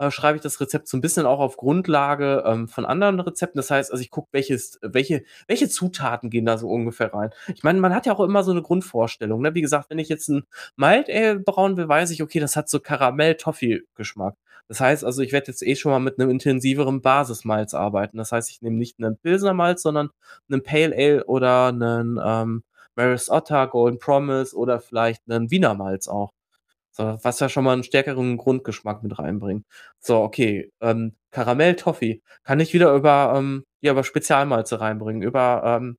äh, 0.00 0.10
schreibe 0.10 0.36
ich 0.36 0.42
das 0.42 0.60
Rezept 0.60 0.88
so 0.88 0.96
'n 0.98 1.02
bisschen 1.02 1.26
auch 1.26 1.40
auf 1.40 1.56
Grundlage, 1.58 2.44
ähm, 2.46 2.68
von 2.68 2.86
anderen 2.86 3.20
Rezepten. 3.20 3.58
Das 3.58 3.70
heißt, 3.70 3.92
also, 3.92 4.02
ich 4.02 4.10
gucke, 4.10 4.28
welches 4.32 4.78
welche 4.82 5.24
welche 5.48 5.68
Zutaten 5.68 6.30
gehen 6.30 6.46
da 6.46 6.58
so 6.58 6.68
ungefähr 6.70 7.14
rein? 7.14 7.30
Ich 7.54 7.62
meine, 7.64 7.80
man 7.80 7.94
hat 7.94 8.06
ja 8.06 8.14
auch 8.14 8.20
immer 8.20 8.42
so 8.44 8.52
'ne 8.54 8.62
Grundvorstellung, 8.62 9.42
ne? 9.42 9.54
Wie 9.54 9.62
gesagt, 9.62 9.90
wenn 9.90 9.98
ich 10.00 10.08
jetzt 10.08 10.28
'n 10.30 10.44
Mild 10.76 11.08
Ale 11.10 11.40
brauen 11.40 11.76
will, 11.76 11.88
weiß 11.88 12.10
ich, 12.12 12.22
okay, 12.22 12.40
das 12.40 12.56
hat 12.56 12.68
so 12.70 12.80
Karamell-Toffee-Geschmack. 12.80 14.36
Das 14.68 14.80
heißt 14.80 15.04
also, 15.04 15.22
ich 15.22 15.32
werde 15.32 15.48
jetzt 15.48 15.62
eh 15.62 15.76
schon 15.76 15.92
mal 15.92 15.98
mit 16.00 16.18
'nem 16.18 16.30
intensiveren 16.30 17.02
Basismalz 17.02 17.74
arbeiten. 17.74 18.18
Das 18.18 18.32
heißt, 18.32 18.50
ich 18.50 18.62
nehme 18.62 18.76
nicht 18.78 18.98
'nen 19.00 19.18
Pilsner 19.18 19.54
Malz, 19.54 19.82
sondern 19.82 20.10
'nen 20.48 20.62
Pale 20.62 20.94
Ale 20.96 21.24
oder 21.26 21.72
'nen, 21.72 22.18
ähm, 22.24 22.62
Maris 22.96 23.30
Otter, 23.30 23.66
Golden 23.68 23.98
Promise 23.98 24.56
oder 24.56 24.80
vielleicht 24.80 25.26
'nen 25.28 25.50
Wiener 25.50 25.74
Malz 25.74 26.08
auch. 26.08 26.32
So, 26.96 27.18
was 27.22 27.38
ja 27.40 27.48
schon 27.48 27.64
mal 27.64 27.74
'n 27.76 27.84
stärkeren 27.84 28.36
Grundgeschmack 28.36 29.02
mit 29.02 29.18
reinbringt. 29.18 29.64
So, 30.00 30.18
okay, 30.22 30.72
ähm, 30.80 31.14
Karamell-Toffee 31.30 32.20
kann 32.42 32.58
ich 32.60 32.72
wieder 32.74 32.92
über, 32.94 33.32
ähm 33.36 33.64
ja, 33.82 33.92
über 33.92 34.04
Spezialmalze 34.04 34.78
reinbringen, 34.80 35.22
über, 35.22 35.62
ähm, 35.64 35.96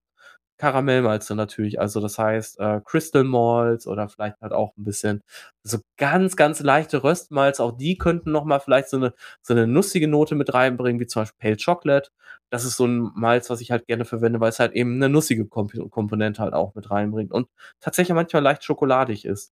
Karamellmalze 0.59 1.35
natürlich. 1.35 1.79
Also, 1.81 2.01
das 2.01 2.17
heißt, 2.19 2.59
äh, 2.59 2.81
Crystal 2.85 3.23
Malt 3.25 3.87
oder 3.87 4.09
vielleicht 4.09 4.41
halt 4.41 4.53
auch 4.53 4.73
'n 4.77 4.83
bisschen 4.85 5.23
so 5.63 5.79
ganz, 5.97 6.35
ganz 6.37 6.61
leichte 6.61 7.03
Röstmalze. 7.03 7.63
Auch 7.63 7.73
die 7.77 7.97
könnten 7.97 8.31
noch 8.31 8.45
mal 8.45 8.59
vielleicht 8.59 8.89
so 8.89 8.97
'ne 8.99 9.13
so 9.41 9.53
'ne 9.55 9.67
nussige 9.67 10.07
Note 10.07 10.35
mit 10.35 10.53
reinbringen, 10.53 10.99
wie 11.01 11.07
zum 11.07 11.23
Beispiel 11.23 11.39
Pale 11.39 11.57
Chocolate. 11.63 12.09
Das 12.51 12.65
ist 12.65 12.77
so 12.77 12.85
'n 12.85 13.11
Malz, 13.15 13.49
was 13.49 13.61
ich 13.61 13.71
halt 13.71 13.87
gerne 13.87 14.05
verwende, 14.05 14.39
weil's 14.41 14.59
halt 14.59 14.73
eben 14.73 14.97
'ne 14.99 15.09
nussige 15.09 15.45
Komp 15.47 15.73
Komponente 15.91 16.41
halt 16.43 16.53
auch 16.55 16.75
mit 16.75 16.91
reinbringt 16.91 17.31
und 17.33 17.47
tatsächlich 17.81 18.15
manchmal 18.15 18.43
leicht 18.43 18.63
schokoladig 18.63 19.25
ist. 19.25 19.51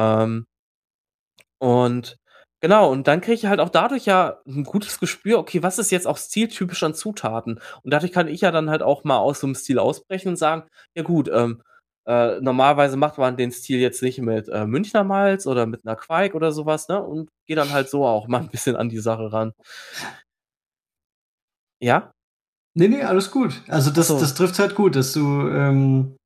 Ähm 0.00 0.46
und 1.58 2.16
Genau, 2.62 2.90
und 2.92 3.08
dann 3.08 3.22
kriege 3.22 3.32
ich 3.36 3.46
halt 3.46 3.58
auch 3.58 3.70
dadurch 3.70 4.04
ja 4.04 4.36
ein 4.46 4.64
gutes 4.64 5.00
Gespür, 5.00 5.38
okay, 5.38 5.62
was 5.62 5.78
ist 5.78 5.90
jetzt 5.90 6.06
auch 6.06 6.18
stiltypisch 6.18 6.82
an 6.82 6.92
Zutaten? 6.94 7.58
Und 7.82 7.90
dadurch 7.90 8.12
kann 8.12 8.28
ich 8.28 8.42
ja 8.42 8.50
dann 8.50 8.68
halt 8.68 8.82
auch 8.82 9.02
mal 9.02 9.16
aus 9.16 9.40
so 9.40 9.46
einem 9.46 9.54
Stil 9.54 9.78
ausbrechen 9.78 10.28
und 10.28 10.36
sagen: 10.36 10.64
„Ja 10.94 11.02
gut, 11.02 11.30
ähm, 11.32 11.62
äh, 12.06 12.38
normalerweise 12.42 12.98
macht 12.98 13.16
man 13.16 13.38
den 13.38 13.50
Stil 13.50 13.78
jetzt 13.80 14.02
nicht 14.02 14.20
mit, 14.20 14.48
äh, 14.50 14.66
Münchner 14.66 15.04
Malz 15.04 15.46
oder 15.46 15.64
mit 15.64 15.86
einer 15.86 15.96
Quake 15.96 16.34
oder 16.36 16.52
sowas, 16.52 16.88
ne, 16.88 17.02
und 17.02 17.30
gehe 17.46 17.56
dann 17.56 17.70
halt 17.72 17.88
so 17.88 18.04
auch 18.06 18.28
mal 18.28 18.40
ein 18.40 18.50
bisschen 18.50 18.76
an 18.76 18.90
die 18.90 18.98
Sache 19.00 19.32
ran. 19.32 19.52
Ja? 21.80 22.12
Nee, 22.74 22.88
nee, 22.88 23.02
alles 23.04 23.30
gut. 23.30 23.62
Also, 23.68 23.90
das 23.90 24.08
so. 24.08 24.20
das 24.20 24.34
trifft's 24.34 24.58
halt 24.58 24.74
gut, 24.74 24.96
dass 24.96 25.12
du 25.12 25.48
ähm, 25.50 26.16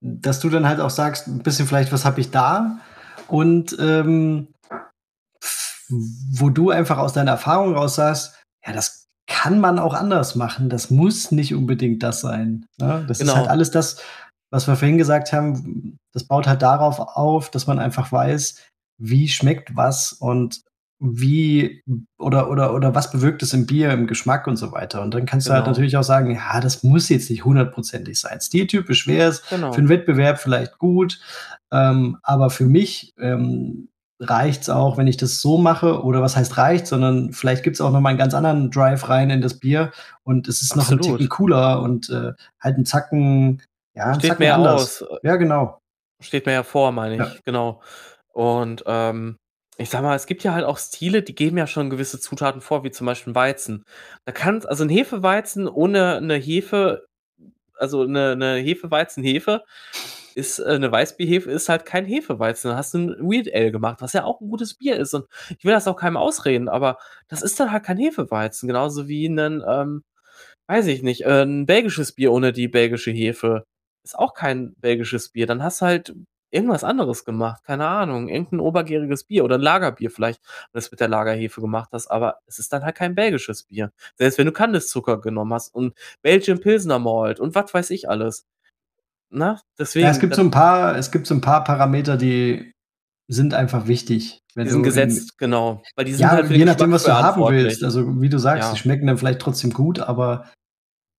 dass 0.00 0.40
du 0.40 0.50
dann 0.50 0.68
halt 0.68 0.80
auch 0.80 0.90
sagst, 0.90 1.28
ein 1.28 1.42
bisschen 1.42 1.66
vielleicht: 1.66 1.92
„Was 1.92 2.04
habe 2.04 2.20
ich 2.20 2.30
da?“ 2.30 2.78
Und, 3.28 3.76
ähm 3.78 4.48
wo 5.88 6.50
du 6.50 6.70
einfach 6.70 6.98
aus 6.98 7.12
deiner 7.12 7.32
Erfahrung 7.32 7.74
raus 7.74 7.96
sagst, 7.96 8.42
ja, 8.66 8.72
das 8.72 9.06
kann 9.26 9.60
man 9.60 9.78
auch 9.78 9.94
anders 9.94 10.34
machen. 10.34 10.68
Das 10.68 10.90
muss 10.90 11.30
nicht 11.30 11.54
unbedingt 11.54 12.02
das 12.02 12.20
sein. 12.20 12.66
Ne? 12.78 13.04
Das 13.08 13.18
genau. 13.18 13.32
ist 13.32 13.38
halt 13.38 13.48
alles 13.48 13.70
das, 13.70 14.02
was 14.50 14.66
wir 14.66 14.76
vorhin 14.76 14.98
gesagt 14.98 15.32
haben. 15.32 15.98
Das 16.12 16.24
baut 16.24 16.46
halt 16.46 16.62
darauf 16.62 16.98
auf, 16.98 17.50
dass 17.50 17.66
man 17.66 17.78
einfach 17.78 18.12
weiß, 18.12 18.62
wie 19.00 19.28
schmeckt 19.28 19.76
was 19.76 20.12
und 20.12 20.62
wie 21.04 21.82
oder 22.18 22.50
oder 22.50 22.74
oder 22.74 22.94
was 22.94 23.10
bewirkt 23.10 23.42
es 23.42 23.52
im 23.52 23.66
Bier, 23.66 23.90
im 23.90 24.06
Geschmack 24.06 24.46
und 24.46 24.56
so 24.56 24.72
weiter. 24.72 25.02
Und 25.02 25.12
dann 25.12 25.26
kannst 25.26 25.46
genau. 25.46 25.54
du 25.54 25.56
halt 25.56 25.64
genau. 25.64 25.72
natürlich 25.72 25.96
auch 25.96 26.04
sagen, 26.04 26.30
ja, 26.30 26.60
das 26.60 26.82
muss 26.82 27.08
jetzt 27.08 27.30
nicht 27.30 27.44
hundertprozentig 27.44 28.18
sein. 28.18 28.40
Stiltypisch 28.40 29.06
wäre 29.06 29.30
es, 29.30 29.46
genau. 29.48 29.72
für 29.72 29.78
einen 29.78 29.88
Wettbewerb 29.88 30.38
vielleicht 30.38 30.78
gut, 30.78 31.20
ähm, 31.70 32.18
aber 32.22 32.48
für 32.50 32.64
mich 32.64 33.12
ähm, 33.18 33.88
reicht 34.20 34.62
es 34.62 34.70
auch, 34.70 34.96
wenn 34.96 35.06
ich 35.06 35.16
das 35.16 35.40
so 35.40 35.58
mache, 35.58 36.02
oder 36.02 36.22
was 36.22 36.36
heißt 36.36 36.56
reicht, 36.56 36.86
sondern 36.86 37.32
vielleicht 37.32 37.62
gibt 37.64 37.74
es 37.74 37.80
auch 37.80 37.92
noch 37.92 38.00
mal 38.00 38.10
einen 38.10 38.18
ganz 38.18 38.32
anderen 38.32 38.70
Drive 38.70 39.08
rein 39.08 39.30
in 39.30 39.42
das 39.42 39.58
Bier 39.58 39.92
und 40.22 40.48
es 40.48 40.62
ist 40.62 40.72
Absolut. 40.72 41.02
noch 41.02 41.08
ein 41.08 41.18
Ticken 41.18 41.28
cooler 41.28 41.82
und 41.82 42.08
äh, 42.10 42.32
halt 42.60 42.78
ein 42.78 42.86
Zacken, 42.86 43.62
ja, 43.94 44.06
ein 44.06 44.14
Steht 44.14 44.30
Zacken 44.30 44.42
mehr 44.44 44.54
anders. 44.54 45.02
aus. 45.02 45.20
Ja, 45.22 45.36
genau. 45.36 45.78
Steht 46.20 46.46
mir 46.46 46.52
ja 46.52 46.62
vor, 46.62 46.92
meine 46.92 47.14
ich, 47.14 47.20
ja. 47.20 47.32
genau. 47.44 47.82
Und 48.32 48.82
ähm, 48.86 49.36
ich 49.76 49.90
sag 49.90 50.02
mal, 50.02 50.14
es 50.14 50.26
gibt 50.26 50.44
ja 50.44 50.54
halt 50.54 50.64
auch 50.64 50.78
Stile, 50.78 51.22
die 51.22 51.34
geben 51.34 51.58
ja 51.58 51.66
schon 51.66 51.90
gewisse 51.90 52.20
Zutaten 52.20 52.60
vor, 52.60 52.84
wie 52.84 52.90
zum 52.90 53.06
Beispiel 53.06 53.34
Weizen. 53.34 53.84
Da 54.24 54.32
kann, 54.32 54.64
also 54.66 54.84
ein 54.84 54.88
Hefeweizen 54.88 55.68
ohne 55.68 56.16
eine 56.16 56.36
Hefe, 56.36 57.06
also 57.74 58.02
eine, 58.02 58.32
eine 58.32 58.56
Hefeweizen-Hefe, 58.56 59.64
ist 60.34 60.58
äh, 60.58 60.64
eine 60.64 60.90
Weißbierhefe 60.92 61.50
ist 61.50 61.68
halt 61.68 61.84
kein 61.86 62.04
Hefeweizen. 62.04 62.70
Da 62.70 62.76
hast 62.76 62.94
du 62.94 62.98
ein 62.98 63.08
Weird 63.20 63.52
Ale 63.54 63.72
gemacht, 63.72 64.00
was 64.00 64.12
ja 64.12 64.24
auch 64.24 64.40
ein 64.40 64.50
gutes 64.50 64.74
Bier 64.74 64.96
ist. 64.96 65.14
Und 65.14 65.26
ich 65.58 65.64
will 65.64 65.72
das 65.72 65.88
auch 65.88 65.96
keinem 65.96 66.16
ausreden, 66.16 66.68
aber 66.68 66.98
das 67.28 67.42
ist 67.42 67.58
dann 67.60 67.72
halt 67.72 67.84
kein 67.84 67.98
Hefeweizen. 67.98 68.66
Genauso 68.68 69.08
wie 69.08 69.26
ein, 69.26 69.62
ähm, 69.66 70.04
weiß 70.68 70.86
ich 70.88 71.02
nicht, 71.02 71.22
äh, 71.22 71.42
ein 71.44 71.66
belgisches 71.66 72.12
Bier 72.12 72.32
ohne 72.32 72.52
die 72.52 72.68
belgische 72.68 73.12
Hefe 73.12 73.64
ist 74.04 74.18
auch 74.18 74.34
kein 74.34 74.74
belgisches 74.80 75.30
Bier. 75.30 75.46
Dann 75.46 75.62
hast 75.62 75.80
du 75.82 75.86
halt 75.86 76.14
irgendwas 76.54 76.84
anderes 76.84 77.24
gemacht. 77.24 77.64
Keine 77.64 77.86
Ahnung. 77.86 78.28
Irgendein 78.28 78.60
obergäriges 78.60 79.24
Bier 79.24 79.44
oder 79.44 79.56
ein 79.56 79.60
Lagerbier 79.60 80.10
vielleicht, 80.10 80.40
wenn 80.72 80.80
du 80.80 80.84
es 80.84 80.90
mit 80.90 81.00
der 81.00 81.08
Lagerhefe 81.08 81.60
gemacht 81.60 81.90
hast. 81.92 82.06
Aber 82.06 82.38
es 82.46 82.58
ist 82.58 82.72
dann 82.72 82.84
halt 82.84 82.94
kein 82.94 83.14
belgisches 83.14 83.64
Bier. 83.64 83.92
Selbst 84.16 84.38
wenn 84.38 84.46
du 84.46 84.52
Kandiszucker 84.52 85.20
genommen 85.20 85.52
hast 85.52 85.74
und 85.74 85.94
Belgian 86.22 86.60
Pilsner 86.60 86.98
Malt 86.98 87.40
und 87.40 87.54
was 87.54 87.74
weiß 87.74 87.90
ich 87.90 88.08
alles. 88.08 88.46
Na, 89.30 89.60
deswegen. 89.78 90.04
Ja, 90.04 90.12
es 90.12 90.20
gibt 90.20 90.36
so 90.36 90.42
ein 90.42 90.52
paar, 90.52 90.96
es 90.96 91.10
gibt 91.10 91.26
so 91.26 91.34
ein 91.34 91.40
paar 91.40 91.64
Parameter, 91.64 92.16
die 92.16 92.72
sind 93.26 93.52
einfach 93.52 93.88
wichtig. 93.88 94.40
die 94.54 94.68
sind 94.68 94.84
gesetzt, 94.84 95.38
genau. 95.38 95.82
Weil 95.96 96.04
die 96.04 96.12
sind 96.12 96.20
ja, 96.20 96.30
halt 96.30 96.50
je 96.50 96.64
nachdem, 96.64 96.92
was 96.92 97.04
du 97.04 97.12
haben 97.12 97.42
willst. 97.48 97.82
Also 97.82 98.20
wie 98.20 98.28
du 98.28 98.38
sagst, 98.38 98.68
ja. 98.68 98.74
die 98.74 98.78
schmecken 98.78 99.08
dann 99.08 99.18
vielleicht 99.18 99.40
trotzdem 99.40 99.72
gut, 99.72 99.98
aber 99.98 100.46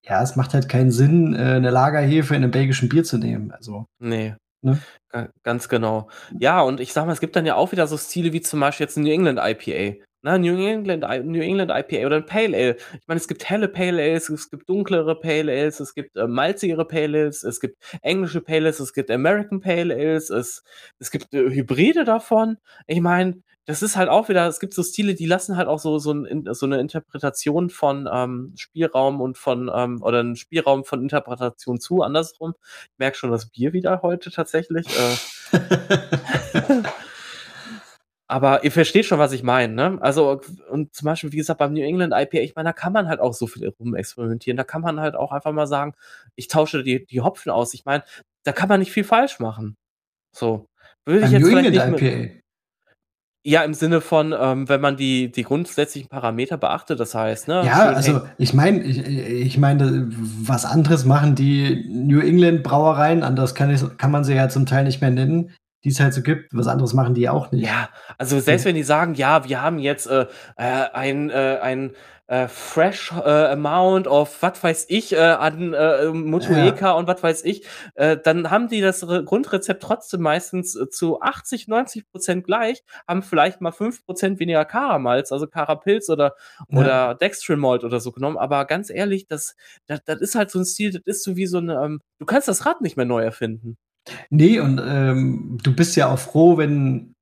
ja, 0.03 0.21
es 0.21 0.35
macht 0.35 0.53
halt 0.53 0.69
keinen 0.69 0.91
Sinn, 0.91 1.33
äh, 1.33 1.39
eine 1.39 1.71
Lagerhefe 1.71 2.35
in 2.35 2.43
einem 2.43 2.51
belgischen 2.51 2.89
Bier 2.89 3.03
zu 3.03 3.17
nehmen. 3.17 3.51
Also. 3.51 3.85
Nee. 3.99 4.35
Ne? 4.65 4.79
Ganz 5.43 5.69
genau. 5.69 6.09
Ja, 6.39 6.61
und 6.61 6.79
ich 6.79 6.91
sag 6.93 7.05
mal, 7.05 7.13
es 7.13 7.19
gibt 7.21 7.35
dann 7.35 7.45
ja 7.45 7.55
auch 7.55 7.71
wieder 7.71 7.87
so 7.87 7.97
Stile 7.97 8.33
wie 8.33 8.41
zum 8.41 8.59
Beispiel 8.59 8.85
jetzt 8.85 8.97
ein 8.97 9.03
New 9.03 9.11
England 9.11 9.39
IPA. 9.41 10.03
Ne, 10.23 10.39
New 10.39 10.57
England, 10.57 11.03
New 11.25 11.41
England 11.41 11.71
IPA 11.71 12.05
oder 12.07 12.15
ein 12.17 12.25
Pale 12.25 12.57
Ale. 12.57 12.75
Ich 12.99 13.07
meine, 13.07 13.19
es 13.19 13.27
gibt 13.27 13.47
helle 13.47 13.67
Pale 13.67 14.01
Ales, 14.01 14.27
es 14.29 14.49
gibt 14.49 14.67
dunklere 14.67 15.19
Pale 15.19 15.51
Ales, 15.51 15.79
es 15.79 15.93
gibt 15.93 16.17
äh, 16.17 16.27
malzigere 16.27 16.85
Pale 16.85 17.19
Ales, 17.25 17.43
es 17.43 17.59
gibt 17.59 17.77
englische 18.01 18.41
Pale 18.41 18.65
Ales, 18.65 18.79
es 18.79 18.91
gibt 18.93 19.11
American 19.11 19.59
Pale 19.61 19.93
Ales, 19.93 20.31
es, 20.31 20.63
es 20.99 21.11
gibt 21.11 21.31
äh, 21.35 21.51
Hybride 21.51 22.05
davon. 22.05 22.57
Ich 22.87 23.01
meine, 23.01 23.43
das 23.65 23.81
ist 23.81 23.95
halt 23.95 24.09
auch 24.09 24.29
wieder, 24.29 24.47
es 24.47 24.59
gibt 24.59 24.75
so 24.75 24.83
Stile, 24.83 25.15
die 25.15 25.25
lassen 25.25 25.57
halt 25.57 25.67
auch 25.67 25.79
so, 25.79 25.97
so, 25.97 26.13
ein, 26.13 26.45
so 26.53 26.67
eine 26.67 26.79
Interpretation 26.79 27.71
von 27.71 28.07
ähm, 28.11 28.53
Spielraum 28.55 29.21
und 29.21 29.37
von, 29.39 29.71
ähm, 29.73 30.03
oder 30.03 30.19
einen 30.19 30.35
Spielraum 30.35 30.85
von 30.85 31.01
Interpretation 31.01 31.79
zu, 31.79 32.03
andersrum. 32.03 32.53
Ich 32.93 32.99
merke 32.99 33.17
schon 33.17 33.31
das 33.31 33.47
Bier 33.47 33.73
wieder 33.73 34.03
heute 34.03 34.29
tatsächlich. 34.29 34.87
Äh. 35.51 35.57
Aber 38.27 38.63
ihr 38.63 38.71
versteht 38.71 39.05
schon, 39.05 39.19
was 39.19 39.33
ich 39.33 39.43
meine, 39.43 39.73
ne? 39.73 39.97
Also, 40.01 40.41
und 40.69 40.93
zum 40.95 41.05
Beispiel, 41.05 41.31
wie 41.31 41.37
gesagt, 41.37 41.59
beim 41.59 41.73
New 41.73 41.83
England 41.83 42.13
IPA, 42.15 42.39
ich 42.39 42.55
meine, 42.55 42.69
da 42.69 42.73
kann 42.73 42.91
man 42.91 43.07
halt 43.07 43.19
auch 43.19 43.33
so 43.33 43.45
viel 43.45 43.67
rumexperimentieren. 43.67 44.57
Da 44.57 44.63
kann 44.63 44.81
man 44.81 44.99
halt 44.99 45.15
auch 45.15 45.31
einfach 45.31 45.51
mal 45.51 45.67
sagen, 45.67 45.93
ich 46.35 46.47
tausche 46.47 46.83
die, 46.83 47.05
die 47.05 47.21
Hopfen 47.21 47.51
aus. 47.51 47.75
Ich 47.75 47.85
meine, 47.85 48.03
da 48.43 48.51
kann 48.51 48.67
man 48.67 48.79
nicht 48.79 48.91
viel 48.91 49.03
falsch 49.03 49.39
machen. 49.39 49.77
So. 50.31 50.67
Würde 51.05 51.25
ich 51.25 51.31
jetzt 51.31 51.41
New 51.43 51.55
England 51.55 51.75
IPA. 51.75 52.17
Mit, 52.17 52.44
ja, 53.47 53.61
im 53.61 53.75
Sinne 53.75 54.01
von, 54.01 54.33
ähm, 54.37 54.67
wenn 54.67 54.81
man 54.81 54.97
die, 54.97 55.31
die 55.31 55.43
grundsätzlichen 55.43 56.09
Parameter 56.09 56.57
beachtet, 56.57 56.99
das 56.99 57.13
heißt, 57.13 57.47
ne? 57.47 57.61
Ja, 57.63 57.89
also 57.89 58.21
ich 58.39 58.55
meine, 58.55 58.81
ich, 58.81 59.05
ich 59.07 59.57
meine, 59.59 60.07
was 60.09 60.65
anderes 60.65 61.05
machen 61.05 61.35
die 61.35 61.85
New 61.87 62.21
England 62.21 62.63
Brauereien, 62.63 63.21
anders 63.21 63.53
kann, 63.53 63.69
ich, 63.69 63.83
kann 63.97 64.09
man 64.09 64.23
sie 64.23 64.33
ja 64.33 64.49
zum 64.49 64.65
Teil 64.65 64.83
nicht 64.83 64.99
mehr 65.01 65.11
nennen 65.11 65.51
die 65.83 65.91
es 65.91 65.99
halt 65.99 66.15
so 66.15 66.23
gibt. 66.23 66.49
Was 66.51 66.65
anderes 66.65 66.93
machen 66.93 67.13
die 67.13 67.29
auch 67.29 67.51
nicht. 67.51 67.63
Ja, 67.63 67.89
also 68.17 68.39
selbst 68.39 68.65
wenn 68.65 68.73
die 68.73 68.81
sagen, 68.81 69.13
ja, 69.13 69.47
wir 69.47 69.61
haben 69.61 69.77
jetzt 69.77 70.07
äh, 70.07 70.25
äh 70.57 70.87
ein, 70.91 71.29
äh, 71.29 71.59
ein 71.61 71.91
äh, 72.27 72.47
fresh 72.47 73.11
äh, 73.11 73.47
amount 73.51 74.07
of 74.07 74.41
was 74.41 74.63
weiß 74.63 74.85
ich 74.89 75.13
äh, 75.13 75.17
an 75.17 75.73
äh, 75.73 76.07
Motueka 76.07 76.87
ja. 76.87 76.91
und 76.93 77.07
was 77.07 77.21
weiß 77.21 77.45
ich, 77.45 77.65
äh, 77.95 78.17
dann 78.17 78.49
haben 78.49 78.67
die 78.67 78.81
das 78.81 79.07
Re 79.07 79.23
Grundrezept 79.23 79.83
trotzdem 79.83 80.21
meistens 80.21 80.75
äh, 80.75 80.89
zu 80.89 81.21
80, 81.21 81.67
90 81.67 82.09
Prozent 82.09 82.45
gleich, 82.45 82.83
haben 83.07 83.21
vielleicht 83.21 83.61
mal 83.61 83.71
5 83.71 84.05
Prozent 84.05 84.39
weniger 84.39 84.65
Karamalz, 84.65 85.31
also 85.31 85.47
Karapilz 85.47 86.09
oder, 86.09 86.33
ja. 86.69 86.79
oder 86.79 87.15
Dextrin-Malt 87.15 87.83
oder 87.83 87.99
so 87.99 88.11
genommen, 88.11 88.37
aber 88.37 88.65
ganz 88.65 88.89
ehrlich, 88.89 89.27
das, 89.27 89.55
das, 89.85 90.03
das 90.05 90.21
ist 90.21 90.35
halt 90.35 90.49
so 90.49 90.59
ein 90.59 90.65
Stil, 90.65 90.91
das 90.91 91.01
ist 91.05 91.23
so 91.23 91.35
wie 91.35 91.45
so 91.45 91.59
ein, 91.59 91.69
ähm, 91.69 92.01
du 92.19 92.25
kannst 92.25 92.47
das 92.47 92.65
Rad 92.65 92.81
nicht 92.81 92.97
mehr 92.97 93.05
neu 93.05 93.23
erfinden. 93.23 93.77
Nee, 94.29 94.59
und 94.59 94.79
ähm, 94.83 95.57
du 95.63 95.75
bist 95.75 95.95
ja 95.95 96.07
auch 96.11 96.19
froh, 96.19 96.57
wenn 96.57 97.15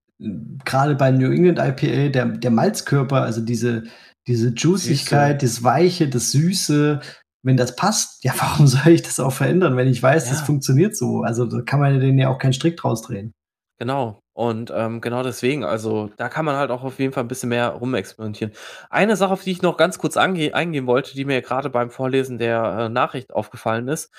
gerade 0.65 0.95
bei 0.95 1.11
New 1.11 1.31
England 1.31 1.59
IPA 1.59 2.09
der, 2.09 2.25
der 2.25 2.51
Malzkörper, 2.51 3.21
also 3.21 3.41
diese, 3.41 3.84
diese 4.27 4.49
Juicigkeit, 4.49 5.41
Süße. 5.41 5.55
das 5.55 5.63
Weiche, 5.63 6.07
das 6.09 6.31
Süße, 6.31 7.01
wenn 7.43 7.57
das 7.57 7.75
passt, 7.75 8.23
ja, 8.23 8.33
warum 8.39 8.67
soll 8.67 8.93
ich 8.93 9.01
das 9.01 9.19
auch 9.19 9.33
verändern, 9.33 9.77
wenn 9.77 9.87
ich 9.87 10.01
weiß, 10.01 10.25
ja. 10.25 10.31
das 10.31 10.41
funktioniert 10.41 10.95
so? 10.95 11.21
Also 11.21 11.45
da 11.45 11.61
kann 11.61 11.79
man 11.79 11.99
den 11.99 12.17
ja 12.17 12.29
auch 12.29 12.39
keinen 12.39 12.53
Strick 12.53 12.77
draus 12.77 13.01
drehen. 13.01 13.33
Genau. 13.79 14.19
Und 14.35 14.71
ähm, 14.75 14.99
genau 14.99 15.21
deswegen, 15.21 15.63
also 15.63 16.09
da 16.17 16.27
kann 16.27 16.45
man 16.45 16.55
halt 16.55 16.71
auch 16.71 16.83
auf 16.83 16.97
jeden 16.97 17.13
Fall 17.13 17.23
ein 17.23 17.27
bisschen 17.27 17.49
mehr 17.49 17.69
rumexperimentieren. 17.69 18.51
Eine 18.89 19.15
Sache, 19.15 19.33
auf 19.33 19.43
die 19.43 19.51
ich 19.51 19.61
noch 19.61 19.77
ganz 19.77 19.99
kurz 19.99 20.17
eingehen 20.17 20.87
wollte, 20.87 21.13
die 21.13 21.25
mir 21.25 21.41
gerade 21.43 21.69
beim 21.69 21.91
Vorlesen 21.91 22.39
der 22.39 22.63
äh, 22.63 22.89
Nachricht 22.89 23.31
aufgefallen 23.31 23.87
ist, 23.87 24.11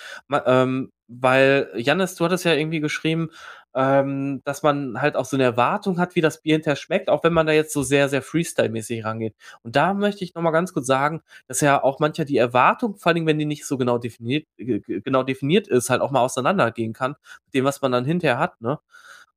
ähm, 0.47 0.90
weil 1.09 1.68
Janis, 1.76 2.14
du 2.14 2.24
hattest 2.24 2.44
ja 2.44 2.55
irgendwie 2.55 2.78
geschrieben, 2.78 3.31
ähm, 3.75 4.43
dass 4.45 4.63
man 4.63 5.01
halt 5.01 5.17
auch 5.17 5.25
so 5.25 5.37
eine 5.37 5.45
Erwartung 5.45 5.99
hat, 5.99 6.15
wie 6.15 6.21
das 6.21 6.41
Bier 6.43 6.55
hinterher 6.55 6.77
schmeckt, 6.77 7.09
auch 7.09 7.25
wenn 7.25 7.33
man 7.33 7.47
da 7.47 7.53
jetzt 7.53 7.73
so 7.73 7.83
sehr, 7.83 8.09
sehr 8.09 8.23
Freestyle-mäßig 8.23 9.05
rangeht. 9.05 9.35
Und 9.63 9.77
da 9.77 9.95
möchte 9.95 10.25
ich 10.25 10.35
nochmal 10.35 10.53
ganz 10.53 10.73
kurz 10.73 10.87
sagen, 10.87 11.23
dass 11.49 11.61
ja 11.61 11.83
auch 11.83 11.99
mancher 11.99 12.25
die 12.25 12.37
Erwartung, 12.37 12.97
vor 12.97 13.13
allem 13.13 13.27
wenn 13.27 13.39
die 13.39 13.47
nicht 13.47 13.67
so 13.67 13.77
genau 13.77 13.99
definiert, 13.99 14.47
genau 14.57 15.23
definiert 15.23 15.69
ist, 15.69 15.91
halt 15.91 16.01
auch 16.01 16.11
mal 16.11 16.21
auseinandergehen 16.21 16.93
kann 16.93 17.17
mit 17.47 17.55
dem, 17.55 17.65
was 17.65 17.83
man 17.83 17.93
dann 17.93 18.05
hinterher 18.05 18.39
hat, 18.39 18.61
ne? 18.61 18.79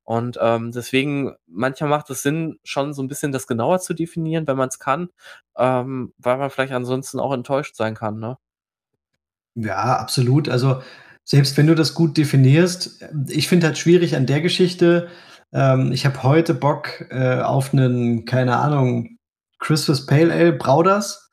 Und 0.04 0.40
ähm, 0.42 0.72
deswegen, 0.72 1.36
manchmal 1.48 1.90
macht 1.90 2.10
es 2.10 2.24
Sinn, 2.24 2.60
schon 2.64 2.94
so 2.94 3.04
ein 3.04 3.10
bisschen 3.10 3.34
das 3.34 3.46
genauer 3.46 3.80
zu 3.80 3.94
definieren, 3.94 4.48
wenn 4.48 4.56
man 4.56 4.70
es 4.70 4.80
kann, 4.80 5.10
ähm, 5.58 6.14
weil 6.18 6.38
man 6.38 6.50
vielleicht 6.50 6.72
ansonsten 6.72 7.20
auch 7.20 7.34
enttäuscht 7.34 7.76
sein 7.76 7.94
kann, 7.94 8.18
ne? 8.18 8.38
Ja, 9.56 9.98
absolut. 9.98 10.48
Also 10.48 10.82
selbst 11.30 11.58
wenn 11.58 11.68
du 11.68 11.76
das 11.76 11.94
gut 11.94 12.18
definierst, 12.18 13.04
ich 13.28 13.50
finde 13.50 13.68
halt 13.68 13.78
schwierig 13.78 14.16
an 14.16 14.26
der 14.26 14.40
Geschichte. 14.40 15.10
Ähm, 15.52 15.92
ich 15.92 16.06
habe 16.06 16.24
heute 16.24 16.54
Bock 16.54 17.06
äh, 17.10 17.42
auf 17.42 17.74
einen, 17.74 18.24
keine 18.24 18.56
Ahnung, 18.56 19.18
Christmas 19.60 20.06
Pale 20.06 20.34
Ale, 20.34 20.54
brau 20.54 20.84
das. 20.84 21.30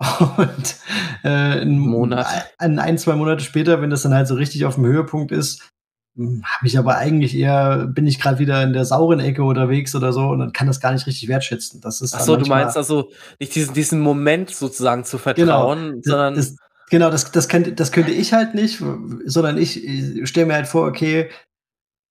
Und 0.36 0.76
äh, 1.24 1.62
ein, 1.62 1.78
Monat. 1.78 2.26
Ein, 2.58 2.78
ein, 2.78 2.96
zwei 2.96 3.16
Monate 3.16 3.42
später, 3.42 3.82
wenn 3.82 3.90
das 3.90 4.02
dann 4.02 4.14
halt 4.14 4.28
so 4.28 4.36
richtig 4.36 4.66
auf 4.66 4.76
dem 4.76 4.86
Höhepunkt 4.86 5.32
ist, 5.32 5.68
hm, 6.16 6.44
habe 6.44 6.66
ich 6.68 6.78
aber 6.78 6.96
eigentlich 6.96 7.36
eher, 7.36 7.88
bin 7.88 8.06
ich 8.06 8.20
gerade 8.20 8.38
wieder 8.38 8.62
in 8.62 8.72
der 8.72 8.84
sauren 8.84 9.18
Ecke 9.18 9.42
unterwegs 9.42 9.96
oder 9.96 10.12
so 10.12 10.28
und 10.28 10.38
dann 10.38 10.52
kann 10.52 10.68
das 10.68 10.80
gar 10.80 10.92
nicht 10.92 11.08
richtig 11.08 11.28
wertschätzen. 11.28 11.80
Das 11.80 12.00
ist 12.00 12.14
Ach 12.14 12.20
so, 12.20 12.36
du 12.36 12.46
meinst 12.46 12.76
also 12.76 13.10
nicht 13.40 13.54
diesen, 13.54 13.74
diesen 13.74 14.00
Moment 14.00 14.50
sozusagen 14.50 15.02
zu 15.02 15.16
genau. 15.16 15.22
vertrauen, 15.22 15.90
genau, 15.90 16.02
sondern. 16.04 16.34
Das, 16.36 16.56
genau, 16.94 17.10
das, 17.10 17.32
das, 17.32 17.48
könnte, 17.48 17.72
das 17.72 17.90
könnte 17.90 18.12
ich 18.12 18.32
halt 18.32 18.54
nicht, 18.54 18.80
sondern 19.24 19.58
ich, 19.58 19.84
ich 19.84 20.28
stelle 20.28 20.46
mir 20.46 20.54
halt 20.54 20.68
vor, 20.68 20.86
okay, 20.86 21.28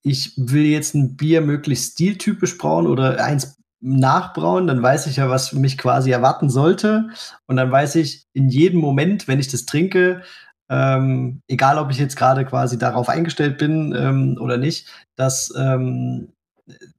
ich 0.04 0.34
will 0.36 0.66
jetzt 0.66 0.94
ein 0.94 1.16
Bier 1.16 1.40
möglichst 1.40 1.94
stiltypisch 1.94 2.58
brauen 2.58 2.86
oder 2.86 3.24
eins 3.24 3.56
nachbrauen, 3.80 4.68
dann 4.68 4.84
weiß 4.84 5.08
ich 5.08 5.16
ja, 5.16 5.30
was 5.30 5.54
mich 5.54 5.78
quasi 5.78 6.12
erwarten 6.12 6.50
sollte. 6.50 7.08
Und 7.48 7.56
dann 7.56 7.72
weiß 7.72 7.96
ich 7.96 8.26
in 8.34 8.50
jedem 8.50 8.82
Moment, 8.82 9.30
wenn 9.30 9.40
ich 9.40 9.48
das 9.48 9.66
trinke, 9.66 10.22
ähm, 10.70 11.40
egal 11.48 11.78
ob 11.78 11.90
ich 11.90 11.98
jetzt 11.98 12.18
gerade 12.18 12.44
quasi 12.44 12.78
darauf 12.78 13.08
eingestellt 13.08 13.58
bin 13.58 13.96
ähm, 13.98 14.38
oder 14.42 14.58
nicht, 14.58 14.90
dass, 15.16 15.54
ähm, 15.56 16.34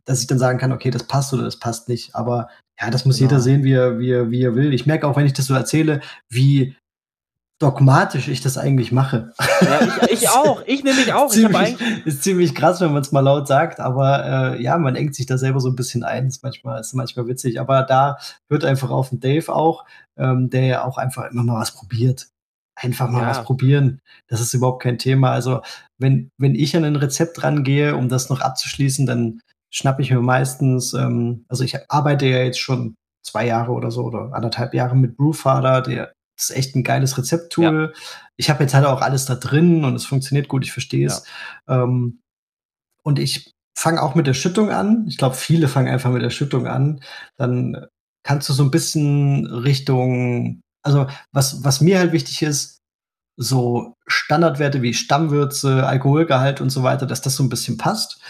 dass 0.06 0.23
ich 0.23 0.27
dann 0.27 0.39
sagen 0.39 0.59
kann, 0.59 0.73
okay, 0.73 0.90
das 0.90 1.02
passt 1.02 1.35
oder 1.35 1.43
das 1.43 1.59
passt 1.59 1.90
nicht. 1.90 2.15
Aber 2.15 2.48
ja, 2.81 2.89
das 2.89 3.05
muss 3.05 3.19
genau. 3.19 3.28
jeder 3.28 3.43
sehen, 3.43 3.62
wie 3.62 3.74
er, 3.74 3.98
wie, 3.98 4.11
er, 4.11 4.31
wie 4.31 4.43
er 4.43 4.55
will. 4.55 4.73
Ich 4.73 4.86
merke 4.86 5.06
auch, 5.06 5.16
wenn 5.16 5.27
ich 5.27 5.35
das 5.35 5.44
so 5.44 5.55
erzähle, 5.55 6.01
wie 6.31 6.77
dogmatisch 7.64 8.28
ich 8.28 8.42
das 8.42 8.58
eigentlich 8.58 8.92
mache. 8.92 9.32
Ja, 9.62 9.80
ich, 9.80 10.12
ich 10.22 10.28
auch. 10.28 10.62
Ich 10.66 10.84
nämlich 10.84 11.14
auch. 11.14 11.30
ziemlich, 11.30 11.76
ist 12.04 12.22
ziemlich 12.22 12.54
krass, 12.54 12.82
wenn 12.82 12.92
man 12.92 13.00
es 13.00 13.10
mal 13.10 13.20
laut 13.20 13.48
sagt, 13.48 13.80
aber 13.80 14.54
äh, 14.54 14.62
ja, 14.62 14.76
man 14.76 14.96
engt 14.96 15.14
sich 15.14 15.24
da 15.24 15.38
selber 15.38 15.60
so 15.60 15.70
ein 15.70 15.74
bisschen 15.74 16.04
ein. 16.04 16.26
Ist 16.26 16.42
manchmal, 16.42 16.80
ist 16.80 16.92
manchmal 16.92 17.26
witzig. 17.26 17.58
Aber 17.58 17.82
da 17.82 18.18
hört 18.50 18.66
einfach 18.66 18.90
auf 18.90 19.08
den 19.08 19.20
Dave 19.20 19.50
auch, 19.50 19.86
ähm, 20.18 20.50
der 20.50 20.66
ja 20.66 20.84
auch 20.84 20.98
einfach 20.98 21.30
immer 21.30 21.42
mal 21.42 21.58
was 21.58 21.74
probiert. 21.74 22.26
Einfach 22.76 23.08
mal 23.08 23.22
ja. 23.22 23.28
was 23.28 23.44
probieren. 23.44 24.02
Das 24.28 24.42
ist 24.42 24.52
überhaupt 24.52 24.82
kein 24.82 24.98
Thema. 24.98 25.30
Also, 25.30 25.62
wenn, 25.96 26.30
wenn 26.36 26.54
ich 26.54 26.76
an 26.76 26.84
ein 26.84 26.96
Rezept 26.96 27.42
rangehe, 27.42 27.96
um 27.96 28.10
das 28.10 28.28
noch 28.28 28.42
abzuschließen, 28.42 29.06
dann 29.06 29.40
schnappe 29.70 30.02
ich 30.02 30.10
mir 30.10 30.20
meistens, 30.20 30.92
ähm, 30.92 31.46
also 31.48 31.64
ich 31.64 31.76
arbeite 31.90 32.26
ja 32.26 32.42
jetzt 32.42 32.60
schon 32.60 32.94
zwei 33.22 33.46
Jahre 33.46 33.72
oder 33.72 33.90
so 33.90 34.02
oder 34.02 34.34
anderthalb 34.34 34.74
Jahre 34.74 34.96
mit 34.96 35.16
Brewfather, 35.16 35.80
der 35.80 36.12
ist 36.39 36.51
echt 36.51 36.74
ein 36.74 36.85
geiles 36.85 37.16
Rezepttool. 37.16 37.93
Ja. 37.94 38.01
Ich 38.36 38.51
habe 38.51 38.62
jetzt 38.65 38.74
halt 38.74 38.86
auch 38.86 39.02
alles 39.02 39.27
da 39.27 39.35
drin 39.35 39.85
und 39.85 39.94
es 39.94 40.05
funktioniert 40.05 40.48
gut, 40.48 40.65
ich 40.65 40.73
verstehe 40.73 41.06
es. 41.06 41.24
Ja. 41.69 41.85
Ähm, 41.85 42.20
und 43.02 43.19
ich 43.19 43.52
fange 43.77 44.02
auch 44.02 44.15
mit 44.15 44.27
der 44.27 44.35
Schüttung 44.35 44.70
an. 44.70 45.05
Ich 45.09 45.19
glaube, 45.19 45.36
viele 45.36 45.69
fangen 45.69 45.89
einfach 45.89 46.11
mit 46.11 46.23
der 46.23 46.31
Schüttung 46.31 46.66
an. 46.66 47.01
Dann 47.36 47.86
kannst 48.24 48.48
du 48.48 48.52
so 48.52 48.65
ein 48.65 48.70
bisschen 48.70 49.47
Richtung, 49.47 50.61
also 50.82 51.06
was, 51.32 51.65
was 51.65 51.81
mir 51.81 51.98
halt 51.98 52.12
wichtig 52.12 52.43
ist, 52.43 52.78
so 53.36 53.94
Standardwerte 54.06 54.81
wie 54.82 54.94
Stammwürze, 54.94 55.86
Alkoholgehalt 55.86 56.61
und 56.61 56.70
so 56.70 56.82
weiter, 56.82 57.06
dass 57.06 57.20
das 57.20 57.35
so 57.35 57.43
ein 57.43 57.48
bisschen 57.48 57.77
passt. 57.77 58.20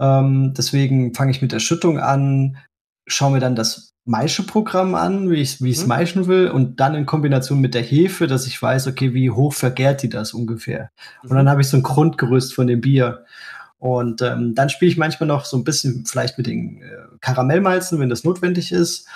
Ähm, 0.00 0.52
deswegen 0.54 1.14
fange 1.14 1.30
ich 1.30 1.42
mit 1.42 1.52
der 1.52 1.60
Schüttung 1.60 1.98
an, 2.00 2.58
schaue 3.06 3.32
mir 3.32 3.40
dann 3.40 3.54
das 3.54 3.87
Maischeprogramm 4.08 4.94
an, 4.94 5.30
wie 5.30 5.36
ich 5.36 5.62
wie 5.62 5.70
es 5.70 5.82
mhm. 5.82 5.88
maischen 5.88 6.26
will 6.26 6.48
und 6.48 6.80
dann 6.80 6.94
in 6.94 7.04
Kombination 7.04 7.60
mit 7.60 7.74
der 7.74 7.82
Hefe, 7.82 8.26
dass 8.26 8.46
ich 8.46 8.60
weiß, 8.60 8.86
okay, 8.86 9.12
wie 9.12 9.30
hoch 9.30 9.52
vergärt 9.52 10.02
die 10.02 10.08
das 10.08 10.32
ungefähr. 10.32 10.90
Mhm. 11.22 11.30
Und 11.30 11.36
dann 11.36 11.50
habe 11.50 11.60
ich 11.60 11.68
so 11.68 11.76
ein 11.76 11.82
Grundgerüst 11.82 12.54
von 12.54 12.66
dem 12.66 12.80
Bier. 12.80 13.24
Und 13.78 14.22
ähm, 14.22 14.54
dann 14.54 14.70
spiele 14.70 14.90
ich 14.90 14.96
manchmal 14.96 15.28
noch 15.28 15.44
so 15.44 15.56
ein 15.56 15.62
bisschen 15.62 16.04
vielleicht 16.06 16.38
mit 16.38 16.46
den 16.46 16.82
äh, 16.82 17.16
Karamellmalzen, 17.20 18.00
wenn 18.00 18.08
das 18.08 18.24
notwendig 18.24 18.72
ist. 18.72 19.06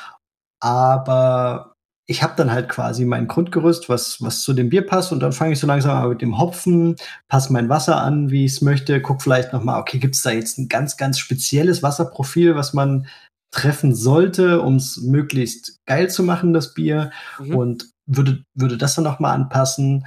Aber 0.60 1.74
ich 2.06 2.22
habe 2.22 2.34
dann 2.36 2.52
halt 2.52 2.68
quasi 2.68 3.06
mein 3.06 3.26
Grundgerüst, 3.28 3.88
was, 3.88 4.20
was 4.20 4.42
zu 4.42 4.52
dem 4.52 4.68
Bier 4.68 4.86
passt. 4.86 5.10
Und 5.10 5.20
dann 5.20 5.32
fange 5.32 5.54
ich 5.54 5.58
so 5.58 5.66
langsam 5.66 5.98
mal 5.98 6.10
mit 6.10 6.20
dem 6.20 6.38
Hopfen, 6.38 6.96
passe 7.28 7.52
mein 7.52 7.70
Wasser 7.70 7.96
an, 7.96 8.30
wie 8.30 8.44
ich 8.44 8.52
es 8.52 8.60
möchte, 8.60 9.00
guck 9.00 9.22
vielleicht 9.22 9.54
noch 9.54 9.64
mal, 9.64 9.80
okay, 9.80 9.98
gibt 9.98 10.16
es 10.16 10.22
da 10.22 10.30
jetzt 10.30 10.58
ein 10.58 10.68
ganz, 10.68 10.98
ganz 10.98 11.18
spezielles 11.18 11.82
Wasserprofil, 11.82 12.54
was 12.54 12.74
man 12.74 13.06
treffen 13.52 13.94
sollte, 13.94 14.60
um 14.62 14.76
es 14.76 14.96
möglichst 14.96 15.84
geil 15.86 16.10
zu 16.10 16.24
machen, 16.24 16.52
das 16.52 16.74
Bier. 16.74 17.12
Mhm. 17.38 17.54
Und 17.54 17.92
würde, 18.06 18.44
würde 18.54 18.76
das 18.76 18.96
dann 18.96 19.04
nochmal 19.04 19.34
anpassen. 19.34 20.06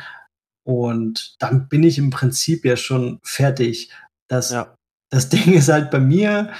Und 0.67 1.35
dann 1.39 1.69
bin 1.69 1.83
ich 1.83 1.97
im 1.97 2.09
Prinzip 2.09 2.65
ja 2.65 2.75
schon 2.75 3.19
fertig. 3.23 3.91
Das, 4.27 4.51
ja. 4.51 4.75
das 5.11 5.29
Ding 5.29 5.53
ist 5.53 5.69
halt 5.69 5.91
bei 5.91 5.99
mir, 5.99 6.51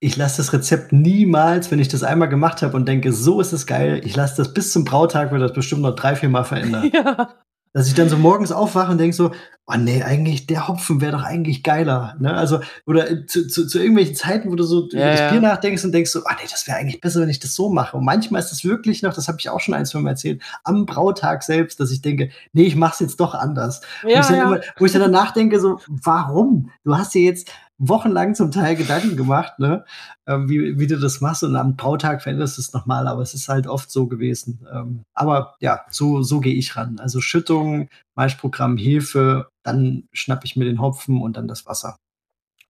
ich 0.00 0.16
lasse 0.16 0.36
das 0.36 0.52
Rezept 0.52 0.92
niemals, 0.92 1.70
wenn 1.70 1.80
ich 1.80 1.88
das 1.88 2.04
einmal 2.04 2.28
gemacht 2.28 2.62
habe 2.62 2.76
und 2.76 2.86
denke, 2.86 3.12
so 3.12 3.40
ist 3.40 3.52
es 3.52 3.66
geil, 3.66 4.00
ich 4.04 4.14
lasse 4.14 4.36
das 4.36 4.54
bis 4.54 4.72
zum 4.72 4.84
Brautag, 4.84 5.32
wird 5.32 5.42
das 5.42 5.52
bestimmt 5.52 5.82
noch 5.82 5.96
drei, 5.96 6.14
vier 6.14 6.28
Mal 6.28 6.44
verändern. 6.44 6.90
Ja. 6.94 7.34
Dass 7.78 7.86
ich 7.86 7.94
dann 7.94 8.08
so 8.08 8.16
morgens 8.16 8.50
aufwache 8.50 8.90
und 8.90 8.98
denke 8.98 9.14
so, 9.14 9.30
oh 9.68 9.76
nee, 9.76 10.02
eigentlich, 10.02 10.48
der 10.48 10.66
Hopfen 10.66 11.00
wäre 11.00 11.12
doch 11.12 11.22
eigentlich 11.22 11.62
geiler. 11.62 12.16
Ne? 12.18 12.34
Also, 12.34 12.58
oder 12.86 13.24
zu, 13.28 13.46
zu, 13.46 13.68
zu 13.68 13.78
irgendwelchen 13.78 14.16
Zeiten, 14.16 14.50
wo 14.50 14.56
du 14.56 14.64
so 14.64 14.88
ja, 14.90 14.98
über 14.98 15.10
das 15.12 15.20
ja. 15.20 15.30
Bier 15.30 15.40
nachdenkst 15.40 15.84
und 15.84 15.92
denkst 15.92 16.10
so, 16.10 16.20
oh 16.20 16.32
nee, 16.42 16.48
das 16.50 16.66
wäre 16.66 16.76
eigentlich 16.76 17.00
besser, 17.00 17.20
wenn 17.20 17.28
ich 17.28 17.38
das 17.38 17.54
so 17.54 17.68
mache. 17.68 17.96
Und 17.96 18.04
manchmal 18.04 18.40
ist 18.40 18.50
das 18.50 18.64
wirklich 18.64 19.02
noch, 19.02 19.14
das 19.14 19.28
habe 19.28 19.38
ich 19.38 19.48
auch 19.48 19.60
schon 19.60 19.74
ein, 19.74 19.86
zwei 19.86 20.00
Mal 20.00 20.10
erzählt, 20.10 20.42
am 20.64 20.86
Brautag 20.86 21.44
selbst, 21.44 21.78
dass 21.78 21.92
ich 21.92 22.02
denke, 22.02 22.30
nee, 22.52 22.64
ich 22.64 22.74
mache 22.74 22.94
es 22.94 22.98
jetzt 22.98 23.20
doch 23.20 23.34
anders. 23.34 23.80
Ja, 24.02 24.28
wo, 24.28 24.32
ich 24.34 24.40
immer, 24.40 24.60
wo 24.76 24.84
ich 24.84 24.90
dann 24.90 25.02
danach 25.02 25.30
denke, 25.30 25.60
so, 25.60 25.78
warum? 25.86 26.72
Du 26.82 26.96
hast 26.98 27.14
dir 27.14 27.22
jetzt 27.22 27.48
wochenlang 27.78 28.34
zum 28.34 28.50
Teil 28.50 28.76
Gedanken 28.76 29.16
gemacht, 29.16 29.58
ne? 29.58 29.84
Ähm, 30.26 30.48
wie, 30.48 30.78
wie 30.78 30.86
du 30.86 30.98
das 30.98 31.20
machst 31.20 31.44
und 31.44 31.56
am 31.56 31.76
Brautag 31.76 32.22
veränderst 32.22 32.58
du 32.58 32.60
es 32.60 32.72
nochmal, 32.72 33.06
aber 33.06 33.22
es 33.22 33.34
ist 33.34 33.48
halt 33.48 33.66
oft 33.66 33.90
so 33.90 34.06
gewesen. 34.06 34.66
Ähm, 34.72 35.04
aber 35.14 35.54
ja, 35.60 35.84
so, 35.88 36.22
so 36.22 36.40
gehe 36.40 36.54
ich 36.54 36.76
ran. 36.76 36.98
Also 36.98 37.20
Schüttung, 37.20 37.88
Maischprogramm, 38.16 38.76
Hefe, 38.76 39.48
dann 39.62 40.08
schnappe 40.12 40.44
ich 40.44 40.56
mir 40.56 40.64
den 40.64 40.80
Hopfen 40.80 41.22
und 41.22 41.36
dann 41.36 41.48
das 41.48 41.66
Wasser. 41.66 41.96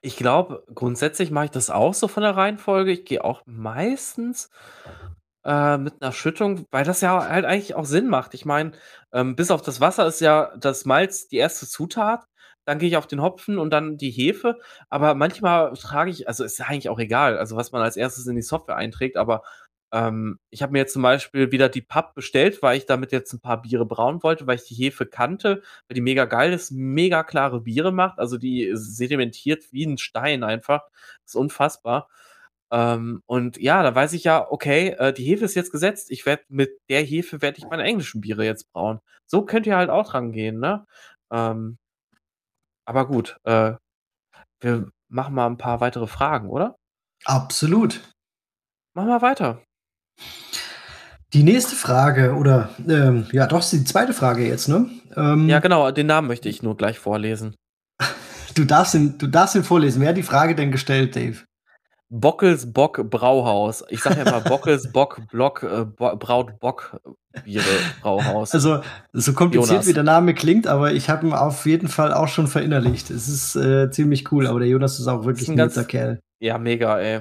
Ich 0.01 0.17
glaube, 0.17 0.65
grundsätzlich 0.75 1.31
mache 1.31 1.47
ich 1.47 1.51
das 1.51 1.71
auch 1.71 1.95
so 1.95 2.07
von 2.07 2.23
der 2.23 2.37
Reihenfolge. 2.37 2.93
Ich 2.93 3.05
gehe 3.05 3.25
auch 3.25 3.43
meistens 3.47 4.51
äh, 5.45 5.79
mit 5.79 6.01
einer 6.01 6.13
Schüttung, 6.13 6.67
weil 6.71 6.85
das 6.85 7.01
ja 7.01 7.27
halt 7.29 7.45
eigentlich 7.45 7.75
auch 7.75 7.85
Sinn 7.85 8.09
macht. 8.09 8.35
Ich 8.35 8.45
meine, 8.45 8.73
ähm, 9.13 9.35
bis 9.35 9.51
auf 9.51 9.63
das 9.63 9.81
Wasser 9.81 10.07
ist 10.07 10.21
ja 10.21 10.55
das 10.57 10.85
Malz 10.85 11.29
die 11.29 11.39
erste 11.39 11.67
Zutat 11.67 12.28
dann 12.69 12.79
gehe 12.79 12.89
ich 12.91 12.99
auf 12.99 13.07
den 13.07 13.23
Hopfen 13.23 13.59
und 13.59 13.71
dann 13.71 13.97
die 13.97 14.11
Hefe. 14.11 14.59
Aber 14.91 15.15
manchmal 15.15 15.73
trage 15.73 16.11
ich, 16.11 16.29
also 16.29 16.45
ist 16.45 16.59
ja 16.59 16.67
eigentlich 16.67 16.91
auch 16.91 16.99
egal, 16.99 17.39
also 17.39 17.57
was 17.57 17.73
man 17.73 17.81
als 17.81 17.97
erstes 17.97 18.27
in 18.27 18.37
die 18.37 18.43
Software 18.43 18.77
einträgt, 18.77 19.17
aber 19.17 19.43
ähm, 19.91 20.39
ich 20.51 20.61
habe 20.63 20.73
mir 20.73 20.81
jetzt 20.81 20.93
zum 20.93 21.01
Beispiel 21.01 21.51
wieder 21.51 21.71
die 21.71 21.81
Papp 21.81 22.15
bestellt, 22.15 22.63
weil 22.63 22.77
ich 22.77 22.85
damit 22.85 23.11
jetzt 23.11 23.33
ein 23.33 23.41
paar 23.41 23.63
Biere 23.63 23.87
brauen 23.87 24.23
wollte, 24.23 24.47
weil 24.47 24.57
ich 24.57 24.65
die 24.65 24.75
Hefe 24.75 25.07
kannte, 25.07 25.63
weil 25.89 25.95
die 25.95 26.03
mega 26.03 26.27
geil 26.27 26.53
ist, 26.53 26.71
mega 26.71 27.23
klare 27.23 27.63
Biere 27.63 27.91
macht, 27.91 28.19
also 28.19 28.37
die 28.37 28.71
sedimentiert 28.75 29.73
wie 29.73 29.87
ein 29.87 29.97
Stein 29.97 30.45
einfach. 30.45 30.83
Ist 31.25 31.37
unfassbar. 31.37 32.09
Ähm, 32.71 33.23
und 33.27 33.57
ja, 33.59 33.83
da 33.83 33.95
weiß 33.95 34.13
ich 34.13 34.25
ja, 34.25 34.47
okay, 34.51 34.91
äh, 34.99 35.15
die 35.15 35.25
Hefe 35.25 35.47
ist 35.47 35.55
jetzt 35.55 35.73
gesetzt. 35.73 36.11
Ich 36.11 36.27
werde 36.27 36.43
mit 36.49 36.71
der 36.91 37.03
Hefe 37.03 37.41
werde 37.41 37.59
ich 37.59 37.65
meine 37.67 37.85
englischen 37.85 38.21
Biere 38.21 38.45
jetzt 38.45 38.71
brauen. 38.73 39.01
So 39.27 39.43
könnt 39.47 39.67
ihr 39.67 39.77
halt 39.79 39.89
auch 39.91 40.11
dran 40.11 40.33
gehen, 40.33 40.61
ne? 40.61 40.87
Ähm, 41.33 41.79
aber 42.89 43.07
gut, 43.07 43.37
äh, 43.45 43.73
wir 44.61 44.89
machen 45.09 45.35
mal 45.35 45.47
ein 45.47 45.59
paar 45.59 45.81
weitere 45.81 46.07
Fragen, 46.07 46.49
oder? 46.49 46.77
Absolut. 47.27 48.01
Machen 48.95 49.09
wir 49.09 49.21
weiter. 49.21 49.63
Die 51.35 51.43
nächste 51.43 51.77
Frage, 51.77 52.35
oder 52.35 52.71
ähm, 52.89 53.27
ja, 53.31 53.47
doch, 53.47 53.63
die 53.63 53.85
zweite 53.85 54.15
Frage 54.15 54.47
jetzt, 54.47 54.69
ne? 54.69 54.89
Ähm, 55.15 55.51
ja, 55.51 55.59
genau, 55.59 55.91
den 55.91 56.07
Namen 56.07 56.29
möchte 56.29 56.49
ich 56.49 56.63
nur 56.63 56.79
gleich 56.79 56.99
vorlesen. 56.99 57.55
du, 58.55 58.65
darfst 58.65 58.95
ihn, 58.95 59.19
du 59.19 59.27
darfst 59.27 59.55
ihn 59.55 59.65
vorlesen. 59.65 60.01
Wer 60.01 60.09
hat 60.09 60.17
die 60.17 60.23
Frage 60.23 60.55
denn 60.55 60.73
gestellt, 60.73 61.15
Dave? 61.15 61.45
Bockels 62.11 62.73
Bock 62.73 63.11
Brauhaus. 63.11 63.85
Ich 63.91 64.03
sage 64.03 64.19
ja 64.21 64.23
immer 64.23 64.41
Bockels 64.41 64.91
Bock 64.93 65.21
Block 65.31 65.63
äh, 65.63 65.85
Bo 65.85 66.17
Braut 66.17 66.59
Bock 66.59 67.01
Biere 67.45 67.65
Brauhaus. 68.01 68.55
Also 68.55 68.81
so 69.13 69.33
kompliziert 69.35 69.71
Jonas. 69.71 69.87
wie 69.87 69.93
der 69.93 70.05
Name 70.05 70.35
klingt, 70.35 70.67
aber 70.67 70.93
ich 70.93 71.11
habe 71.11 71.27
ihn 71.27 71.33
auf 71.33 71.67
jeden 71.67 71.89
Fall 71.89 72.13
auch 72.13 72.29
schon 72.29 72.47
verinnerlicht. 72.47 73.11
Es 73.11 73.29
ist 73.29 73.57
äh, 73.57 73.91
ziemlich 73.91 74.33
cool, 74.33 74.47
aber 74.47 74.61
der 74.61 74.69
Jonas 74.69 74.99
ist 74.99 75.07
auch 75.07 75.25
wirklich 75.25 75.49
ist 75.49 75.49
ein, 75.51 75.61
ein 75.61 75.69
netter 75.69 75.85
Kerl. 75.85 76.21
Ja, 76.41 76.59
mega, 76.59 76.99
ey. 76.99 77.21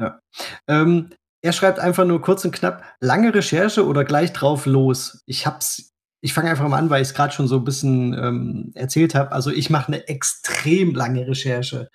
Ja. 0.00 0.20
Ähm, 0.68 1.10
er 1.42 1.52
schreibt 1.52 1.78
einfach 1.78 2.04
nur 2.04 2.20
kurz 2.20 2.44
und 2.44 2.52
knapp, 2.52 2.84
lange 3.00 3.34
Recherche 3.34 3.86
oder 3.86 4.04
gleich 4.04 4.32
drauf 4.32 4.66
los. 4.66 5.22
Ich 5.26 5.46
hab's, 5.46 5.92
ich 6.20 6.32
fange 6.32 6.50
einfach 6.50 6.68
mal 6.68 6.78
an, 6.78 6.90
weil 6.90 7.02
ich 7.02 7.08
es 7.08 7.14
gerade 7.14 7.32
schon 7.32 7.48
so 7.48 7.56
ein 7.56 7.64
bisschen 7.64 8.12
ähm, 8.14 8.72
erzählt 8.74 9.14
habe. 9.14 9.32
Also 9.32 9.50
ich 9.50 9.70
mache 9.70 9.88
eine 9.88 10.08
extrem 10.08 10.94
lange 10.94 11.26
Recherche. 11.26 11.88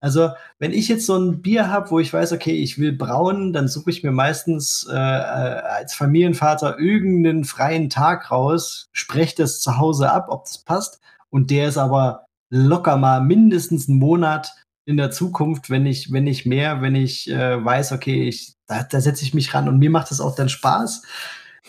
Also, 0.00 0.30
wenn 0.58 0.72
ich 0.72 0.88
jetzt 0.88 1.06
so 1.06 1.16
ein 1.16 1.40
Bier 1.40 1.70
habe, 1.70 1.90
wo 1.90 1.98
ich 1.98 2.12
weiß, 2.12 2.32
okay, 2.32 2.52
ich 2.52 2.78
will 2.78 2.92
brauen, 2.92 3.52
dann 3.52 3.66
suche 3.66 3.90
ich 3.90 4.02
mir 4.02 4.12
meistens 4.12 4.86
äh, 4.90 4.94
äh, 4.94 4.96
als 4.96 5.94
Familienvater 5.94 6.78
irgendeinen 6.78 7.44
freien 7.44 7.88
Tag 7.88 8.30
raus, 8.30 8.88
spreche 8.92 9.36
das 9.36 9.60
zu 9.60 9.78
Hause 9.78 10.10
ab, 10.10 10.26
ob 10.28 10.44
das 10.44 10.58
passt. 10.58 11.00
Und 11.30 11.50
der 11.50 11.68
ist 11.68 11.78
aber 11.78 12.26
locker 12.50 12.96
mal 12.96 13.20
mindestens 13.22 13.88
einen 13.88 13.98
Monat 13.98 14.52
in 14.86 14.96
der 14.96 15.10
Zukunft, 15.10 15.70
wenn 15.70 15.86
ich, 15.86 16.12
wenn 16.12 16.26
ich 16.26 16.46
mehr, 16.46 16.82
wenn 16.82 16.94
ich 16.94 17.28
äh, 17.30 17.64
weiß, 17.64 17.92
okay, 17.92 18.28
ich, 18.28 18.54
da, 18.68 18.84
da 18.84 19.00
setze 19.00 19.24
ich 19.24 19.34
mich 19.34 19.52
ran 19.52 19.68
und 19.68 19.78
mir 19.78 19.90
macht 19.90 20.12
es 20.12 20.20
auch 20.20 20.36
dann 20.36 20.48
Spaß, 20.48 21.02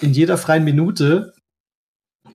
in 0.02 0.14
jeder 0.14 0.38
freien 0.38 0.64
Minute 0.64 1.34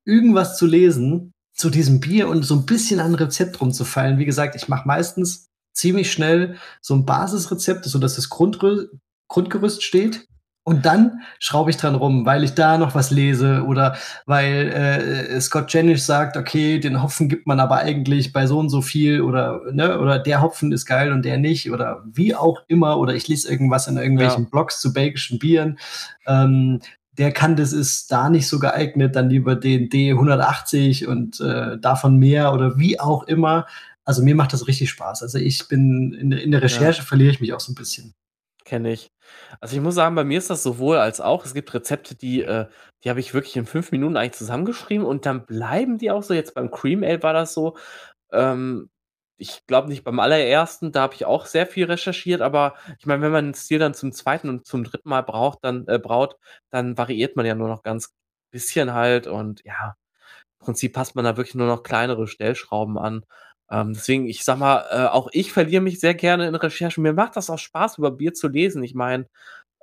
irgendwas 0.05 0.59
zu 0.59 0.67
lesen, 0.67 1.33
zu 1.55 1.71
diesem 1.71 2.01
Bier 2.01 2.29
und 2.29 2.43
so 2.43 2.57
ein 2.57 2.67
bisschen 2.67 2.99
an 2.99 3.15
Rezept 3.15 3.61
rumzufallen. 3.61 4.19
Wie 4.19 4.25
gesagt, 4.25 4.57
ich 4.57 4.69
mache 4.69 4.89
meistens 4.89 5.47
ziemlich 5.73 6.13
schnell 6.13 6.57
so 6.81 6.95
ein 6.95 7.07
Basisrezept, 7.07 7.85
so 7.85 7.99
dass 7.99 8.17
das 8.17 8.29
Grundrü 8.29 8.89
Grundgerüst 9.29 9.83
steht. 9.83 10.27
Und 10.65 10.87
dann 10.87 11.23
schraube 11.41 11.71
ich 11.71 11.77
dran 11.77 11.97
rum, 11.97 12.25
weil 12.25 12.45
ich 12.45 12.55
da 12.55 12.79
noch 12.79 12.95
was 12.95 13.11
lese 13.11 13.65
oder 13.65 13.97
weil 14.27 14.69
äh, 14.69 15.41
Scott 15.41 15.73
Jenisch 15.73 16.03
sagt, 16.03 16.37
okay, 16.37 16.79
den 16.79 17.03
Hopfen 17.03 17.29
gibt 17.29 17.49
man 17.49 17.59
aber 17.59 17.79
eigentlich 17.79 18.33
bei 18.33 18.47
so 18.47 18.61
und 18.61 18.69
so 18.69 18.81
viel 18.81 19.23
oder 19.23 19.61
ne, 19.73 19.99
oder 19.99 20.21
der 20.21 20.41
Hopfen 20.41 20.71
ist 20.71 20.87
geil 20.87 21.11
und 21.11 21.25
der 21.25 21.39
nicht 21.39 21.73
oder 21.73 22.05
wie 22.05 22.37
auch 22.37 22.61
immer 22.69 22.99
oder 22.99 23.15
ich 23.15 23.27
lese 23.27 23.51
irgendwas 23.51 23.89
in 23.89 23.97
irgendwelchen 23.97 24.45
ja. 24.45 24.49
Blogs 24.51 24.81
zu 24.81 24.93
belgischen 24.93 25.41
Bieren. 25.41 25.81
Ähm, 26.29 26.79
der 27.19 27.33
kann 27.33 27.57
das 27.57 27.73
ist 27.73 28.13
da 28.13 28.31
nicht 28.31 28.47
so 28.47 28.61
geeignet, 28.61 29.17
dann 29.17 29.31
lieber 29.31 29.57
den 29.57 29.89
D180 29.89 31.07
und 31.07 31.41
äh, 31.41 31.77
davon 31.79 32.19
mehr 32.19 32.53
oder 32.55 32.79
wie 32.79 33.01
auch 33.01 33.25
immer. 33.25 33.67
Also 34.05 34.23
mir 34.23 34.35
macht 34.35 34.53
das 34.53 34.67
richtig 34.67 34.91
Spaß. 34.91 35.23
Also 35.23 35.39
ich 35.39 35.69
bin 35.69 36.13
in, 36.13 36.33
in 36.33 36.51
der 36.51 36.63
Recherche 36.63 37.01
ja. 37.01 37.05
verliere 37.05 37.31
ich 37.31 37.41
mich 37.41 37.53
auch 37.53 37.61
so 37.61 37.73
ein 37.73 37.77
bisschen. 37.77 38.15
Kenne 38.65 38.93
ich. 38.93 39.11
Also, 39.61 39.75
ich 39.77 39.83
muss 39.83 39.97
sagen, 39.97 40.15
bei 40.15 40.25
mir 40.25 40.39
ist 40.39 40.51
das 40.51 40.63
sowohl 40.63 40.97
als 40.97 41.21
auch. 41.21 41.45
Es 41.45 41.53
gibt 41.53 41.75
Rezepte, 41.75 42.15
die 42.15 42.43
äh, 42.43 42.67
die 43.03 43.11
habe 43.11 43.21
ich 43.21 43.35
wirklich 43.35 43.57
in 43.57 43.67
fünf 43.67 43.91
Minuten 43.91 44.17
eigentlich 44.17 44.39
zusammengeschrieben 44.39 45.05
und 45.07 45.27
dann 45.27 45.47
bleiben 45.47 45.99
die 45.99 46.11
auch 46.11 46.23
so. 46.23 46.35
Jetzt 46.35 46.55
beim 46.55 46.71
Cream 46.71 47.03
Ale 47.03 47.23
war 47.23 47.33
das 47.33 47.55
so. 47.55 47.77
Ähm, 48.33 48.91
ich 49.37 49.67
glaube 49.67 49.89
nicht 49.89 50.05
beim 50.05 50.21
allerersten, 50.21 50.93
da 50.93 51.03
habe 51.03 51.15
ich 51.15 51.25
auch 51.27 51.47
sehr 51.47 51.67
viel 51.67 51.87
recherchiert, 51.87 52.43
aber 52.43 52.75
ich 52.99 53.07
meine, 53.07 53.23
wenn 53.23 53.33
man 53.33 53.47
den 53.47 53.55
Stil 53.55 53.81
dann 53.81 53.95
zum 53.95 54.13
zweiten 54.13 54.49
und 54.49 54.67
zum 54.67 54.85
dritten 54.85 55.09
Mal 55.09 55.23
braucht, 55.23 55.65
dann 55.65 55.87
äh, 55.89 55.99
braut, 55.99 56.37
dann 56.71 56.97
variiert 56.97 57.37
man 57.37 57.47
ja 57.47 57.55
nur 57.57 57.69
noch 57.69 57.83
ganz 57.83 58.15
bisschen 58.53 58.95
halt 58.95 59.27
und 59.27 59.65
ja, 59.65 59.97
im 60.61 60.67
Prinzip 60.67 60.93
passt 60.95 61.17
man 61.17 61.25
da 61.25 61.37
wirklich 61.37 61.57
nur 61.57 61.67
noch 61.67 61.83
kleinere 61.83 62.29
Stellschrauben 62.29 62.99
an. 62.99 63.25
Ähm, 63.73 63.95
deswegen, 63.95 64.29
ich 64.29 64.45
sag 64.45 64.59
mal, 64.59 64.85
äh, 64.91 65.09
auch 65.09 65.29
ich 65.33 65.53
verliere 65.53 65.83
mich 65.83 65.99
sehr 65.99 66.15
gerne 66.15 66.47
in 66.47 66.55
Recherchen. 66.55 67.03
Mir 67.03 67.15
macht 67.15 67.37
das 67.37 67.49
auch 67.49 67.59
Spaß, 67.59 67.99
über 67.99 68.11
Bier 68.11 68.35
zu 68.35 68.49
lesen. 68.49 68.83
Ich 68.85 68.95
meine, 68.95 69.27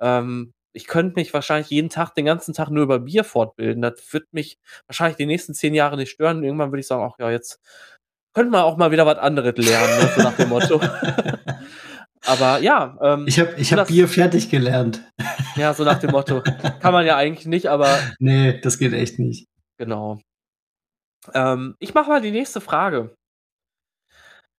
ähm, 0.00 0.52
ich 0.72 0.86
könnte 0.86 1.16
mich 1.16 1.34
wahrscheinlich 1.34 1.70
jeden 1.70 1.90
Tag, 1.90 2.14
den 2.14 2.24
ganzen 2.24 2.54
Tag 2.54 2.70
nur 2.70 2.84
über 2.84 3.00
Bier 3.00 3.24
fortbilden. 3.24 3.82
Das 3.82 3.94
wird 4.12 4.32
mich 4.32 4.58
wahrscheinlich 4.86 5.16
die 5.16 5.26
nächsten 5.26 5.54
zehn 5.54 5.74
Jahre 5.74 5.96
nicht 5.96 6.10
stören. 6.12 6.44
Irgendwann 6.44 6.70
würde 6.70 6.80
ich 6.80 6.86
sagen, 6.86 7.02
ach 7.02 7.18
ja, 7.18 7.30
jetzt 7.30 7.60
könnte 8.32 8.52
man 8.52 8.62
auch 8.62 8.76
mal 8.76 8.92
wieder 8.92 9.06
was 9.06 9.18
anderes 9.18 9.56
lernen, 9.56 9.98
ne? 9.98 10.12
so 10.14 10.22
nach 10.22 10.36
dem 10.36 10.48
Motto. 10.50 10.80
Aber 12.26 12.60
ja. 12.60 12.96
Ähm, 13.02 13.24
ich 13.26 13.40
habe 13.40 13.54
ich 13.56 13.72
hab 13.72 13.88
Bier 13.88 14.06
fertig 14.06 14.50
gelernt. 14.50 15.02
Ja, 15.56 15.74
so 15.74 15.82
nach 15.84 15.98
dem 15.98 16.10
Motto. 16.12 16.42
Kann 16.80 16.92
man 16.92 17.06
ja 17.06 17.16
eigentlich 17.16 17.46
nicht, 17.46 17.66
aber. 17.66 17.98
Nee, 18.18 18.60
das 18.60 18.78
geht 18.78 18.92
echt 18.92 19.18
nicht. 19.18 19.48
Genau. 19.78 20.20
Ähm, 21.34 21.76
ich 21.78 21.94
mache 21.94 22.10
mal 22.10 22.20
die 22.20 22.30
nächste 22.30 22.60
Frage. 22.60 23.14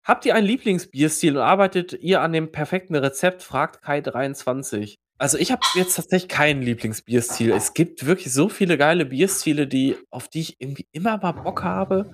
Habt 0.03 0.25
ihr 0.25 0.35
einen 0.35 0.47
Lieblingsbierstil 0.47 1.37
und 1.37 1.43
arbeitet 1.43 1.93
ihr 1.93 2.21
an 2.21 2.33
dem 2.33 2.51
perfekten 2.51 2.95
Rezept? 2.95 3.43
Fragt 3.43 3.83
Kai23. 3.83 4.97
Also 5.17 5.37
ich 5.37 5.51
habe 5.51 5.61
jetzt 5.75 5.95
tatsächlich 5.95 6.29
keinen 6.29 6.63
Lieblingsbierstil. 6.63 7.51
Es 7.51 7.75
gibt 7.75 8.07
wirklich 8.07 8.33
so 8.33 8.49
viele 8.49 8.77
geile 8.77 9.05
Bierstile, 9.05 9.67
die, 9.67 9.95
auf 10.09 10.27
die 10.27 10.41
ich 10.41 10.55
irgendwie 10.59 10.87
immer 10.91 11.17
mal 11.17 11.33
Bock 11.33 11.63
habe. 11.63 12.09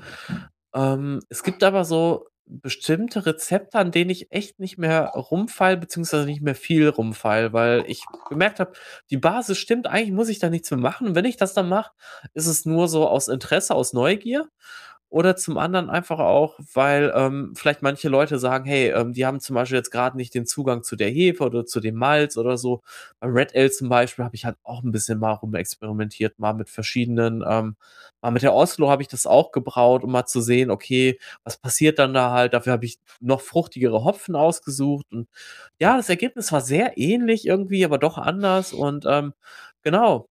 Ähm, 0.76 1.22
es 1.30 1.44
gibt 1.44 1.64
aber 1.64 1.86
so 1.86 2.26
bestimmte 2.48 3.26
Rezepte, 3.26 3.78
an 3.78 3.92
denen 3.92 4.10
ich 4.10 4.32
echt 4.32 4.60
nicht 4.60 4.78
mehr 4.78 5.08
rumfall, 5.10 5.78
beziehungsweise 5.78 6.26
nicht 6.26 6.42
mehr 6.42 6.56
viel 6.56 6.90
rumfall, 6.90 7.54
weil 7.54 7.84
ich 7.88 8.04
gemerkt 8.30 8.60
habe, 8.60 8.74
die 9.10 9.18
Basis 9.18 9.58
stimmt, 9.58 9.88
eigentlich 9.88 10.12
muss 10.12 10.30
ich 10.30 10.40
da 10.40 10.50
nichts 10.50 10.72
mehr 10.72 10.80
machen. 10.80 11.08
Und 11.08 11.16
wenn 11.16 11.26
ich 11.26 11.38
das 11.38 11.54
dann 11.54 11.70
mache, 11.70 11.92
ist 12.34 12.48
es 12.48 12.66
nur 12.66 12.88
so 12.88 13.08
aus 13.08 13.28
Interesse, 13.28 13.76
aus 13.76 13.94
Neugier. 13.94 14.50
Oder 15.10 15.38
zum 15.38 15.58
anderen 15.58 15.90
einfach 15.90 16.20
auch, 16.20 16.60
weil 16.74 17.14
ähm, 17.16 17.54
vielleicht 17.56 17.82
manche 17.82 18.10
Leute 18.10 18.40
sagen, 18.40 18.66
hey, 18.66 18.90
ähm, 18.92 19.14
die 19.14 19.26
haben 19.26 19.40
zum 19.40 19.54
Beispiel 19.56 19.78
jetzt 19.78 19.92
gerade 19.92 20.18
nicht 20.18 20.34
den 20.36 20.46
Zugang 20.46 20.84
zu 20.84 20.98
der 20.98 21.10
Hefe 21.10 21.46
oder 21.46 21.66
zu 21.66 21.80
dem 21.80 21.96
Malz 21.96 22.36
oder 22.38 22.58
so. 22.58 22.82
Beim 23.22 23.32
Red 23.34 23.56
Ale 23.56 23.72
zum 23.72 23.88
Beispiel 23.88 24.26
habe 24.26 24.36
ich 24.36 24.44
halt 24.46 24.58
auch 24.64 24.84
ein 24.84 24.92
bisschen 24.92 25.18
mal 25.20 25.32
rumexperimentiert, 25.34 26.40
mal 26.40 26.54
mit 26.54 26.70
verschiedenen, 26.70 27.42
ähm, 27.48 27.78
mal 28.22 28.32
mit 28.32 28.42
der 28.44 28.54
Oslo 28.54 28.90
habe 28.90 29.02
ich 29.02 29.08
das 29.08 29.26
auch 29.26 29.52
gebraut, 29.54 30.04
um 30.04 30.12
mal 30.12 30.26
zu 30.26 30.42
sehen, 30.42 30.70
okay, 30.72 31.18
was 31.46 31.58
passiert 31.58 32.00
dann 32.00 32.14
da 32.14 32.32
halt. 32.32 32.54
Dafür 32.54 32.74
habe 32.74 32.86
ich 32.86 33.00
noch 33.22 33.40
fruchtigere 33.42 34.04
Hopfen 34.04 34.36
ausgesucht. 34.36 35.06
Und 35.12 35.28
ja, 35.80 35.98
das 35.98 36.10
Ergebnis 36.10 36.52
war 36.52 36.62
sehr 36.62 36.98
ähnlich 36.98 37.46
irgendwie, 37.48 37.86
aber 37.86 37.98
doch 37.98 38.18
anders. 38.18 38.74
Und 38.74 39.06
ähm, 39.08 39.34
genau, 39.84 40.28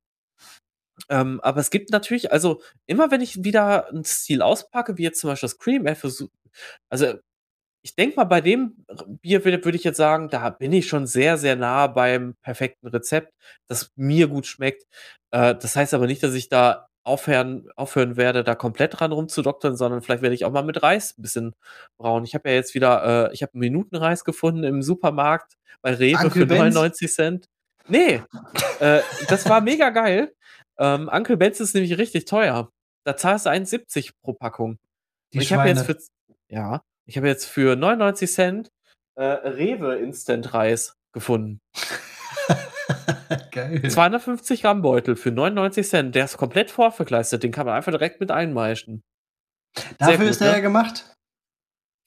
ähm, 1.09 1.41
aber 1.43 1.61
es 1.61 1.71
gibt 1.71 1.91
natürlich, 1.91 2.33
also 2.33 2.61
immer 2.87 3.11
wenn 3.11 3.21
ich 3.21 3.45
wieder 3.45 3.89
einen 3.89 4.05
Stil 4.05 4.43
auspacke, 4.43 4.97
wie 4.99 5.03
jetzt 5.03 5.21
zum 5.21 5.31
Beispiel 5.31 5.49
das 5.49 5.59
Cream 5.59 5.87
also 6.89 7.15
ich 7.83 7.95
denke 7.95 8.17
mal, 8.17 8.25
bei 8.25 8.41
dem 8.41 8.85
Bier 9.23 9.45
würde 9.45 9.65
würd 9.65 9.77
ich 9.77 9.85
jetzt 9.85 9.99
sagen, 9.99 10.29
da 10.29 10.51
bin 10.51 10.73
ich 10.73 10.89
schon 10.89 11.07
sehr, 11.07 11.39
sehr 11.39 11.55
nah 11.55 11.87
beim 11.87 12.35
perfekten 12.43 12.89
Rezept, 12.89 13.33
das 13.69 13.93
mir 13.95 14.27
gut 14.27 14.47
schmeckt. 14.47 14.85
Äh, 15.31 15.55
das 15.55 15.77
heißt 15.77 15.95
aber 15.95 16.09
nicht, 16.09 16.21
dass 16.23 16.35
ich 16.35 16.49
da 16.49 16.89
aufhören, 17.05 17.69
aufhören 17.77 18.17
werde, 18.17 18.43
da 18.43 18.57
komplett 18.57 18.99
dran 18.99 19.13
rumzudoktern, 19.13 19.77
sondern 19.77 20.03
vielleicht 20.03 20.23
werde 20.23 20.35
ich 20.35 20.45
auch 20.45 20.51
mal 20.51 20.65
mit 20.65 20.83
Reis 20.83 21.17
ein 21.17 21.23
bisschen 21.23 21.55
brauen. 21.97 22.25
Ich 22.25 22.35
habe 22.35 22.49
ja 22.49 22.57
jetzt 22.57 22.75
wieder, 22.75 23.29
äh, 23.29 23.35
ich 23.35 23.43
habe 23.43 23.57
Minutenreis 23.57 24.25
gefunden 24.25 24.65
im 24.65 24.83
Supermarkt 24.83 25.53
bei 25.81 25.95
Rewe 25.95 26.25
Uncle 26.25 26.47
für 26.47 26.47
99 26.47 27.13
Cent. 27.13 27.47
Nee, 27.87 28.21
äh, 28.81 29.01
das 29.29 29.49
war 29.49 29.61
mega 29.61 29.91
geil. 29.91 30.33
Ähm, 30.79 31.09
Uncle 31.13 31.37
Ben's 31.37 31.61
ist 31.61 31.75
nämlich 31.75 31.99
richtig 31.99 32.25
teuer. 32.27 32.71
Da 33.05 33.17
zahlst 33.17 33.47
du 33.47 33.51
1,70 33.51 34.13
pro 34.23 34.33
Packung. 34.35 34.79
Die 35.33 35.39
ich 35.39 35.53
habe 35.53 35.69
jetzt 35.69 35.87
für, 35.87 35.99
ja, 36.49 36.83
ich 37.05 37.17
habe 37.17 37.29
jetzt 37.29 37.47
für 37.47 37.77
99 37.77 38.31
Cent 38.31 38.71
äh, 39.15 39.25
Rewe 39.25 39.97
Instant 39.97 40.55
Reis 40.55 40.97
gefunden. 41.13 41.61
Geil. 43.51 43.89
250 43.89 44.63
Gramm 44.63 44.83
Beutel 44.83 45.17
für 45.17 45.31
99 45.31 45.89
Cent. 45.89 46.15
Der 46.15 46.25
ist 46.27 46.37
komplett 46.37 46.71
vorverkleistert. 46.71 47.43
Den 47.43 47.53
kann 47.53 47.67
man 47.67 47.75
einfach 47.75 47.93
direkt 47.93 48.21
mit 48.21 48.31
einmeischen. 48.31 49.03
Dafür 49.99 50.19
gut, 50.19 50.29
ist 50.29 50.41
der 50.41 50.49
ne? 50.49 50.55
ja 50.55 50.61
gemacht. 50.61 51.13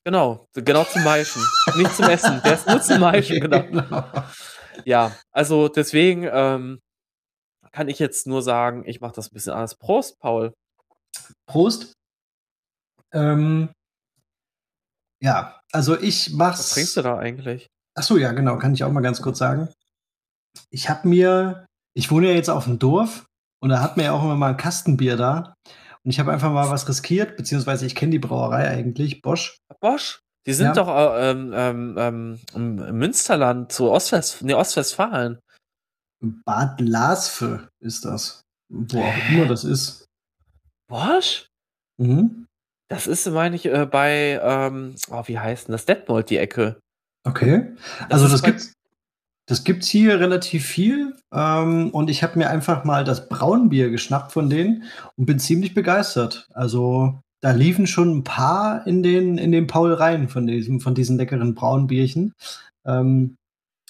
Genau, 0.05 0.47
genau 0.53 0.83
zum 0.85 1.03
Maischen. 1.03 1.41
Nicht 1.75 1.95
zum 1.95 2.09
Essen. 2.09 2.41
Der 2.43 2.53
ist 2.53 2.67
nur 2.67 2.81
zum 2.81 2.99
Maischen, 3.01 3.41
genau. 3.41 3.63
genau. 3.63 4.03
Ja, 4.85 5.11
also 5.31 5.67
deswegen, 5.67 6.27
ähm, 6.31 6.79
kann 7.71 7.87
ich 7.87 7.99
jetzt 7.99 8.27
nur 8.27 8.41
sagen, 8.41 8.83
ich 8.85 9.01
mache 9.01 9.13
das 9.13 9.31
ein 9.31 9.33
bisschen 9.33 9.53
anders. 9.53 9.75
Prost, 9.75 10.19
Paul. 10.19 10.53
Prost. 11.45 11.93
Ähm, 13.11 13.69
ja, 15.21 15.59
also 15.71 15.99
ich 15.99 16.33
mach's. 16.33 16.59
Was 16.59 16.69
trinkst 16.71 16.97
du 16.97 17.01
da 17.01 17.17
eigentlich? 17.17 17.67
Ach 17.95 18.03
so, 18.03 18.17
ja, 18.17 18.31
genau, 18.31 18.57
kann 18.57 18.73
ich 18.73 18.83
auch 18.83 18.91
mal 18.91 19.01
ganz 19.01 19.21
kurz 19.21 19.39
sagen. 19.39 19.67
Ich 20.69 20.89
habe 20.89 21.07
mir, 21.07 21.65
ich 21.93 22.11
wohne 22.11 22.29
ja 22.29 22.33
jetzt 22.33 22.49
auf 22.49 22.65
dem 22.65 22.79
Dorf 22.79 23.25
und 23.61 23.69
da 23.69 23.81
hat 23.81 23.97
mir 23.97 24.03
ja 24.03 24.11
auch 24.13 24.23
immer 24.23 24.35
mal 24.35 24.51
ein 24.51 24.57
Kastenbier 24.57 25.17
da. 25.17 25.53
Und 26.03 26.11
ich 26.11 26.19
habe 26.19 26.31
einfach 26.31 26.51
mal 26.51 26.69
was 26.69 26.87
riskiert, 26.87 27.35
beziehungsweise 27.35 27.85
ich 27.85 27.95
kenne 27.95 28.11
die 28.11 28.19
Brauerei 28.19 28.69
eigentlich, 28.69 29.21
Bosch. 29.21 29.57
Bosch? 29.81 30.21
Die 30.45 30.53
sind 30.53 30.67
ja. 30.67 30.73
doch 30.73 30.87
äh, 30.87 31.31
ähm, 31.31 31.53
ähm, 31.55 31.97
ähm 31.97 32.39
im 32.55 32.97
Münsterland 32.97 33.71
zu 33.71 33.91
Ostwest 33.91 34.41
nee, 34.41 34.53
Ostwestfalen. 34.53 35.39
Bad 36.21 36.81
Lasfe 36.81 37.69
ist 37.79 38.05
das. 38.05 38.43
Wo 38.69 39.01
auch 39.01 39.29
immer 39.29 39.45
das 39.45 39.63
ist. 39.63 40.05
Bosch? 40.87 41.47
Mhm. 41.97 42.45
Das 42.89 43.07
ist, 43.07 43.27
meine 43.27 43.55
ich, 43.55 43.65
äh, 43.65 43.85
bei, 43.85 44.39
ähm, 44.41 44.95
oh, 45.11 45.23
wie 45.25 45.39
heißt 45.39 45.67
denn 45.67 45.73
das? 45.73 45.85
Detmold, 45.85 46.29
die 46.29 46.37
Ecke. 46.37 46.79
Okay. 47.23 47.75
Das 48.09 48.23
also 48.23 48.27
das 48.27 48.43
gibt 48.43 48.73
das 49.49 49.63
gibt's 49.63 49.87
hier 49.87 50.19
relativ 50.19 50.63
viel. 50.63 51.15
Ähm, 51.33 51.89
und 51.89 52.09
ich 52.11 52.21
habe 52.21 52.37
mir 52.37 52.51
einfach 52.51 52.83
mal 52.83 53.03
das 53.03 53.27
Braunbier 53.29 53.89
geschnappt 53.89 54.31
von 54.31 54.47
denen 54.47 54.83
und 55.17 55.25
bin 55.25 55.39
ziemlich 55.39 55.73
begeistert. 55.73 56.47
Also 56.53 57.19
da 57.41 57.51
liefen 57.51 57.87
schon 57.87 58.17
ein 58.17 58.23
paar 58.23 58.85
in 58.85 59.01
den, 59.01 59.39
in 59.39 59.51
den 59.51 59.65
Paul 59.65 59.93
rein 59.93 60.29
von, 60.29 60.45
diesem, 60.45 60.79
von 60.79 60.93
diesen 60.93 61.17
leckeren 61.17 61.55
Braunbierchen. 61.55 62.33
Ähm, 62.85 63.37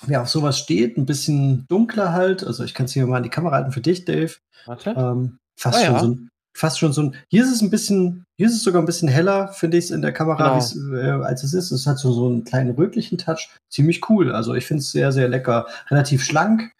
wer 0.06 0.22
auf 0.22 0.30
sowas 0.30 0.58
steht, 0.58 0.98
ein 0.98 1.06
bisschen 1.06 1.66
dunkler 1.68 2.14
halt. 2.14 2.44
Also 2.44 2.64
ich 2.64 2.74
kann 2.74 2.86
es 2.86 2.94
hier 2.94 3.06
mal 3.08 3.18
in 3.18 3.24
die 3.24 3.30
Kamera 3.30 3.56
halten 3.56 3.72
für 3.72 3.82
dich, 3.82 4.06
Dave. 4.06 4.34
Warte. 4.66 4.92
Ähm, 4.92 5.40
fast, 5.58 5.80
oh, 5.80 5.86
schon 5.86 5.94
ja. 5.94 6.00
so 6.00 6.08
ein, 6.08 6.30
fast 6.54 6.80
schon 6.80 6.94
so 6.94 7.04
ein. 7.04 7.16
Hier 7.30 7.44
ist 7.44 7.52
es 7.52 7.62
ein 7.62 7.70
bisschen, 7.70 8.26
hier 8.38 8.48
ist 8.48 8.54
es 8.54 8.64
sogar 8.64 8.82
ein 8.82 8.86
bisschen 8.86 9.08
heller, 9.08 9.50
finde 9.50 9.78
ich 9.78 9.86
es 9.86 9.92
in 9.92 10.02
der 10.02 10.14
Kamera, 10.14 10.60
genau. 10.60 10.96
äh, 10.96 11.24
als 11.24 11.44
es 11.44 11.54
ist. 11.54 11.72
Es 11.72 11.88
hat 11.88 11.98
so, 12.00 12.12
so 12.12 12.28
einen 12.28 12.44
kleinen 12.44 12.76
rötlichen 12.76 13.18
Touch. 13.18 13.50
Ziemlich 13.70 14.10
cool. 14.10 14.32
Also 14.32 14.54
ich 14.54 14.66
finde 14.66 14.82
es 14.82 14.92
sehr, 14.92 15.12
sehr 15.12 15.28
lecker. 15.28 15.68
Relativ 15.90 16.24
schlank. 16.24 16.72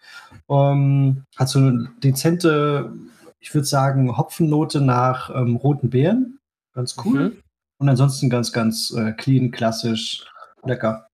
Ähm, 0.48 1.24
hat 1.36 1.48
so 1.48 1.58
eine 1.58 1.90
dezente, 2.02 2.92
ich 3.38 3.54
würde 3.54 3.66
sagen, 3.66 4.16
Hopfennote 4.16 4.80
nach 4.80 5.34
ähm, 5.34 5.56
roten 5.56 5.90
Beeren. 5.90 6.38
Ganz 6.74 6.96
cool. 7.04 7.30
Mhm. 7.30 7.36
Und 7.78 7.88
ansonsten 7.88 8.28
ganz, 8.28 8.52
ganz 8.52 8.92
äh, 8.96 9.12
clean, 9.12 9.50
klassisch, 9.50 10.26
lecker. 10.64 11.06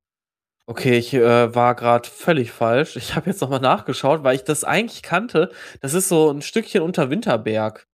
Okay, 0.69 0.99
ich 0.99 1.15
äh, 1.15 1.55
war 1.55 1.77
gerade 1.77 2.09
völlig 2.09 2.51
falsch. 2.51 2.97
Ich 2.97 3.15
habe 3.15 3.31
jetzt 3.31 3.41
nochmal 3.41 3.61
nachgeschaut, 3.61 4.25
weil 4.25 4.35
ich 4.35 4.43
das 4.43 4.65
eigentlich 4.65 5.03
kannte. 5.03 5.53
Das 5.81 5.95
ist 5.95 6.09
so 6.09 6.31
ein 6.31 6.43
Stückchen 6.43 6.83
unter 6.83 7.09
Winterberg. 7.09 7.87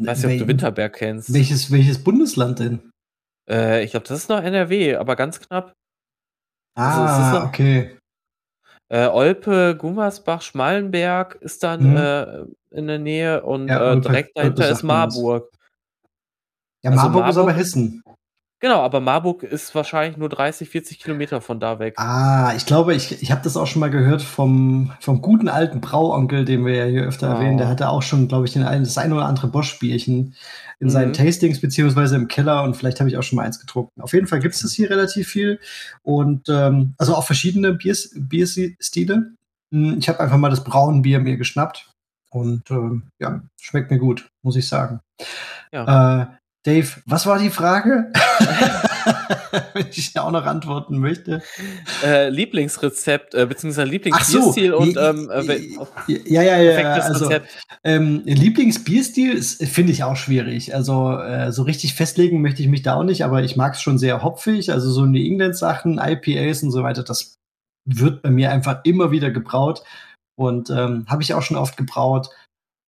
Weiß 0.00 0.22
nicht, 0.22 0.34
ob 0.34 0.46
du 0.46 0.48
Winterberg 0.48 0.94
kennst. 0.94 1.34
Welches, 1.34 1.72
welches 1.72 2.02
Bundesland 2.04 2.60
denn? 2.60 2.90
Äh, 3.50 3.82
ich 3.82 3.90
glaube, 3.90 4.06
das 4.06 4.18
ist 4.18 4.28
noch 4.28 4.40
NRW, 4.40 4.94
aber 4.94 5.16
ganz 5.16 5.40
knapp. 5.40 5.72
Also, 6.76 7.00
ah, 7.00 7.32
noch, 7.32 7.48
okay. 7.48 7.98
Äh, 8.90 9.08
Olpe, 9.08 9.76
Gummersbach, 9.76 10.42
Schmallenberg 10.42 11.34
ist 11.40 11.64
dann 11.64 11.90
mhm. 11.90 11.96
äh, 11.96 12.76
in 12.76 12.86
der 12.86 13.00
Nähe 13.00 13.42
und 13.42 13.66
ja, 13.66 13.92
äh, 13.92 14.00
direkt 14.00 14.36
dahinter 14.36 14.70
ist 14.70 14.84
Marburg. 14.84 15.50
Ja, 16.84 16.90
also 16.92 17.02
Marburg, 17.02 17.14
Marburg, 17.14 17.30
ist 17.30 17.38
aber 17.38 17.52
Hessen. 17.52 18.02
Genau, 18.60 18.80
aber 18.80 18.98
Marburg 19.00 19.44
ist 19.44 19.74
wahrscheinlich 19.76 20.16
nur 20.16 20.28
30, 20.28 20.68
40 20.68 20.98
Kilometer 20.98 21.40
von 21.40 21.60
da 21.60 21.78
weg. 21.78 21.94
Ah, 21.96 22.52
ich 22.56 22.66
glaube, 22.66 22.92
ich, 22.94 23.22
ich 23.22 23.30
habe 23.30 23.40
das 23.44 23.56
auch 23.56 23.66
schon 23.68 23.78
mal 23.78 23.90
gehört 23.90 24.20
vom, 24.20 24.92
vom 24.98 25.22
guten 25.22 25.48
alten 25.48 25.80
Brauonkel, 25.80 26.44
den 26.44 26.66
wir 26.66 26.74
ja 26.74 26.84
hier 26.86 27.04
öfter 27.04 27.30
oh. 27.30 27.34
erwähnen. 27.34 27.58
Der 27.58 27.68
hatte 27.68 27.88
auch 27.88 28.02
schon, 28.02 28.26
glaube 28.26 28.46
ich, 28.46 28.52
den 28.52 28.64
ein, 28.64 28.82
das 28.82 28.98
ein 28.98 29.12
oder 29.12 29.26
andere 29.26 29.46
Bosch-Bierchen 29.46 30.34
in 30.80 30.86
mhm. 30.86 30.90
seinen 30.90 31.12
Tastings, 31.12 31.60
beziehungsweise 31.60 32.16
im 32.16 32.26
Keller 32.26 32.64
und 32.64 32.76
vielleicht 32.76 32.98
habe 32.98 33.08
ich 33.08 33.16
auch 33.16 33.22
schon 33.22 33.36
mal 33.36 33.44
eins 33.44 33.60
getrunken. 33.60 34.00
Auf 34.00 34.12
jeden 34.12 34.26
Fall 34.26 34.40
gibt 34.40 34.54
es 34.54 34.62
das 34.62 34.72
hier 34.72 34.90
relativ 34.90 35.28
viel 35.28 35.60
und 36.02 36.48
ähm, 36.48 36.94
also 36.98 37.14
auch 37.14 37.24
verschiedene 37.24 37.74
Biers, 37.74 38.10
Bierstile. 38.14 39.32
Hm, 39.72 39.98
ich 39.98 40.08
habe 40.08 40.20
einfach 40.20 40.36
mal 40.36 40.50
das 40.50 40.64
Braunbier 40.64 41.20
mir 41.20 41.36
geschnappt 41.36 41.90
und 42.30 42.70
ähm, 42.70 43.04
ja, 43.20 43.40
schmeckt 43.60 43.90
mir 43.90 43.98
gut, 43.98 44.28
muss 44.42 44.56
ich 44.56 44.68
sagen. 44.68 45.00
Ja. 45.72 46.22
Äh, 46.22 46.26
Dave, 46.68 47.00
was 47.06 47.24
war 47.24 47.38
die 47.38 47.48
Frage? 47.48 48.12
Wenn 49.72 49.86
ich 49.90 50.18
auch 50.18 50.30
noch 50.30 50.44
antworten 50.44 50.98
möchte. 50.98 51.40
Äh, 52.04 52.28
Lieblingsrezept, 52.28 53.34
äh, 53.34 53.46
beziehungsweise 53.46 53.88
Lieblingsbierstil 53.88 54.72
so, 54.72 54.76
und 54.76 54.98
ähm, 54.98 55.30
äh, 55.32 55.60
ja, 56.26 56.42
ja, 56.42 56.60
ja, 56.60 56.92
also, 56.96 57.30
ähm, 57.84 58.20
Lieblingsbierstil 58.26 59.42
finde 59.42 59.92
ich 59.92 60.04
auch 60.04 60.16
schwierig. 60.16 60.74
Also 60.74 61.16
äh, 61.16 61.52
so 61.52 61.62
richtig 61.62 61.94
festlegen 61.94 62.42
möchte 62.42 62.60
ich 62.60 62.68
mich 62.68 62.82
da 62.82 62.96
auch 62.96 63.04
nicht, 63.04 63.24
aber 63.24 63.42
ich 63.42 63.56
mag 63.56 63.72
es 63.72 63.80
schon 63.80 63.96
sehr 63.96 64.22
hopfig. 64.22 64.70
Also 64.70 64.90
so 64.90 65.06
New 65.06 65.24
England-Sachen, 65.24 65.98
IPAs 65.98 66.62
und 66.62 66.70
so 66.70 66.82
weiter, 66.82 67.02
das 67.02 67.36
wird 67.88 68.20
bei 68.20 68.28
mir 68.28 68.52
einfach 68.52 68.80
immer 68.84 69.10
wieder 69.10 69.30
gebraut 69.30 69.84
und 70.38 70.68
ähm, 70.68 71.06
habe 71.08 71.22
ich 71.22 71.32
auch 71.32 71.42
schon 71.42 71.56
oft 71.56 71.78
gebraut. 71.78 72.28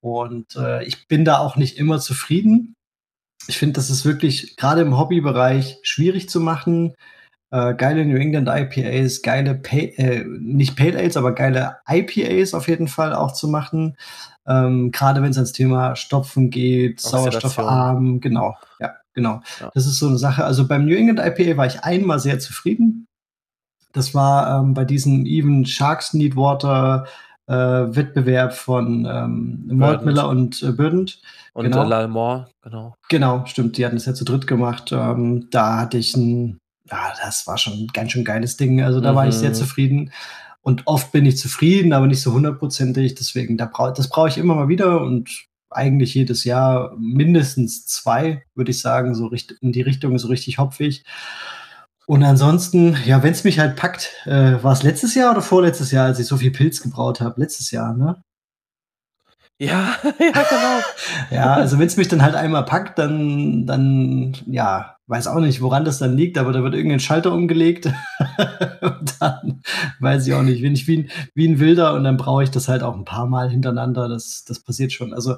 Und 0.02 0.54
äh, 0.56 0.84
ich 0.84 1.08
bin 1.08 1.24
da 1.24 1.38
auch 1.38 1.56
nicht 1.56 1.78
immer 1.78 1.98
zufrieden 1.98 2.74
ich 3.46 3.58
finde, 3.58 3.74
das 3.74 3.90
ist 3.90 4.04
wirklich 4.04 4.56
gerade 4.56 4.82
im 4.82 4.98
Hobbybereich 4.98 5.78
schwierig 5.82 6.28
zu 6.28 6.40
machen. 6.40 6.94
Äh, 7.52 7.74
geile 7.74 8.04
New 8.04 8.16
England 8.16 8.48
IPAs, 8.48 9.22
geile, 9.22 9.56
Pay, 9.56 9.94
äh, 9.96 10.24
nicht 10.24 10.76
Pale 10.76 10.96
Ales, 10.96 11.16
aber 11.16 11.34
geile 11.34 11.78
IPAs 11.88 12.54
auf 12.54 12.68
jeden 12.68 12.86
Fall 12.86 13.12
auch 13.12 13.32
zu 13.32 13.48
machen. 13.48 13.96
Ähm, 14.46 14.92
gerade 14.92 15.22
wenn 15.22 15.30
es 15.30 15.36
ans 15.36 15.52
Thema 15.52 15.96
Stopfen 15.96 16.50
geht, 16.50 17.00
sauerstoffarm, 17.00 18.20
genau, 18.20 18.56
ja, 18.78 18.94
genau. 19.14 19.42
Ja. 19.60 19.70
Das 19.74 19.86
ist 19.86 19.98
so 19.98 20.06
eine 20.06 20.18
Sache. 20.18 20.44
Also 20.44 20.68
beim 20.68 20.84
New 20.84 20.94
England 20.94 21.18
IPA 21.18 21.56
war 21.56 21.66
ich 21.66 21.82
einmal 21.82 22.20
sehr 22.20 22.38
zufrieden. 22.38 23.06
Das 23.92 24.14
war 24.14 24.60
ähm, 24.60 24.74
bei 24.74 24.84
diesem 24.84 25.26
Even 25.26 25.66
Sharks 25.66 26.14
Need 26.14 26.36
Water 26.36 27.06
äh, 27.50 27.96
Wettbewerb 27.96 28.54
von 28.54 29.04
ähm, 29.10 29.64
Miller 29.66 30.28
und 30.28 30.62
äh, 30.62 30.70
Burdent. 30.70 31.20
Und 31.52 31.64
genau. 31.64 31.82
Lalmore, 31.82 32.46
genau. 32.62 32.94
Genau, 33.08 33.44
stimmt. 33.46 33.76
Die 33.76 33.84
hatten 33.84 33.96
es 33.96 34.06
ja 34.06 34.14
zu 34.14 34.24
dritt 34.24 34.46
gemacht. 34.46 34.92
Ähm, 34.92 35.48
da 35.50 35.80
hatte 35.80 35.98
ich 35.98 36.16
ein, 36.16 36.58
ja, 36.88 37.12
das 37.20 37.48
war 37.48 37.58
schon 37.58 37.72
ein 37.72 37.86
ganz 37.92 38.12
schön 38.12 38.24
geiles 38.24 38.56
Ding. 38.56 38.82
Also 38.82 39.00
da 39.00 39.12
mhm. 39.12 39.16
war 39.16 39.28
ich 39.28 39.34
sehr 39.34 39.50
mhm. 39.50 39.54
zufrieden. 39.54 40.12
Und 40.62 40.86
oft 40.86 41.10
bin 41.10 41.26
ich 41.26 41.38
zufrieden, 41.38 41.92
aber 41.92 42.06
nicht 42.06 42.22
so 42.22 42.32
hundertprozentig. 42.32 43.16
Deswegen, 43.16 43.56
da 43.56 43.66
brauch, 43.66 43.92
das 43.94 44.08
brauche 44.08 44.28
ich 44.28 44.38
immer 44.38 44.54
mal 44.54 44.68
wieder 44.68 45.00
und 45.00 45.46
eigentlich 45.70 46.14
jedes 46.14 46.44
Jahr 46.44 46.94
mindestens 46.98 47.84
zwei, 47.86 48.44
würde 48.54 48.70
ich 48.70 48.80
sagen, 48.80 49.14
so 49.14 49.30
in 49.60 49.72
die 49.72 49.82
Richtung 49.82 50.18
so 50.18 50.28
richtig 50.28 50.58
hopfig. 50.58 51.04
Und 52.10 52.24
ansonsten, 52.24 52.96
ja, 53.04 53.22
wenn 53.22 53.30
es 53.30 53.44
mich 53.44 53.60
halt 53.60 53.76
packt, 53.76 54.10
äh, 54.26 54.60
war 54.64 54.72
es 54.72 54.82
letztes 54.82 55.14
Jahr 55.14 55.30
oder 55.30 55.42
vorletztes 55.42 55.92
Jahr, 55.92 56.06
als 56.06 56.18
ich 56.18 56.26
so 56.26 56.38
viel 56.38 56.50
Pilz 56.50 56.82
gebraut 56.82 57.20
habe? 57.20 57.40
Letztes 57.40 57.70
Jahr, 57.70 57.96
ne? 57.96 58.20
Ja, 59.60 59.94
ja, 60.02 60.10
genau. 60.18 60.80
ja, 61.30 61.54
also 61.54 61.78
wenn 61.78 61.86
es 61.86 61.96
mich 61.96 62.08
dann 62.08 62.22
halt 62.22 62.34
einmal 62.34 62.64
packt, 62.64 62.98
dann, 62.98 63.64
dann, 63.64 64.36
ja, 64.46 64.96
weiß 65.06 65.28
auch 65.28 65.38
nicht, 65.38 65.62
woran 65.62 65.84
das 65.84 65.98
dann 65.98 66.16
liegt, 66.16 66.36
aber 66.36 66.50
da 66.50 66.64
wird 66.64 66.74
irgendein 66.74 66.98
Schalter 66.98 67.32
umgelegt. 67.32 67.86
und 68.80 69.14
dann 69.20 69.62
weiß 70.00 70.26
ich 70.26 70.34
auch 70.34 70.42
nicht, 70.42 70.62
bin 70.62 70.72
ich 70.72 70.88
wie 70.88 71.04
ein, 71.04 71.10
wie 71.36 71.46
ein 71.46 71.60
Wilder 71.60 71.94
und 71.94 72.02
dann 72.02 72.16
brauche 72.16 72.42
ich 72.42 72.50
das 72.50 72.66
halt 72.66 72.82
auch 72.82 72.96
ein 72.96 73.04
paar 73.04 73.26
Mal 73.26 73.50
hintereinander. 73.50 74.08
Das, 74.08 74.42
das 74.44 74.58
passiert 74.58 74.92
schon. 74.92 75.14
Also 75.14 75.36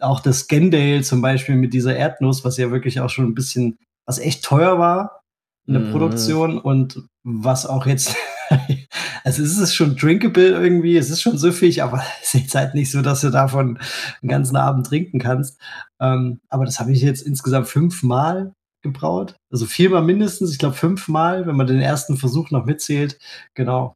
auch 0.00 0.20
das 0.20 0.38
Scandale 0.38 1.02
zum 1.02 1.20
Beispiel 1.20 1.56
mit 1.56 1.74
dieser 1.74 1.94
Erdnuss, 1.94 2.46
was 2.46 2.56
ja 2.56 2.70
wirklich 2.70 3.00
auch 3.00 3.10
schon 3.10 3.26
ein 3.26 3.34
bisschen, 3.34 3.76
was 4.06 4.18
echt 4.18 4.42
teuer 4.42 4.78
war 4.78 5.20
in 5.66 5.74
der 5.74 5.82
mhm. 5.82 5.92
Produktion 5.92 6.58
und 6.58 7.02
was 7.22 7.66
auch 7.66 7.86
jetzt 7.86 8.14
also 9.24 9.42
es 9.42 9.58
ist 9.58 9.74
schon 9.74 9.96
drinkable 9.96 10.48
irgendwie, 10.48 10.96
es 10.96 11.10
ist 11.10 11.22
schon 11.22 11.38
süffig, 11.38 11.82
aber 11.82 12.02
es 12.22 12.34
ist 12.34 12.40
jetzt 12.42 12.54
halt 12.54 12.74
nicht 12.74 12.90
so, 12.90 13.02
dass 13.02 13.22
du 13.22 13.30
davon 13.30 13.78
einen 14.22 14.28
ganzen 14.28 14.56
Abend 14.56 14.86
trinken 14.86 15.18
kannst. 15.18 15.60
Ähm, 16.00 16.40
aber 16.48 16.64
das 16.64 16.80
habe 16.80 16.92
ich 16.92 17.02
jetzt 17.02 17.22
insgesamt 17.22 17.68
fünfmal 17.68 18.54
gebraut. 18.82 19.36
Also 19.50 19.66
viermal 19.66 20.02
mindestens, 20.02 20.52
ich 20.52 20.58
glaube 20.58 20.76
fünfmal, 20.76 21.46
wenn 21.46 21.56
man 21.56 21.66
den 21.66 21.80
ersten 21.80 22.16
Versuch 22.16 22.50
noch 22.50 22.66
mitzählt. 22.66 23.18
Genau. 23.54 23.94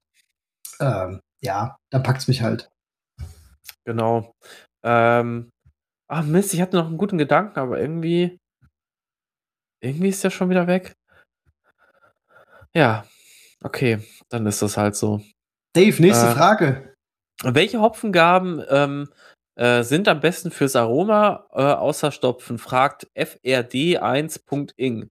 Ähm, 0.81 1.21
ja, 1.43 1.77
dann 1.91 2.03
packt 2.03 2.23
es 2.23 2.29
mich 2.29 2.43
halt. 2.43 2.71
Genau. 3.85 4.33
Ähm, 4.85 5.51
ach 6.09 6.25
Mist, 6.25 6.55
ich 6.55 6.61
hatte 6.61 6.77
noch 6.77 6.87
einen 6.87 6.99
guten 6.99 7.19
Gedanken, 7.19 7.59
aber 7.59 7.79
irgendwie, 7.81 8.39
irgendwie 9.83 10.09
ist 10.09 10.25
der 10.25 10.31
schon 10.31 10.51
wieder 10.51 10.67
weg. 10.67 10.95
Ja, 12.75 13.05
Okay, 13.63 13.99
dann 14.29 14.47
ist 14.47 14.63
das 14.63 14.77
halt 14.77 14.95
so. 14.97 15.21
Dave, 15.75 16.01
nächste 16.01 16.27
äh, 16.27 16.33
Frage. 16.33 16.95
Welche 17.43 17.81
Hopfengaben 17.81 18.63
ähm, 18.69 19.09
äh, 19.57 19.83
sind 19.83 20.09
am 20.09 20.21
besten 20.21 20.51
fürs 20.51 20.77
Aroma 20.77 21.47
äh, 21.53 21.63
außer 21.63 22.13
Stopfen? 22.13 22.59
Fragt 22.59 23.09
FRD1.ing. 23.17 25.09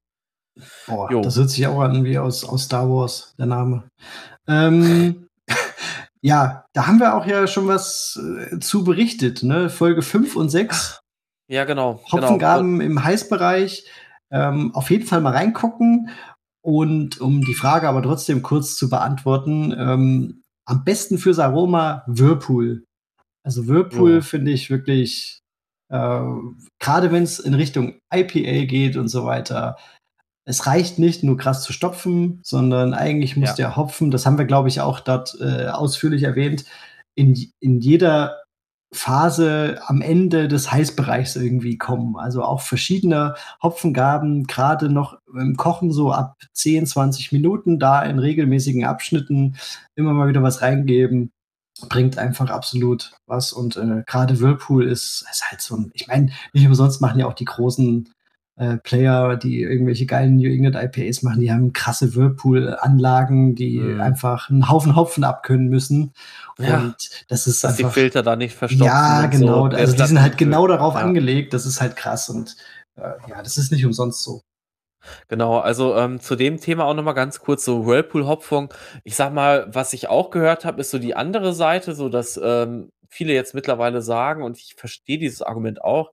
Boah, 0.88 1.12
jo. 1.12 1.22
das 1.22 1.38
hört 1.38 1.50
sich 1.50 1.68
auch 1.68 1.82
an 1.82 2.04
wie 2.04 2.18
aus, 2.18 2.44
aus 2.44 2.64
Star 2.64 2.90
Wars, 2.90 3.36
der 3.38 3.46
Name. 3.46 3.84
Ähm, 4.48 5.28
ja, 6.22 6.66
da 6.74 6.88
haben 6.88 7.00
wir 7.00 7.16
auch 7.16 7.26
ja 7.26 7.48
schon 7.48 7.68
was 7.68 8.20
äh, 8.52 8.60
zu 8.60 8.84
berichtet, 8.84 9.44
ne? 9.44 9.70
Folge 9.70 10.02
5 10.02 10.36
und 10.36 10.50
6. 10.50 11.00
Ja, 11.50 11.66
genau. 11.66 12.02
genau. 12.10 12.24
Hopfengaben 12.24 12.80
genau. 12.80 12.92
im 12.92 13.04
Heißbereich. 13.04 13.86
Ähm, 14.30 14.74
auf 14.76 14.90
jeden 14.90 15.06
Fall 15.06 15.22
mal 15.22 15.34
reingucken. 15.34 16.10
Und 16.68 17.22
um 17.22 17.40
die 17.40 17.54
Frage 17.54 17.88
aber 17.88 18.04
trotzdem 18.04 18.42
kurz 18.42 18.76
zu 18.76 18.90
beantworten, 18.90 19.74
ähm, 19.78 20.42
am 20.68 20.84
besten 20.84 21.18
fürs 21.18 21.40
Aroma 21.40 22.04
Whirlpool. 22.08 22.84
Also 23.46 23.70
Whirlpool 23.70 24.16
ja. 24.16 24.22
finde 24.22 24.52
ich 24.52 24.70
wirklich, 24.70 25.40
äh, 25.90 26.22
gerade 26.80 27.14
wenn 27.14 27.24
es 27.24 27.40
in 27.40 27.54
Richtung 27.54 28.00
IPA 28.14 28.66
geht 28.66 28.98
und 28.98 29.08
so 29.08 29.24
weiter, 29.24 29.78
es 30.46 30.66
reicht 30.66 31.00
nicht 31.00 31.24
nur 31.24 31.38
krass 31.38 31.64
zu 31.64 31.72
stopfen, 31.72 32.42
sondern 32.44 32.94
eigentlich 32.94 33.38
muss 33.38 33.52
ja. 33.52 33.56
der 33.56 33.76
Hopfen, 33.78 34.12
das 34.12 34.26
haben 34.26 34.38
wir, 34.38 34.44
glaube 34.44 34.68
ich, 34.68 34.82
auch 34.82 35.00
dort 35.00 35.38
äh, 35.40 35.68
ausführlich 35.68 36.24
erwähnt, 36.24 36.66
in, 37.16 37.50
in 37.62 37.80
jeder 37.80 38.44
Phase 38.94 39.80
am 39.86 40.02
Ende 40.02 40.48
des 40.48 40.72
Heißbereichs 40.72 41.36
irgendwie 41.36 41.78
kommen. 41.78 42.16
Also 42.18 42.44
auch 42.44 42.62
verschiedene 42.62 43.36
Hopfengaben, 43.62 44.46
gerade 44.46 44.90
noch 44.90 45.18
im 45.34 45.58
Kochen 45.58 45.92
so 45.92 46.12
ab 46.12 46.38
10, 46.54 46.86
20 46.86 47.32
Minuten, 47.32 47.80
da 47.80 48.04
in 48.04 48.20
regelmäßigen 48.20 48.86
Abschnitten 48.86 49.58
immer 49.96 50.14
mal 50.14 50.30
wieder 50.30 50.44
was 50.44 50.62
reingeben, 50.62 51.32
bringt 51.90 52.18
einfach 52.18 52.50
absolut 52.50 53.14
was. 53.26 53.52
Und 53.52 53.76
äh, 53.76 54.04
gerade 54.08 54.40
Whirlpool 54.40 54.88
ist, 54.88 55.26
ist 55.30 55.52
halt 55.52 55.62
so 55.62 55.76
ein, 55.76 55.92
ich 55.94 56.08
meine, 56.08 56.32
nicht 56.54 56.66
umsonst 56.66 57.02
machen 57.02 57.20
ja 57.20 57.28
auch 57.28 57.34
die 57.34 57.46
großen 57.46 58.10
äh, 58.58 58.78
Player, 58.78 59.38
die 59.38 59.62
irgendwelche 59.62 60.06
geilen 60.06 60.38
New 60.38 60.50
England 60.50 60.76
IPAs 60.76 61.22
machen, 61.22 61.42
die 61.42 61.52
haben 61.52 61.74
krasse 61.74 62.16
Whirlpool-Anlagen, 62.16 63.56
die 63.56 63.80
mhm. 63.80 64.02
einfach 64.02 64.50
einen 64.50 64.68
Haufen 64.70 64.96
Hopfen 64.96 65.24
abkönnen 65.24 65.68
müssen. 65.68 66.14
Ja, 66.58 66.80
und 66.80 66.96
das 67.28 67.46
ist 67.46 67.64
dass 67.64 67.78
einfach, 67.78 67.90
die 67.90 67.94
Filter 67.94 68.24
da 68.24 68.36
nicht 68.36 68.56
verstopfen. 68.56 68.88
Ja, 68.88 69.28
genau. 69.28 69.70
So. 69.70 69.78
Also 69.78 69.96
die 69.96 70.04
sind 70.04 70.22
halt 70.22 70.38
genau 70.38 70.66
darauf 70.68 70.96
ja. 70.96 71.02
angelegt. 71.02 71.54
Das 71.54 71.66
ist 71.66 71.82
halt 71.82 71.96
krass 71.96 72.30
und 72.30 72.56
äh, 72.96 73.12
ja, 73.30 73.44
das 73.44 73.58
ist 73.58 73.72
nicht 73.72 73.86
umsonst 73.86 74.24
so. 74.24 74.42
Genau, 75.28 75.60
also 75.60 75.96
ähm, 75.96 76.20
zu 76.20 76.36
dem 76.36 76.60
Thema 76.60 76.86
auch 76.86 76.94
nochmal 76.94 77.14
ganz 77.14 77.40
kurz 77.40 77.64
so 77.64 77.86
Whirlpool-Hopfung. 77.86 78.74
Ich 79.04 79.16
sag 79.16 79.34
mal, 79.34 79.68
was 79.70 79.94
ich 79.94 80.10
auch 80.10 80.32
gehört 80.32 80.66
habe, 80.66 80.82
ist 80.82 80.92
so 80.92 80.98
die 80.98 81.16
andere 81.16 81.54
Seite, 81.54 81.94
so 81.94 82.10
dass 82.10 82.40
ähm, 82.44 82.90
viele 83.08 83.34
jetzt 83.34 83.54
mittlerweile 83.54 84.02
sagen, 84.02 84.44
und 84.44 84.58
ich 84.58 84.74
verstehe 84.76 85.18
dieses 85.20 85.42
Argument 85.42 85.82
auch, 85.82 86.12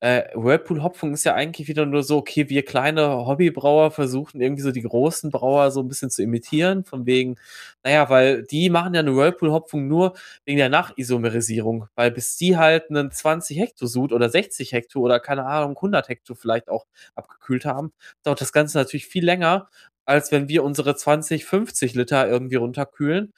äh, 0.00 0.24
Whirlpool-Hopfung 0.34 1.12
ist 1.14 1.24
ja 1.24 1.34
eigentlich 1.34 1.68
wieder 1.68 1.84
nur 1.86 2.02
so, 2.04 2.18
okay, 2.18 2.48
wir 2.48 2.64
kleine 2.64 3.26
Hobbybrauer 3.26 3.90
versuchen 3.90 4.40
irgendwie 4.40 4.62
so 4.62 4.70
die 4.72 4.82
großen 4.82 5.30
Brauer 5.30 5.70
so 5.72 5.80
ein 5.80 5.88
bisschen 5.88 6.10
zu 6.10 6.22
imitieren, 6.22 6.84
von 6.84 7.06
wegen, 7.06 7.36
naja, 7.82 8.08
weil 8.08 8.44
die 8.44 8.70
machen 8.70 8.94
ja 8.94 9.00
eine 9.00 9.16
Whirlpool-Hopfung 9.16 9.88
nur 9.88 10.14
wegen 10.44 10.58
der 10.58 10.68
Nachisomerisierung, 10.68 11.88
weil 11.96 12.10
bis 12.12 12.36
die 12.36 12.56
halt 12.56 12.90
einen 12.90 13.10
20 13.10 13.58
Hektosud 13.58 14.12
oder 14.12 14.28
60 14.28 14.72
Hekto 14.72 15.00
oder 15.00 15.20
keine 15.20 15.44
Ahnung, 15.46 15.76
100 15.76 16.08
Hekto 16.08 16.34
vielleicht 16.34 16.68
auch 16.68 16.86
abgekühlt 17.14 17.64
haben, 17.64 17.92
dauert 18.22 18.40
das 18.40 18.52
Ganze 18.52 18.78
natürlich 18.78 19.06
viel 19.06 19.24
länger, 19.24 19.68
als 20.04 20.32
wenn 20.32 20.48
wir 20.48 20.64
unsere 20.64 20.94
20, 20.96 21.44
50 21.44 21.94
Liter 21.94 22.28
irgendwie 22.28 22.56
runterkühlen. 22.56 23.32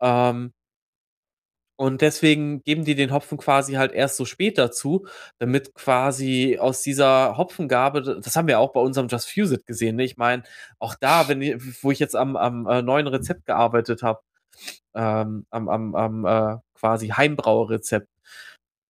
Ähm, 0.00 0.52
und 1.76 2.02
deswegen 2.02 2.62
geben 2.62 2.84
die 2.84 2.94
den 2.94 3.12
Hopfen 3.12 3.36
quasi 3.38 3.74
halt 3.74 3.92
erst 3.92 4.16
so 4.16 4.24
spät 4.24 4.58
dazu, 4.58 5.06
damit 5.38 5.74
quasi 5.74 6.58
aus 6.60 6.82
dieser 6.82 7.36
Hopfengabe, 7.36 8.20
das 8.22 8.36
haben 8.36 8.46
wir 8.48 8.60
auch 8.60 8.72
bei 8.72 8.80
unserem 8.80 9.08
Just 9.08 9.30
Fuse 9.30 9.56
It 9.56 9.66
gesehen. 9.66 9.96
Ne? 9.96 10.04
Ich 10.04 10.16
meine, 10.16 10.44
auch 10.78 10.94
da, 10.94 11.28
wenn 11.28 11.40
wo 11.82 11.90
ich 11.90 11.98
jetzt 11.98 12.14
am, 12.14 12.36
am 12.36 12.66
äh, 12.68 12.82
neuen 12.82 13.08
Rezept 13.08 13.46
gearbeitet 13.46 14.02
habe, 14.02 14.20
ähm, 14.94 15.46
am, 15.50 15.68
am, 15.68 15.94
am 15.96 16.24
äh, 16.24 16.56
quasi 16.74 17.08
Heimbrauerrezept, 17.08 18.08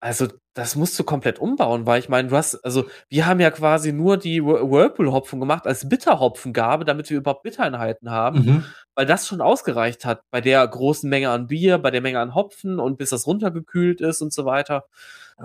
also, 0.04 0.28
das 0.52 0.76
musst 0.76 0.98
du 0.98 1.04
komplett 1.04 1.38
umbauen, 1.38 1.86
weil 1.86 1.98
ich 1.98 2.10
meine, 2.10 2.28
du 2.28 2.36
hast, 2.36 2.62
also, 2.62 2.84
wir 3.08 3.24
haben 3.24 3.40
ja 3.40 3.50
quasi 3.50 3.90
nur 3.90 4.18
die 4.18 4.44
Whirlpool-Hopfen 4.44 5.40
gemacht 5.40 5.66
als 5.66 5.88
Bitterhopfengabe, 5.88 6.84
damit 6.84 7.08
wir 7.08 7.16
überhaupt 7.16 7.42
Bittereinheiten 7.42 8.10
haben, 8.10 8.38
mhm. 8.44 8.64
weil 8.94 9.06
das 9.06 9.26
schon 9.26 9.40
ausgereicht 9.40 10.04
hat 10.04 10.20
bei 10.30 10.42
der 10.42 10.68
großen 10.68 11.08
Menge 11.08 11.30
an 11.30 11.46
Bier, 11.46 11.78
bei 11.78 11.90
der 11.90 12.02
Menge 12.02 12.20
an 12.20 12.34
Hopfen 12.34 12.80
und 12.80 12.98
bis 12.98 13.10
das 13.10 13.26
runtergekühlt 13.26 14.02
ist 14.02 14.20
und 14.20 14.30
so 14.34 14.44
weiter. 14.44 14.84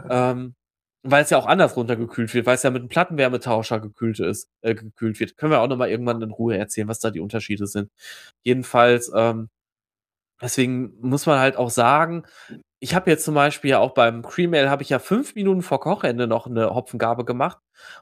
Ähm, 0.09 0.55
weil 1.03 1.23
es 1.23 1.29
ja 1.29 1.37
auch 1.37 1.47
anders 1.47 1.77
runtergekühlt 1.77 2.33
wird, 2.33 2.45
weil 2.45 2.55
es 2.55 2.63
ja 2.63 2.69
mit 2.69 2.81
einem 2.81 2.89
Plattenwärmetauscher 2.89 3.79
gekühlt 3.79 4.19
ist, 4.19 4.49
äh, 4.59 4.75
gekühlt 4.75 5.21
wird. 5.21 5.37
Können 5.37 5.53
wir 5.53 5.61
auch 5.61 5.69
noch 5.69 5.77
mal 5.77 5.89
irgendwann 5.89 6.21
in 6.21 6.31
Ruhe 6.31 6.57
erzählen, 6.57 6.89
was 6.89 6.99
da 6.99 7.11
die 7.11 7.21
Unterschiede 7.21 7.65
sind. 7.65 7.91
Jedenfalls, 8.43 9.09
ähm, 9.15 9.47
deswegen 10.41 10.95
muss 10.99 11.25
man 11.25 11.39
halt 11.39 11.55
auch 11.55 11.69
sagen, 11.69 12.25
ich 12.79 12.95
habe 12.95 13.09
jetzt 13.09 13.25
zum 13.25 13.35
Beispiel 13.35 13.71
ja 13.71 13.79
auch 13.79 13.93
beim 13.93 14.21
Cream 14.23 14.53
Ale 14.53 14.69
habe 14.69 14.83
ich 14.83 14.89
ja 14.89 14.99
fünf 14.99 15.35
Minuten 15.35 15.61
vor 15.61 15.81
Kochende 15.81 16.27
noch 16.27 16.47
eine 16.47 16.73
Hopfengabe 16.73 17.25
gemacht. 17.25 17.57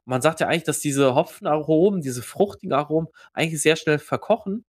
Und 0.06 0.12
man 0.12 0.22
sagt 0.22 0.40
ja 0.40 0.48
eigentlich, 0.48 0.66
dass 0.66 0.80
diese 0.80 1.16
Hopfenaromen, 1.16 2.02
diese 2.02 2.22
fruchtigen 2.22 2.74
Aromen 2.74 3.08
eigentlich 3.34 3.62
sehr 3.62 3.76
schnell 3.76 3.98
verkochen. 4.00 4.66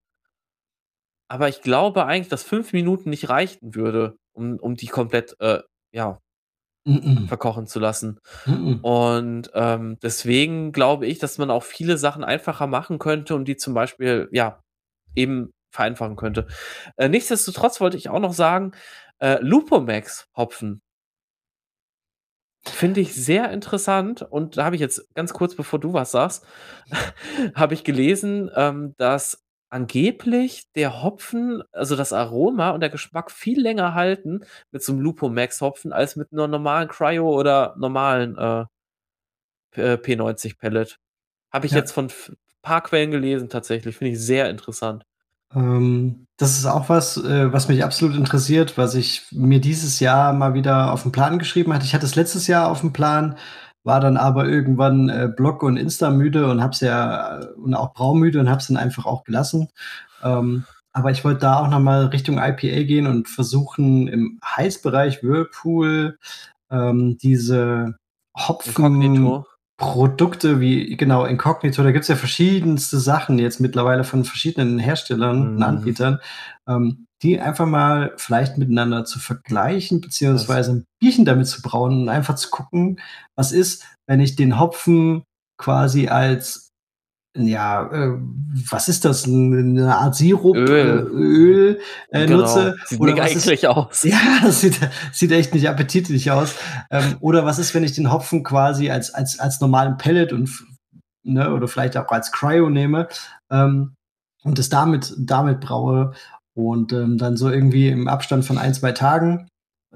Aber 1.30 1.48
ich 1.48 1.60
glaube 1.60 2.06
eigentlich, 2.06 2.28
dass 2.28 2.42
fünf 2.42 2.72
Minuten 2.72 3.10
nicht 3.10 3.28
reichen 3.28 3.74
würde, 3.74 4.16
um, 4.32 4.58
um 4.58 4.76
die 4.76 4.86
komplett, 4.86 5.36
äh, 5.40 5.60
ja, 5.92 6.18
mm 6.86 6.92
-mm. 6.96 7.28
verkochen 7.28 7.66
zu 7.66 7.78
lassen. 7.80 8.20
Mm 8.46 8.76
und 8.82 9.50
ähm, 9.54 9.98
deswegen 10.02 10.72
glaube 10.72 11.06
ich, 11.06 11.18
dass 11.18 11.38
man 11.38 11.50
auch 11.50 11.64
viele 11.64 11.98
Sachen 11.98 12.24
einfacher 12.24 12.66
machen 12.66 12.98
könnte 12.98 13.34
und 13.34 13.46
die 13.46 13.56
zum 13.56 13.74
Beispiel, 13.74 14.28
ja, 14.32 14.62
eben 15.14 15.52
vereinfachen 15.70 16.16
könnte. 16.16 16.46
Äh, 16.96 17.08
nichtsdestotrotz 17.08 17.80
wollte 17.80 17.96
ich 17.98 18.08
auch 18.08 18.20
noch 18.20 18.32
sagen, 18.32 18.72
äh, 19.20 19.38
Lupomax 19.40 20.28
Hopfen. 20.36 20.82
Finde 22.66 23.00
ich 23.00 23.14
sehr 23.14 23.50
interessant 23.50 24.22
und 24.22 24.56
da 24.56 24.64
habe 24.64 24.76
ich 24.76 24.80
jetzt 24.80 25.14
ganz 25.14 25.32
kurz, 25.32 25.54
bevor 25.54 25.78
du 25.78 25.92
was 25.92 26.10
sagst, 26.10 26.44
habe 27.54 27.74
ich 27.74 27.84
gelesen, 27.84 28.50
ähm, 28.54 28.94
dass 28.98 29.44
angeblich 29.70 30.64
der 30.74 31.02
Hopfen, 31.02 31.62
also 31.72 31.96
das 31.96 32.12
Aroma 32.12 32.70
und 32.70 32.80
der 32.80 32.90
Geschmack 32.90 33.30
viel 33.30 33.60
länger 33.60 33.94
halten 33.94 34.40
mit 34.70 34.82
so 34.82 34.92
einem 34.92 35.02
Lupomax 35.02 35.60
Hopfen 35.60 35.92
als 35.92 36.16
mit 36.16 36.32
einer 36.32 36.48
normalen 36.48 36.88
Cryo 36.88 37.28
oder 37.28 37.74
normalen 37.78 38.36
äh, 38.36 38.64
P90 39.74 40.58
Pellet. 40.58 40.98
Habe 41.52 41.66
ich 41.66 41.72
ja. 41.72 41.78
jetzt 41.78 41.92
von 41.92 42.06
ein 42.06 42.36
paar 42.62 42.82
Quellen 42.82 43.10
gelesen 43.10 43.48
tatsächlich, 43.48 43.96
finde 43.96 44.12
ich 44.12 44.20
sehr 44.20 44.50
interessant. 44.50 45.04
Ähm, 45.54 46.26
das 46.36 46.58
ist 46.58 46.66
auch 46.66 46.88
was, 46.88 47.16
äh, 47.16 47.52
was 47.52 47.68
mich 47.68 47.82
absolut 47.82 48.16
interessiert, 48.16 48.78
was 48.78 48.94
ich 48.94 49.26
mir 49.32 49.60
dieses 49.60 50.00
Jahr 50.00 50.32
mal 50.32 50.54
wieder 50.54 50.92
auf 50.92 51.02
den 51.02 51.12
Plan 51.12 51.38
geschrieben 51.38 51.72
hatte. 51.72 51.84
Ich 51.84 51.94
hatte 51.94 52.06
es 52.06 52.14
letztes 52.14 52.46
Jahr 52.46 52.70
auf 52.70 52.80
dem 52.80 52.92
Plan, 52.92 53.36
war 53.82 54.00
dann 54.00 54.16
aber 54.16 54.46
irgendwann 54.46 55.08
äh, 55.08 55.28
Blog 55.34 55.62
und 55.62 55.76
Insta 55.76 56.10
müde 56.10 56.50
und 56.50 56.62
hab's 56.62 56.80
ja 56.80 57.40
und 57.56 57.74
auch 57.74 57.92
braumüde 57.94 58.38
und 58.40 58.50
hab's 58.50 58.68
dann 58.68 58.76
einfach 58.76 59.06
auch 59.06 59.24
gelassen. 59.24 59.68
Ähm, 60.22 60.64
aber 60.92 61.10
ich 61.10 61.24
wollte 61.24 61.40
da 61.40 61.60
auch 61.60 61.68
noch 61.68 61.80
mal 61.80 62.06
Richtung 62.06 62.38
IPA 62.38 62.82
gehen 62.84 63.06
und 63.06 63.28
versuchen 63.28 64.08
im 64.08 64.38
Heißbereich 64.44 65.22
Whirlpool 65.22 66.18
ähm, 66.70 67.18
diese 67.18 67.96
Hopfen 68.36 68.84
Inkognito. 68.84 69.46
Produkte 69.78 70.58
wie, 70.60 70.96
genau, 70.96 71.24
Incognito, 71.24 71.84
da 71.84 71.92
gibt's 71.92 72.08
ja 72.08 72.16
verschiedenste 72.16 72.98
Sachen 72.98 73.38
jetzt 73.38 73.60
mittlerweile 73.60 74.02
von 74.02 74.24
verschiedenen 74.24 74.78
Herstellern 74.80 75.38
mhm. 75.38 75.56
und 75.56 75.62
Anbietern, 75.62 76.18
ähm, 76.68 77.06
die 77.22 77.40
einfach 77.40 77.66
mal 77.66 78.12
vielleicht 78.16 78.58
miteinander 78.58 79.04
zu 79.04 79.20
vergleichen, 79.20 80.00
beziehungsweise 80.00 80.72
ein 80.72 80.84
Bierchen 81.00 81.24
damit 81.24 81.46
zu 81.46 81.62
brauen 81.62 82.02
und 82.02 82.08
einfach 82.08 82.34
zu 82.34 82.50
gucken, 82.50 83.00
was 83.36 83.52
ist, 83.52 83.86
wenn 84.08 84.20
ich 84.20 84.34
den 84.34 84.58
Hopfen 84.58 85.22
quasi 85.60 86.08
als 86.08 86.67
ja, 87.46 87.86
äh, 87.92 88.18
was 88.70 88.88
ist 88.88 89.04
das? 89.04 89.26
Eine 89.26 89.96
Art 89.96 90.14
Sirup, 90.16 90.56
Öl, 90.56 90.68
äh, 90.68 91.14
Öl 91.14 91.80
äh, 92.10 92.26
genau. 92.26 92.38
nutze. 92.38 92.76
Sieht 92.86 93.00
oder 93.00 93.16
was 93.16 93.34
ist, 93.34 93.66
aus. 93.66 94.02
Ja, 94.02 94.18
das 94.42 94.60
sieht, 94.62 94.78
sieht 95.12 95.32
echt 95.32 95.54
nicht 95.54 95.68
appetitlich 95.68 96.30
aus. 96.30 96.54
Ähm, 96.90 97.16
oder 97.20 97.44
was 97.44 97.58
ist, 97.58 97.74
wenn 97.74 97.84
ich 97.84 97.92
den 97.92 98.12
Hopfen 98.12 98.42
quasi 98.42 98.90
als, 98.90 99.12
als, 99.12 99.38
als 99.38 99.60
normalen 99.60 99.96
Pellet 99.98 100.32
und 100.32 100.50
ne, 101.22 101.52
oder 101.52 101.68
vielleicht 101.68 101.96
auch 101.96 102.08
als 102.08 102.32
Cryo 102.32 102.70
nehme 102.70 103.08
ähm, 103.50 103.94
und 104.42 104.58
es 104.58 104.68
damit, 104.68 105.14
damit 105.18 105.60
braue 105.60 106.12
und 106.54 106.92
ähm, 106.92 107.18
dann 107.18 107.36
so 107.36 107.50
irgendwie 107.50 107.88
im 107.88 108.08
Abstand 108.08 108.44
von 108.44 108.58
ein, 108.58 108.74
zwei 108.74 108.92
Tagen 108.92 109.48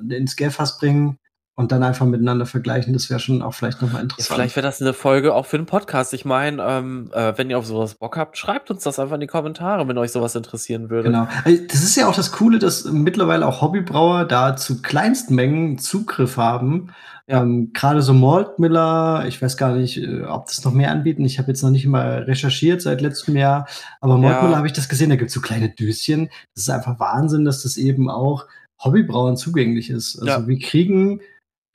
ins 0.09 0.37
Gärfass 0.37 0.79
bringen 0.79 1.19
und 1.55 1.71
dann 1.71 1.83
einfach 1.83 2.07
miteinander 2.07 2.47
vergleichen, 2.47 2.95
das 2.95 3.11
wäre 3.11 3.21
schon 3.21 3.43
auch 3.43 3.53
vielleicht 3.53 3.83
nochmal 3.83 4.03
interessant. 4.03 4.35
Vielleicht 4.35 4.57
wäre 4.57 4.67
das 4.67 4.81
eine 4.81 4.95
Folge 4.95 5.35
auch 5.35 5.45
für 5.45 5.59
den 5.59 5.67
Podcast. 5.67 6.15
Ich 6.15 6.25
meine, 6.25 6.63
ähm, 6.63 7.11
äh, 7.13 7.35
wenn 7.37 7.51
ihr 7.51 7.59
auf 7.59 7.67
sowas 7.67 7.97
Bock 7.97 8.17
habt, 8.17 8.39
schreibt 8.39 8.71
uns 8.71 8.85
das 8.85 8.99
einfach 8.99 9.17
in 9.17 9.21
die 9.21 9.27
Kommentare, 9.27 9.87
wenn 9.87 9.99
euch 9.99 10.13
sowas 10.13 10.35
interessieren 10.35 10.89
würde. 10.89 11.11
Genau. 11.11 11.29
Äh, 11.45 11.67
das 11.67 11.83
ist 11.83 11.95
ja 11.97 12.09
auch 12.09 12.15
das 12.15 12.33
Coole, 12.33 12.59
dass 12.59 12.87
mittlerweile 12.87 13.47
auch 13.47 13.61
Hobbybrauer 13.61 14.25
da 14.25 14.57
zu 14.57 14.81
Kleinstmengen 14.81 15.79
Zugriff 15.79 16.39
haben. 16.39 16.95
Ja. 17.27 17.43
Ähm, 17.43 17.71
Gerade 17.75 18.01
so 18.01 18.15
Maltmiller, 18.15 19.27
ich 19.29 19.41
weiß 19.43 19.59
gar 19.59 19.75
nicht, 19.75 19.99
äh, 19.99 20.23
ob 20.23 20.47
das 20.47 20.65
noch 20.65 20.73
mehr 20.73 20.91
anbieten. 20.91 21.25
Ich 21.25 21.39
habe 21.39 21.49
jetzt 21.49 21.63
noch 21.63 21.71
nicht 21.71 21.87
mal 21.87 22.23
recherchiert 22.23 22.81
seit 22.81 23.03
letztem 23.03 23.37
Jahr, 23.37 23.69
aber 24.01 24.17
Maltmiller 24.17 24.53
ja. 24.53 24.57
habe 24.57 24.67
ich 24.67 24.73
das 24.73 24.89
gesehen, 24.89 25.11
da 25.11 25.17
gibt 25.17 25.29
es 25.29 25.35
so 25.35 25.43
kleine 25.43 25.69
Döschen. 25.69 26.31
Das 26.55 26.65
ist 26.65 26.71
einfach 26.71 26.99
Wahnsinn, 26.99 27.45
dass 27.45 27.63
das 27.63 27.77
eben 27.77 28.09
auch 28.09 28.47
Hobbybrauern 28.83 29.37
zugänglich 29.37 29.91
ist. 29.91 30.19
Also 30.19 30.27
ja. 30.27 30.47
wir 30.47 30.59
kriegen 30.59 31.21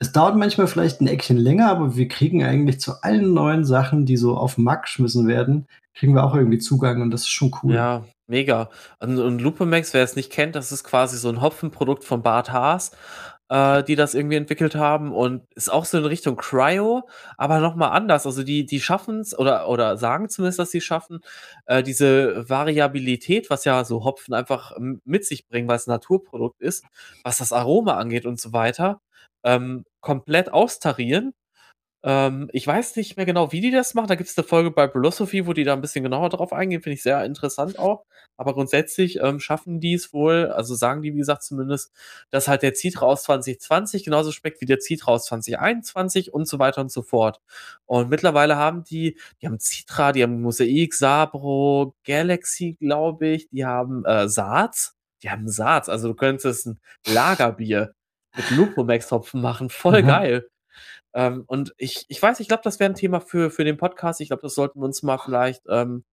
es 0.00 0.12
dauert 0.12 0.36
manchmal 0.36 0.68
vielleicht 0.68 1.00
ein 1.00 1.08
Eckchen 1.08 1.36
länger, 1.36 1.70
aber 1.70 1.96
wir 1.96 2.08
kriegen 2.08 2.44
eigentlich 2.44 2.80
zu 2.80 3.02
allen 3.02 3.34
neuen 3.34 3.64
Sachen, 3.64 4.06
die 4.06 4.16
so 4.16 4.36
auf 4.36 4.54
den 4.54 4.64
Markt 4.64 4.84
geschmissen 4.84 5.26
werden, 5.26 5.66
kriegen 5.94 6.14
wir 6.14 6.24
auch 6.24 6.34
irgendwie 6.34 6.58
Zugang 6.58 7.02
und 7.02 7.10
das 7.10 7.22
ist 7.22 7.30
schon 7.30 7.52
cool. 7.62 7.74
Ja, 7.74 8.04
mega. 8.28 8.70
Und, 9.00 9.18
und 9.18 9.40
Lupomax, 9.40 9.94
wer 9.94 10.04
es 10.04 10.14
nicht 10.14 10.30
kennt, 10.30 10.54
das 10.54 10.70
ist 10.70 10.84
quasi 10.84 11.18
so 11.18 11.28
ein 11.28 11.40
Hopfenprodukt 11.40 12.04
von 12.04 12.22
Bart 12.22 12.52
Haas, 12.52 12.92
äh, 13.48 13.82
die 13.82 13.96
das 13.96 14.14
irgendwie 14.14 14.36
entwickelt 14.36 14.76
haben 14.76 15.12
und 15.12 15.42
ist 15.56 15.72
auch 15.72 15.84
so 15.84 15.98
in 15.98 16.04
Richtung 16.04 16.36
Cryo, 16.36 17.08
aber 17.36 17.58
nochmal 17.58 17.90
anders. 17.90 18.24
Also 18.24 18.44
die, 18.44 18.66
die 18.66 18.80
schaffen 18.80 19.20
es 19.20 19.36
oder, 19.36 19.68
oder 19.68 19.96
sagen 19.96 20.28
zumindest, 20.28 20.60
dass 20.60 20.70
sie 20.70 20.80
schaffen, 20.80 21.22
äh, 21.66 21.82
diese 21.82 22.48
Variabilität, 22.48 23.50
was 23.50 23.64
ja 23.64 23.84
so 23.84 24.04
Hopfen 24.04 24.32
einfach 24.32 24.76
mit 25.04 25.24
sich 25.24 25.48
bringen, 25.48 25.66
weil 25.66 25.76
es 25.76 25.88
ein 25.88 25.92
Naturprodukt 25.92 26.60
ist, 26.60 26.84
was 27.24 27.38
das 27.38 27.52
Aroma 27.52 27.96
angeht 27.96 28.26
und 28.26 28.40
so 28.40 28.52
weiter, 28.52 29.00
ähm, 29.44 29.84
komplett 30.00 30.52
austarieren. 30.52 31.34
Ähm, 32.04 32.48
ich 32.52 32.64
weiß 32.66 32.94
nicht 32.96 33.16
mehr 33.16 33.26
genau, 33.26 33.50
wie 33.52 33.60
die 33.60 33.72
das 33.72 33.94
machen. 33.94 34.06
Da 34.06 34.14
gibt 34.14 34.30
es 34.30 34.38
eine 34.38 34.46
Folge 34.46 34.70
bei 34.70 34.88
Philosophy, 34.88 35.46
wo 35.46 35.52
die 35.52 35.64
da 35.64 35.72
ein 35.72 35.80
bisschen 35.80 36.04
genauer 36.04 36.28
drauf 36.28 36.52
eingehen. 36.52 36.80
Finde 36.80 36.94
ich 36.94 37.02
sehr 37.02 37.24
interessant 37.24 37.78
auch. 37.78 38.04
Aber 38.36 38.54
grundsätzlich 38.54 39.18
ähm, 39.20 39.40
schaffen 39.40 39.80
die 39.80 39.94
es 39.94 40.12
wohl, 40.12 40.46
also 40.46 40.74
sagen 40.76 41.02
die, 41.02 41.12
wie 41.14 41.18
gesagt, 41.18 41.42
zumindest, 41.42 41.92
dass 42.30 42.46
halt 42.46 42.62
der 42.62 42.74
Citra 42.74 43.04
aus 43.06 43.24
2020 43.24 44.04
genauso 44.04 44.30
schmeckt 44.30 44.60
wie 44.60 44.66
der 44.66 44.78
Citra 44.80 45.12
aus 45.12 45.26
2021 45.26 46.32
und 46.32 46.46
so 46.46 46.58
weiter 46.60 46.80
und 46.82 46.92
so 46.92 47.02
fort. 47.02 47.40
Und 47.86 48.10
mittlerweile 48.10 48.56
haben 48.56 48.84
die, 48.84 49.18
die 49.42 49.46
haben 49.46 49.58
Citra, 49.58 50.12
die 50.12 50.22
haben 50.22 50.40
Mosaik, 50.40 50.94
Sabro, 50.94 51.94
Galaxy, 52.04 52.76
glaube 52.78 53.26
ich, 53.28 53.48
die 53.50 53.64
haben 53.66 54.04
äh, 54.04 54.28
Saats. 54.28 54.94
Die 55.24 55.30
haben 55.30 55.48
Saats, 55.48 55.88
also 55.88 56.08
du 56.08 56.14
könntest 56.14 56.66
ein 56.66 56.80
Lagerbier 57.06 57.92
mit 58.38 58.50
Lupomax-Hopfen 58.50 59.40
machen. 59.40 59.68
Voll 59.68 60.02
mhm. 60.02 60.06
geil. 60.06 60.48
Ähm, 61.14 61.44
und 61.46 61.74
ich, 61.78 62.04
ich 62.08 62.22
weiß, 62.22 62.40
ich 62.40 62.48
glaube, 62.48 62.62
das 62.64 62.80
wäre 62.80 62.90
ein 62.90 62.94
Thema 62.94 63.20
für, 63.20 63.50
für 63.50 63.64
den 63.64 63.76
Podcast. 63.76 64.20
Ich 64.20 64.28
glaube, 64.28 64.42
das 64.42 64.54
sollten 64.54 64.80
wir 64.80 64.84
uns 64.84 65.02
mal 65.02 65.18
vielleicht, 65.18 65.62
ähm, 65.68 66.04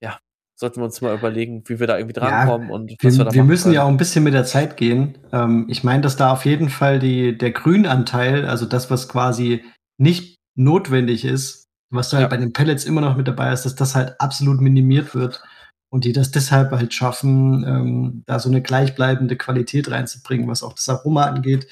ja, 0.00 0.18
sollten 0.54 0.80
wir 0.80 0.84
uns 0.84 1.00
mal 1.00 1.14
überlegen, 1.14 1.62
wie 1.66 1.78
wir 1.80 1.86
da 1.86 1.96
irgendwie 1.96 2.14
drankommen 2.14 2.68
ja, 2.68 2.74
und 2.74 2.90
was 2.90 3.12
wir, 3.14 3.18
wir 3.18 3.24
da 3.26 3.34
Wir 3.34 3.44
müssen 3.44 3.64
können. 3.64 3.74
ja 3.74 3.84
auch 3.84 3.88
ein 3.88 3.96
bisschen 3.96 4.24
mit 4.24 4.34
der 4.34 4.44
Zeit 4.44 4.76
gehen. 4.76 5.18
Ähm, 5.32 5.66
ich 5.68 5.84
meine, 5.84 6.02
dass 6.02 6.16
da 6.16 6.32
auf 6.32 6.44
jeden 6.44 6.70
Fall 6.70 6.98
die, 6.98 7.36
der 7.36 7.52
Grünanteil, 7.52 8.46
also 8.46 8.66
das, 8.66 8.90
was 8.90 9.08
quasi 9.08 9.64
nicht 9.98 10.36
notwendig 10.56 11.24
ist, 11.24 11.66
was 11.90 12.10
du 12.10 12.16
halt 12.16 12.22
ja. 12.22 12.30
halt 12.30 12.40
bei 12.40 12.44
den 12.44 12.52
Pellets 12.52 12.84
immer 12.84 13.00
noch 13.00 13.16
mit 13.16 13.28
dabei 13.28 13.50
hast, 13.50 13.64
dass 13.64 13.74
das 13.74 13.94
halt 13.94 14.20
absolut 14.20 14.60
minimiert 14.60 15.14
wird 15.14 15.42
und 15.90 16.04
die 16.04 16.12
das 16.12 16.30
deshalb 16.30 16.70
halt 16.72 16.92
schaffen, 16.92 17.64
ähm, 17.66 18.22
da 18.26 18.38
so 18.38 18.48
eine 18.48 18.62
gleichbleibende 18.62 19.36
Qualität 19.36 19.90
reinzubringen, 19.90 20.48
was 20.48 20.62
auch 20.62 20.74
das 20.74 20.88
Aroma 20.88 21.24
angeht. 21.24 21.66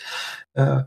Äh, 0.55 0.83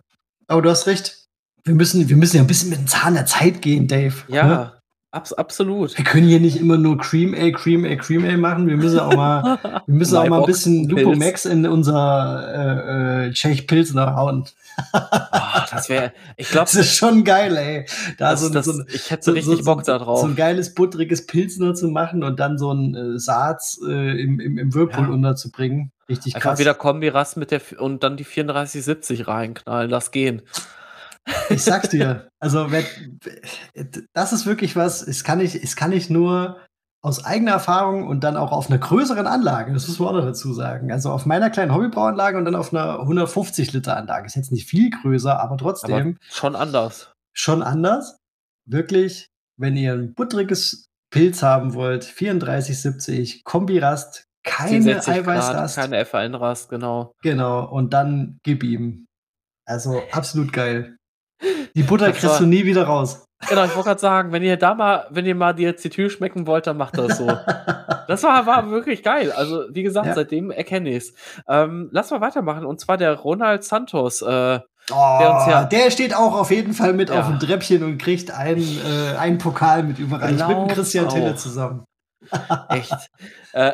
aber 0.47 0.61
du 0.61 0.69
hast 0.69 0.87
recht. 0.87 1.27
Wir 1.63 1.75
müssen, 1.75 2.09
wir 2.09 2.17
müssen 2.17 2.37
ja 2.37 2.43
ein 2.43 2.47
bisschen 2.47 2.69
mit 2.69 2.79
dem 2.79 2.87
Zahn 2.87 3.13
der 3.13 3.25
Zeit 3.25 3.61
gehen, 3.61 3.87
Dave. 3.87 4.15
Ja. 4.27 4.47
Ne? 4.47 4.78
Abs 5.11 5.33
absolut. 5.33 5.97
Wir 5.97 6.05
können 6.05 6.27
hier 6.27 6.39
nicht 6.39 6.57
immer 6.57 6.77
nur 6.77 6.99
Cream 6.99 7.33
Ale, 7.33 7.51
Cream 7.51 7.83
Ale, 7.83 7.97
Cream 7.97 8.23
Ale 8.25 8.37
machen. 8.37 8.67
Wir 8.67 8.77
müssen 8.77 8.99
auch 8.99 9.15
mal, 9.15 9.57
wir 9.63 9.95
müssen 9.95 10.15
auch 10.15 10.27
mal 10.29 10.41
ein 10.41 10.45
bisschen 10.45 10.87
Lupo 10.87 11.15
Max 11.15 11.45
in 11.45 11.65
unser 11.65 13.25
äh, 13.25 13.27
äh, 13.27 13.31
Tschech 13.31 13.65
Pilsner 13.65 14.15
hauen. 14.15 14.45
oh, 14.93 14.99
das 15.71 15.89
wäre, 15.89 16.13
ich 16.37 16.49
glaube, 16.49 16.65
das 16.65 16.75
ist 16.75 16.95
schon 16.95 17.23
geil, 17.23 17.57
ey. 17.57 17.85
Da 18.19 18.31
das, 18.31 18.41
so, 18.41 18.49
das, 18.49 18.65
so, 18.65 18.83
ich 18.93 19.09
hätte 19.09 19.23
so, 19.23 19.31
richtig 19.31 19.57
so, 19.57 19.63
Bock 19.63 19.83
da 19.83 19.97
drauf. 19.97 20.21
So 20.21 20.27
ein 20.27 20.35
geiles 20.35 20.75
buttriges 20.75 21.25
Pilsner 21.25 21.73
zu 21.73 21.87
machen 21.87 22.23
und 22.23 22.39
dann 22.39 22.59
so 22.59 22.71
ein 22.71 22.93
äh, 22.93 23.17
Saaz 23.17 23.79
äh, 23.83 24.21
im, 24.21 24.39
im, 24.39 24.59
im 24.59 24.73
Whirlpool 24.75 25.05
ja. 25.05 25.09
unterzubringen. 25.09 25.91
Richtig 26.07 26.35
Einfach 26.35 26.51
krass. 26.51 26.59
wieder 26.59 26.75
Kombi-Rast 26.75 27.37
mit 27.37 27.49
der 27.49 27.61
und 27.79 28.03
dann 28.03 28.15
die 28.15 28.23
3470 28.23 29.27
reinknallen, 29.27 29.89
das 29.89 30.11
gehen. 30.11 30.43
Ich 31.49 31.63
sag's 31.63 31.89
dir. 31.89 32.29
Also, 32.39 32.67
das 34.13 34.33
ist 34.33 34.45
wirklich 34.45 34.75
was, 34.75 35.01
es 35.01 35.23
kann 35.23 35.39
ich, 35.39 35.55
es 35.55 35.75
kann 35.75 35.91
ich 35.91 36.09
nur 36.09 36.59
aus 37.01 37.23
eigener 37.23 37.51
Erfahrung 37.51 38.07
und 38.07 38.23
dann 38.23 38.35
auch 38.35 38.51
auf 38.51 38.69
einer 38.69 38.77
größeren 38.79 39.25
Anlage, 39.25 39.73
das 39.73 39.87
muss 39.87 39.99
man 39.99 40.09
auch 40.09 40.13
noch 40.13 40.25
dazu 40.25 40.53
sagen. 40.53 40.91
Also 40.91 41.11
auf 41.11 41.25
meiner 41.25 41.49
kleinen 41.49 41.73
Hobbybrauanlage 41.73 42.37
und 42.37 42.45
dann 42.45 42.55
auf 42.55 42.73
einer 42.73 42.99
150 42.99 43.71
Liter 43.71 43.95
Anlage. 43.95 44.25
Ist 44.25 44.35
jetzt 44.35 44.51
nicht 44.51 44.69
viel 44.69 44.89
größer, 44.89 45.39
aber 45.39 45.57
trotzdem. 45.57 46.17
Aber 46.17 46.17
schon 46.29 46.55
anders. 46.55 47.13
Schon 47.33 47.63
anders. 47.63 48.17
Wirklich, 48.65 49.29
wenn 49.57 49.77
ihr 49.77 49.93
ein 49.93 50.13
buttriges 50.13 50.87
Pilz 51.09 51.41
haben 51.41 51.73
wollt, 51.73 52.03
34,70, 52.03 53.43
Kombirast, 53.43 54.25
keine 54.43 55.01
Eiweißrast. 55.05 55.75
Keine 55.75 56.03
F1-Rast, 56.03 56.69
genau. 56.69 57.13
Genau, 57.21 57.65
und 57.65 57.93
dann 57.93 58.39
gib 58.43 58.63
ihm. 58.63 59.05
Also 59.65 60.01
absolut 60.11 60.51
geil. 60.51 60.97
Die 61.75 61.83
Butter 61.83 62.11
kriegst 62.11 62.25
war, 62.25 62.39
du 62.39 62.45
nie 62.45 62.65
wieder 62.65 62.83
raus. 62.83 63.25
Genau, 63.47 63.63
ich 63.63 63.73
wollte 63.75 63.89
gerade 63.89 64.01
sagen, 64.01 64.31
wenn 64.33 64.43
ihr 64.43 64.57
da 64.57 64.73
mal, 64.73 65.07
wenn 65.09 65.25
ihr 65.25 65.35
mal 65.35 65.53
die 65.53 65.65
Acetyl 65.65 66.09
schmecken 66.09 66.45
wollt, 66.45 66.67
dann 66.67 66.75
macht 66.75 66.97
das 66.97 67.17
so. 67.17 67.27
das 68.07 68.23
war, 68.23 68.45
war 68.45 68.69
wirklich 68.69 69.01
geil. 69.01 69.31
Also, 69.31 69.63
wie 69.69 69.83
gesagt, 69.83 70.07
ja. 70.07 70.13
seitdem 70.13 70.51
erkenne 70.51 70.89
ich 70.89 70.97
es. 70.97 71.13
Ähm, 71.47 71.89
lass 71.91 72.11
mal 72.11 72.19
weitermachen. 72.19 72.65
Und 72.65 72.81
zwar 72.81 72.97
der 72.97 73.13
Ronald 73.13 73.63
Santos. 73.63 74.21
Äh, 74.21 74.59
Oh, 74.91 75.17
der, 75.19 75.27
ja 75.47 75.63
der, 75.65 75.91
steht 75.91 76.15
auch 76.15 76.35
auf 76.35 76.49
jeden 76.49 76.73
Fall 76.73 76.93
mit 76.93 77.09
ja. 77.09 77.19
auf 77.19 77.27
dem 77.27 77.37
Treppchen 77.37 77.83
und 77.83 77.99
kriegt 77.99 78.31
einen, 78.31 78.79
äh, 78.79 79.17
einen 79.17 79.37
Pokal 79.37 79.83
mit 79.83 79.99
überreicht 79.99 80.47
mit 80.47 80.57
dem 80.57 80.67
Christian 80.67 81.05
auch. 81.05 81.13
Tille 81.13 81.35
zusammen. 81.35 81.85
Echt. 82.69 83.09
äh, 83.53 83.73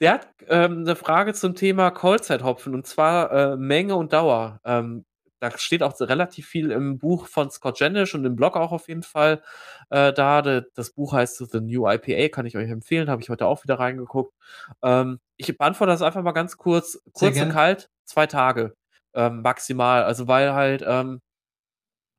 der 0.00 0.12
hat 0.12 0.28
ähm, 0.48 0.80
eine 0.80 0.96
Frage 0.96 1.34
zum 1.34 1.54
Thema 1.54 1.90
Callzeit-Hopfen 1.90 2.72
und 2.74 2.86
zwar 2.86 3.32
äh, 3.32 3.56
Menge 3.56 3.96
und 3.96 4.12
Dauer. 4.12 4.58
Ähm, 4.64 5.04
da 5.50 5.58
steht 5.58 5.82
auch 5.82 5.98
relativ 6.00 6.46
viel 6.46 6.70
im 6.70 6.98
Buch 6.98 7.26
von 7.26 7.50
Scott 7.50 7.78
Janish 7.78 8.14
und 8.14 8.24
im 8.24 8.36
Blog 8.36 8.56
auch 8.56 8.72
auf 8.72 8.88
jeden 8.88 9.02
Fall 9.02 9.42
äh, 9.90 10.12
da. 10.12 10.42
Das 10.42 10.90
Buch 10.90 11.12
heißt 11.12 11.36
The 11.50 11.60
New 11.60 11.88
IPA, 11.88 12.28
kann 12.28 12.46
ich 12.46 12.56
euch 12.56 12.70
empfehlen, 12.70 13.10
habe 13.10 13.22
ich 13.22 13.28
heute 13.28 13.46
auch 13.46 13.62
wieder 13.64 13.78
reingeguckt. 13.78 14.34
Ähm, 14.82 15.20
ich 15.36 15.56
beantworte 15.56 15.92
das 15.92 16.02
einfach 16.02 16.22
mal 16.22 16.32
ganz 16.32 16.56
kurz. 16.56 17.02
Kurz 17.12 17.40
und 17.40 17.50
kalt, 17.50 17.90
zwei 18.04 18.26
Tage 18.26 18.74
ähm, 19.14 19.42
maximal. 19.42 20.04
Also 20.04 20.28
weil 20.28 20.54
halt 20.54 20.82
ähm, 20.86 21.20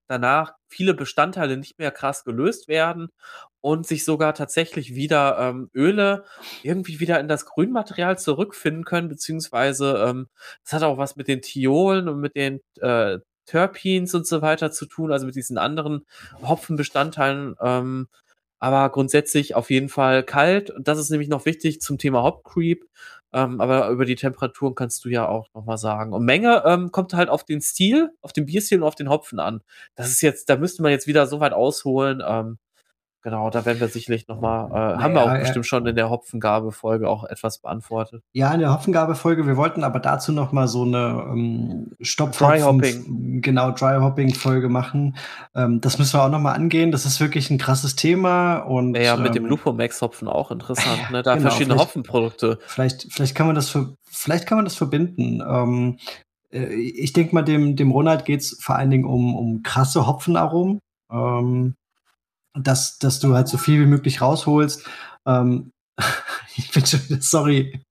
danach 0.08 0.54
viele 0.68 0.94
Bestandteile 0.94 1.58
nicht 1.58 1.80
mehr 1.80 1.92
krass 1.92 2.24
gelöst 2.24 2.68
werden 2.68 3.10
und 3.62 3.88
sich 3.88 4.06
sogar 4.06 4.34
tatsächlich 4.34 4.96
wieder 4.96 5.38
ähm, 5.40 5.70
Öle 5.74 6.26
irgendwie 6.64 7.00
wieder 7.00 7.20
in 7.20 7.28
das 7.28 7.46
Grünmaterial 7.46 8.18
zurückfinden 8.20 8.86
können, 8.86 9.10
beziehungsweise 9.10 10.06
ähm, 10.08 10.28
das 10.64 10.74
hat 10.74 10.84
auch 10.84 10.98
was 10.98 11.16
mit 11.16 11.28
den 11.28 11.42
Thiolen 11.42 12.08
und 12.08 12.20
mit 12.20 12.36
den 12.36 12.62
äh, 12.82 13.20
Terpins 13.46 14.14
und 14.14 14.28
so 14.28 14.42
weiter 14.42 14.72
zu 14.72 14.86
tun, 14.86 15.12
also 15.12 15.26
mit 15.26 15.36
diesen 15.36 15.58
anderen 15.58 16.06
Hopfenbestandteilen. 16.42 17.56
Ähm, 17.62 18.08
aber 18.60 18.90
grundsätzlich 18.90 19.56
auf 19.56 19.70
jeden 19.70 19.90
Fall 19.90 20.24
kalt. 20.24 20.72
Und 20.72 20.88
das 20.88 20.98
ist 20.98 21.10
nämlich 21.10 21.30
noch 21.30 21.46
wichtig 21.46 21.82
zum 21.82 21.98
Thema 21.98 22.24
Hop 22.24 22.44
Creep. 22.44 22.86
Ähm, 23.36 23.60
aber 23.60 23.90
über 23.90 24.06
die 24.06 24.16
Temperaturen 24.16 24.76
kannst 24.76 25.04
du 25.04 25.10
ja 25.10 25.28
auch 25.28 25.50
nochmal 25.54 25.78
sagen. 25.78 26.14
Und 26.14 26.24
Menge 26.24 26.64
ähm, 26.66 26.92
kommt 26.94 27.14
halt 27.14 27.28
auf 27.28 27.44
den 27.44 27.60
Stil, 27.60 28.12
auf 28.22 28.32
den 28.32 28.46
Bierstil 28.46 28.78
und 28.80 28.88
auf 28.88 28.96
den 28.96 29.10
Hopfen 29.10 29.40
an. 29.40 29.62
Das 29.96 30.10
ist 30.10 30.22
jetzt, 30.22 30.50
da 30.50 30.56
müsste 30.56 30.82
man 30.82 30.92
jetzt 30.92 31.06
wieder 31.06 31.28
so 31.28 31.42
weit 31.42 31.52
ausholen. 31.52 32.24
Ähm, 32.26 32.60
Genau, 33.26 33.50
da 33.50 33.66
werden 33.66 33.80
wir 33.80 33.88
sicherlich 33.88 34.28
nochmal, 34.28 34.68
äh, 34.68 34.74
naja, 34.74 35.02
haben 35.02 35.14
wir 35.16 35.24
auch 35.24 35.34
ja, 35.34 35.40
bestimmt 35.40 35.66
schon 35.66 35.88
in 35.88 35.96
der 35.96 36.12
Hopfengabe-Folge 36.12 37.10
auch 37.10 37.24
etwas 37.24 37.58
beantwortet. 37.58 38.22
Ja, 38.34 38.54
in 38.54 38.60
der 38.60 38.72
Hopfengabe-Folge. 38.72 39.48
Wir 39.48 39.58
wollten 39.58 39.84
aber 39.84 40.00
dazu 40.00 40.32
nochmal 40.32 40.68
so 40.68 40.84
eine 40.84 41.26
ähm, 41.32 41.88
Stopp-Dry-Hopping. 42.00 43.42
Genau, 43.42 43.72
Dry-Hopping-Folge 43.72 44.70
machen. 44.70 45.18
Ähm, 45.56 45.82
das 45.82 45.98
müssen 45.98 46.14
wir 46.14 46.24
auch 46.24 46.30
nochmal 46.30 46.54
angehen. 46.54 46.92
Das 46.92 47.08
ist 47.08 47.20
wirklich 47.20 47.50
ein 47.50 47.58
krasses 47.58 47.96
Thema. 47.96 48.58
Und, 48.58 48.96
ja, 48.96 49.18
mit 49.18 49.34
dem 49.34 49.46
ähm, 49.46 49.50
Lupomax-Hopfen 49.50 50.28
auch 50.28 50.52
interessant, 50.52 51.00
ne? 51.12 51.24
Da 51.24 51.34
genau, 51.34 51.50
verschiedene 51.50 51.80
Hopfenprodukte. 51.80 52.60
Vielleicht, 52.68 53.08
vielleicht 53.12 53.34
kann 53.34 53.48
man 53.48 53.56
das 53.56 53.70
für, 53.70 53.96
vielleicht 54.04 54.46
kann 54.46 54.60
man 54.60 54.66
das 54.66 54.76
verbinden. 54.76 55.42
Ähm, 55.42 55.98
äh, 56.52 56.76
ich 56.76 57.12
denke 57.14 57.34
mal, 57.34 57.42
dem, 57.42 57.76
dem 57.76 57.90
Ronald 57.90 58.24
geht 58.24 58.42
es 58.42 58.56
vor 58.62 58.76
allen 58.76 58.92
Dingen 58.92 59.06
um, 59.06 59.36
um 59.36 59.64
krasse 59.64 60.06
Hopfenaromen. 60.06 60.78
Ähm, 61.12 61.74
dass, 62.56 62.98
dass 63.00 63.20
du 63.20 63.36
halt 63.36 63.48
so 63.48 63.58
viel 63.58 63.82
wie 63.82 63.90
möglich 63.90 64.22
rausholst. 64.22 64.86
Ähm, 65.26 65.72
ich 66.58 66.72
bin 66.72 66.86
schon, 66.86 67.00
sorry. 67.22 67.82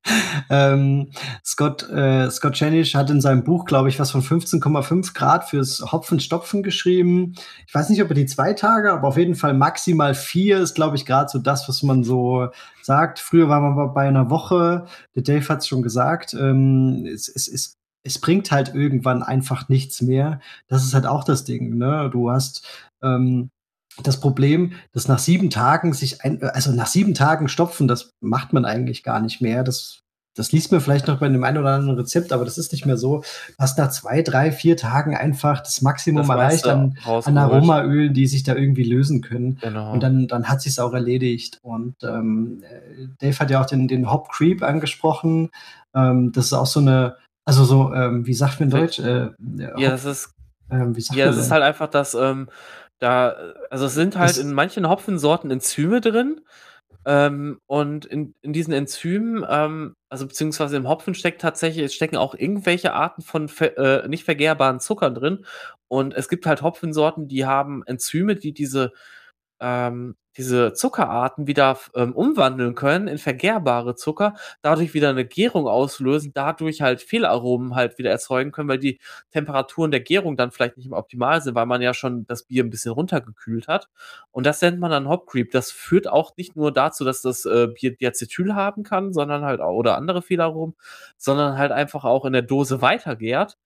Ähm, 0.51 1.11
Scott, 1.45 1.89
äh, 1.89 2.31
Scott 2.31 2.55
Chanish 2.55 2.95
hat 2.95 3.11
in 3.11 3.21
seinem 3.21 3.45
Buch, 3.45 3.65
glaube 3.65 3.89
ich, 3.89 3.99
was 3.99 4.11
von 4.11 4.23
15,5 4.23 5.15
Grad 5.15 5.49
fürs 5.49 5.81
Hopfenstopfen 5.93 6.63
geschrieben. 6.63 7.35
Ich 7.67 7.75
weiß 7.75 7.89
nicht, 7.89 8.03
ob 8.03 8.11
er 8.11 8.15
die 8.15 8.27
zwei 8.27 8.53
Tage, 8.53 8.93
aber 8.93 9.09
auf 9.09 9.17
jeden 9.17 9.35
Fall 9.35 9.55
maximal 9.55 10.15
vier 10.15 10.59
ist, 10.59 10.75
glaube 10.75 10.97
ich, 10.97 11.07
gerade 11.07 11.31
so 11.31 11.39
das, 11.39 11.69
was 11.69 11.83
man 11.83 12.05
so 12.05 12.49
sagt. 12.83 13.19
Früher 13.19 13.49
war 13.49 13.61
man 13.61 13.95
bei 13.95 14.07
einer 14.07 14.31
Woche. 14.31 14.87
Der 15.15 15.23
Dave 15.23 15.49
hat 15.49 15.61
es 15.61 15.69
schon 15.69 15.83
gesagt. 15.83 16.35
Ähm, 16.35 17.07
es, 17.07 17.29
es, 17.29 17.49
es, 17.49 17.77
es 18.03 18.21
bringt 18.21 18.51
halt 18.51 18.75
irgendwann 18.75 19.23
einfach 19.23 19.69
nichts 19.71 20.03
mehr. 20.03 20.41
Das 20.69 20.85
ist 20.85 20.93
halt 20.93 21.07
auch 21.07 21.25
das 21.25 21.45
Ding. 21.45 21.79
Ne? 21.79 22.11
Du 22.13 22.31
hast 22.31 22.67
ähm, 23.03 23.51
das 24.03 24.21
Problem, 24.21 24.73
dass 24.93 25.09
nach 25.09 25.19
sieben 25.19 25.51
Tagen 25.51 25.93
sich 25.93 26.23
ein, 26.23 26.43
also 26.43 26.73
nach 26.73 26.87
sieben 26.87 27.15
Tagen 27.15 27.49
stopfen, 27.49 27.89
das 27.89 28.11
macht 28.21 28.53
man 28.53 28.65
eigentlich 28.65 29.03
gar 29.03 29.21
nicht 29.21 29.41
mehr. 29.41 29.63
Das, 29.63 30.01
das 30.37 30.51
liest 30.51 30.73
man 30.73 30.81
vielleicht 30.81 31.07
noch 31.07 31.21
bei 31.21 31.29
dem 31.29 31.45
einen 31.45 31.59
oder 31.59 31.75
anderen 31.75 31.97
Rezept, 31.97 32.33
aber 32.33 32.45
das 32.45 32.59
ist 32.59 32.73
nicht 32.73 32.87
mehr 32.87 32.97
so. 32.97 33.23
Hast 33.59 33.79
nach 33.79 33.91
zwei, 33.91 34.23
drei, 34.23 34.51
vier 34.51 34.77
Tagen 34.77 35.17
einfach 35.17 35.61
das 35.61 35.81
Maximum 35.81 36.27
das 36.27 36.29
erreicht 36.29 36.67
an, 36.67 36.99
an 37.05 37.39
Aromaölen, 37.39 38.13
die 38.15 38.27
sich 38.27 38.43
da 38.43 38.57
irgendwie 38.57 38.83
lösen 38.83 39.21
können. 39.21 39.59
Genau. 39.61 39.93
Und 39.93 40.03
dann, 40.03 40.27
dann 40.27 40.49
hat 40.49 40.61
sich 40.61 40.81
auch 40.81 40.93
erledigt. 40.93 41.61
Und 41.63 41.95
ähm, 42.03 42.63
Dave 43.21 43.39
hat 43.39 43.51
ja 43.51 43.61
auch 43.61 43.67
den, 43.67 43.87
den 43.87 44.11
Hop 44.11 44.29
Creep 44.31 44.63
angesprochen. 44.65 45.51
Ähm, 45.95 46.33
das 46.33 46.47
ist 46.47 46.53
auch 46.53 46.67
so 46.67 46.81
eine, 46.81 47.17
also 47.45 47.65
so, 47.65 47.93
ähm, 47.95 48.27
wie 48.27 48.35
sagt 48.35 48.59
man 48.59 48.71
in 48.71 48.77
Deutsch? 48.77 48.99
Äh, 48.99 49.29
ja, 49.79 49.91
das 49.91 50.05
ist, 50.05 50.31
ähm, 50.71 50.97
wie 50.97 51.01
sagt 51.01 51.17
ja, 51.17 51.29
es 51.29 51.37
ist 51.37 51.51
halt 51.51 51.63
einfach 51.63 51.89
das, 51.89 52.15
ähm, 52.15 52.49
da, 52.99 53.55
also 53.71 53.87
es 53.87 53.95
sind 53.95 54.17
halt 54.17 54.31
das 54.31 54.39
in 54.39 54.53
manchen 54.53 54.89
Hopfensorten 54.89 55.51
Enzyme 55.51 56.01
drin. 56.01 56.41
Ähm, 57.07 57.61
und 57.67 58.07
in, 58.07 58.35
in 58.41 58.53
diesen 58.55 58.73
Enzymen, 58.73 59.45
ähm, 59.49 59.95
also 60.09 60.27
beziehungsweise 60.27 60.77
im 60.77 60.89
Hopfen 60.89 61.15
steckt 61.15 61.43
tatsächlich, 61.43 61.85
es 61.85 61.95
stecken 61.95 62.17
auch 62.17 62.35
irgendwelche 62.35 62.95
Arten 62.95 63.21
von 63.21 63.51
äh, 63.61 64.09
nicht 64.09 64.25
vergehrbaren 64.25 64.81
Zuckern 64.81 65.15
drin. 65.15 65.45
Und 65.89 66.15
es 66.15 66.29
gibt 66.29 66.47
halt 66.47 66.63
Hopfensorten, 66.63 67.29
die 67.29 67.45
haben 67.45 67.83
Enzyme, 67.87 68.37
die 68.37 68.55
diese 68.55 68.93
ähm, 69.61 70.17
diese 70.37 70.73
Zuckerarten 70.73 71.47
wieder 71.47 71.79
ähm, 71.95 72.13
umwandeln 72.13 72.75
können 72.75 73.09
in 73.09 73.19
vergehrbare 73.19 73.95
Zucker, 73.95 74.35
dadurch 74.63 74.95
wieder 74.95 75.11
eine 75.11 75.25
Gärung 75.25 75.67
auslösen, 75.67 76.33
dadurch 76.35 76.83
halt 76.83 77.03
Fehlaromen 77.03 77.75
halt 77.75 77.99
wieder 77.99 78.11
erzeugen 78.11 78.53
können, 78.53 78.69
weil 78.69 78.79
die 78.79 78.99
Temperaturen 79.31 79.91
der 79.91 80.01
Gärung 80.01 80.37
dann 80.37 80.51
vielleicht 80.51 80.77
nicht 80.77 80.91
mehr 80.91 80.99
optimal 80.99 81.41
sind, 81.43 81.55
weil 81.55 81.67
man 81.67 81.83
ja 81.83 81.95
schon 81.95 82.27
das 82.27 82.45
Bier 82.45 82.65
ein 82.65 82.71
bisschen 82.71 82.93
runtergekühlt 82.93 83.69
hat. 83.69 83.89
Und 84.31 84.47
das 84.47 84.61
nennt 84.61 84.81
man 84.81 84.91
dann 84.91 85.09
Hop 85.09 85.27
Creep. 85.27 85.51
Das 85.53 85.71
führt 85.71 86.09
auch 86.09 86.37
nicht 86.37 86.57
nur 86.57 86.73
dazu, 86.73 87.05
dass 87.05 87.23
das 87.23 87.45
äh, 87.45 87.69
Bier 87.69 87.97
Diacetyl 87.97 88.55
haben 88.55 88.83
kann, 88.83 89.13
sondern 89.13 89.45
halt 89.45 89.61
auch, 89.61 89.75
oder 89.75 89.97
andere 89.97 90.23
Fehlaromen, 90.23 90.75
sondern 91.17 91.59
halt 91.59 91.73
einfach 91.73 92.05
auch 92.05 92.25
in 92.25 92.33
der 92.33 92.43
Dose 92.43 92.83
weitergärt 92.83 93.57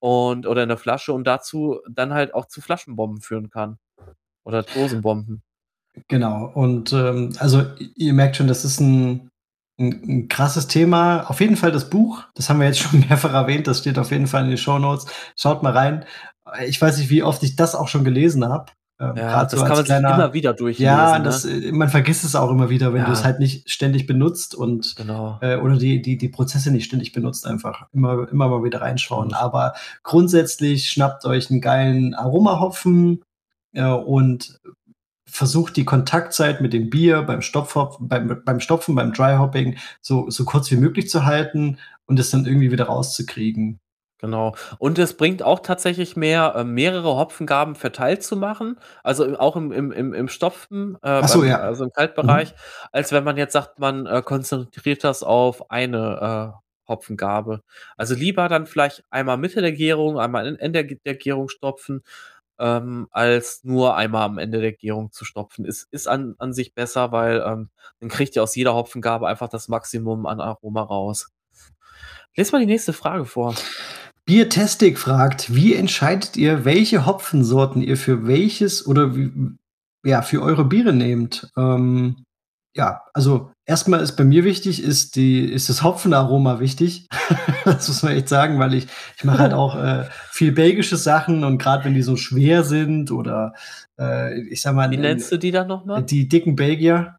und 0.00 0.46
oder 0.46 0.62
in 0.62 0.68
der 0.68 0.78
Flasche 0.78 1.12
und 1.12 1.24
dazu 1.24 1.80
dann 1.90 2.12
halt 2.14 2.34
auch 2.34 2.46
zu 2.46 2.60
Flaschenbomben 2.60 3.20
führen 3.22 3.50
kann. 3.50 3.78
Oder 4.44 4.62
Dosenbomben. 4.62 5.42
Genau. 6.08 6.50
Und 6.54 6.92
ähm, 6.92 7.32
also 7.38 7.62
ihr 7.96 8.12
merkt 8.12 8.36
schon, 8.36 8.48
das 8.48 8.64
ist 8.64 8.80
ein, 8.80 9.30
ein, 9.78 10.02
ein, 10.06 10.28
krasses 10.28 10.66
Thema. 10.66 11.28
Auf 11.30 11.40
jeden 11.40 11.56
Fall 11.56 11.72
das 11.72 11.90
Buch, 11.90 12.22
das 12.34 12.48
haben 12.48 12.60
wir 12.60 12.66
jetzt 12.66 12.80
schon 12.80 13.00
mehrfach 13.08 13.32
erwähnt, 13.32 13.66
das 13.66 13.78
steht 13.78 13.98
auf 13.98 14.10
jeden 14.10 14.26
Fall 14.26 14.44
in 14.44 14.50
den 14.50 14.58
Show 14.58 14.78
Notes. 14.78 15.06
Schaut 15.36 15.62
mal 15.62 15.72
rein. 15.72 16.04
Ich 16.66 16.80
weiß 16.80 16.98
nicht, 16.98 17.10
wie 17.10 17.22
oft 17.22 17.42
ich 17.42 17.56
das 17.56 17.74
auch 17.74 17.88
schon 17.88 18.04
gelesen 18.04 18.46
habe. 18.46 18.66
Ähm, 19.00 19.16
ja, 19.16 19.42
das 19.42 19.52
so 19.52 19.66
kann 19.66 19.76
man 19.76 19.84
kleiner, 19.84 20.08
sich 20.08 20.18
immer 20.18 20.32
wieder 20.34 20.52
durchlesen. 20.54 20.84
Ja, 20.84 21.18
ne? 21.18 21.24
das, 21.24 21.44
äh, 21.44 21.72
man 21.72 21.88
vergisst 21.88 22.24
es 22.24 22.36
auch 22.36 22.50
immer 22.50 22.70
wieder, 22.70 22.92
wenn 22.92 23.00
ja. 23.00 23.06
du 23.06 23.12
es 23.12 23.24
halt 23.24 23.40
nicht 23.40 23.68
ständig 23.68 24.06
benutzt 24.06 24.54
und 24.54 24.94
genau. 24.96 25.38
äh, 25.40 25.56
oder 25.56 25.76
die, 25.76 26.00
die, 26.00 26.16
die 26.16 26.28
Prozesse 26.28 26.70
nicht 26.70 26.84
ständig 26.84 27.12
benutzt, 27.12 27.44
einfach 27.44 27.86
immer, 27.92 28.28
immer 28.30 28.48
mal 28.48 28.62
wieder 28.62 28.82
reinschauen. 28.82 29.28
Mhm. 29.28 29.34
Aber 29.34 29.74
grundsätzlich 30.04 30.88
schnappt 30.88 31.24
euch 31.24 31.50
einen 31.50 31.60
geilen 31.60 32.14
Aromahopfen 32.14 33.24
äh, 33.72 33.84
und 33.84 34.60
versucht 35.34 35.76
die 35.76 35.84
Kontaktzeit 35.84 36.60
mit 36.60 36.72
dem 36.72 36.90
Bier 36.90 37.22
beim, 37.22 37.42
Stopf, 37.42 37.76
beim, 37.98 38.40
beim 38.44 38.60
Stopfen, 38.60 38.94
beim 38.94 39.12
Dryhopping 39.12 39.76
so, 40.00 40.30
so 40.30 40.44
kurz 40.44 40.70
wie 40.70 40.76
möglich 40.76 41.10
zu 41.10 41.26
halten 41.26 41.78
und 42.06 42.20
es 42.20 42.30
dann 42.30 42.46
irgendwie 42.46 42.70
wieder 42.70 42.84
rauszukriegen. 42.84 43.80
Genau. 44.20 44.54
Und 44.78 44.96
es 44.98 45.16
bringt 45.16 45.42
auch 45.42 45.58
tatsächlich 45.58 46.14
mehr, 46.14 46.54
äh, 46.56 46.64
mehrere 46.64 47.16
Hopfengaben 47.16 47.74
verteilt 47.74 48.22
zu 48.22 48.36
machen, 48.36 48.78
also 49.02 49.36
auch 49.38 49.56
im, 49.56 49.72
im, 49.72 49.90
im, 49.90 50.14
im 50.14 50.28
Stopfen, 50.28 50.96
äh, 51.02 51.26
so, 51.26 51.40
beim, 51.40 51.48
ja. 51.48 51.58
also 51.58 51.84
im 51.84 51.92
Kaltbereich, 51.92 52.52
mhm. 52.52 52.88
als 52.92 53.10
wenn 53.10 53.24
man 53.24 53.36
jetzt 53.36 53.54
sagt, 53.54 53.80
man 53.80 54.06
äh, 54.06 54.22
konzentriert 54.22 55.02
das 55.02 55.24
auf 55.24 55.68
eine 55.70 56.54
äh, 56.54 56.88
Hopfengabe. 56.88 57.62
Also 57.96 58.14
lieber 58.14 58.48
dann 58.48 58.66
vielleicht 58.66 59.04
einmal 59.10 59.36
Mitte 59.36 59.60
der 59.60 59.72
Gärung, 59.72 60.18
einmal 60.18 60.46
in, 60.46 60.56
Ende 60.60 60.84
der 60.84 61.16
Gärung 61.16 61.48
stopfen, 61.48 62.02
ähm, 62.58 63.08
als 63.10 63.62
nur 63.64 63.96
einmal 63.96 64.22
am 64.22 64.38
Ende 64.38 64.60
der 64.60 64.72
Gärung 64.72 65.12
zu 65.12 65.24
stopfen. 65.24 65.64
Ist, 65.64 65.88
ist 65.90 66.06
an, 66.06 66.34
an 66.38 66.52
sich 66.52 66.74
besser, 66.74 67.12
weil 67.12 67.42
ähm, 67.46 67.70
dann 68.00 68.08
kriegt 68.08 68.36
ihr 68.36 68.42
aus 68.42 68.54
jeder 68.54 68.74
Hopfengabe 68.74 69.28
einfach 69.28 69.48
das 69.48 69.68
Maximum 69.68 70.26
an 70.26 70.40
Aroma 70.40 70.82
raus. 70.82 71.28
Lest 72.36 72.52
mal 72.52 72.58
die 72.60 72.66
nächste 72.66 72.92
Frage 72.92 73.24
vor. 73.24 73.54
Biertestik 74.26 74.98
fragt, 74.98 75.54
wie 75.54 75.74
entscheidet 75.74 76.36
ihr, 76.36 76.64
welche 76.64 77.06
Hopfensorten 77.06 77.82
ihr 77.82 77.96
für 77.96 78.26
welches 78.26 78.86
oder 78.86 79.14
wie, 79.14 79.30
ja, 80.02 80.22
für 80.22 80.42
eure 80.42 80.64
Biere 80.64 80.92
nehmt? 80.92 81.50
Ähm, 81.56 82.24
ja, 82.74 83.02
also 83.12 83.52
erstmal 83.66 84.00
ist 84.00 84.16
bei 84.16 84.24
mir 84.24 84.44
wichtig, 84.44 84.82
ist 84.82 85.14
die, 85.14 85.44
ist 85.44 85.68
das 85.68 85.82
Hopfenaroma 85.82 86.58
wichtig. 86.58 87.06
das 87.64 87.88
muss 87.88 88.02
man 88.02 88.12
echt 88.12 88.28
sagen, 88.28 88.58
weil 88.58 88.74
ich, 88.74 88.88
ich 89.16 89.24
mache 89.24 89.38
halt 89.38 89.52
auch 89.52 89.76
äh, 89.76 90.04
viel 90.30 90.52
belgische 90.52 90.96
Sachen 90.96 91.44
und 91.44 91.58
gerade 91.58 91.84
wenn 91.84 91.94
die 91.94 92.02
so 92.02 92.16
schwer 92.16 92.64
sind 92.64 93.12
oder 93.12 93.54
äh, 93.98 94.40
ich 94.48 94.60
sag 94.60 94.74
mal. 94.74 94.90
Wie 94.90 94.96
nennst 94.96 95.30
du 95.30 95.38
die 95.38 95.52
dann 95.52 95.68
nochmal? 95.68 96.02
Die 96.02 96.28
dicken 96.28 96.56
Belgier. 96.56 97.16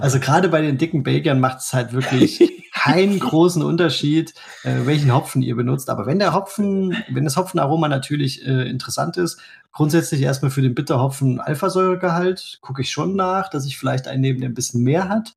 Also 0.00 0.20
gerade 0.20 0.48
bei 0.48 0.60
den 0.60 0.78
dicken 0.78 1.02
Belgiern 1.02 1.40
macht 1.40 1.58
es 1.58 1.72
halt 1.72 1.92
wirklich 1.92 2.40
keinen 2.72 3.18
großen 3.18 3.62
Unterschied, 3.62 4.34
äh, 4.64 4.86
welchen 4.86 5.12
Hopfen 5.14 5.42
ihr 5.42 5.56
benutzt. 5.56 5.90
Aber 5.90 6.06
wenn 6.06 6.18
der 6.18 6.34
Hopfen, 6.34 6.96
wenn 7.10 7.24
das 7.24 7.36
Hopfenaroma 7.36 7.88
natürlich 7.88 8.46
äh, 8.46 8.68
interessant 8.68 9.16
ist, 9.16 9.40
grundsätzlich 9.72 10.22
erstmal 10.22 10.50
für 10.50 10.62
den 10.62 10.74
Bitterhopfen 10.74 11.40
Alphasäuregehalt 11.40 12.58
gucke 12.60 12.82
ich 12.82 12.90
schon 12.90 13.16
nach, 13.16 13.50
dass 13.50 13.66
ich 13.66 13.78
vielleicht 13.78 14.06
einen 14.08 14.20
neben, 14.20 14.40
der 14.40 14.50
ein 14.50 14.54
bisschen 14.54 14.82
mehr 14.82 15.08
hat. 15.08 15.34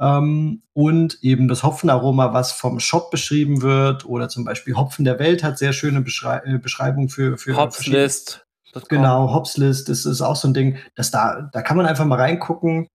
Ähm, 0.00 0.62
und 0.72 1.18
eben 1.22 1.46
das 1.46 1.62
Hopfenaroma, 1.62 2.32
was 2.32 2.52
vom 2.52 2.80
Shop 2.80 3.10
beschrieben 3.10 3.62
wird, 3.62 4.04
oder 4.04 4.28
zum 4.28 4.44
Beispiel 4.44 4.76
Hopfen 4.76 5.04
der 5.04 5.18
Welt 5.18 5.44
hat 5.44 5.58
sehr 5.58 5.72
schöne 5.72 6.00
Beschrei 6.00 6.42
äh, 6.44 6.58
Beschreibung 6.58 7.08
für, 7.08 7.38
für 7.38 7.56
Hopslist. 7.56 8.46
Genau, 8.88 9.32
Hopslist, 9.32 9.88
das 9.88 10.04
ist 10.04 10.20
auch 10.20 10.34
so 10.34 10.48
ein 10.48 10.54
Ding, 10.54 10.78
dass 10.96 11.12
da, 11.12 11.48
da 11.52 11.62
kann 11.62 11.76
man 11.76 11.86
einfach 11.86 12.04
mal 12.06 12.18
reingucken, 12.18 12.88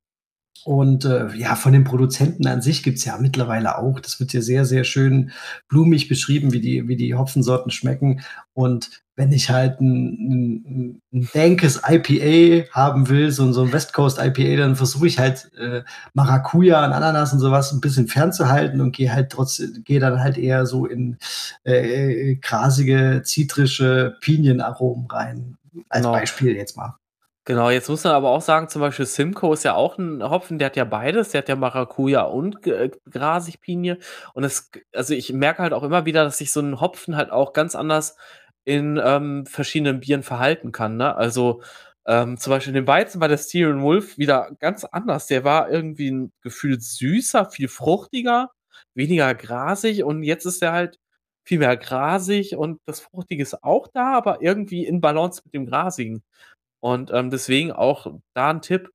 und 0.65 1.05
äh, 1.05 1.33
ja, 1.35 1.55
von 1.55 1.73
den 1.73 1.83
Produzenten 1.83 2.45
an 2.47 2.61
sich 2.61 2.83
gibt's 2.83 3.05
ja 3.05 3.17
mittlerweile 3.17 3.77
auch. 3.77 3.99
Das 3.99 4.19
wird 4.19 4.33
ja 4.33 4.41
sehr, 4.41 4.65
sehr 4.65 4.83
schön 4.83 5.31
blumig 5.69 6.09
beschrieben, 6.09 6.51
wie 6.51 6.59
die, 6.59 6.87
wie 6.87 6.97
die 6.97 7.15
Hopfensorten 7.15 7.71
schmecken. 7.71 8.21
Und 8.53 8.89
wenn 9.15 9.31
ich 9.31 9.49
halt 9.49 9.79
ein, 9.79 10.13
ein, 10.13 11.01
ein 11.13 11.29
dankes 11.33 11.81
IPA 11.87 12.69
haben 12.71 13.09
will, 13.09 13.31
so, 13.31 13.51
so 13.51 13.63
ein 13.63 13.73
West 13.73 13.93
Coast 13.93 14.19
IPA, 14.19 14.57
dann 14.57 14.75
versuche 14.75 15.07
ich 15.07 15.17
halt 15.17 15.49
äh, 15.57 15.83
Maracuja 16.13 16.85
und 16.85 16.91
Ananas 16.91 17.31
und 17.33 17.39
sowas 17.39 17.71
ein 17.71 17.81
bisschen 17.81 18.07
fernzuhalten 18.07 18.81
und 18.81 18.95
gehe 18.95 19.13
halt 19.13 19.31
trotzdem, 19.31 19.83
gehe 19.83 19.99
dann 19.99 20.21
halt 20.21 20.37
eher 20.37 20.65
so 20.65 20.85
in 20.85 21.17
äh, 21.63 22.35
grasige, 22.35 23.21
zitrische 23.23 24.17
Pinienaromen 24.19 25.07
rein. 25.07 25.57
Als 25.87 26.03
genau. 26.03 26.13
Beispiel 26.13 26.55
jetzt 26.55 26.75
mal. 26.75 26.95
Genau, 27.49 27.71
jetzt 27.71 27.89
muss 27.89 28.03
man 28.03 28.13
aber 28.13 28.29
auch 28.29 28.41
sagen, 28.41 28.69
zum 28.69 28.79
Beispiel 28.81 29.07
Simcoe 29.07 29.53
ist 29.53 29.63
ja 29.63 29.73
auch 29.73 29.97
ein 29.97 30.21
Hopfen, 30.21 30.59
der 30.59 30.67
hat 30.67 30.75
ja 30.75 30.83
beides, 30.85 31.29
der 31.29 31.39
hat 31.41 31.49
ja 31.49 31.55
Maracuja 31.55 32.21
und 32.21 32.67
äh, 32.67 32.91
Grasigpinie. 33.09 33.97
Und 34.35 34.43
es, 34.43 34.69
also 34.93 35.15
ich 35.15 35.33
merke 35.33 35.63
halt 35.63 35.73
auch 35.73 35.81
immer 35.81 36.05
wieder, 36.05 36.23
dass 36.23 36.37
sich 36.37 36.51
so 36.51 36.59
ein 36.59 36.79
Hopfen 36.79 37.15
halt 37.15 37.31
auch 37.31 37.51
ganz 37.53 37.73
anders 37.73 38.15
in 38.65 39.01
ähm, 39.03 39.47
verschiedenen 39.47 39.99
Bieren 39.99 40.21
verhalten 40.21 40.71
kann. 40.71 40.97
Ne? 40.97 41.15
Also 41.15 41.63
ähm, 42.05 42.37
zum 42.37 42.51
Beispiel 42.51 42.73
den 42.73 42.85
Weizen 42.85 43.19
bei 43.19 43.27
der 43.27 43.39
Styrian 43.39 43.81
Wolf 43.81 44.19
wieder 44.19 44.51
ganz 44.59 44.83
anders. 44.85 45.25
Der 45.25 45.43
war 45.43 45.71
irgendwie 45.71 46.11
ein 46.11 46.31
Gefühl 46.41 46.79
süßer, 46.79 47.45
viel 47.49 47.67
fruchtiger, 47.67 48.51
weniger 48.93 49.33
grasig 49.33 50.03
und 50.03 50.21
jetzt 50.21 50.45
ist 50.45 50.61
er 50.61 50.73
halt 50.73 50.99
viel 51.43 51.57
mehr 51.57 51.77
grasig 51.77 52.55
und 52.55 52.79
das 52.85 52.99
Fruchtige 52.99 53.41
ist 53.41 53.63
auch 53.63 53.87
da, 53.87 54.13
aber 54.13 54.43
irgendwie 54.43 54.85
in 54.85 55.01
Balance 55.01 55.41
mit 55.45 55.55
dem 55.55 55.65
Grasigen. 55.65 56.21
Und 56.79 57.11
ähm, 57.13 57.29
deswegen 57.29 57.71
auch 57.71 58.07
da 58.33 58.49
ein 58.49 58.61
Tipp, 58.61 58.89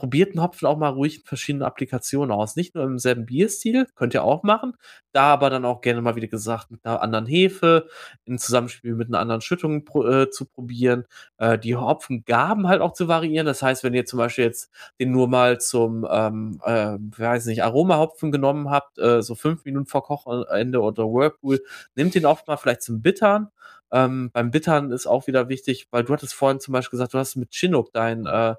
probiert 0.00 0.30
einen 0.30 0.42
Hopfen 0.42 0.66
auch 0.66 0.78
mal 0.78 0.88
ruhig 0.88 1.18
in 1.18 1.24
verschiedenen 1.24 1.62
Applikationen 1.62 2.32
aus. 2.32 2.56
Nicht 2.56 2.74
nur 2.74 2.84
im 2.84 2.98
selben 2.98 3.26
Bierstil, 3.26 3.86
könnt 3.94 4.14
ihr 4.14 4.24
auch 4.24 4.42
machen, 4.42 4.74
da 5.12 5.24
aber 5.24 5.50
dann 5.50 5.66
auch 5.66 5.82
gerne 5.82 6.00
mal, 6.00 6.16
wie 6.16 6.26
gesagt, 6.26 6.70
mit 6.70 6.82
einer 6.86 7.02
anderen 7.02 7.26
Hefe, 7.26 7.86
in 8.24 8.38
Zusammenspiel 8.38 8.94
mit 8.94 9.08
einer 9.08 9.18
anderen 9.18 9.42
Schüttung 9.42 9.84
äh, 10.06 10.30
zu 10.30 10.46
probieren, 10.46 11.04
äh, 11.36 11.58
die 11.58 11.76
Hopfengaben 11.76 12.66
halt 12.66 12.80
auch 12.80 12.94
zu 12.94 13.08
variieren. 13.08 13.44
Das 13.44 13.62
heißt, 13.62 13.84
wenn 13.84 13.92
ihr 13.92 14.06
zum 14.06 14.18
Beispiel 14.18 14.44
jetzt 14.44 14.70
den 14.98 15.10
nur 15.10 15.28
mal 15.28 15.60
zum, 15.60 16.06
ähm, 16.10 16.60
äh, 16.64 16.96
weiß 16.98 17.44
nicht, 17.44 17.62
Aromahopfen 17.62 18.32
genommen 18.32 18.70
habt, 18.70 18.98
äh, 18.98 19.20
so 19.20 19.34
fünf 19.34 19.66
Minuten 19.66 19.86
vor 19.86 20.02
Kochende 20.02 20.80
oder 20.80 21.04
Whirlpool, 21.04 21.62
nehmt 21.94 22.14
den 22.14 22.24
oft 22.24 22.48
mal 22.48 22.56
vielleicht 22.56 22.82
zum 22.82 23.02
Bittern 23.02 23.50
ähm, 23.92 24.30
beim 24.32 24.50
Bittern 24.50 24.90
ist 24.92 25.06
auch 25.06 25.26
wieder 25.26 25.48
wichtig, 25.48 25.88
weil 25.90 26.04
du 26.04 26.12
hattest 26.12 26.34
vorhin 26.34 26.60
zum 26.60 26.72
Beispiel 26.72 26.96
gesagt, 26.98 27.14
du 27.14 27.18
hast 27.18 27.36
mit 27.36 27.52
Chinook 27.52 27.92
dein 27.92 28.26
äh, 28.26 28.54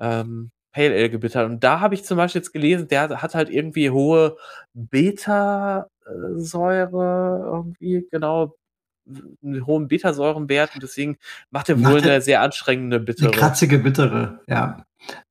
ähm, 0.00 0.50
Pale 0.72 0.94
Ale 0.94 1.08
gebittert. 1.10 1.46
Und 1.48 1.62
da 1.62 1.80
habe 1.80 1.94
ich 1.94 2.04
zum 2.04 2.16
Beispiel 2.16 2.40
jetzt 2.40 2.52
gelesen, 2.52 2.88
der 2.88 3.22
hat 3.22 3.34
halt 3.34 3.48
irgendwie 3.48 3.90
hohe 3.90 4.36
Beta-Säure, 4.74 5.86
irgendwie, 7.44 8.06
genau, 8.10 8.56
einen 9.42 9.66
hohen 9.66 9.88
Betasäurenwert 9.88 10.74
und 10.74 10.82
deswegen 10.82 11.18
macht 11.50 11.68
er 11.68 11.78
wohl 11.84 12.00
eine 12.00 12.20
sehr 12.20 12.40
anstrengende 12.40 13.00
bittere. 13.00 13.28
Eine 13.28 13.36
kratzige 13.36 13.78
bittere, 13.78 14.40
ja. 14.48 14.84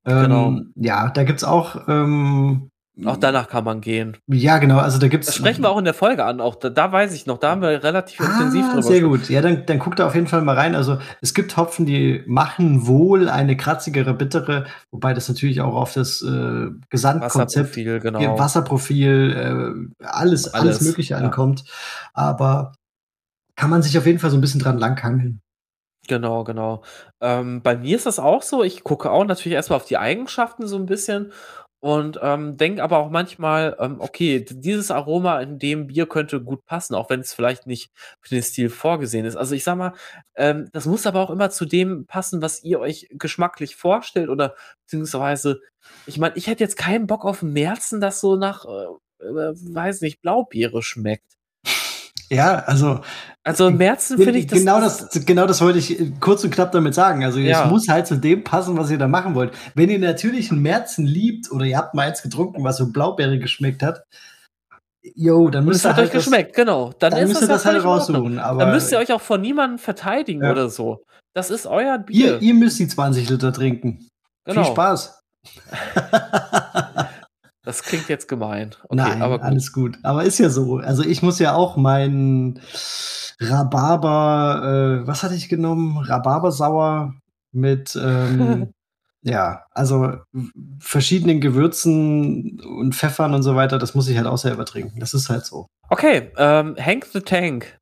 Genau. 0.03 0.49
Ähm, 0.49 0.71
ja, 0.75 1.09
da 1.09 1.23
gibt 1.23 1.39
es 1.39 1.43
auch 1.43 1.87
ähm, 1.87 2.69
auch 3.05 3.17
danach 3.17 3.49
kann 3.49 3.63
man 3.63 3.81
gehen. 3.81 4.17
Ja, 4.27 4.59
genau. 4.59 4.77
Also 4.77 4.99
da 4.99 5.07
gibt's. 5.07 5.25
Das 5.25 5.35
sprechen 5.35 5.63
wir 5.63 5.69
auch 5.71 5.79
in 5.79 5.85
der 5.85 5.95
Folge 5.95 6.23
an. 6.25 6.39
Auch 6.39 6.55
da, 6.55 6.69
da 6.69 6.91
weiß 6.91 7.13
ich 7.13 7.25
noch, 7.25 7.39
da 7.39 7.49
haben 7.49 7.61
wir 7.61 7.83
relativ 7.83 8.21
ah, 8.21 8.25
intensiv 8.25 8.67
drüber. 8.67 8.83
Sehr 8.83 9.01
gut. 9.01 9.29
Ja, 9.29 9.41
dann, 9.41 9.65
dann 9.65 9.79
guckt 9.79 9.97
da 9.97 10.05
auf 10.05 10.13
jeden 10.13 10.27
Fall 10.27 10.43
mal 10.43 10.55
rein. 10.55 10.75
Also 10.75 10.99
es 11.19 11.33
gibt 11.33 11.57
Hopfen, 11.57 11.87
die 11.87 12.23
machen 12.27 12.85
wohl 12.85 13.29
eine 13.29 13.57
kratzigere, 13.57 14.13
bittere, 14.13 14.65
wobei 14.91 15.15
das 15.15 15.27
natürlich 15.27 15.59
auch 15.61 15.73
auf 15.73 15.93
das 15.93 16.21
äh, 16.21 16.69
Gesamtkonzept, 16.91 17.69
Wasserprofil, 17.69 17.99
genau. 17.99 18.37
Wasserprofil, 18.37 19.89
äh, 19.99 20.05
alles, 20.05 20.53
alles, 20.53 20.53
alles 20.53 20.81
Mögliche 20.81 21.15
ja. 21.15 21.19
ankommt. 21.19 21.63
Aber 22.13 22.73
kann 23.55 23.71
man 23.71 23.81
sich 23.81 23.97
auf 23.97 24.05
jeden 24.05 24.19
Fall 24.19 24.29
so 24.29 24.37
ein 24.37 24.41
bisschen 24.41 24.61
dran 24.61 24.77
langhangeln. 24.77 25.41
Genau, 26.07 26.43
genau. 26.43 26.83
Ähm, 27.21 27.61
bei 27.61 27.77
mir 27.77 27.95
ist 27.95 28.05
das 28.05 28.19
auch 28.19 28.43
so. 28.43 28.63
Ich 28.63 28.83
gucke 28.83 29.09
auch 29.09 29.23
natürlich 29.23 29.55
erstmal 29.55 29.77
auf 29.77 29.85
die 29.85 29.97
Eigenschaften 29.97 30.67
so 30.67 30.75
ein 30.75 30.85
bisschen 30.85 31.31
und 31.83 32.17
ähm, 32.21 32.55
denke 32.55 32.81
aber 32.81 32.99
auch 32.99 33.09
manchmal, 33.09 33.75
ähm, 33.77 33.97
okay, 33.99 34.45
dieses 34.49 34.89
Aroma 34.89 35.41
in 35.41 35.59
dem 35.59 35.87
Bier 35.87 36.05
könnte 36.07 36.41
gut 36.41 36.65
passen, 36.65 36.95
auch 36.95 37.09
wenn 37.09 37.19
es 37.19 37.33
vielleicht 37.33 37.67
nicht 37.67 37.91
für 38.21 38.35
den 38.35 38.41
Stil 38.41 38.69
vorgesehen 38.69 39.25
ist. 39.25 39.35
Also 39.35 39.53
ich 39.53 39.65
sag 39.65 39.75
mal, 39.75 39.91
ähm, 40.35 40.69
das 40.71 40.85
muss 40.85 41.05
aber 41.05 41.19
auch 41.19 41.29
immer 41.29 41.49
zu 41.49 41.65
dem 41.65 42.05
passen, 42.05 42.41
was 42.41 42.63
ihr 42.63 42.79
euch 42.79 43.09
geschmacklich 43.11 43.75
vorstellt 43.75 44.29
oder 44.29 44.55
beziehungsweise, 44.85 45.59
ich 46.05 46.17
meine, 46.17 46.37
ich 46.37 46.47
hätte 46.47 46.63
jetzt 46.63 46.77
keinen 46.77 47.05
Bock 47.05 47.25
auf 47.25 47.41
Märzen, 47.41 47.99
das 47.99 48.21
so 48.21 48.37
nach, 48.37 48.63
äh, 48.63 49.25
äh, 49.25 49.53
weiß 49.53 49.99
nicht, 50.01 50.21
Blaubeere 50.21 50.81
schmeckt. 50.81 51.33
Ja, 52.29 52.63
also. 52.65 53.01
Also 53.43 53.67
im 53.67 53.77
Märzen 53.77 54.17
finde 54.17 54.39
ich 54.39 54.47
das. 54.47 54.59
Genau 54.59 54.79
das, 54.79 55.09
genau 55.25 55.45
das 55.45 55.59
wollte 55.61 55.77
ich 55.77 56.19
kurz 56.21 56.43
und 56.45 56.51
knapp 56.51 56.71
damit 56.71 56.93
sagen. 56.93 57.25
Also 57.25 57.39
ja. 57.39 57.65
es 57.65 57.69
muss 57.69 57.89
halt 57.89 58.07
zu 58.07 58.15
dem 58.15 58.43
passen, 58.43 58.77
was 58.77 58.89
ihr 58.89 58.97
da 58.97 59.07
machen 59.07 59.35
wollt. 59.35 59.53
Wenn 59.75 59.89
ihr 59.89 59.99
natürlich 59.99 60.49
einen 60.49 60.61
Märzen 60.61 61.05
liebt 61.05 61.51
oder 61.51 61.65
ihr 61.65 61.77
habt 61.77 61.93
mal 61.93 62.07
eins 62.07 62.21
getrunken, 62.21 62.63
was 62.63 62.77
so 62.77 62.91
Blaubeere 62.91 63.39
geschmeckt 63.39 63.83
hat, 63.83 64.03
Jo, 65.15 65.49
dann 65.49 65.65
müsst 65.65 65.85
ihr 65.85 65.89
halt 65.89 66.05
euch 66.05 66.11
das, 66.11 66.23
geschmeckt, 66.23 66.55
genau. 66.55 66.93
Dann, 66.97 67.11
dann 67.11 67.27
müsst 67.27 67.41
ihr 67.41 67.47
das 67.47 67.65
halt 67.65 67.83
raussuchen. 67.83 68.39
Aber 68.39 68.59
dann 68.61 68.73
müsst 68.73 68.91
ihr 68.91 68.97
euch 68.97 69.11
auch 69.11 69.19
von 69.19 69.41
niemandem 69.41 69.77
verteidigen 69.77 70.43
ja. 70.43 70.51
oder 70.51 70.69
so. 70.69 71.03
Das 71.33 71.49
ist 71.49 71.65
euer 71.65 71.97
Bier. 71.97 72.35
Ihr, 72.35 72.41
ihr 72.41 72.53
müsst 72.53 72.79
die 72.79 72.87
20 72.87 73.29
Liter 73.29 73.51
trinken. 73.51 74.07
Genau. 74.45 74.63
Viel 74.63 74.71
Spaß. 74.71 75.19
Das 77.63 77.81
klingt 77.81 78.09
jetzt 78.09 78.27
gemein. 78.27 78.71
Okay, 78.83 78.95
Nein, 78.95 79.21
aber 79.21 79.39
gut. 79.39 79.47
alles 79.47 79.71
gut. 79.71 79.97
Aber 80.03 80.23
ist 80.23 80.37
ja 80.37 80.49
so. 80.49 80.77
Also 80.77 81.03
ich 81.03 81.21
muss 81.21 81.39
ja 81.39 81.53
auch 81.55 81.77
meinen 81.77 82.59
Rhabarber, 83.39 85.01
äh, 85.03 85.07
was 85.07 85.23
hatte 85.23 85.35
ich 85.35 85.47
genommen? 85.47 85.97
Rhabarbersauer 85.97 87.13
mit 87.53 87.97
ähm, 88.01 88.73
ja, 89.21 89.63
also 89.71 90.17
verschiedenen 90.79 91.39
Gewürzen 91.39 92.59
und 92.59 92.95
Pfeffern 92.95 93.33
und 93.33 93.43
so 93.43 93.55
weiter, 93.55 93.79
das 93.79 93.95
muss 93.95 94.09
ich 94.09 94.17
halt 94.17 94.27
auch 94.27 94.37
selber 94.37 94.65
trinken. 94.65 94.99
Das 94.99 95.13
ist 95.13 95.29
halt 95.29 95.45
so. 95.45 95.67
Okay, 95.89 96.31
ähm, 96.37 96.75
Hank 96.77 97.05
the 97.13 97.21
Tank. 97.21 97.79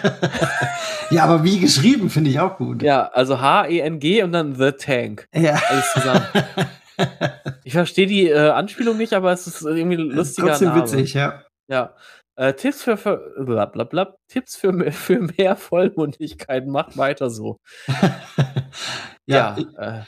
ja, 1.10 1.24
aber 1.24 1.44
wie 1.44 1.60
geschrieben, 1.60 2.08
finde 2.08 2.30
ich 2.30 2.40
auch 2.40 2.56
gut. 2.56 2.82
Ja, 2.82 3.08
also 3.08 3.40
H-E-N-G 3.40 4.22
und 4.22 4.32
dann 4.32 4.54
The 4.54 4.72
Tank. 4.72 5.26
Ja. 5.34 5.60
Alles 5.68 5.92
zusammen. 5.92 6.24
ich 7.64 7.72
verstehe 7.72 8.06
die 8.06 8.28
äh, 8.28 8.50
Anspielung 8.50 8.96
nicht, 8.96 9.12
aber 9.12 9.32
es 9.32 9.46
ist 9.46 9.62
irgendwie 9.62 9.96
ein 9.96 10.10
lustiger 10.10 10.48
Trotzdem 10.48 10.68
Name. 10.68 10.82
witzig, 10.82 11.14
ja. 11.14 11.42
Ja. 11.68 11.94
Äh, 12.36 12.54
Tipps 12.54 12.82
für, 12.82 12.96
für 12.96 13.34
blablabla, 13.38 14.16
Tipps 14.28 14.56
für, 14.56 14.92
für 14.92 15.20
mehr 15.36 15.56
Vollmundigkeit, 15.56 16.66
macht 16.66 16.96
weiter 16.96 17.30
so. 17.30 17.58
ja, 19.26 19.56
ja 19.56 20.00
äh, 20.00 20.02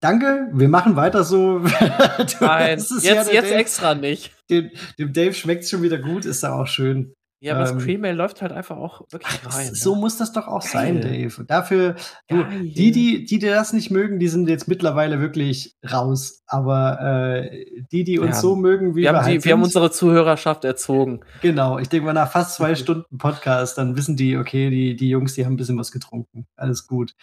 Danke, 0.00 0.48
wir 0.52 0.68
machen 0.68 0.94
weiter 0.94 1.24
so. 1.24 1.58
Nein, 2.40 2.78
jetzt, 2.78 3.04
ja 3.04 3.14
jetzt 3.14 3.32
Dave, 3.32 3.54
extra 3.54 3.94
nicht. 3.94 4.32
Dem, 4.48 4.70
dem 4.98 5.12
Dave 5.12 5.34
schmeckt 5.34 5.64
es 5.64 5.70
schon 5.70 5.82
wieder 5.82 5.98
gut, 5.98 6.24
ist 6.24 6.44
da 6.44 6.54
auch 6.54 6.68
schön. 6.68 7.14
Ja, 7.40 7.54
aber 7.54 7.68
ähm, 7.68 7.76
das 7.76 7.84
Cream 7.84 8.04
Ale 8.04 8.14
läuft 8.14 8.42
halt 8.42 8.50
einfach 8.50 8.76
auch 8.76 9.02
wirklich 9.10 9.40
rein. 9.46 9.72
So 9.72 9.94
ja. 9.94 10.00
muss 10.00 10.16
das 10.16 10.32
doch 10.32 10.48
auch 10.48 10.62
Geil. 10.62 10.70
sein, 10.70 11.00
Dave. 11.00 11.32
Und 11.38 11.50
dafür, 11.50 11.94
du, 12.26 12.42
die, 12.44 12.90
die, 12.90 13.24
die, 13.24 13.38
die 13.38 13.38
das 13.38 13.72
nicht 13.72 13.90
mögen, 13.90 14.18
die 14.18 14.26
sind 14.26 14.48
jetzt 14.48 14.66
mittlerweile 14.66 15.20
wirklich 15.20 15.76
raus. 15.88 16.42
Aber 16.46 17.00
äh, 17.00 17.84
die, 17.92 18.02
die 18.02 18.18
uns 18.18 18.36
ja. 18.36 18.42
so 18.42 18.56
mögen, 18.56 18.96
wie 18.96 19.02
wir, 19.02 19.02
wir, 19.02 19.08
haben, 19.10 19.24
halt 19.24 19.34
die, 19.36 19.44
wir 19.44 19.52
haben 19.52 19.62
unsere 19.62 19.92
Zuhörerschaft 19.92 20.64
erzogen. 20.64 21.20
Genau, 21.40 21.78
ich 21.78 21.88
denke 21.88 22.06
mal, 22.06 22.12
nach 22.12 22.30
fast 22.30 22.56
zwei 22.56 22.74
Stunden 22.76 23.18
Podcast, 23.18 23.78
dann 23.78 23.96
wissen 23.96 24.16
die, 24.16 24.36
okay, 24.36 24.68
die, 24.70 24.96
die 24.96 25.08
Jungs, 25.08 25.34
die 25.34 25.44
haben 25.44 25.52
ein 25.52 25.58
bisschen 25.58 25.78
was 25.78 25.92
getrunken. 25.92 26.46
Alles 26.56 26.88
gut. 26.88 27.14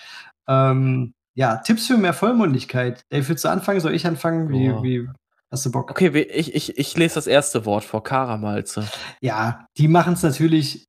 Ähm, 0.48 1.14
ja, 1.34 1.58
Tipps 1.58 1.88
für 1.88 1.98
mehr 1.98 2.14
Vollmundigkeit. 2.14 3.04
Dave, 3.10 3.28
willst 3.28 3.44
du 3.44 3.50
anfangen? 3.50 3.82
Soll 3.82 3.94
ich 3.94 4.08
anfangen? 4.08 4.48
Wie, 4.48 4.72
oh. 4.72 4.82
wie 4.82 5.10
hast 5.52 5.66
du 5.66 5.72
Bock? 5.72 5.92
Okay, 5.92 6.10
ich, 6.22 6.54
ich, 6.54 6.78
ich 6.78 6.98
lese 6.98 7.16
das 7.16 7.28
erste 7.28 7.66
Wort 7.66 7.84
vor, 7.84 8.04
Karamalze. 8.04 8.88
Ja, 9.22 9.68
die 9.78 9.88
machen 9.88 10.14
es 10.14 10.24
natürlich. 10.24 10.88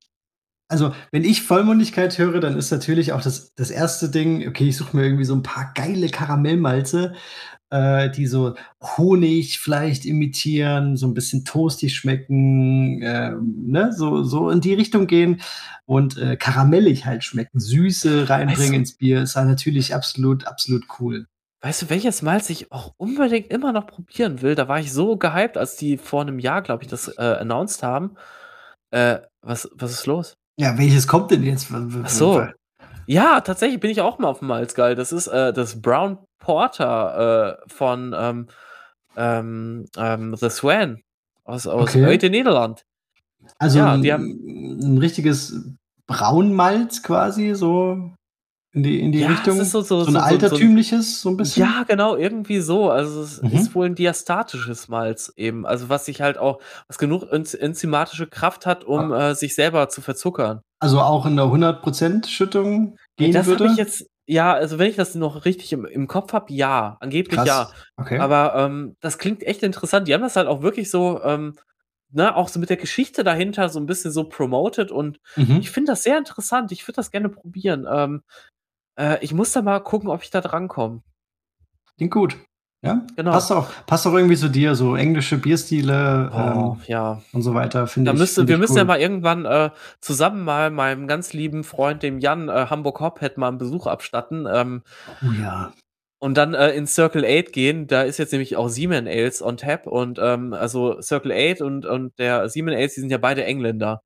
Also, 0.69 0.93
wenn 1.11 1.23
ich 1.23 1.43
Vollmundigkeit 1.43 2.17
höre, 2.17 2.41
dann 2.41 2.57
ist 2.57 2.71
natürlich 2.71 3.13
auch 3.13 3.21
das, 3.21 3.53
das 3.55 3.71
erste 3.71 4.09
Ding, 4.09 4.47
okay, 4.47 4.67
ich 4.67 4.75
suche 4.75 4.97
mir 4.97 5.03
irgendwie 5.03 5.23
so 5.23 5.33
ein 5.33 5.43
paar 5.43 5.71
geile 5.73 6.09
Karamellmalze 6.09 7.13
äh, 7.69 8.09
die 8.09 8.27
so 8.27 8.55
Honig 8.81 9.59
vielleicht 9.59 10.05
imitieren, 10.05 10.95
so 10.95 11.07
ein 11.07 11.13
bisschen 11.13 11.43
toastig 11.43 11.95
schmecken, 11.95 13.01
äh, 13.01 13.31
ne? 13.41 13.93
so, 13.93 14.23
so 14.23 14.49
in 14.49 14.61
die 14.61 14.73
Richtung 14.73 15.07
gehen 15.07 15.41
und 15.85 16.17
äh, 16.17 16.37
karamellig 16.37 17.05
halt 17.05 17.23
schmecken, 17.23 17.59
Süße 17.59 18.29
reinbringen 18.29 18.59
weißt 18.59 18.71
du, 18.71 18.75
ins 18.75 18.97
Bier, 18.97 19.21
ist 19.21 19.35
halt 19.35 19.47
natürlich 19.47 19.93
absolut, 19.93 20.47
absolut 20.47 20.85
cool. 20.99 21.27
Weißt 21.61 21.81
du, 21.81 21.89
welches 21.89 22.21
Malz 22.21 22.49
ich 22.49 22.71
auch 22.71 22.93
unbedingt 22.97 23.47
immer 23.47 23.71
noch 23.71 23.87
probieren 23.87 24.41
will? 24.41 24.53
Da 24.53 24.67
war 24.67 24.79
ich 24.79 24.93
so 24.93 25.17
gehypt, 25.17 25.57
als 25.57 25.75
die 25.75 25.97
vor 25.97 26.21
einem 26.21 26.39
Jahr, 26.39 26.61
glaube 26.61 26.83
ich, 26.83 26.89
das 26.89 27.07
äh, 27.17 27.37
announced 27.39 27.81
haben. 27.81 28.15
Äh, 28.91 29.19
was, 29.41 29.69
was 29.73 29.91
ist 29.91 30.05
los? 30.05 30.37
Ja, 30.59 30.77
welches 30.77 31.07
kommt 31.07 31.31
denn 31.31 31.43
jetzt? 31.43 31.71
Ach 31.71 32.09
so. 32.09 32.47
Ja, 33.07 33.41
tatsächlich 33.41 33.79
bin 33.79 33.89
ich 33.89 34.01
auch 34.01 34.19
mal 34.19 34.27
auf 34.27 34.39
dem 34.39 34.49
Malz 34.49 34.75
geil. 34.75 34.95
Das 34.95 35.11
ist 35.11 35.27
äh, 35.27 35.53
das 35.53 35.81
Brown 35.81 36.19
Porter 36.39 37.57
äh, 37.65 37.69
von 37.73 38.13
ähm, 38.15 38.47
ähm, 39.15 39.85
ähm, 39.97 40.35
The 40.35 40.49
Swan 40.49 41.01
aus, 41.43 41.65
aus 41.65 41.95
okay. 41.95 42.29
Nederland. 42.29 42.83
Also 43.57 43.79
ja, 43.79 43.93
ein, 43.93 44.01
die 44.01 44.13
haben 44.13 44.79
ein 44.81 44.97
richtiges 44.97 45.55
Braunmalz 46.05 47.01
quasi, 47.01 47.55
so 47.55 48.13
in 48.73 48.83
die, 48.83 48.99
in 48.99 49.11
die 49.11 49.19
ja, 49.19 49.29
Richtung. 49.29 49.63
so, 49.63 49.81
so, 49.81 50.01
so 50.01 50.07
ein 50.07 50.13
so, 50.13 50.19
altertümliches, 50.19 51.21
so, 51.21 51.29
ein 51.29 51.37
bisschen. 51.37 51.63
Ja, 51.63 51.83
genau, 51.87 52.15
irgendwie 52.15 52.59
so. 52.59 52.91
Also 52.91 53.21
es 53.21 53.41
mhm. 53.41 53.51
ist 53.51 53.73
wohl 53.73 53.87
ein 53.87 53.95
diastatisches 53.95 54.87
Malz 54.87 55.33
eben. 55.35 55.65
Also 55.65 55.89
was 55.89 56.05
sich 56.05 56.21
halt 56.21 56.37
auch, 56.37 56.59
was 56.87 56.97
genug 56.97 57.23
enzymatische 57.31 58.27
Kraft 58.27 58.65
hat, 58.65 58.83
um 58.83 59.11
ah. 59.11 59.29
äh, 59.29 59.35
sich 59.35 59.55
selber 59.55 59.89
zu 59.89 60.01
verzuckern. 60.01 60.61
Also 60.79 60.99
auch 60.99 61.25
in 61.25 61.35
der 61.35 61.45
100% 61.45 62.27
Schüttung 62.27 62.97
gehen 63.15 63.31
das 63.31 63.47
würde? 63.47 63.65
Ich 63.65 63.77
jetzt, 63.77 64.05
ja, 64.27 64.53
also 64.53 64.77
wenn 64.77 64.89
ich 64.89 64.95
das 64.95 65.15
noch 65.15 65.45
richtig 65.45 65.73
im, 65.73 65.85
im 65.85 66.07
Kopf 66.07 66.33
habe, 66.33 66.53
ja, 66.53 66.97
angeblich 66.99 67.37
Krass. 67.37 67.47
ja. 67.47 67.69
Okay. 67.95 68.19
Aber 68.19 68.55
ähm, 68.55 68.95
das 68.99 69.17
klingt 69.17 69.43
echt 69.43 69.63
interessant. 69.63 70.07
Die 70.07 70.13
haben 70.13 70.21
das 70.21 70.35
halt 70.35 70.47
auch 70.47 70.61
wirklich 70.61 70.91
so, 70.91 71.23
ähm, 71.23 71.55
ne, 72.11 72.35
auch 72.35 72.47
so 72.47 72.59
mit 72.59 72.69
der 72.69 72.77
Geschichte 72.77 73.23
dahinter 73.23 73.69
so 73.69 73.79
ein 73.79 73.85
bisschen 73.85 74.11
so 74.11 74.25
promoted 74.25 74.91
und 74.91 75.19
mhm. 75.35 75.57
ich 75.59 75.71
finde 75.71 75.93
das 75.93 76.03
sehr 76.03 76.17
interessant. 76.17 76.71
Ich 76.71 76.87
würde 76.87 76.97
das 76.97 77.11
gerne 77.11 77.29
probieren. 77.29 77.87
Ähm, 77.89 78.21
äh, 78.97 79.17
ich 79.21 79.33
muss 79.33 79.51
da 79.51 79.61
mal 79.61 79.79
gucken, 79.79 80.09
ob 80.09 80.23
ich 80.23 80.29
da 80.29 80.41
drankomme. 80.41 81.01
Klingt 81.97 82.13
gut. 82.13 82.37
Ja, 82.83 83.05
genau. 83.15 83.31
Passt 83.31 83.51
auch, 83.51 83.67
passt 83.87 84.05
auch 84.05 84.13
irgendwie 84.13 84.35
zu 84.35 84.49
dir, 84.49 84.75
so 84.75 84.95
englische 84.95 85.39
Bierstile 85.39 86.29
oh, 86.31 86.37
ähm, 86.77 86.81
ja. 86.85 87.21
und 87.33 87.41
so 87.41 87.55
weiter, 87.55 87.87
finde 87.87 88.11
ich. 88.11 88.19
Müsste, 88.19 88.41
find 88.41 88.49
wir 88.49 88.55
ich 88.55 88.61
müssen 88.61 88.73
cool. 88.73 88.77
ja 88.77 88.85
mal 88.85 88.99
irgendwann 88.99 89.45
äh, 89.45 89.71
zusammen 89.99 90.43
mal 90.43 90.69
meinem 90.69 91.07
ganz 91.07 91.33
lieben 91.33 91.63
Freund, 91.63 92.03
dem 92.03 92.19
Jan, 92.19 92.49
äh, 92.49 92.67
Hamburg 92.69 92.99
Hophead, 92.99 93.37
mal 93.37 93.47
einen 93.47 93.57
Besuch 93.57 93.87
abstatten. 93.87 94.47
Ähm, 94.51 94.83
oh 95.23 95.31
ja. 95.41 95.73
Und 96.19 96.35
dann 96.37 96.53
äh, 96.53 96.71
in 96.71 96.85
Circle 96.85 97.25
8 97.25 97.51
gehen, 97.51 97.87
da 97.87 98.03
ist 98.03 98.19
jetzt 98.19 98.31
nämlich 98.31 98.55
auch 98.55 98.69
Seaman 98.69 99.07
Ales 99.07 99.41
on 99.41 99.57
tap 99.57 99.87
und 99.87 100.19
ähm, 100.21 100.53
also 100.53 101.01
Circle 101.01 101.31
8 101.31 101.61
und, 101.61 101.85
und 101.85 102.17
der 102.19 102.47
Seaman 102.49 102.73
Ales, 102.75 102.93
die 102.93 103.01
sind 103.01 103.11
ja 103.11 103.17
beide 103.17 103.43
Engländer. 103.43 104.01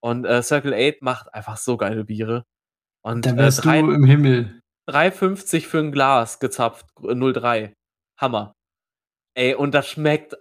Und 0.00 0.24
äh, 0.24 0.42
Circle 0.42 0.74
8 0.74 1.02
macht 1.02 1.34
einfach 1.34 1.56
so 1.56 1.76
geile 1.76 2.04
Biere. 2.04 2.44
Und 3.02 3.26
da 3.26 3.36
wärst 3.36 3.60
äh, 3.60 3.62
drei, 3.62 3.80
du 3.82 3.90
im 3.92 4.04
Himmel. 4.04 4.60
3,50 4.88 5.66
für 5.66 5.78
ein 5.78 5.92
Glas 5.92 6.40
gezapft, 6.40 6.86
0,3. 6.98 7.72
Hammer. 8.18 8.52
Ey, 9.34 9.54
und 9.54 9.72
das 9.72 9.88
schmeckt, 9.88 10.36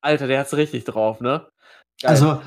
Alter, 0.00 0.26
der 0.26 0.40
hat's 0.40 0.56
richtig 0.56 0.84
drauf, 0.84 1.20
ne? 1.20 1.48
Geil. 2.00 2.10
Also, 2.10 2.40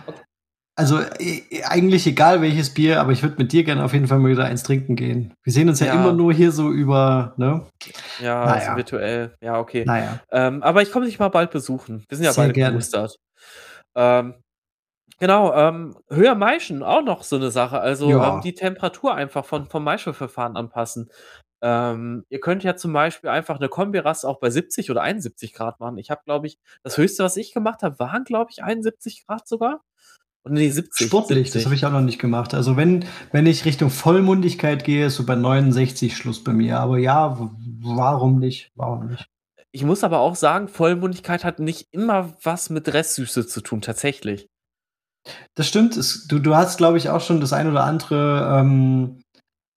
also 0.75 0.99
äh, 1.19 1.43
eigentlich 1.65 2.07
egal 2.07 2.41
welches 2.41 2.73
Bier, 2.73 2.99
aber 2.99 3.11
ich 3.11 3.21
würde 3.21 3.35
mit 3.37 3.51
dir 3.51 3.63
gerne 3.63 3.83
auf 3.83 3.93
jeden 3.93 4.07
Fall 4.07 4.19
mal 4.19 4.31
wieder 4.31 4.45
eins 4.45 4.63
trinken 4.63 4.95
gehen. 4.95 5.33
Wir 5.43 5.53
sehen 5.53 5.69
uns 5.69 5.79
ja, 5.79 5.87
ja 5.87 5.93
immer 5.93 6.13
nur 6.13 6.33
hier 6.33 6.51
so 6.51 6.71
über, 6.71 7.33
ne? 7.37 7.67
Ja, 8.19 8.45
naja. 8.45 8.53
also 8.53 8.77
virtuell. 8.77 9.35
Ja, 9.41 9.59
okay. 9.59 9.83
Naja. 9.85 10.21
Ähm, 10.31 10.63
aber 10.63 10.81
ich 10.81 10.91
komme 10.91 11.05
dich 11.05 11.19
mal 11.19 11.29
bald 11.29 11.51
besuchen. 11.51 12.05
Wir 12.07 12.17
sind 12.17 12.25
ja 12.25 12.33
Sehr 12.33 12.45
beide 12.45 12.53
geboostert. 12.53 13.17
Ähm, 13.95 14.35
genau, 15.21 15.53
ähm, 15.53 15.95
höher 16.09 16.35
Maischen, 16.35 16.83
auch 16.83 17.03
noch 17.03 17.23
so 17.23 17.37
eine 17.37 17.51
Sache. 17.51 17.79
Also 17.79 18.09
ja. 18.09 18.35
ähm, 18.35 18.41
die 18.41 18.55
Temperatur 18.55 19.15
einfach 19.15 19.45
von, 19.45 19.67
vom 19.67 19.83
Maischeverfahren 19.83 20.57
anpassen. 20.57 21.09
Ähm, 21.61 22.25
ihr 22.29 22.39
könnt 22.39 22.63
ja 22.63 22.75
zum 22.75 22.91
Beispiel 22.91 23.29
einfach 23.29 23.57
eine 23.57 23.69
Kombirast 23.69 24.25
auch 24.25 24.39
bei 24.39 24.49
70 24.49 24.89
oder 24.89 25.03
71 25.03 25.53
Grad 25.53 25.79
machen. 25.79 25.99
Ich 25.99 26.09
habe, 26.09 26.21
glaube 26.25 26.47
ich, 26.47 26.57
das 26.83 26.97
höchste, 26.97 27.23
was 27.23 27.37
ich 27.37 27.53
gemacht 27.53 27.83
habe, 27.83 27.99
waren, 27.99 28.23
glaube 28.23 28.49
ich, 28.51 28.63
71 28.63 29.25
Grad 29.27 29.47
sogar. 29.47 29.81
Und 30.43 30.53
nee, 30.53 30.69
70. 30.71 31.05
Sportlich, 31.05 31.51
70. 31.51 31.53
das 31.53 31.65
habe 31.65 31.75
ich 31.75 31.85
auch 31.85 31.91
noch 31.91 32.01
nicht 32.01 32.17
gemacht. 32.17 32.55
Also 32.55 32.75
wenn, 32.75 33.05
wenn 33.31 33.45
ich 33.45 33.63
Richtung 33.63 33.91
Vollmundigkeit 33.91 34.83
gehe, 34.83 35.05
ist 35.05 35.17
so 35.17 35.25
bei 35.25 35.35
69 35.35 36.17
Schluss 36.17 36.43
bei 36.43 36.51
mir. 36.51 36.79
Aber 36.79 36.97
ja, 36.97 37.37
warum 37.79 38.39
nicht? 38.39 38.71
Warum 38.73 39.05
nicht? 39.05 39.27
Ich 39.71 39.83
muss 39.83 40.03
aber 40.03 40.19
auch 40.19 40.35
sagen, 40.35 40.67
Vollmundigkeit 40.67 41.45
hat 41.45 41.59
nicht 41.59 41.89
immer 41.91 42.33
was 42.41 42.71
mit 42.71 42.91
Restsüße 42.91 43.45
zu 43.45 43.61
tun, 43.61 43.81
tatsächlich. 43.81 44.49
Das 45.55 45.67
stimmt. 45.67 45.97
Es, 45.97 46.27
du, 46.27 46.39
du 46.39 46.55
hast, 46.55 46.77
glaube 46.77 46.97
ich, 46.97 47.09
auch 47.09 47.21
schon 47.21 47.41
das 47.41 47.53
ein 47.53 47.69
oder 47.69 47.83
andere 47.83 48.59
ähm, 48.59 49.21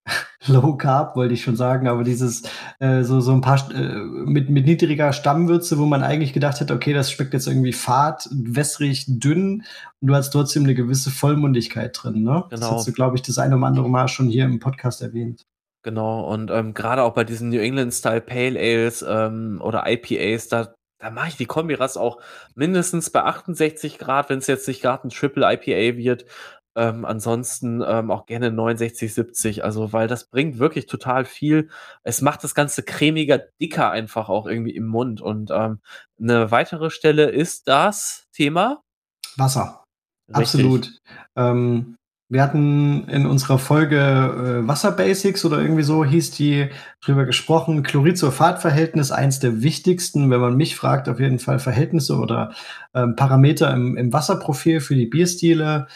Low 0.46 0.76
Carb 0.76 1.16
wollte 1.16 1.34
ich 1.34 1.42
schon 1.42 1.56
sagen, 1.56 1.88
aber 1.88 2.04
dieses 2.04 2.42
äh, 2.78 3.02
so 3.02 3.20
so 3.20 3.32
ein 3.32 3.40
paar 3.40 3.70
äh, 3.70 3.98
mit 3.98 4.50
mit 4.50 4.66
niedriger 4.66 5.12
Stammwürze, 5.12 5.78
wo 5.78 5.86
man 5.86 6.02
eigentlich 6.02 6.32
gedacht 6.32 6.60
hätte, 6.60 6.74
okay, 6.74 6.92
das 6.92 7.10
schmeckt 7.10 7.32
jetzt 7.32 7.46
irgendwie 7.46 7.72
fad, 7.72 8.28
wässrig, 8.30 9.06
dünn 9.08 9.64
und 10.00 10.08
du 10.08 10.14
hast 10.14 10.30
trotzdem 10.30 10.64
eine 10.64 10.74
gewisse 10.74 11.10
Vollmundigkeit 11.10 11.98
drin, 12.00 12.22
ne? 12.22 12.44
Genau. 12.48 12.48
Das 12.50 12.70
hast 12.70 12.88
du, 12.88 12.92
glaube 12.92 13.16
ich, 13.16 13.22
das 13.22 13.38
eine 13.38 13.56
oder 13.56 13.66
andere 13.66 13.88
Mal 13.88 14.08
schon 14.08 14.28
hier 14.28 14.44
im 14.44 14.58
Podcast 14.58 15.00
erwähnt. 15.00 15.44
Genau, 15.82 16.32
und 16.32 16.50
ähm, 16.50 16.72
gerade 16.72 17.02
auch 17.02 17.12
bei 17.12 17.24
diesen 17.24 17.50
New 17.50 17.60
England-Style 17.60 18.22
Pale 18.22 18.58
Ales 18.58 19.04
ähm, 19.06 19.60
oder 19.62 19.84
IPAs, 19.86 20.48
da, 20.48 20.74
da 21.04 21.10
mache 21.10 21.28
ich 21.28 21.36
die 21.36 21.44
Kombiras 21.44 21.98
auch 21.98 22.18
mindestens 22.54 23.10
bei 23.10 23.22
68 23.22 23.98
Grad, 23.98 24.30
wenn 24.30 24.38
es 24.38 24.46
jetzt 24.46 24.66
nicht 24.66 24.80
gerade 24.80 25.06
ein 25.06 25.10
Triple 25.10 25.44
IPA 25.44 25.98
wird. 25.98 26.24
Ähm, 26.76 27.04
ansonsten 27.04 27.82
ähm, 27.86 28.10
auch 28.10 28.24
gerne 28.24 28.50
69, 28.50 29.12
70, 29.12 29.64
also 29.64 29.92
weil 29.92 30.08
das 30.08 30.24
bringt 30.24 30.58
wirklich 30.58 30.86
total 30.86 31.26
viel. 31.26 31.68
Es 32.04 32.22
macht 32.22 32.42
das 32.42 32.54
Ganze 32.54 32.82
cremiger, 32.82 33.38
dicker 33.60 33.90
einfach 33.90 34.30
auch 34.30 34.46
irgendwie 34.46 34.74
im 34.74 34.86
Mund. 34.86 35.20
Und 35.20 35.50
ähm, 35.52 35.80
eine 36.18 36.50
weitere 36.50 36.88
Stelle 36.88 37.30
ist 37.30 37.68
das 37.68 38.26
Thema 38.32 38.82
Wasser. 39.36 39.84
Richtig. 40.28 40.62
Absolut. 40.62 41.00
Ähm, 41.36 41.96
wir 42.28 42.42
hatten 42.42 43.06
in 43.08 43.26
unserer 43.26 43.58
Folge 43.58 43.96
äh, 43.96 44.66
Wasserbasics 44.66 45.44
oder 45.44 45.60
irgendwie 45.60 45.82
so 45.82 46.04
hieß 46.04 46.30
die 46.32 46.68
drüber 47.04 47.26
gesprochen. 47.26 47.82
Chlorid-Sulfat-Verhältnis, 47.82 49.12
eins 49.12 49.40
der 49.40 49.62
wichtigsten, 49.62 50.30
wenn 50.30 50.40
man 50.40 50.56
mich 50.56 50.74
fragt, 50.74 51.08
auf 51.08 51.20
jeden 51.20 51.38
Fall 51.38 51.58
Verhältnisse 51.58 52.16
oder 52.16 52.52
ähm, 52.94 53.14
Parameter 53.14 53.72
im, 53.72 53.96
im 53.96 54.12
Wasserprofil 54.12 54.80
für 54.80 54.94
die 54.94 55.06
Bierstile 55.06 55.86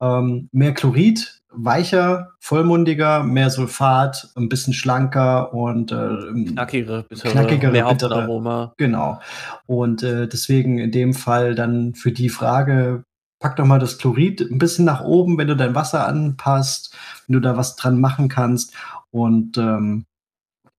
ähm, 0.00 0.48
mehr 0.52 0.74
Chlorid 0.74 1.36
weicher, 1.56 2.32
vollmundiger, 2.38 3.22
mehr 3.22 3.50
Sulfat, 3.50 4.28
ein 4.36 4.48
bisschen 4.48 4.74
schlanker 4.74 5.54
und 5.54 5.90
äh, 5.90 6.52
knackigere, 6.52 7.04
bittere, 7.04 7.32
knackigere, 7.32 7.72
mehr 7.72 7.88
bittere. 7.88 8.22
Aroma. 8.22 8.74
Genau. 8.76 9.20
Und 9.66 10.02
äh, 10.02 10.28
deswegen 10.28 10.78
in 10.78 10.90
dem 10.90 11.14
Fall 11.14 11.54
dann 11.54 11.94
für 11.94 12.12
die 12.12 12.28
Frage, 12.28 13.04
pack 13.40 13.56
doch 13.56 13.66
mal 13.66 13.78
das 13.78 13.98
Chlorid 13.98 14.40
ein 14.40 14.58
bisschen 14.58 14.84
nach 14.84 15.02
oben, 15.02 15.38
wenn 15.38 15.48
du 15.48 15.56
dein 15.56 15.74
Wasser 15.74 16.06
anpasst, 16.06 16.94
wenn 17.26 17.34
du 17.34 17.40
da 17.40 17.56
was 17.56 17.76
dran 17.76 18.00
machen 18.00 18.28
kannst. 18.28 18.74
Und 19.10 19.58
ähm, 19.58 20.06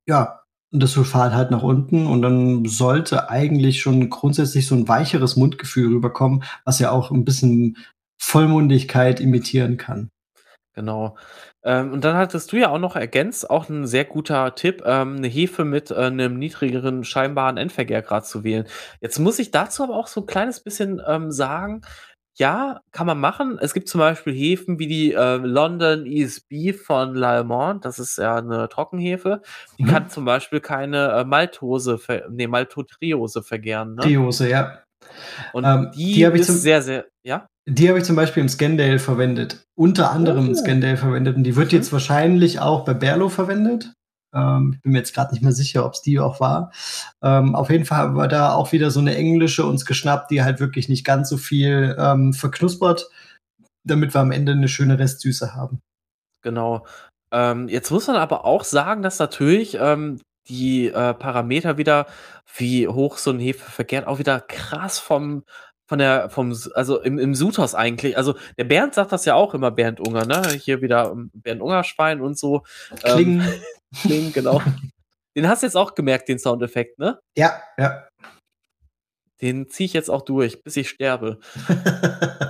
ja, 0.08 0.42
das 0.72 0.94
Sulfat 0.94 1.34
halt 1.34 1.52
nach 1.52 1.64
unten 1.64 2.08
und 2.08 2.22
dann 2.22 2.66
sollte 2.66 3.30
eigentlich 3.30 3.82
schon 3.82 4.10
grundsätzlich 4.10 4.68
so 4.68 4.76
ein 4.76 4.88
weicheres 4.88 5.38
Mundgefühl 5.38 5.94
rüberkommen, 5.96 6.44
was 6.66 6.80
ja 6.80 6.92
auch 6.92 7.12
ein 7.12 7.26
bisschen 7.26 7.78
Vollmundigkeit 8.22 9.20
imitieren 9.20 9.78
kann. 9.78 10.10
Genau. 10.76 11.18
Ähm, 11.64 11.92
und 11.94 12.04
dann 12.06 12.16
hattest 12.18 12.52
du 12.52 12.58
ja 12.58 12.70
auch 12.70 12.78
noch 12.80 12.96
ergänzt, 12.96 13.50
auch 13.50 13.68
ein 13.70 13.88
sehr 13.88 14.06
guter 14.06 14.54
Tipp, 14.56 14.84
ähm, 14.86 15.16
'ne 15.16 15.28
Hefe 15.28 15.66
mit, 15.66 15.90
äh, 15.92 16.12
'nem 16.12 16.38
niedrigeren 16.38 17.04
scheinbaren 17.04 17.58
Endvergärgrad 17.58 18.28
zu 18.28 18.44
wählen. 18.44 18.68
Jetzt 19.02 19.20
muss 19.20 19.40
ich 19.40 19.52
dazu 19.52 19.84
aber 19.84 19.96
auch 19.96 20.08
so 20.08 20.22
ein 20.22 20.28
kleines 20.28 20.60
bisschen, 20.62 21.02
ähm, 21.08 21.32
sagen, 21.32 21.82
ja, 22.38 22.82
kann 22.92 23.08
man 23.08 23.20
machen. 23.20 23.58
Es 23.60 23.74
gibt 23.74 23.90
zum 23.90 24.00
Beispiel 24.00 24.34
Hefen 24.34 24.80
wie 24.80 24.88
die, 24.88 25.14
äh, 25.14 25.38
London 25.38 26.06
ESB 26.06 26.74
von 26.74 27.16
L'Allemande, 27.16 27.82
das 27.82 28.00
ist 28.00 28.18
ja 28.18 28.36
eine 28.36 28.70
Trockenhefe. 28.70 29.42
Die 29.78 29.84
Mhm. 29.84 29.88
kann 29.88 30.10
zum 30.10 30.26
Beispiel 30.26 30.60
keine, 30.60 31.12
äh, 31.12 31.26
Maltose 31.26 31.98
ver 31.98 32.30
ne, 32.30 32.48
Maltotriose 32.48 33.42
vergären, 33.44 33.96
ne? 33.96 34.02
Triose, 34.02 34.50
ja. 34.50 34.80
Und 35.54 35.66
Ähm, 35.66 35.92
die 35.96 36.14
die 36.14 36.24
ich 36.24 36.34
ist 36.42 36.48
zum 36.48 36.56
sehr, 36.56 36.82
sehr 36.82 37.06
ja? 37.24 37.48
Die 37.66 37.90
habe 37.90 38.00
ich 38.00 38.06
zum 38.06 38.16
Beispiel 38.16 38.42
im 38.42 38.50
Scandale 38.50 39.00
verwendet. 39.00 39.66
Unter 39.76 40.12
anderem 40.12 40.46
im 40.46 40.52
oh. 40.52 40.56
Scandale 40.56 40.96
verwendet. 40.96 41.36
Und 41.36 41.44
die 41.44 41.56
wird 41.56 41.72
mhm. 41.72 41.78
jetzt 41.78 41.92
wahrscheinlich 41.92 42.60
auch 42.60 42.86
bei 42.86 42.94
Berlo 42.94 43.30
verwendet. 43.30 43.94
Ähm, 44.34 44.74
ich 44.76 44.82
bin 44.82 44.92
mir 44.92 45.00
jetzt 45.00 45.14
gerade 45.14 45.34
nicht 45.34 45.44
mehr 45.44 45.52
sicher, 45.52 45.86
ob 45.86 45.94
es 45.94 46.02
die 46.02 46.20
auch 46.20 46.40
war. 46.40 46.72
Ähm, 47.22 47.56
auf 47.56 47.70
jeden 47.70 47.86
Fall 47.86 47.98
haben 48.00 48.16
wir 48.16 48.28
da 48.28 48.54
auch 48.54 48.72
wieder 48.72 48.92
so 48.92 49.00
eine 49.00 49.16
englische 49.16 49.66
uns 49.66 49.86
geschnappt, 49.86 50.32
die 50.32 50.44
halt 50.44 50.60
wirklich 50.60 50.90
nicht 50.90 51.06
ganz 51.06 51.30
so 51.30 51.38
viel 51.38 51.96
ähm, 52.00 52.34
verknuspert, 52.34 53.10
damit 53.84 54.14
wir 54.14 54.22
am 54.22 54.32
Ende 54.32 54.52
eine 54.52 54.68
schöne 54.68 55.00
Restsüße 55.00 55.56
haben. 55.56 55.82
Genau. 56.42 56.86
Ähm, 57.32 57.68
jetzt 57.68 57.92
muss 57.92 58.08
man 58.08 58.16
aber 58.16 58.46
auch 58.46 58.64
sagen, 58.64 59.02
dass 59.02 59.20
natürlich 59.20 59.78
ähm, 59.80 60.22
die 60.48 60.88
äh, 60.88 61.14
Parameter 61.14 61.78
wieder, 61.78 62.08
wie 62.56 62.88
hoch 62.88 63.18
so 63.18 63.32
ein 63.32 63.40
Hefe 63.40 63.70
verkehrt, 63.70 64.08
auch 64.08 64.20
wieder 64.20 64.40
krass 64.40 65.00
vom 65.00 65.44
von 65.90 66.00
der, 66.00 66.30
vom, 66.30 66.54
also 66.74 67.00
im, 67.02 67.18
im 67.18 67.34
Sudhaus 67.34 67.74
eigentlich. 67.74 68.18
Also 68.18 68.36
der 68.58 68.66
Bernd 68.66 68.94
sagt 68.94 69.14
das 69.14 69.24
ja 69.24 69.36
auch 69.36 69.54
immer, 69.54 69.72
Bernd 69.72 70.02
Unger, 70.02 70.26
ne? 70.26 70.42
Hier 70.62 70.82
wieder 70.82 71.12
ähm, 71.12 71.32
Bernd 71.34 71.62
Unger 71.62 71.86
Schwein 71.86 72.20
und 72.20 72.38
so. 72.38 72.64
Kling. 73.04 73.42
Kling, 73.96 74.34
genau. 74.34 74.62
Den 75.36 75.48
hast 75.48 75.62
du 75.62 75.68
jetzt 75.68 75.76
auch 75.76 75.96
gemerkt, 75.96 76.30
den 76.30 76.40
Soundeffekt, 76.40 77.00
ne? 77.00 77.20
Ja, 77.38 77.62
ja. 77.78 78.08
Den 79.42 79.70
ziehe 79.70 79.86
ich 79.86 79.94
jetzt 79.94 80.10
auch 80.10 80.24
durch, 80.24 80.64
bis 80.64 80.78
ich 80.78 80.90
sterbe. 80.90 81.40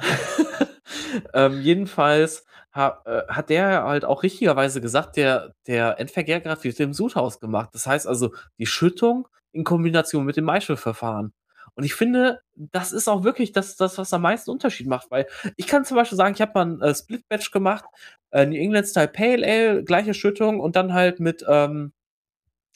ähm, 1.34 1.61
jedenfalls 1.61 2.45
ha, 2.73 3.01
äh, 3.05 3.23
hat 3.27 3.49
der 3.49 3.84
halt 3.84 4.05
auch 4.05 4.23
richtigerweise 4.23 4.80
gesagt, 4.80 5.18
der, 5.18 5.53
der 5.68 5.99
Endvergärgrad 5.99 6.64
wird 6.64 6.80
im 6.80 6.93
Sudhaus 6.93 7.39
gemacht. 7.39 7.69
Das 7.73 7.88
heißt 7.88 8.07
also, 8.07 8.34
die 8.57 8.65
Schüttung 8.65 9.27
in 9.51 9.64
Kombination 9.64 10.26
mit 10.26 10.38
dem 10.38 10.45
Maischelverfahren. 10.45 11.34
Und 11.77 11.83
ich 11.83 11.93
finde, 11.93 12.41
das 12.55 12.91
ist 12.91 13.07
auch 13.07 13.23
wirklich 13.23 13.51
das, 13.51 13.75
das 13.75 13.99
was 13.99 14.11
am 14.11 14.23
meisten 14.23 14.49
Unterschied 14.49 14.87
macht, 14.87 15.11
weil 15.11 15.27
ich 15.57 15.67
kann 15.67 15.85
zum 15.85 15.95
Beispiel 15.95 16.17
sagen, 16.17 16.33
ich 16.33 16.41
habe 16.41 16.51
mal 16.55 16.65
ein 16.65 16.81
äh, 16.81 16.95
Split 16.95 17.29
Batch 17.29 17.51
gemacht, 17.51 17.85
äh, 18.31 18.47
New 18.47 18.55
England 18.55 18.87
Style 18.87 19.07
Pale 19.09 19.45
Ale, 19.45 19.83
gleiche 19.83 20.15
Schüttung 20.15 20.59
und 20.59 20.75
dann 20.75 20.93
halt 20.93 21.19
mit 21.19 21.45
ähm, 21.47 21.93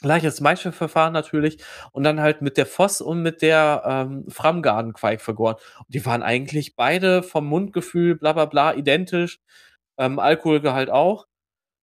gleiches 0.02 0.42
Maischeverfahren 0.42 1.14
natürlich 1.14 1.64
und 1.94 2.04
dann 2.04 2.22
halt 2.22 2.42
mit 2.44 2.58
der 2.58 2.68
Voss 2.68 3.02
und 3.02 3.24
mit 3.24 3.42
der 3.42 3.84
ähm, 3.86 4.26
Framgarden 4.30 4.94
Quark 4.94 5.22
vergoren. 5.22 5.56
Und 5.80 5.88
die 5.90 6.06
waren 6.06 6.24
eigentlich 6.24 6.76
beide 6.76 7.24
vom 7.24 7.48
Mundgefühl 7.48 8.16
bla 8.16 8.34
bla 8.34 8.46
bla 8.46 8.76
identisch, 8.76 9.40
ähm, 9.98 10.20
Alkoholgehalt 10.20 10.92
auch. 10.92 11.26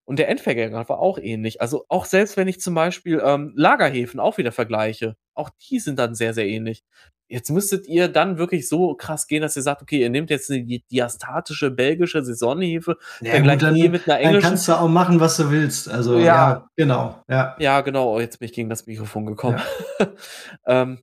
Und 0.09 0.19
der 0.19 0.31
Endvergärgrad 0.31 0.89
war 0.89 1.01
auch 1.01 1.19
ähnlich. 1.19 1.61
Also 1.61 1.85
auch 1.91 2.07
selbst 2.07 2.39
wenn 2.39 2.49
ich 2.49 2.63
zum 2.63 2.75
Beispiel 2.75 3.21
ähm, 3.23 3.53
Lagerhefen 3.55 4.21
auch 4.21 4.39
wieder 4.39 4.53
vergleiche, 4.53 5.17
auch 5.35 5.51
die 5.69 5.81
sind 5.81 5.99
dann 5.99 6.15
sehr, 6.15 6.33
sehr 6.33 6.47
ähnlich. 6.47 6.83
Jetzt 7.29 7.51
müsstet 7.51 7.87
ihr 7.87 8.09
dann 8.09 8.39
wirklich 8.39 8.71
so 8.71 8.95
krass 8.95 9.27
gehen, 9.27 9.43
dass 9.43 9.55
ihr 9.55 9.61
sagt, 9.61 9.83
okay, 9.83 10.01
ihr 10.01 10.09
nehmt 10.09 10.31
jetzt 10.31 10.49
die 10.49 10.83
diastatische 10.91 11.71
belgische 11.71 12.25
Saisonhefe, 12.25 12.97
ja, 13.21 13.33
vergleicht 13.33 13.61
gut, 13.61 13.77
die 13.77 13.89
mit 13.91 14.09
einer 14.09 14.21
englischen. 14.21 14.41
Dann 14.41 14.51
kannst 14.51 14.69
du 14.69 14.73
auch 14.81 14.89
machen, 14.89 15.21
was 15.21 15.37
du 15.37 15.51
willst. 15.51 15.91
Also 15.91 16.17
ja, 16.17 16.25
ja 16.25 16.71
genau. 16.75 17.23
Ja. 17.29 17.55
ja, 17.59 17.83
genau. 17.83 18.15
Oh, 18.15 18.19
jetzt 18.19 18.39
bin 18.39 18.47
ich 18.47 18.55
gegen 18.55 18.71
das 18.71 18.87
Mikrofon 18.87 19.27
gekommen. 19.27 19.61
Ja. 19.99 20.07
ähm, 20.67 21.03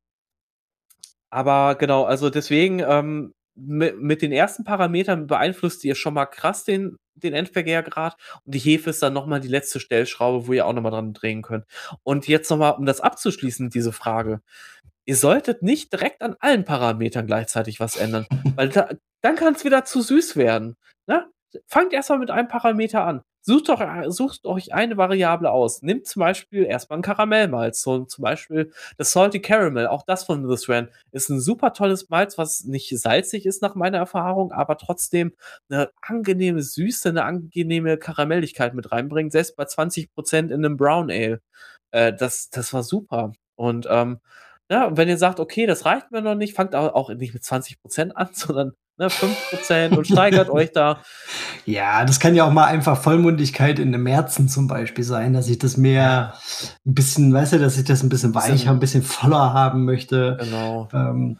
aber 1.29 1.75
genau, 1.75 2.05
also 2.05 2.31
deswegen 2.31 2.79
ähm, 2.79 3.35
mit, 3.53 4.01
mit 4.01 4.23
den 4.23 4.31
ersten 4.31 4.63
Parametern 4.63 5.27
beeinflusst 5.27 5.83
ihr 5.83 5.93
schon 5.93 6.15
mal 6.15 6.25
krass 6.25 6.63
den 6.63 6.97
den 7.15 7.33
Endvergärgrad 7.33 8.15
und 8.45 8.55
die 8.55 8.59
Hefe 8.59 8.89
ist 8.89 9.01
dann 9.01 9.13
nochmal 9.13 9.39
die 9.39 9.47
letzte 9.47 9.79
Stellschraube, 9.79 10.47
wo 10.47 10.53
ihr 10.53 10.65
auch 10.65 10.73
nochmal 10.73 10.91
dran 10.91 11.13
drehen 11.13 11.41
könnt. 11.41 11.65
Und 12.03 12.27
jetzt 12.27 12.49
nochmal, 12.49 12.73
um 12.73 12.85
das 12.85 13.01
abzuschließen, 13.01 13.69
diese 13.69 13.91
Frage. 13.91 14.41
Ihr 15.05 15.15
solltet 15.15 15.61
nicht 15.61 15.93
direkt 15.93 16.21
an 16.21 16.35
allen 16.39 16.65
Parametern 16.65 17.27
gleichzeitig 17.27 17.79
was 17.79 17.95
ändern, 17.95 18.25
weil 18.55 18.69
da, 18.69 18.89
dann 19.21 19.35
kann 19.35 19.55
es 19.55 19.63
wieder 19.63 19.85
zu 19.85 20.01
süß 20.01 20.35
werden. 20.35 20.75
Ne? 21.07 21.27
Fangt 21.67 21.93
erstmal 21.93 22.19
mit 22.19 22.31
einem 22.31 22.47
Parameter 22.47 23.05
an. 23.05 23.21
Sucht, 23.47 23.69
doch, 23.69 23.79
sucht 24.07 24.45
euch 24.47 24.73
eine 24.73 24.97
Variable 24.97 25.51
aus. 25.51 25.83
Nehmt 25.83 26.07
zum 26.07 26.21
Beispiel 26.21 26.63
erstmal 26.65 26.97
ein 26.97 27.03
Karamellmalz. 27.03 27.79
So 27.79 28.03
zum 28.05 28.23
Beispiel 28.23 28.71
das 28.97 29.11
Salty 29.11 29.39
Caramel, 29.39 29.85
auch 29.85 30.01
das 30.01 30.23
von 30.23 30.49
The 30.49 30.57
Swan, 30.57 30.89
ist 31.11 31.29
ein 31.29 31.39
super 31.39 31.71
tolles 31.73 32.09
Malz, 32.09 32.39
was 32.39 32.63
nicht 32.63 32.89
salzig 32.99 33.45
ist 33.45 33.61
nach 33.61 33.75
meiner 33.75 33.99
Erfahrung, 33.99 34.51
aber 34.51 34.79
trotzdem 34.79 35.33
eine 35.69 35.91
angenehme 36.01 36.63
Süße, 36.63 37.09
eine 37.09 37.23
angenehme 37.23 37.97
Karamelligkeit 37.97 38.73
mit 38.73 38.91
reinbringt, 38.91 39.31
selbst 39.31 39.55
bei 39.55 39.65
20% 39.65 40.47
in 40.47 40.53
einem 40.53 40.75
Brown 40.75 41.11
Ale. 41.11 41.39
Äh, 41.91 42.13
das, 42.13 42.49
das 42.49 42.73
war 42.73 42.81
super. 42.81 43.33
Und 43.55 43.87
ähm, 43.91 44.19
ja, 44.71 44.97
wenn 44.97 45.07
ihr 45.07 45.17
sagt, 45.19 45.39
okay, 45.39 45.67
das 45.67 45.85
reicht 45.85 46.11
mir 46.11 46.21
noch 46.23 46.33
nicht, 46.35 46.55
fangt 46.55 46.73
auch 46.75 47.09
nicht 47.13 47.35
mit 47.35 47.43
20% 47.43 48.11
an, 48.13 48.29
sondern 48.33 48.73
ne, 48.97 49.07
5% 49.07 49.95
und 49.95 50.07
steigert 50.07 50.49
euch 50.49 50.71
da. 50.71 51.01
Ja, 51.67 52.05
das 52.05 52.19
kann 52.19 52.35
ja 52.35 52.45
auch 52.45 52.51
mal 52.51 52.65
einfach 52.65 53.01
Vollmundigkeit 53.01 53.79
in 53.79 53.91
den 53.91 54.03
Märzen 54.03 54.47
zum 54.47 54.67
Beispiel 54.67 55.03
sein, 55.03 55.33
dass 55.33 55.49
ich 55.49 55.57
das 55.57 55.77
mehr 55.77 56.35
ein 56.85 56.93
bisschen, 56.93 57.33
weißt 57.33 57.53
du, 57.53 57.59
dass 57.59 57.75
ich 57.75 57.85
das 57.85 58.03
ein 58.03 58.09
bisschen 58.09 58.35
weicher, 58.35 58.69
ein 58.69 58.79
bisschen 58.79 59.01
voller 59.01 59.51
haben 59.51 59.83
möchte. 59.83 60.37
Genau. 60.39 60.87
Ähm, 60.93 61.39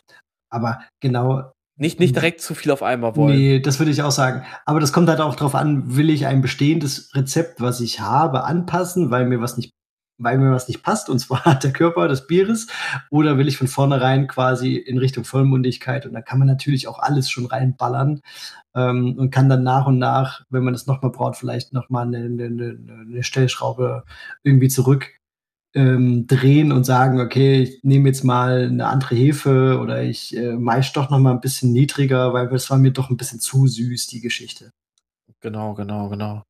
aber 0.50 0.80
genau. 1.00 1.52
Nicht, 1.78 2.00
nicht 2.00 2.16
direkt 2.16 2.42
zu 2.42 2.56
viel 2.56 2.72
auf 2.72 2.82
einmal 2.82 3.16
wollen. 3.16 3.38
Nee, 3.38 3.60
das 3.60 3.78
würde 3.78 3.92
ich 3.92 4.02
auch 4.02 4.10
sagen. 4.10 4.44
Aber 4.66 4.80
das 4.80 4.94
kommt 4.94 5.10
halt 5.10 5.22
auch 5.22 5.36
darauf 5.36 5.54
an, 5.54 5.96
will 5.96 6.10
ich 6.10 6.26
ein 6.26 6.42
bestehendes 6.42 7.14
Rezept, 7.14 7.62
was 7.62 7.80
ich 7.80 8.00
habe, 8.00 8.46
anpassen, 8.46 9.12
weil 9.12 9.26
mir 9.26 9.42
was 9.42 9.58
nicht 9.58 9.74
weil 10.18 10.38
mir 10.38 10.52
was 10.52 10.68
nicht 10.68 10.84
passt, 10.84 11.10
und 11.10 11.20
zwar 11.20 11.44
hat 11.46 11.64
der 11.64 11.74
Körper 11.74 12.08
des 12.08 12.28
Bieres, 12.28 12.68
oder 13.10 13.38
will 13.38 13.48
ich 13.48 13.58
von 13.58 13.68
vornherein 13.68 14.28
quasi 14.28 14.76
in 14.76 14.98
Richtung 14.98 15.24
Vollmundigkeit? 15.24 16.06
Und 16.06 16.14
da 16.14 16.22
kann 16.22 16.40
man 16.40 16.48
natürlich 16.48 16.88
auch 16.88 17.00
alles 17.00 17.30
schon 17.30 17.46
reinballern 17.46 18.22
ähm, 18.76 19.16
und 19.18 19.32
kann 19.32 19.50
dann 19.50 19.64
nach 19.64 19.88
und 19.88 19.98
nach, 19.98 20.44
wenn 20.50 20.64
man 20.64 20.74
das 20.74 20.88
nochmal 20.88 21.12
braucht, 21.12 21.38
vielleicht 21.38 21.74
nochmal 21.74 22.08
eine, 22.08 22.26
eine, 22.26 22.78
eine 23.08 23.24
Stellschraube 23.24 24.04
irgendwie 24.44 24.70
zurück 24.70 25.12
ähm, 25.76 26.26
drehen 26.26 26.72
und 26.72 26.86
sagen, 26.86 27.20
okay, 27.20 27.62
ich 27.64 27.84
nehme 27.84 28.08
jetzt 28.08 28.24
mal 28.24 28.64
eine 28.64 28.88
andere 28.88 29.16
Hefe 29.16 29.80
oder 29.82 30.04
ich 30.04 30.36
äh, 30.36 30.54
maisch 30.54 30.94
doch 30.94 31.10
noch 31.10 31.20
mal 31.20 31.32
ein 31.32 31.42
bisschen 31.42 31.74
niedriger, 31.74 32.34
weil 32.34 32.48
das 32.48 32.70
war 32.70 32.78
mir 32.78 32.92
doch 32.92 33.10
ein 33.10 33.18
bisschen 33.18 33.42
zu 33.42 33.68
süß, 33.68 34.08
die 34.08 34.22
Geschichte. 34.22 34.72
Genau, 35.42 35.74
genau, 35.76 36.10
genau. 36.10 36.44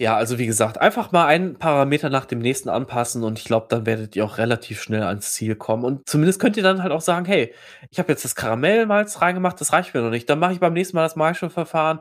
Ja, 0.00 0.16
also 0.16 0.38
wie 0.38 0.46
gesagt, 0.46 0.80
einfach 0.80 1.12
mal 1.12 1.26
einen 1.26 1.56
Parameter 1.56 2.10
nach 2.10 2.24
dem 2.24 2.40
nächsten 2.40 2.68
anpassen 2.68 3.22
und 3.22 3.38
ich 3.38 3.44
glaube, 3.44 3.66
dann 3.68 3.86
werdet 3.86 4.16
ihr 4.16 4.24
auch 4.24 4.38
relativ 4.38 4.82
schnell 4.82 5.04
ans 5.04 5.32
Ziel 5.32 5.54
kommen. 5.54 5.84
Und 5.84 6.08
zumindest 6.08 6.40
könnt 6.40 6.56
ihr 6.56 6.64
dann 6.64 6.82
halt 6.82 6.90
auch 6.90 7.00
sagen, 7.00 7.26
hey, 7.26 7.54
ich 7.90 8.00
habe 8.00 8.10
jetzt 8.10 8.24
das 8.24 8.34
Karamellmalz 8.34 9.20
reingemacht, 9.20 9.60
das 9.60 9.72
reicht 9.72 9.94
mir 9.94 10.02
noch 10.02 10.10
nicht. 10.10 10.28
Dann 10.28 10.40
mache 10.40 10.52
ich 10.52 10.60
beim 10.60 10.72
nächsten 10.72 10.96
Mal 10.96 11.04
das 11.04 11.14
Maischelverfahren. 11.14 12.00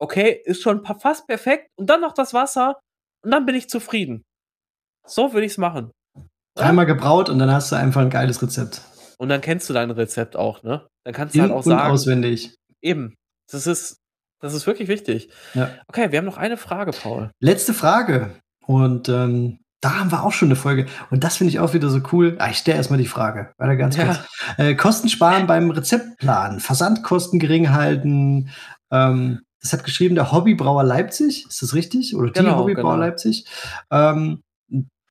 Okay, 0.00 0.40
ist 0.44 0.62
schon 0.62 0.84
fast 0.84 1.28
perfekt. 1.28 1.68
Und 1.78 1.88
dann 1.88 2.00
noch 2.00 2.14
das 2.14 2.34
Wasser 2.34 2.80
und 3.22 3.30
dann 3.30 3.46
bin 3.46 3.54
ich 3.54 3.68
zufrieden. 3.68 4.22
So 5.06 5.32
würde 5.32 5.46
ich 5.46 5.52
es 5.52 5.58
machen. 5.58 5.92
Dreimal 6.56 6.86
gebraut 6.86 7.28
und 7.28 7.38
dann 7.38 7.52
hast 7.52 7.70
du 7.70 7.76
einfach 7.76 8.00
ein 8.00 8.10
geiles 8.10 8.42
Rezept. 8.42 8.82
Und 9.18 9.28
dann 9.28 9.40
kennst 9.40 9.68
du 9.68 9.72
dein 9.72 9.90
Rezept 9.90 10.34
auch, 10.34 10.62
ne? 10.62 10.88
Dann 11.04 11.14
kannst 11.14 11.34
du 11.34 11.42
halt 11.42 11.52
auch 11.52 11.62
sagen. 11.62 11.92
auswendig. 11.92 12.54
Eben. 12.82 13.14
Das 13.50 13.66
ist, 13.66 13.99
das 14.40 14.54
ist 14.54 14.66
wirklich 14.66 14.88
wichtig. 14.88 15.30
Ja. 15.54 15.70
Okay, 15.86 16.10
wir 16.10 16.18
haben 16.18 16.26
noch 16.26 16.38
eine 16.38 16.56
Frage, 16.56 16.92
Paul. 16.92 17.30
Letzte 17.40 17.74
Frage. 17.74 18.30
Und 18.66 19.08
ähm, 19.08 19.58
da 19.80 19.98
haben 19.98 20.12
wir 20.12 20.24
auch 20.24 20.32
schon 20.32 20.48
eine 20.48 20.56
Folge. 20.56 20.86
Und 21.10 21.24
das 21.24 21.36
finde 21.36 21.50
ich 21.50 21.58
auch 21.58 21.72
wieder 21.72 21.88
so 21.88 22.00
cool. 22.12 22.36
Ah, 22.38 22.50
ich 22.50 22.58
stelle 22.58 22.76
erstmal 22.76 22.98
die 22.98 23.06
Frage. 23.06 23.52
Weiter 23.58 23.76
ganz 23.76 23.96
ja. 23.96 24.04
kurz. 24.04 24.18
Äh, 24.58 24.74
Kosten 24.74 25.08
sparen 25.08 25.46
beim 25.46 25.70
Rezeptplan. 25.70 26.60
Versandkosten 26.60 27.38
gering 27.38 27.70
halten. 27.72 28.50
Ähm, 28.90 29.40
das 29.60 29.72
hat 29.72 29.84
geschrieben 29.84 30.14
der 30.14 30.32
Hobbybrauer 30.32 30.84
Leipzig. 30.84 31.46
Ist 31.46 31.62
das 31.62 31.74
richtig? 31.74 32.14
Oder 32.14 32.30
die 32.30 32.40
genau, 32.40 32.58
Hobbybrauer 32.58 32.94
genau. 32.94 33.06
Leipzig. 33.06 33.46
Ähm, 33.90 34.42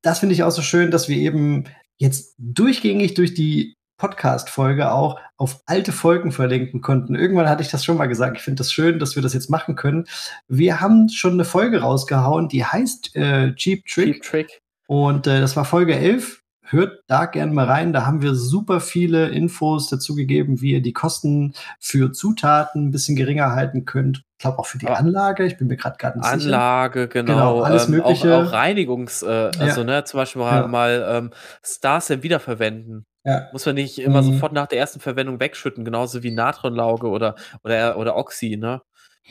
das 0.01 0.19
finde 0.19 0.34
ich 0.34 0.43
auch 0.43 0.51
so 0.51 0.61
schön, 0.61 0.91
dass 0.91 1.10
wir 1.10 1.18
eben 1.18 1.65
jetzt 1.97 2.35
durchgängig 2.38 3.15
durch 3.15 3.34
die 3.34 3.76
Podcast-Folge 3.99 4.91
auch 4.91 5.19
auf 5.38 5.61
alte 5.67 5.91
Folgen 5.91 6.31
verlinken 6.31 6.81
konnten. 6.81 7.15
Irgendwann 7.15 7.47
hatte 7.47 7.61
ich 7.61 7.69
das 7.69 7.85
schon 7.85 7.97
mal 7.97 8.07
gesagt. 8.07 8.38
Ich 8.38 8.43
finde 8.43 8.57
das 8.57 8.71
schön, 8.71 8.97
dass 8.97 9.15
wir 9.15 9.21
das 9.21 9.34
jetzt 9.34 9.51
machen 9.51 9.76
können. 9.76 10.05
Wir 10.47 10.81
haben 10.81 11.09
schon 11.09 11.34
eine 11.34 11.45
Folge 11.45 11.81
rausgehauen, 11.81 12.47
die 12.47 12.65
heißt 12.65 13.15
äh, 13.15 13.53
Cheap 13.53 13.85
Trick. 13.85 14.15
Cheap 14.15 14.23
Trick. 14.23 14.61
Und 14.88 15.27
äh, 15.27 15.39
das 15.39 15.55
war 15.55 15.65
Folge 15.65 15.95
11 15.95 16.39
hört 16.71 17.03
da 17.07 17.26
gerne 17.26 17.51
mal 17.51 17.65
rein. 17.65 17.93
Da 17.93 18.05
haben 18.05 18.21
wir 18.21 18.35
super 18.35 18.80
viele 18.80 19.30
Infos 19.30 19.89
dazu 19.89 20.15
gegeben, 20.15 20.61
wie 20.61 20.73
ihr 20.73 20.81
die 20.81 20.93
Kosten 20.93 21.53
für 21.80 22.11
Zutaten 22.11 22.88
ein 22.88 22.91
bisschen 22.91 23.15
geringer 23.15 23.51
halten 23.53 23.85
könnt. 23.85 24.23
Ich 24.38 24.43
glaube 24.43 24.59
auch 24.59 24.65
für 24.65 24.77
die 24.77 24.88
Anlage. 24.88 25.45
Ich 25.45 25.57
bin 25.57 25.67
mir 25.67 25.76
gerade 25.76 25.97
gar 25.97 26.15
nicht 26.15 26.23
Anlage, 26.23 26.41
sicher. 26.41 26.55
Anlage, 26.55 27.07
genau. 27.07 27.34
genau 27.34 27.61
alles 27.61 27.85
ähm, 27.85 27.91
Mögliche. 27.91 28.38
Auch, 28.38 28.47
auch 28.47 28.51
Reinigungs, 28.53 29.23
äh, 29.23 29.51
also 29.59 29.84
ne, 29.84 30.03
zum 30.05 30.19
Beispiel 30.19 30.41
ja. 30.41 30.67
mal 30.67 31.05
ähm, 31.09 31.31
Stars 31.63 32.09
wiederverwenden. 32.09 33.05
Ja. 33.24 33.48
Muss 33.52 33.66
man 33.66 33.76
nicht 33.76 34.00
immer 34.00 34.22
mhm. 34.22 34.34
sofort 34.34 34.54
nach 34.54 34.68
der 34.68 34.80
ersten 34.80 35.00
Verwendung 35.00 35.40
wegschütten, 35.40 35.86
genauso 35.86 36.24
wie 36.24 36.32
Natronlauge 36.32 37.08
oder, 37.08 37.36
oder, 37.64 37.98
oder 37.98 38.16
Oxy, 38.16 38.58
ne? 38.58 38.82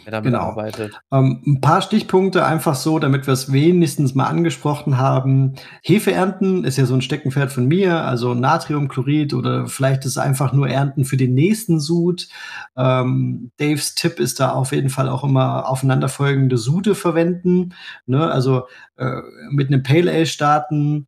wer 0.05 0.13
damit 0.13 0.33
genau. 0.33 0.45
arbeitet. 0.45 1.01
Ähm, 1.13 1.43
ein 1.47 1.61
paar 1.61 1.83
Stichpunkte 1.83 2.45
einfach 2.45 2.75
so, 2.75 2.99
damit 2.99 3.27
wir 3.27 3.35
es 3.35 3.53
wenigstens 3.53 4.15
mal 4.15 4.27
angesprochen 4.27 4.99
haben. 4.99 5.55
Hefeernten 5.83 6.65
ist 6.65 6.79
ja 6.79 6.87
so 6.87 6.95
ein 6.95 7.03
Steckenpferd 7.03 7.53
von 7.53 7.67
mir, 7.67 8.03
also 8.03 8.35
Natriumchlorid 8.35 9.35
oder 9.35 9.67
vielleicht 9.67 10.05
ist 10.05 10.13
es 10.13 10.19
einfach 10.19 10.53
nur 10.53 10.69
Ernten 10.69 11.05
für 11.05 11.17
den 11.17 11.35
nächsten 11.35 11.81
Sud. 11.81 12.29
Ähm, 12.77 13.51
Daves 13.59 13.95
Tipp 13.95 14.21
ist 14.21 14.41
da 14.41 14.53
auf 14.53 14.73
jeden 14.73 14.91
Fall 14.91 15.09
auch 15.09 15.25
immer 15.25 15.69
aufeinanderfolgende 15.69 16.59
Sude 16.59 16.95
verwenden. 16.95 17.75
Ne? 18.07 18.31
Also 18.31 18.67
äh, 18.97 19.21
mit 19.51 19.69
einem 19.69 19.83
Pale 19.83 20.11
Ale 20.13 20.27
starten, 20.27 21.07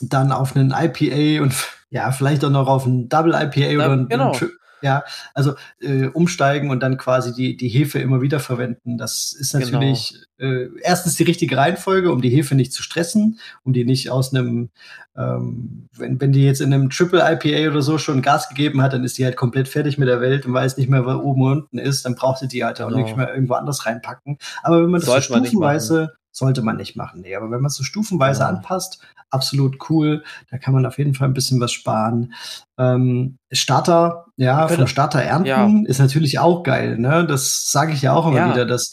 dann 0.00 0.32
auf 0.32 0.56
einen 0.56 0.72
IPA 0.72 1.42
und 1.42 1.54
ja, 1.90 2.12
vielleicht 2.12 2.44
auch 2.44 2.50
noch 2.50 2.68
auf 2.68 2.86
einen 2.86 3.08
Double 3.08 3.34
IPA 3.34 3.74
oder 3.74 3.92
einen, 3.92 4.08
genau. 4.08 4.36
ja, 4.80 5.02
also 5.34 5.54
äh, 5.80 6.06
umsteigen 6.06 6.70
und 6.70 6.80
dann 6.80 6.96
quasi 6.96 7.34
die, 7.34 7.56
die 7.56 7.68
Hefe 7.68 7.98
immer 7.98 8.22
wieder 8.22 8.40
verwenden. 8.40 8.96
Das 8.96 9.32
ist 9.32 9.52
genau. 9.52 9.72
natürlich 9.72 10.16
genau. 10.38 10.52
äh, 10.52 10.68
erstens 10.82 11.16
die 11.16 11.24
richtige 11.24 11.56
Reihenfolge, 11.56 12.12
um 12.12 12.22
die 12.22 12.30
Hefe 12.30 12.54
nicht 12.54 12.72
zu 12.72 12.82
stressen, 12.82 13.40
um 13.64 13.72
die 13.72 13.84
nicht 13.84 14.10
aus 14.10 14.32
einem, 14.32 14.70
ähm, 15.16 15.88
wenn, 15.96 16.20
wenn 16.20 16.32
die 16.32 16.44
jetzt 16.44 16.60
in 16.60 16.72
einem 16.72 16.90
Triple 16.90 17.20
IPA 17.20 17.72
oder 17.72 17.82
so 17.82 17.98
schon 17.98 18.22
Gas 18.22 18.48
gegeben 18.48 18.80
hat, 18.80 18.92
dann 18.92 19.04
ist 19.04 19.18
die 19.18 19.24
halt 19.24 19.36
komplett 19.36 19.66
fertig 19.66 19.98
mit 19.98 20.08
der 20.08 20.20
Welt 20.20 20.46
und 20.46 20.54
weiß 20.54 20.76
nicht 20.76 20.88
mehr, 20.88 21.04
wo 21.04 21.10
oben 21.10 21.42
und 21.42 21.52
unten 21.62 21.78
ist, 21.78 22.04
dann 22.04 22.14
braucht 22.14 22.38
sie 22.38 22.48
die 22.48 22.64
halt 22.64 22.80
auch 22.80 22.88
genau. 22.88 23.02
nicht 23.02 23.16
mehr 23.16 23.34
irgendwo 23.34 23.54
anders 23.54 23.84
reinpacken. 23.84 24.38
Aber 24.62 24.82
wenn 24.82 24.90
man 24.90 25.00
das 25.00 25.10
so 25.10 25.20
stufenweise 25.20 26.12
sollte 26.32 26.62
man 26.62 26.76
nicht 26.76 26.96
machen. 26.96 27.22
Nee, 27.22 27.34
aber 27.34 27.50
wenn 27.50 27.60
man 27.60 27.66
es 27.66 27.74
so 27.74 27.82
stufenweise 27.82 28.44
genau. 28.44 28.56
anpasst, 28.58 29.00
absolut 29.30 29.90
cool. 29.90 30.22
Da 30.50 30.58
kann 30.58 30.74
man 30.74 30.86
auf 30.86 30.98
jeden 30.98 31.14
Fall 31.14 31.28
ein 31.28 31.34
bisschen 31.34 31.60
was 31.60 31.72
sparen. 31.72 32.34
Ähm, 32.78 33.36
Starter, 33.52 34.26
ja, 34.36 34.68
vom 34.68 34.86
Starter 34.86 35.22
ernten 35.22 35.46
ja. 35.46 35.70
ist 35.86 35.98
natürlich 35.98 36.38
auch 36.38 36.62
geil. 36.62 36.98
Ne? 36.98 37.26
Das 37.26 37.70
sage 37.70 37.92
ich 37.92 38.02
ja 38.02 38.12
auch 38.12 38.26
immer 38.26 38.36
ja. 38.36 38.52
wieder, 38.52 38.66
dass 38.66 38.92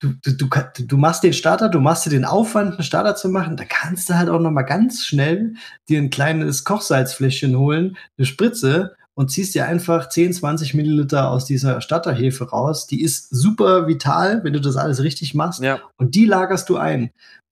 du, 0.00 0.12
du, 0.22 0.32
du, 0.36 0.48
du 0.86 0.96
machst 0.96 1.22
den 1.22 1.32
Starter, 1.32 1.68
du 1.68 1.80
machst 1.80 2.06
dir 2.06 2.10
den 2.10 2.24
Aufwand, 2.24 2.74
einen 2.74 2.82
Starter 2.82 3.16
zu 3.16 3.28
machen, 3.28 3.56
da 3.56 3.64
kannst 3.64 4.08
du 4.08 4.14
halt 4.14 4.28
auch 4.28 4.40
noch 4.40 4.50
mal 4.50 4.62
ganz 4.62 5.04
schnell 5.04 5.54
dir 5.88 6.00
ein 6.00 6.10
kleines 6.10 6.64
Kochsalzfläschchen 6.64 7.56
holen, 7.56 7.96
eine 8.18 8.26
Spritze 8.26 8.94
und 9.14 9.30
ziehst 9.30 9.54
dir 9.54 9.66
einfach 9.66 10.08
10, 10.08 10.32
20 10.32 10.74
Milliliter 10.74 11.30
aus 11.30 11.44
dieser 11.44 11.80
Starterhefe 11.80 12.50
raus. 12.50 12.86
Die 12.86 13.02
ist 13.02 13.28
super 13.30 13.86
vital, 13.86 14.42
wenn 14.42 14.52
du 14.52 14.60
das 14.60 14.76
alles 14.76 15.02
richtig 15.02 15.34
machst. 15.34 15.62
Ja. 15.62 15.80
Und 15.96 16.14
die 16.14 16.26
lagerst 16.26 16.68
du 16.68 16.76
ein. 16.76 17.10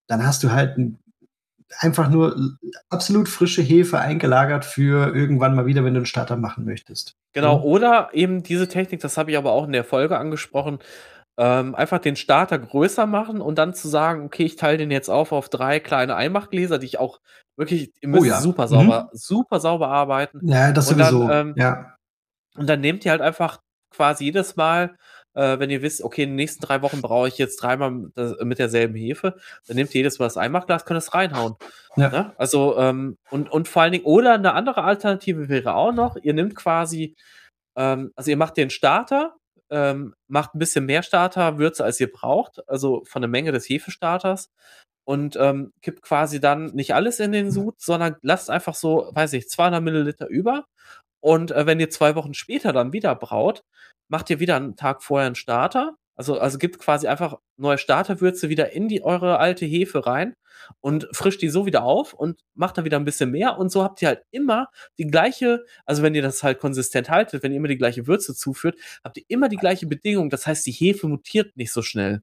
Dann 0.09 0.27
hast 0.27 0.43
du 0.43 0.51
halt 0.51 0.77
ein 0.77 0.99
einfach 1.78 2.09
nur 2.11 2.57
absolut 2.90 3.28
frische 3.28 3.62
Hefe 3.62 3.99
eingelagert 3.99 4.65
für 4.65 5.15
irgendwann 5.15 5.55
mal 5.55 5.66
wieder, 5.66 5.85
wenn 5.85 5.94
du 5.94 5.99
einen 5.99 6.07
Starter 6.07 6.36
machen 6.36 6.65
möchtest. 6.65 7.16
Genau, 7.32 7.59
mhm. 7.59 7.65
oder 7.65 8.11
eben 8.12 8.43
diese 8.43 8.69
Technik, 8.69 9.01
das 9.01 9.16
habe 9.16 9.31
ich 9.31 9.36
aber 9.36 9.53
auch 9.53 9.65
in 9.65 9.73
der 9.73 9.85
Folge 9.85 10.19
angesprochen, 10.19 10.78
ähm, 11.39 11.74
einfach 11.74 11.99
den 11.99 12.16
Starter 12.16 12.59
größer 12.59 13.07
machen 13.07 13.40
und 13.40 13.57
dann 13.57 13.74
zu 13.74 13.89
sagen, 13.89 14.24
okay, 14.27 14.44
ich 14.44 14.57
teile 14.57 14.78
den 14.78 14.90
jetzt 14.90 15.09
auf 15.09 15.32
auf 15.32 15.49
drei 15.49 15.81
kleine 15.81 16.15
Einmachgläser, 16.15 16.78
die 16.78 16.86
ich 16.86 16.99
auch 16.99 17.20
wirklich, 17.57 17.93
ihr 18.01 18.09
müsst 18.09 18.24
oh 18.24 18.27
ja. 18.27 18.40
super 18.40 18.69
sauber, 18.69 19.05
mhm. 19.05 19.16
super 19.16 19.61
sauber 19.61 19.89
arbeiten. 19.89 20.40
Ja, 20.47 20.73
das 20.73 20.89
sowieso. 20.89 21.27
Dann, 21.27 21.49
ähm, 21.49 21.55
ja. 21.57 21.94
Und 22.55 22.69
dann 22.69 22.81
nehmt 22.81 23.05
ihr 23.05 23.11
halt 23.11 23.23
einfach 23.23 23.61
quasi 23.90 24.24
jedes 24.24 24.57
Mal 24.57 24.97
äh, 25.35 25.59
wenn 25.59 25.71
ihr 25.71 25.83
wisst, 25.83 26.03
okay, 26.03 26.25
in 26.25 26.31
den 26.31 26.37
nächsten 26.37 26.65
drei 26.65 26.83
Wochen 26.83 27.03
brauche 27.03 27.29
ich 27.29 27.39
jetzt 27.39 27.57
dreimal 27.57 27.91
mit 27.91 28.59
derselben 28.59 28.95
Hefe, 28.95 29.37
dann 29.67 29.77
nehmt 29.77 29.95
ihr 29.95 30.01
jedes 30.01 30.19
Mal 30.19 30.27
das 30.27 30.37
Einmachglas, 30.37 30.85
könnt 30.85 30.99
es 30.99 31.15
reinhauen. 31.15 31.55
Ja. 31.97 32.11
Ne? 32.11 32.33
Also, 32.37 32.77
ähm, 32.79 33.17
und, 33.31 33.51
und 33.51 33.69
vor 33.69 33.83
allen 33.83 33.93
Dingen, 33.93 34.05
oder 34.05 34.35
eine 34.35 34.55
andere 34.55 34.85
Alternative 34.85 35.49
wäre 35.49 35.75
auch 35.75 35.93
noch, 35.93 36.17
ihr 36.17 36.35
nehmt 36.35 36.55
quasi, 36.55 37.15
ähm, 37.77 38.13
also 38.17 38.31
ihr 38.31 38.37
macht 38.37 38.57
den 38.57 38.71
Starter, 38.71 39.37
ähm, 39.71 40.15
macht 40.29 40.55
ein 40.55 40.59
bisschen 40.59 40.85
mehr 40.85 41.03
Starterwürze, 41.03 41.85
als 41.85 41.99
ihr 41.99 42.13
braucht, 42.13 42.69
also 42.69 43.03
von 43.07 43.23
der 43.23 43.29
Menge 43.31 43.53
des 43.53 43.69
Hefestarters 43.69 44.51
und 45.05 45.37
ähm, 45.37 45.73
kippt 45.81 46.03
quasi 46.03 46.41
dann 46.41 46.67
nicht 46.75 46.95
alles 46.95 47.21
in 47.21 47.33
den 47.33 47.51
Sud, 47.51 47.81
sondern 47.81 48.17
lasst 48.23 48.51
einfach 48.51 48.75
so, 48.75 49.11
weiß 49.13 49.33
ich, 49.33 49.49
200 49.49 49.83
Milliliter 49.83 50.29
über. 50.29 50.67
Und 51.21 51.53
äh, 51.53 51.67
wenn 51.67 51.81
ihr 51.81 51.91
zwei 51.91 52.15
Wochen 52.17 52.35
später 52.35 52.73
dann 52.73 52.93
wieder 52.93 53.15
braut, 53.15 53.63
macht 54.13 54.29
ihr 54.29 54.41
wieder 54.41 54.57
einen 54.57 54.77
Tag 54.77 55.03
vorher 55.03 55.27
einen 55.27 55.35
Starter. 55.35 55.97
Also, 56.15 56.39
also 56.39 56.59
gibt 56.59 56.79
quasi 56.79 57.07
einfach 57.09 57.39
neue 57.57 57.79
Starterwürze 57.79 58.51
wieder 58.51 58.73
in 58.73 58.87
die 58.87 59.03
eure 59.03 59.39
alte 59.39 59.65
Hefe 59.65 60.07
rein 60.07 60.37
und 60.81 61.09
frischt 61.13 61.41
die 61.41 61.49
so 61.49 61.65
wieder 61.65 61.83
auf 61.83 62.13
und 62.13 62.45
macht 62.55 62.77
da 62.77 62.85
wieder 62.85 62.99
ein 62.99 63.07
bisschen 63.07 63.31
mehr. 63.31 63.57
Und 63.57 63.73
so 63.73 63.83
habt 63.83 64.03
ihr 64.03 64.09
halt 64.09 64.23
immer 64.31 64.69
die 64.99 65.07
gleiche, 65.07 65.65
also 65.87 66.03
wenn 66.03 66.15
ihr 66.15 66.21
das 66.21 66.43
halt 66.43 66.59
konsistent 66.59 67.09
haltet, 67.09 67.43
wenn 67.43 67.53
ihr 67.53 67.57
immer 67.57 67.69
die 67.69 67.79
gleiche 67.79 68.07
Würze 68.07 68.35
zuführt, 68.35 68.77
habt 69.03 69.17
ihr 69.17 69.25
immer 69.29 69.49
die 69.49 69.57
gleiche 69.57 69.87
Bedingung. 69.87 70.29
Das 70.29 70.47
heißt, 70.47 70.67
die 70.67 70.73
Hefe 70.73 71.09
mutiert 71.09 71.57
nicht 71.57 71.73
so 71.73 71.81
schnell. 71.81 72.21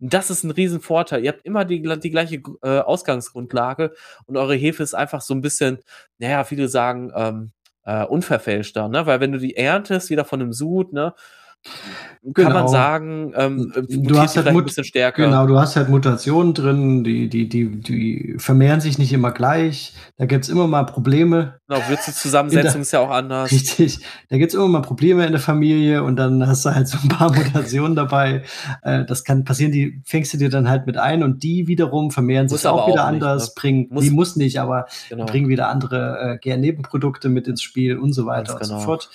Und 0.00 0.12
das 0.12 0.28
ist 0.28 0.44
ein 0.44 0.50
Riesenvorteil. 0.50 1.24
Ihr 1.24 1.32
habt 1.32 1.46
immer 1.46 1.64
die, 1.64 1.80
die 1.80 2.10
gleiche 2.10 2.42
äh, 2.62 2.80
Ausgangsgrundlage 2.80 3.94
und 4.26 4.36
eure 4.36 4.54
Hefe 4.54 4.82
ist 4.82 4.94
einfach 4.94 5.22
so 5.22 5.32
ein 5.32 5.40
bisschen, 5.40 5.78
naja, 6.18 6.44
viele 6.44 6.68
sagen, 6.68 7.10
ähm, 7.16 7.52
äh, 7.84 8.04
unverfälschter, 8.04 8.88
ne? 8.88 9.06
Weil 9.06 9.20
wenn 9.20 9.32
du 9.32 9.38
die 9.38 9.56
erntest, 9.56 10.10
wieder 10.10 10.24
von 10.24 10.40
einem 10.40 10.52
Sud, 10.52 10.92
ne? 10.92 11.14
Kann 11.64 12.32
genau. 12.34 12.50
man 12.50 12.68
sagen, 12.68 13.32
ähm, 13.36 13.72
du 13.88 14.16
hast 14.16 14.36
halt 14.36 14.46
ein 14.46 14.64
bisschen 14.64 14.84
stärker. 14.84 15.24
Genau, 15.24 15.46
du 15.46 15.58
hast 15.58 15.74
halt 15.74 15.88
Mutationen 15.88 16.54
drin, 16.54 17.02
die, 17.02 17.28
die, 17.28 17.48
die, 17.48 17.80
die 17.80 18.34
vermehren 18.38 18.80
sich 18.80 18.96
nicht 18.96 19.12
immer 19.12 19.32
gleich. 19.32 19.94
Da 20.18 20.26
gibt's 20.26 20.48
immer 20.48 20.68
mal 20.68 20.84
Probleme. 20.84 21.58
Genau, 21.66 21.80
Würzelzusammensetzung 21.88 22.82
ist 22.82 22.92
ja 22.92 23.00
auch 23.00 23.10
anders. 23.10 23.50
Richtig. 23.50 23.98
Da 24.28 24.38
gibt's 24.38 24.54
immer 24.54 24.68
mal 24.68 24.82
Probleme 24.82 25.26
in 25.26 25.32
der 25.32 25.40
Familie 25.40 26.04
und 26.04 26.14
dann 26.14 26.46
hast 26.46 26.64
du 26.64 26.72
halt 26.72 26.86
so 26.86 26.98
ein 27.02 27.08
paar 27.08 27.32
Mutationen 27.34 27.96
dabei. 27.96 28.44
Äh, 28.82 29.04
das 29.04 29.24
kann 29.24 29.44
passieren, 29.44 29.72
die 29.72 30.00
fängst 30.04 30.32
du 30.32 30.38
dir 30.38 30.48
dann 30.48 30.68
halt 30.68 30.86
mit 30.86 30.98
ein 30.98 31.24
und 31.24 31.42
die 31.42 31.66
wiederum 31.66 32.12
vermehren 32.12 32.48
sich 32.48 32.66
auch 32.66 32.86
wieder 32.86 33.02
auch 33.02 33.08
anders, 33.08 33.42
nicht, 33.42 33.48
ne? 33.48 33.60
bringen, 33.60 33.86
muss, 33.90 34.04
die 34.04 34.10
muss 34.10 34.36
nicht, 34.36 34.60
aber 34.60 34.86
genau. 35.08 35.26
bringen 35.26 35.48
wieder 35.48 35.68
andere 35.68 36.38
äh, 36.40 36.56
Nebenprodukte 36.56 37.28
mit 37.28 37.48
ins 37.48 37.62
Spiel 37.62 37.98
und 37.98 38.12
so 38.12 38.26
weiter 38.26 38.54
Ganz 38.54 38.68
und 38.68 38.68
genau. 38.68 38.78
so 38.78 38.84
fort. 38.84 39.10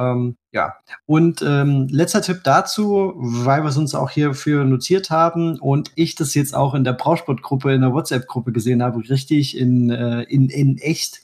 Ähm, 0.00 0.36
ja, 0.52 0.76
und 1.04 1.42
ähm, 1.42 1.86
letzter 1.90 2.22
Tipp 2.22 2.40
dazu, 2.42 3.12
weil 3.16 3.62
wir 3.62 3.68
es 3.68 3.76
uns 3.76 3.94
auch 3.94 4.10
hierfür 4.10 4.64
notiert 4.64 5.10
haben 5.10 5.58
und 5.60 5.92
ich 5.94 6.14
das 6.14 6.34
jetzt 6.34 6.54
auch 6.54 6.74
in 6.74 6.84
der 6.84 6.94
Brausportgruppe, 6.94 7.74
in 7.74 7.82
der 7.82 7.92
WhatsApp-Gruppe 7.92 8.50
gesehen 8.52 8.82
habe, 8.82 8.98
richtig 9.10 9.56
in, 9.56 9.90
äh, 9.90 10.22
in, 10.22 10.48
in 10.48 10.78
echt, 10.78 11.20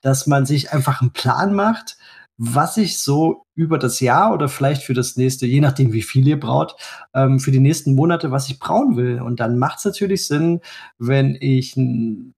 dass 0.00 0.26
man 0.26 0.44
sich 0.44 0.72
einfach 0.72 1.00
einen 1.00 1.12
Plan 1.12 1.54
macht, 1.54 1.96
was 2.36 2.76
ich 2.76 2.98
so 2.98 3.44
über 3.54 3.78
das 3.78 4.00
Jahr 4.00 4.34
oder 4.34 4.48
vielleicht 4.48 4.82
für 4.82 4.92
das 4.92 5.16
nächste, 5.16 5.46
je 5.46 5.60
nachdem 5.60 5.92
wie 5.92 6.02
viel 6.02 6.26
ihr 6.26 6.38
braut, 6.38 6.76
ähm, 7.14 7.38
für 7.38 7.52
die 7.52 7.60
nächsten 7.60 7.94
Monate, 7.94 8.30
was 8.30 8.48
ich 8.48 8.58
brauen 8.58 8.96
will. 8.96 9.22
Und 9.22 9.40
dann 9.40 9.58
macht 9.58 9.78
es 9.78 9.84
natürlich 9.84 10.26
Sinn, 10.26 10.60
wenn 10.98 11.36
ich 11.40 11.76
ein 11.76 12.34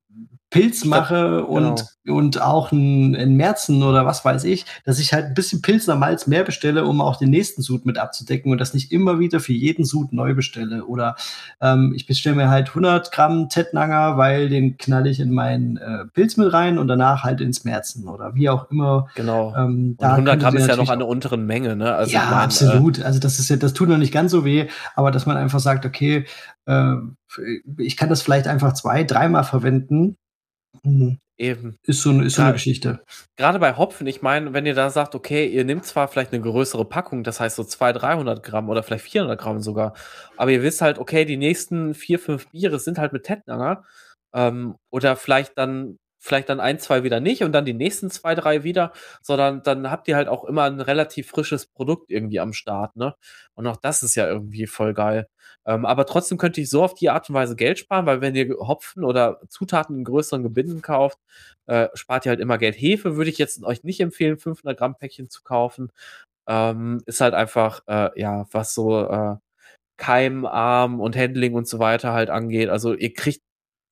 Pilz 0.51 0.87
mache 0.87 1.45
und, 1.45 1.85
genau. 2.05 2.19
und 2.19 2.41
auch 2.41 2.73
ein, 2.73 3.15
ein 3.15 3.35
Märzen 3.35 3.83
oder 3.83 4.07
was 4.07 4.25
weiß 4.25 4.45
ich, 4.45 4.65
dass 4.85 4.99
ich 4.99 5.13
halt 5.13 5.27
ein 5.27 5.35
bisschen 5.35 5.61
Pilzner 5.61 5.95
Malz 5.95 6.27
mehr 6.27 6.43
bestelle, 6.43 6.87
um 6.87 7.03
auch 7.03 7.17
den 7.17 7.29
nächsten 7.29 7.61
Sud 7.61 7.85
mit 7.85 7.99
abzudecken 7.99 8.51
und 8.51 8.59
das 8.59 8.73
nicht 8.73 8.91
immer 8.91 9.19
wieder 9.19 9.41
für 9.41 9.53
jeden 9.53 9.85
Sud 9.85 10.15
neu 10.15 10.35
bestelle. 10.35 10.87
Oder 10.87 11.17
ähm, 11.61 11.93
ich 11.95 12.07
bestelle 12.07 12.37
mir 12.37 12.49
halt 12.49 12.69
100 12.69 13.13
Gramm 13.13 13.51
Tettnanger, 13.51 14.17
weil 14.17 14.49
den 14.49 14.79
knall 14.79 15.07
ich 15.07 15.21
in 15.21 15.33
meinen 15.33 15.77
äh, 15.77 16.07
Pilz 16.15 16.39
mit 16.39 16.51
rein 16.51 16.79
und 16.79 16.89
danach 16.89 17.25
halt 17.25 17.43
ins 17.43 17.65
Märzen 17.65 18.09
oder 18.09 18.35
wie 18.35 18.49
auch 18.49 18.71
immer. 18.71 19.09
Genau. 19.17 19.55
Ähm, 19.55 19.97
da 19.99 20.13
100 20.13 20.41
Gramm 20.41 20.57
ist 20.57 20.67
ja 20.67 20.77
noch 20.77 20.89
eine 20.89 21.05
unteren 21.05 21.45
Menge, 21.45 21.77
ne? 21.77 21.95
Also 21.95 22.13
ja, 22.13 22.25
mein, 22.31 22.41
absolut. 22.41 23.01
Äh, 23.01 23.03
also 23.03 23.21
das 23.21 23.39
ist 23.39 23.51
ja, 23.51 23.57
das 23.57 23.75
tut 23.75 23.91
noch 23.91 23.99
nicht 23.99 24.15
ganz 24.15 24.33
so 24.33 24.47
weh, 24.47 24.69
aber 24.97 25.11
dass 25.11 25.27
man 25.27 25.37
einfach 25.37 25.61
sagt, 25.61 25.85
okay, 25.85 26.25
äh, 26.65 26.95
ich 27.77 27.99
kann 27.99 28.09
das 28.09 28.23
vielleicht 28.23 28.47
einfach 28.47 28.73
zwei, 28.73 29.05
dreimal 29.05 29.45
verwenden 29.45 30.17
Mhm. 30.83 31.19
Eben. 31.41 31.79
Ist 31.85 32.03
so, 32.03 32.21
ist 32.21 32.35
so 32.35 32.43
eine 32.43 32.53
Geschichte. 32.55 33.01
Gerade 33.37 33.61
bei 33.61 33.77
Hopfen, 33.77 34.09
ich 34.09 34.23
meine, 34.23 34.53
wenn 34.55 34.67
ihr 34.67 34.75
da 34.75 34.91
sagt, 34.91 35.15
okay, 35.15 35.47
ihr 35.47 35.65
nehmt 35.65 35.85
zwar 35.85 36.09
vielleicht 36.09 36.33
eine 36.33 36.43
größere 36.43 36.85
Packung, 36.85 37.23
das 37.23 37.39
heißt 37.39 37.55
so 37.55 37.63
200, 37.63 38.03
300 38.03 38.43
Gramm 38.43 38.69
oder 38.69 38.83
vielleicht 38.83 39.05
400 39.05 39.41
Gramm 39.41 39.61
sogar, 39.61 39.95
aber 40.37 40.51
ihr 40.51 40.63
wisst 40.65 40.81
halt, 40.81 40.99
okay, 40.99 41.25
die 41.25 41.37
nächsten 41.37 41.95
vier, 41.95 42.19
fünf 42.19 42.49
Biere 42.51 42.81
sind 42.81 42.99
halt 42.99 43.13
mit 43.13 43.23
Tettnanger 43.23 43.85
ähm, 44.35 44.75
oder 44.91 45.15
vielleicht 45.15 45.57
dann 45.57 45.99
vielleicht 46.21 46.49
dann 46.49 46.59
ein, 46.61 46.81
zwei 46.81 47.05
wieder 47.05 47.21
nicht 47.21 47.45
und 47.45 47.53
dann 47.53 47.65
die 47.65 47.75
nächsten 47.75 48.11
zwei, 48.11 48.35
drei 48.35 48.65
wieder, 48.65 48.93
sondern 49.23 49.63
dann 49.63 49.91
habt 49.91 50.09
ihr 50.09 50.17
halt 50.17 50.27
auch 50.29 50.45
immer 50.45 50.65
ein 50.65 50.81
relativ 50.81 51.29
frisches 51.29 51.67
Produkt 51.67 52.11
irgendwie 52.11 52.41
am 52.41 52.53
Start, 52.53 52.97
ne? 52.97 53.15
Und 53.55 53.67
auch 53.69 53.77
das 53.77 54.03
ist 54.03 54.17
ja 54.17 54.27
irgendwie 54.27 54.67
voll 54.67 54.95
geil. 54.95 55.29
Ähm, 55.69 55.85
aber 55.85 56.07
trotzdem 56.07 56.39
könnte 56.39 56.63
ich 56.63 56.71
so 56.71 56.83
auf 56.83 56.95
die 56.95 57.11
Art 57.11 57.29
und 57.29 57.35
Weise 57.35 57.55
Geld 57.55 57.79
sparen, 57.79 58.07
weil 58.07 58.23
wenn 58.23 58.35
ihr 58.35 58.57
Hopfen 58.59 59.05
oder 59.05 59.39
Zutaten 59.49 59.99
in 59.99 60.05
größeren 60.05 60.43
Gebinden 60.43 60.81
kauft, 60.81 61.19
äh, 61.67 61.89
spart 61.93 62.25
ihr 62.25 62.31
halt 62.31 62.41
immer 62.41 62.57
Geld. 62.57 62.75
Hefe 62.75 63.17
würde 63.17 63.29
ich 63.29 63.37
jetzt 63.37 63.63
euch 63.63 63.85
nicht 63.85 64.01
empfehlen, 64.01 64.39
500 64.39 64.79
Gramm 64.79 64.97
Päckchen 64.97 65.29
zu 65.29 65.43
kaufen. 65.43 65.93
Ähm, 66.49 67.03
ist 67.05 67.21
halt 67.21 67.35
einfach, 67.35 67.83
äh, 67.87 68.19
ja, 68.19 68.47
was 68.51 68.73
so 68.73 69.07
äh, 69.11 69.37
Keimarm 69.99 71.01
und 71.01 71.17
Handling 71.17 71.53
und 71.53 71.69
so 71.69 71.79
weiter 71.79 72.15
halt 72.15 72.31
angeht. 72.31 72.71
Also 72.71 72.95
ihr 72.95 73.13
kriegt 73.13 73.43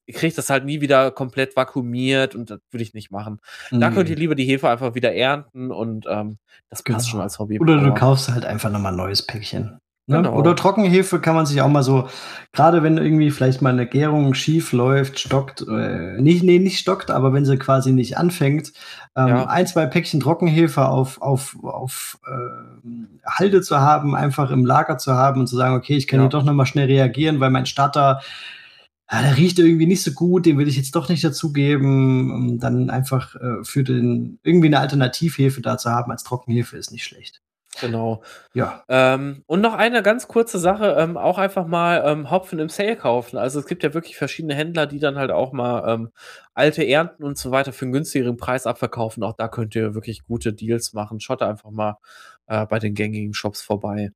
ihr 0.08 0.14
kriegt 0.14 0.38
das 0.38 0.50
halt 0.50 0.64
nie 0.64 0.80
wieder 0.80 1.10
komplett 1.10 1.56
vakuumiert 1.56 2.34
und 2.34 2.48
das 2.48 2.60
würde 2.70 2.84
ich 2.84 2.94
nicht 2.94 3.10
machen. 3.10 3.40
Mhm. 3.70 3.80
Da 3.80 3.90
könnt 3.90 4.08
ihr 4.08 4.16
lieber 4.16 4.36
die 4.36 4.44
Hefe 4.44 4.70
einfach 4.70 4.94
wieder 4.94 5.12
ernten 5.12 5.70
und 5.70 6.06
ähm, 6.08 6.38
das 6.70 6.82
passt 6.82 6.84
genau. 6.84 7.10
schon 7.10 7.20
als 7.20 7.38
Hobby. 7.38 7.58
Oder 7.60 7.82
du 7.82 7.92
kaufst 7.92 8.30
halt 8.30 8.44
einfach 8.44 8.70
nochmal 8.70 8.92
ein 8.92 8.98
neues 8.98 9.26
Päckchen. 9.26 9.78
Ne? 10.08 10.18
Genau. 10.18 10.38
Oder 10.38 10.54
Trockenhefe 10.54 11.20
kann 11.20 11.34
man 11.34 11.46
sich 11.46 11.60
auch 11.60 11.68
mal 11.68 11.82
so, 11.82 12.08
gerade 12.52 12.84
wenn 12.84 12.96
irgendwie 12.96 13.32
vielleicht 13.32 13.60
mal 13.60 13.70
eine 13.70 13.88
Gärung 13.88 14.34
schief 14.34 14.72
läuft, 14.72 15.18
stockt, 15.18 15.66
äh, 15.68 16.20
nicht, 16.20 16.44
nee, 16.44 16.60
nicht 16.60 16.78
stockt, 16.78 17.10
aber 17.10 17.32
wenn 17.32 17.44
sie 17.44 17.56
quasi 17.56 17.92
nicht 17.92 18.16
anfängt, 18.16 18.72
ähm, 19.16 19.28
ja. 19.28 19.44
ein, 19.46 19.66
zwei 19.66 19.86
Päckchen 19.86 20.20
Trockenhefe 20.20 20.86
auf, 20.86 21.20
auf, 21.20 21.56
auf 21.64 22.18
äh, 22.24 23.28
Halde 23.28 23.62
zu 23.62 23.80
haben, 23.80 24.14
einfach 24.14 24.52
im 24.52 24.64
Lager 24.64 24.96
zu 24.96 25.14
haben 25.14 25.40
und 25.40 25.48
zu 25.48 25.56
sagen, 25.56 25.74
okay, 25.74 25.96
ich 25.96 26.06
kann 26.06 26.20
ja. 26.20 26.24
hier 26.24 26.30
doch 26.30 26.44
nochmal 26.44 26.66
schnell 26.66 26.86
reagieren, 26.86 27.40
weil 27.40 27.50
mein 27.50 27.66
Starter 27.66 28.20
ja, 29.10 29.22
der 29.22 29.36
riecht 29.36 29.58
irgendwie 29.58 29.86
nicht 29.86 30.02
so 30.02 30.10
gut, 30.12 30.46
den 30.46 30.58
will 30.58 30.66
ich 30.66 30.76
jetzt 30.76 30.96
doch 30.96 31.08
nicht 31.08 31.22
dazugeben. 31.22 32.32
Um 32.32 32.58
dann 32.58 32.90
einfach 32.90 33.36
äh, 33.36 33.62
für 33.62 33.84
den 33.84 34.40
irgendwie 34.42 34.66
eine 34.66 34.80
Alternativhefe 34.80 35.60
da 35.60 35.78
zu 35.78 35.90
haben 35.90 36.10
als 36.10 36.24
Trockenhefe 36.24 36.76
ist 36.76 36.90
nicht 36.90 37.04
schlecht. 37.04 37.40
Genau. 37.80 38.22
Ja. 38.54 38.84
Ähm, 38.88 39.42
und 39.46 39.60
noch 39.60 39.74
eine 39.74 40.02
ganz 40.02 40.28
kurze 40.28 40.58
Sache, 40.58 40.96
ähm, 40.98 41.16
auch 41.16 41.38
einfach 41.38 41.66
mal 41.66 42.02
ähm, 42.06 42.30
Hopfen 42.30 42.58
im 42.58 42.68
Sale 42.70 42.96
kaufen. 42.96 43.36
Also 43.36 43.60
es 43.60 43.66
gibt 43.66 43.82
ja 43.82 43.92
wirklich 43.92 44.16
verschiedene 44.16 44.54
Händler, 44.54 44.86
die 44.86 44.98
dann 44.98 45.16
halt 45.16 45.30
auch 45.30 45.52
mal 45.52 45.86
ähm, 45.92 46.10
alte 46.54 46.86
Ernten 46.86 47.22
und 47.24 47.36
so 47.36 47.50
weiter 47.50 47.72
für 47.72 47.84
einen 47.84 47.92
günstigeren 47.92 48.36
Preis 48.38 48.66
abverkaufen. 48.66 49.22
Auch 49.22 49.34
da 49.34 49.48
könnt 49.48 49.74
ihr 49.74 49.94
wirklich 49.94 50.24
gute 50.24 50.52
Deals 50.54 50.94
machen. 50.94 51.20
Schaut 51.20 51.42
einfach 51.42 51.70
mal 51.70 51.98
äh, 52.46 52.64
bei 52.66 52.78
den 52.78 52.94
gängigen 52.94 53.34
Shops 53.34 53.62
vorbei. 53.62 54.12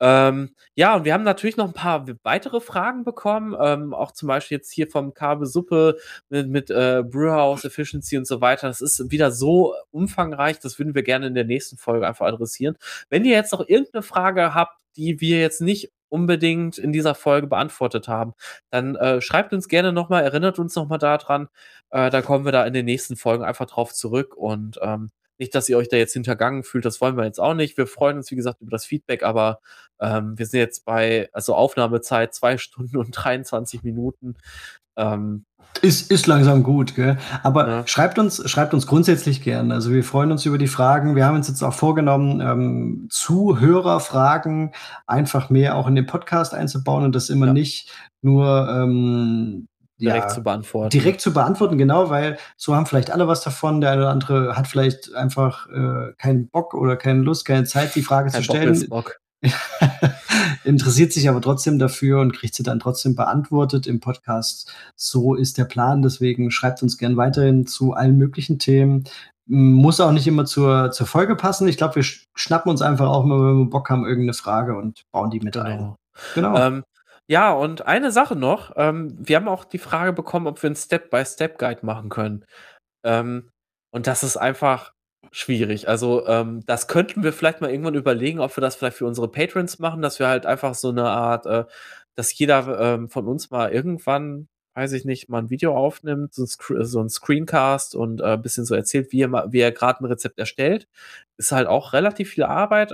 Ähm, 0.00 0.54
ja, 0.74 0.94
und 0.96 1.04
wir 1.04 1.14
haben 1.14 1.24
natürlich 1.24 1.56
noch 1.56 1.66
ein 1.66 1.72
paar 1.72 2.06
weitere 2.22 2.60
Fragen 2.60 3.04
bekommen, 3.04 3.56
ähm, 3.58 3.94
auch 3.94 4.12
zum 4.12 4.28
Beispiel 4.28 4.58
jetzt 4.58 4.72
hier 4.72 4.88
vom 4.88 5.14
Kabel 5.14 5.46
Suppe 5.46 5.96
mit, 6.28 6.48
mit 6.48 6.70
äh, 6.70 7.02
Brewhouse 7.04 7.64
Efficiency 7.64 8.18
und 8.18 8.26
so 8.26 8.40
weiter. 8.40 8.68
Das 8.68 8.80
ist 8.80 9.10
wieder 9.10 9.30
so 9.30 9.74
umfangreich, 9.90 10.58
das 10.58 10.78
würden 10.78 10.94
wir 10.94 11.02
gerne 11.02 11.26
in 11.28 11.34
der 11.34 11.44
nächsten 11.44 11.76
Folge 11.78 12.06
einfach 12.06 12.26
adressieren. 12.26 12.76
Wenn 13.08 13.24
ihr 13.24 13.32
jetzt 13.32 13.52
noch 13.52 13.66
irgendeine 13.66 14.02
Frage 14.02 14.54
habt, 14.54 14.76
die 14.96 15.20
wir 15.20 15.40
jetzt 15.40 15.60
nicht 15.60 15.92
unbedingt 16.08 16.78
in 16.78 16.92
dieser 16.92 17.14
Folge 17.14 17.46
beantwortet 17.46 18.08
haben, 18.08 18.34
dann 18.70 18.96
äh, 18.96 19.20
schreibt 19.20 19.52
uns 19.52 19.68
gerne 19.68 19.92
nochmal, 19.92 20.22
erinnert 20.22 20.58
uns 20.58 20.74
nochmal 20.76 20.98
daran. 20.98 21.48
Äh, 21.90 22.10
da 22.10 22.22
kommen 22.22 22.44
wir 22.44 22.52
da 22.52 22.64
in 22.66 22.72
den 22.72 22.84
nächsten 22.84 23.16
Folgen 23.16 23.44
einfach 23.44 23.66
drauf 23.66 23.92
zurück 23.92 24.36
und 24.36 24.78
ähm, 24.82 25.10
nicht, 25.38 25.54
dass 25.54 25.68
ihr 25.68 25.76
euch 25.76 25.88
da 25.88 25.96
jetzt 25.96 26.12
hintergangen 26.12 26.62
fühlt, 26.62 26.84
das 26.84 27.00
wollen 27.00 27.16
wir 27.16 27.24
jetzt 27.24 27.40
auch 27.40 27.54
nicht. 27.54 27.76
Wir 27.76 27.86
freuen 27.86 28.16
uns, 28.16 28.30
wie 28.30 28.36
gesagt, 28.36 28.60
über 28.60 28.70
das 28.70 28.84
Feedback, 28.84 29.22
aber 29.22 29.60
ähm, 30.00 30.38
wir 30.38 30.46
sind 30.46 30.60
jetzt 30.60 30.84
bei, 30.84 31.28
also 31.32 31.54
Aufnahmezeit 31.54 32.34
zwei 32.34 32.58
Stunden 32.58 32.96
und 32.96 33.12
23 33.12 33.82
Minuten. 33.82 34.36
Ähm, 34.96 35.44
ist, 35.82 36.10
ist 36.10 36.26
langsam 36.26 36.62
gut, 36.62 36.94
gell? 36.94 37.18
Aber 37.42 37.68
ja. 37.68 37.86
schreibt 37.86 38.18
uns, 38.18 38.48
schreibt 38.48 38.72
uns 38.72 38.86
grundsätzlich 38.86 39.42
gern. 39.42 39.72
Also 39.72 39.90
wir 39.92 40.02
freuen 40.04 40.32
uns 40.32 40.46
über 40.46 40.58
die 40.58 40.68
Fragen. 40.68 41.16
Wir 41.16 41.26
haben 41.26 41.36
uns 41.36 41.48
jetzt 41.48 41.62
auch 41.62 41.74
vorgenommen, 41.74 42.40
ähm, 42.40 43.08
Zuhörerfragen 43.10 44.72
einfach 45.06 45.50
mehr 45.50 45.76
auch 45.76 45.86
in 45.86 45.94
den 45.94 46.06
Podcast 46.06 46.54
einzubauen 46.54 47.04
und 47.04 47.14
das 47.14 47.28
immer 47.28 47.48
ja. 47.48 47.52
nicht 47.52 47.92
nur 48.22 48.68
ähm, 48.70 49.68
direkt 50.00 50.28
ja, 50.28 50.34
zu 50.34 50.42
beantworten. 50.42 50.90
Direkt 50.90 51.20
zu 51.20 51.32
beantworten, 51.32 51.78
genau, 51.78 52.10
weil 52.10 52.38
so 52.56 52.74
haben 52.74 52.86
vielleicht 52.86 53.10
alle 53.10 53.28
was 53.28 53.42
davon. 53.42 53.80
Der 53.80 53.92
eine 53.92 54.02
oder 54.02 54.10
andere 54.10 54.56
hat 54.56 54.66
vielleicht 54.66 55.14
einfach 55.14 55.68
äh, 55.68 56.12
keinen 56.18 56.48
Bock 56.48 56.74
oder 56.74 56.96
keine 56.96 57.22
Lust, 57.22 57.44
keine 57.44 57.64
Zeit, 57.64 57.94
die 57.94 58.02
Frage 58.02 58.30
Kein 58.30 58.42
zu 58.42 58.44
stellen. 58.44 58.88
Bock 58.88 59.20
interessiert 60.64 61.12
sich 61.12 61.28
aber 61.28 61.40
trotzdem 61.40 61.78
dafür 61.78 62.20
und 62.20 62.32
kriegt 62.32 62.54
sie 62.54 62.62
dann 62.62 62.78
trotzdem 62.78 63.14
beantwortet 63.14 63.86
im 63.86 64.00
Podcast. 64.00 64.72
So 64.96 65.34
ist 65.34 65.58
der 65.58 65.64
Plan. 65.64 66.02
Deswegen 66.02 66.50
schreibt 66.50 66.82
uns 66.82 66.98
gern 66.98 67.16
weiterhin 67.16 67.66
zu 67.66 67.92
allen 67.92 68.16
möglichen 68.16 68.58
Themen. 68.58 69.04
Muss 69.48 70.00
auch 70.00 70.10
nicht 70.10 70.26
immer 70.26 70.44
zur, 70.44 70.90
zur 70.90 71.06
Folge 71.06 71.36
passen. 71.36 71.68
Ich 71.68 71.76
glaube, 71.76 71.96
wir 71.96 72.04
schnappen 72.34 72.70
uns 72.70 72.82
einfach 72.82 73.08
auch 73.08 73.24
mal, 73.24 73.38
wenn 73.40 73.58
wir 73.58 73.70
Bock 73.70 73.90
haben, 73.90 74.04
irgendeine 74.04 74.34
Frage 74.34 74.76
und 74.76 75.02
bauen 75.12 75.30
die 75.30 75.40
mit 75.40 75.54
genau. 75.54 75.66
ein. 75.66 75.94
Genau. 76.34 76.58
Ähm, 76.58 76.84
ja, 77.28 77.52
und 77.52 77.86
eine 77.86 78.12
Sache 78.12 78.36
noch, 78.36 78.72
ähm, 78.76 79.16
wir 79.18 79.36
haben 79.36 79.48
auch 79.48 79.64
die 79.64 79.78
Frage 79.78 80.12
bekommen, 80.12 80.46
ob 80.46 80.62
wir 80.62 80.68
einen 80.68 80.76
Step-by-Step-Guide 80.76 81.84
machen 81.84 82.08
können. 82.08 82.44
Ähm, 83.04 83.50
und 83.92 84.06
das 84.06 84.22
ist 84.22 84.36
einfach 84.36 84.92
schwierig. 85.32 85.88
Also, 85.88 86.26
ähm, 86.28 86.62
das 86.66 86.88
könnten 86.88 87.22
wir 87.24 87.32
vielleicht 87.32 87.60
mal 87.60 87.70
irgendwann 87.70 87.94
überlegen, 87.94 88.40
ob 88.40 88.56
wir 88.56 88.60
das 88.60 88.76
vielleicht 88.76 88.98
für 88.98 89.06
unsere 89.06 89.30
Patrons 89.30 89.78
machen, 89.78 90.02
dass 90.02 90.18
wir 90.20 90.28
halt 90.28 90.46
einfach 90.46 90.74
so 90.74 90.90
eine 90.90 91.04
Art, 91.10 91.46
äh, 91.46 91.64
dass 92.16 92.36
jeder 92.38 92.80
ähm, 92.80 93.08
von 93.10 93.26
uns 93.26 93.50
mal 93.50 93.72
irgendwann, 93.72 94.48
weiß 94.74 94.92
ich 94.92 95.04
nicht, 95.04 95.28
mal 95.28 95.38
ein 95.40 95.50
Video 95.50 95.76
aufnimmt, 95.76 96.34
so 96.34 96.44
ein, 96.44 96.46
Sc 96.46 96.84
so 96.84 97.00
ein 97.00 97.08
Screencast 97.10 97.94
und 97.96 98.20
äh, 98.20 98.34
ein 98.34 98.42
bisschen 98.42 98.64
so 98.66 98.74
erzählt, 98.74 99.12
wie 99.12 99.22
er, 99.22 99.52
wie 99.52 99.60
er 99.60 99.72
gerade 99.72 100.00
ein 100.04 100.06
Rezept 100.06 100.38
erstellt. 100.38 100.88
Ist 101.38 101.52
halt 101.52 101.66
auch 101.68 101.92
relativ 101.92 102.30
viel 102.30 102.44
Arbeit. 102.44 102.92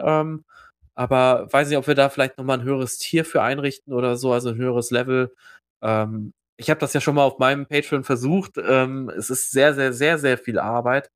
Aber 0.94 1.48
weiß 1.52 1.68
nicht, 1.68 1.78
ob 1.78 1.86
wir 1.86 1.94
da 1.94 2.08
vielleicht 2.08 2.38
nochmal 2.38 2.58
ein 2.60 2.64
höheres 2.64 2.98
Tier 2.98 3.24
für 3.24 3.42
einrichten 3.42 3.92
oder 3.94 4.16
so, 4.16 4.32
also 4.32 4.50
ein 4.50 4.56
höheres 4.56 4.90
Level. 4.90 5.34
Ähm, 5.82 6.32
ich 6.56 6.70
habe 6.70 6.80
das 6.80 6.92
ja 6.92 7.00
schon 7.00 7.14
mal 7.14 7.24
auf 7.24 7.38
meinem 7.38 7.66
Patreon 7.66 8.04
versucht. 8.04 8.52
Ähm, 8.58 9.10
es 9.16 9.30
ist 9.30 9.50
sehr, 9.52 9.74
sehr, 9.74 9.92
sehr, 9.92 10.18
sehr 10.18 10.38
viel 10.38 10.58
Arbeit 10.58 11.10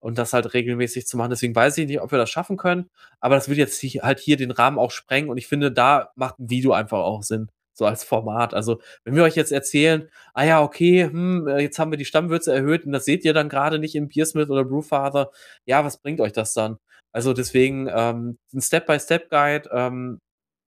und 0.00 0.18
das 0.18 0.32
halt 0.32 0.54
regelmäßig 0.54 1.06
zu 1.06 1.16
machen. 1.16 1.30
Deswegen 1.30 1.54
weiß 1.54 1.78
ich 1.78 1.86
nicht, 1.86 2.00
ob 2.00 2.10
wir 2.12 2.18
das 2.18 2.30
schaffen 2.30 2.56
können. 2.56 2.90
Aber 3.20 3.34
das 3.34 3.48
wird 3.48 3.58
jetzt 3.58 3.82
halt 3.82 4.18
hier 4.20 4.36
den 4.36 4.50
Rahmen 4.50 4.78
auch 4.78 4.90
sprengen 4.90 5.30
und 5.30 5.38
ich 5.38 5.46
finde, 5.48 5.72
da 5.72 6.10
macht 6.16 6.38
ein 6.38 6.50
Video 6.50 6.72
einfach 6.72 6.98
auch 6.98 7.22
Sinn. 7.22 7.48
So 7.74 7.86
als 7.86 8.02
Format. 8.02 8.54
Also, 8.54 8.80
wenn 9.04 9.14
wir 9.14 9.22
euch 9.22 9.36
jetzt 9.36 9.52
erzählen, 9.52 10.08
ah 10.34 10.44
ja, 10.44 10.62
okay, 10.62 11.04
hm, 11.04 11.46
äh, 11.46 11.60
jetzt 11.60 11.78
haben 11.78 11.92
wir 11.92 11.98
die 11.98 12.04
Stammwürze 12.04 12.52
erhöht 12.52 12.84
und 12.84 12.92
das 12.92 13.04
seht 13.04 13.24
ihr 13.24 13.32
dann 13.34 13.48
gerade 13.48 13.78
nicht 13.78 13.94
im 13.94 14.08
Beersmith 14.08 14.50
oder 14.50 14.64
Brewfather, 14.64 15.30
ja, 15.64 15.84
was 15.84 15.98
bringt 15.98 16.20
euch 16.20 16.32
das 16.32 16.54
dann? 16.54 16.78
Also 17.12 17.32
deswegen 17.32 17.88
ähm, 17.92 18.38
ein 18.52 18.60
Step-by-Step-Guide 18.60 19.70
ähm, 19.72 20.20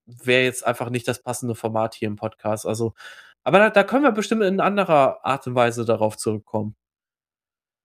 wäre 0.06 0.44
jetzt 0.44 0.66
einfach 0.66 0.90
nicht 0.90 1.08
das 1.08 1.22
passende 1.22 1.56
Format 1.56 1.96
hier 1.96 2.08
im 2.08 2.16
Podcast. 2.16 2.66
Also, 2.66 2.94
aber 3.44 3.60
da, 3.60 3.70
da 3.70 3.84
können 3.84 4.04
wir 4.04 4.12
bestimmt 4.12 4.44
in 4.44 4.60
anderer 4.60 5.26
Art 5.26 5.48
und 5.48 5.56
Weise 5.56 5.86
darauf 5.86 6.18
zurückkommen. 6.18 6.76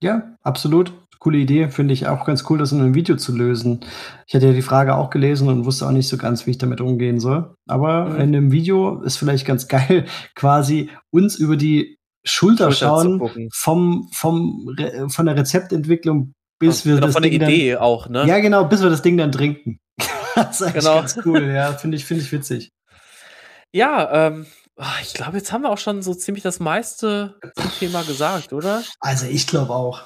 Ja, 0.02 0.36
absolut. 0.42 0.92
Coole 1.18 1.38
Idee, 1.38 1.70
finde 1.70 1.94
ich 1.94 2.06
auch 2.06 2.26
ganz 2.26 2.44
cool, 2.50 2.58
das 2.58 2.72
in 2.72 2.80
einem 2.80 2.94
Video 2.94 3.16
zu 3.16 3.34
lösen. 3.34 3.80
Ich 4.26 4.34
hatte 4.34 4.48
ja 4.48 4.52
die 4.52 4.62
Frage 4.62 4.96
auch 4.96 5.08
gelesen 5.08 5.48
und 5.48 5.64
wusste 5.64 5.86
auch 5.86 5.92
nicht 5.92 6.08
so 6.08 6.18
ganz, 6.18 6.46
wie 6.46 6.50
ich 6.50 6.58
damit 6.58 6.82
umgehen 6.82 7.20
soll. 7.20 7.56
Aber 7.66 8.06
mhm. 8.06 8.14
in 8.16 8.20
einem 8.20 8.52
Video 8.52 9.00
ist 9.00 9.16
vielleicht 9.16 9.46
ganz 9.46 9.66
geil, 9.68 10.04
quasi 10.34 10.90
uns 11.10 11.36
über 11.36 11.56
die 11.56 11.96
Schulter, 12.22 12.72
Schulter 12.72 12.72
schauen 12.72 13.50
vom, 13.52 14.08
vom, 14.12 14.68
von 15.08 15.26
der 15.26 15.36
Rezeptentwicklung 15.36 16.34
bis 16.58 16.86
wir 16.86 16.94
genau, 16.94 17.06
das 17.06 17.14
von 17.14 17.22
Ding 17.22 17.38
der 17.38 17.48
Idee 17.48 17.72
dann, 17.72 17.82
auch, 17.82 18.08
ne? 18.08 18.26
Ja, 18.26 18.38
genau, 18.38 18.64
bis 18.64 18.82
wir 18.82 18.90
das 18.90 19.02
Ding 19.02 19.16
dann 19.16 19.32
trinken. 19.32 19.80
das 20.34 20.60
ist 20.60 20.62
eigentlich 20.62 20.84
genau. 20.84 20.96
ganz 20.96 21.18
cool, 21.24 21.42
ja, 21.42 21.72
finde 21.72 21.96
ich, 21.96 22.04
finde 22.04 22.22
ich 22.22 22.32
witzig. 22.32 22.72
Ja, 23.72 24.26
ähm, 24.26 24.46
ah, 24.76 24.94
ich 25.02 25.14
glaube, 25.14 25.36
jetzt 25.36 25.52
haben 25.52 25.62
wir 25.62 25.70
auch 25.70 25.78
schon 25.78 26.02
so 26.02 26.14
ziemlich 26.14 26.42
das 26.42 26.60
meiste 26.60 27.38
zum 27.54 27.70
Thema 27.78 28.02
gesagt, 28.02 28.52
oder? 28.52 28.82
Also 29.00 29.26
ich 29.26 29.46
glaube 29.46 29.74
auch. 29.74 30.02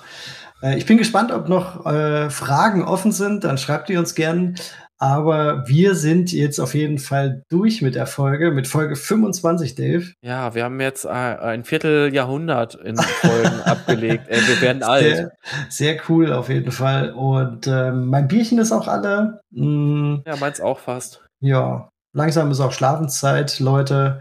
Äh, 0.63 0.79
ich 0.79 0.87
bin 0.87 0.99
gespannt, 0.99 1.33
ob 1.33 1.49
noch 1.49 1.87
äh, 1.87 2.31
Fragen 2.31 2.85
offen 2.85 3.13
sind. 3.13 3.45
Dann 3.45 3.59
schreibt 3.59 3.89
die 3.89 3.97
uns 3.97 4.15
gern. 4.15 4.57
Aber 5.03 5.67
wir 5.67 5.95
sind 5.95 6.31
jetzt 6.31 6.59
auf 6.59 6.75
jeden 6.75 6.99
Fall 6.99 7.43
durch 7.49 7.81
mit 7.81 7.95
der 7.95 8.07
Folge, 8.07 8.51
mit 8.51 8.69
Folge 8.69 8.97
25, 8.97 9.75
Dave. 9.75 10.13
Ja, 10.21 10.55
wir 10.55 10.65
haben 10.65 10.79
jetzt 10.79 11.07
äh, 11.07 11.09
ein 11.09 11.65
Vierteljahrhundert 11.65 12.75
in 12.75 12.99
Folgen 12.99 13.61
abgelegt. 13.65 14.25
Ey, 14.29 14.41
wir 14.47 14.61
werden 14.61 14.83
alt. 14.83 15.17
Sehr, 15.17 15.33
sehr, 15.71 16.01
cool 16.11 16.35
auf 16.35 16.51
jeden 16.51 16.71
Fall. 16.71 17.15
Und 17.15 17.67
ähm, 17.67 18.09
mein 18.09 18.29
Bierchen 18.29 18.59
ist 18.59 18.73
auch 18.73 18.89
alle. 18.89 19.41
Mm, 19.51 20.17
ja, 20.27 20.37
meins 20.37 20.61
auch 20.61 20.79
fast. 20.79 21.25
Ja, 21.41 21.89
langsam 22.13 22.51
ist 22.51 22.61
auch 22.61 22.73
Schlafenszeit, 22.73 23.59
Leute. 23.59 24.21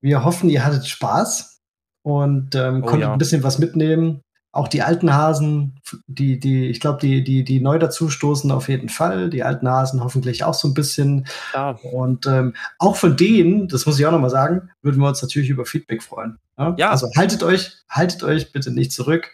Wir 0.00 0.24
hoffen, 0.24 0.48
ihr 0.48 0.64
hattet 0.64 0.86
Spaß. 0.86 1.58
und 2.04 2.54
ähm, 2.54 2.82
oh, 2.84 2.86
konntet 2.86 3.08
ja. 3.08 3.12
ein 3.12 3.18
bisschen 3.18 3.42
was 3.42 3.58
mitnehmen 3.58 4.20
auch 4.54 4.68
die 4.68 4.82
alten 4.82 5.12
Hasen, 5.12 5.78
die, 6.06 6.38
die, 6.38 6.68
ich 6.68 6.80
glaube, 6.80 6.98
die, 7.00 7.22
die, 7.22 7.44
die 7.44 7.60
neu 7.60 7.78
dazustoßen 7.78 8.50
auf 8.50 8.68
jeden 8.68 8.88
Fall. 8.88 9.30
Die 9.30 9.42
alten 9.42 9.68
Hasen 9.68 10.02
hoffentlich 10.02 10.44
auch 10.44 10.54
so 10.54 10.68
ein 10.68 10.74
bisschen. 10.74 11.26
Ja. 11.52 11.78
Und 11.92 12.26
ähm, 12.26 12.54
auch 12.78 12.96
von 12.96 13.16
denen, 13.16 13.68
das 13.68 13.86
muss 13.86 13.98
ich 13.98 14.06
auch 14.06 14.12
nochmal 14.12 14.30
sagen, 14.30 14.70
würden 14.82 15.00
wir 15.00 15.08
uns 15.08 15.22
natürlich 15.22 15.50
über 15.50 15.66
Feedback 15.66 16.02
freuen. 16.02 16.38
Ja? 16.58 16.74
ja? 16.78 16.90
Also 16.90 17.08
haltet 17.16 17.42
euch, 17.42 17.72
haltet 17.88 18.22
euch 18.22 18.52
bitte 18.52 18.70
nicht 18.70 18.92
zurück. 18.92 19.30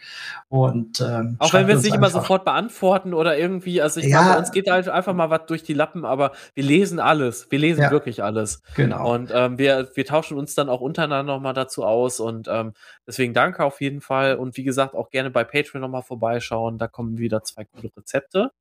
Und 0.49 0.99
ähm, 0.99 1.37
auch 1.39 1.53
wenn 1.53 1.67
wir 1.67 1.75
es 1.75 1.83
nicht 1.83 1.95
immer 1.95 2.09
sofort 2.09 2.43
beantworten 2.43 3.13
oder 3.13 3.37
irgendwie, 3.37 3.81
also 3.81 4.01
ich 4.01 4.07
ja, 4.07 4.21
glaube, 4.21 4.39
uns 4.39 4.51
geht 4.51 4.69
halt 4.69 4.89
einfach 4.89 5.13
mal 5.13 5.29
was 5.29 5.45
durch 5.47 5.63
die 5.63 5.73
Lappen, 5.73 6.03
aber 6.03 6.33
wir 6.55 6.63
lesen 6.63 6.99
alles. 6.99 7.49
Wir 7.49 7.59
lesen 7.59 7.83
ja, 7.83 7.91
wirklich 7.91 8.21
alles. 8.21 8.61
Genau. 8.75 9.13
Und 9.13 9.31
ähm, 9.33 9.57
wir, 9.57 9.89
wir 9.93 10.05
tauschen 10.05 10.37
uns 10.37 10.53
dann 10.53 10.67
auch 10.67 10.81
untereinander 10.81 11.33
nochmal 11.33 11.53
dazu 11.53 11.85
aus. 11.85 12.19
Und 12.19 12.49
ähm, 12.49 12.73
deswegen 13.07 13.33
danke 13.33 13.63
auf 13.63 13.79
jeden 13.79 14.01
Fall. 14.01 14.35
Und 14.35 14.57
wie 14.57 14.63
gesagt, 14.63 14.93
auch 14.93 15.09
gerne 15.09 15.29
bei 15.29 15.45
Patreon 15.45 15.81
nochmal 15.81 16.03
vorbeischauen. 16.41 16.77
Da 16.77 16.87
kommen 16.87 17.17
wieder 17.17 17.43
zwei 17.43 17.65
coole 17.65 17.91
Rezepte. 17.95 18.51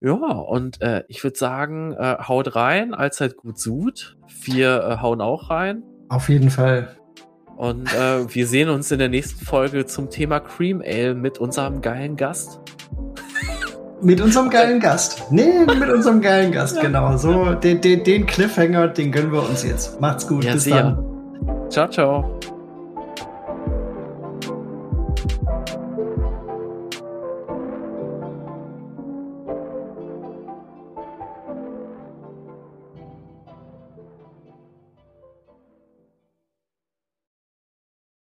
Ja, 0.00 0.14
und 0.14 0.80
äh, 0.80 1.02
ich 1.08 1.24
würde 1.24 1.36
sagen, 1.36 1.92
äh, 1.92 2.18
haut 2.20 2.54
rein, 2.54 2.94
allzeit 2.94 3.36
gut 3.36 3.58
sud. 3.58 4.16
Wir 4.44 4.84
äh, 4.84 5.02
hauen 5.02 5.20
auch 5.20 5.50
rein. 5.50 5.82
Auf 6.08 6.28
jeden 6.28 6.50
Fall. 6.50 6.96
Und 7.56 7.92
äh, 7.92 8.32
wir 8.32 8.46
sehen 8.46 8.68
uns 8.68 8.92
in 8.92 9.00
der 9.00 9.08
nächsten 9.08 9.44
Folge 9.44 9.86
zum 9.86 10.10
Thema 10.10 10.38
Cream 10.38 10.80
Ale 10.80 11.14
mit 11.14 11.38
unserem 11.38 11.82
geilen 11.82 12.16
Gast. 12.16 12.60
Mit 14.00 14.20
unserem 14.20 14.48
geilen 14.48 14.78
Gast. 14.80 15.32
Nee, 15.32 15.66
mit 15.66 15.90
unserem 15.90 16.20
geilen 16.20 16.52
Gast, 16.52 16.80
genau. 16.80 17.16
So, 17.16 17.54
den, 17.54 17.80
den, 17.80 18.04
den 18.04 18.26
Cliffhanger, 18.26 18.86
den 18.86 19.10
gönnen 19.10 19.32
wir 19.32 19.42
uns 19.42 19.64
jetzt. 19.64 20.00
Macht's 20.00 20.28
gut. 20.28 20.44
Ja, 20.44 20.52
Bis 20.52 20.66
dann. 20.66 21.04
Ciao, 21.68 21.88
ciao. 21.88 22.57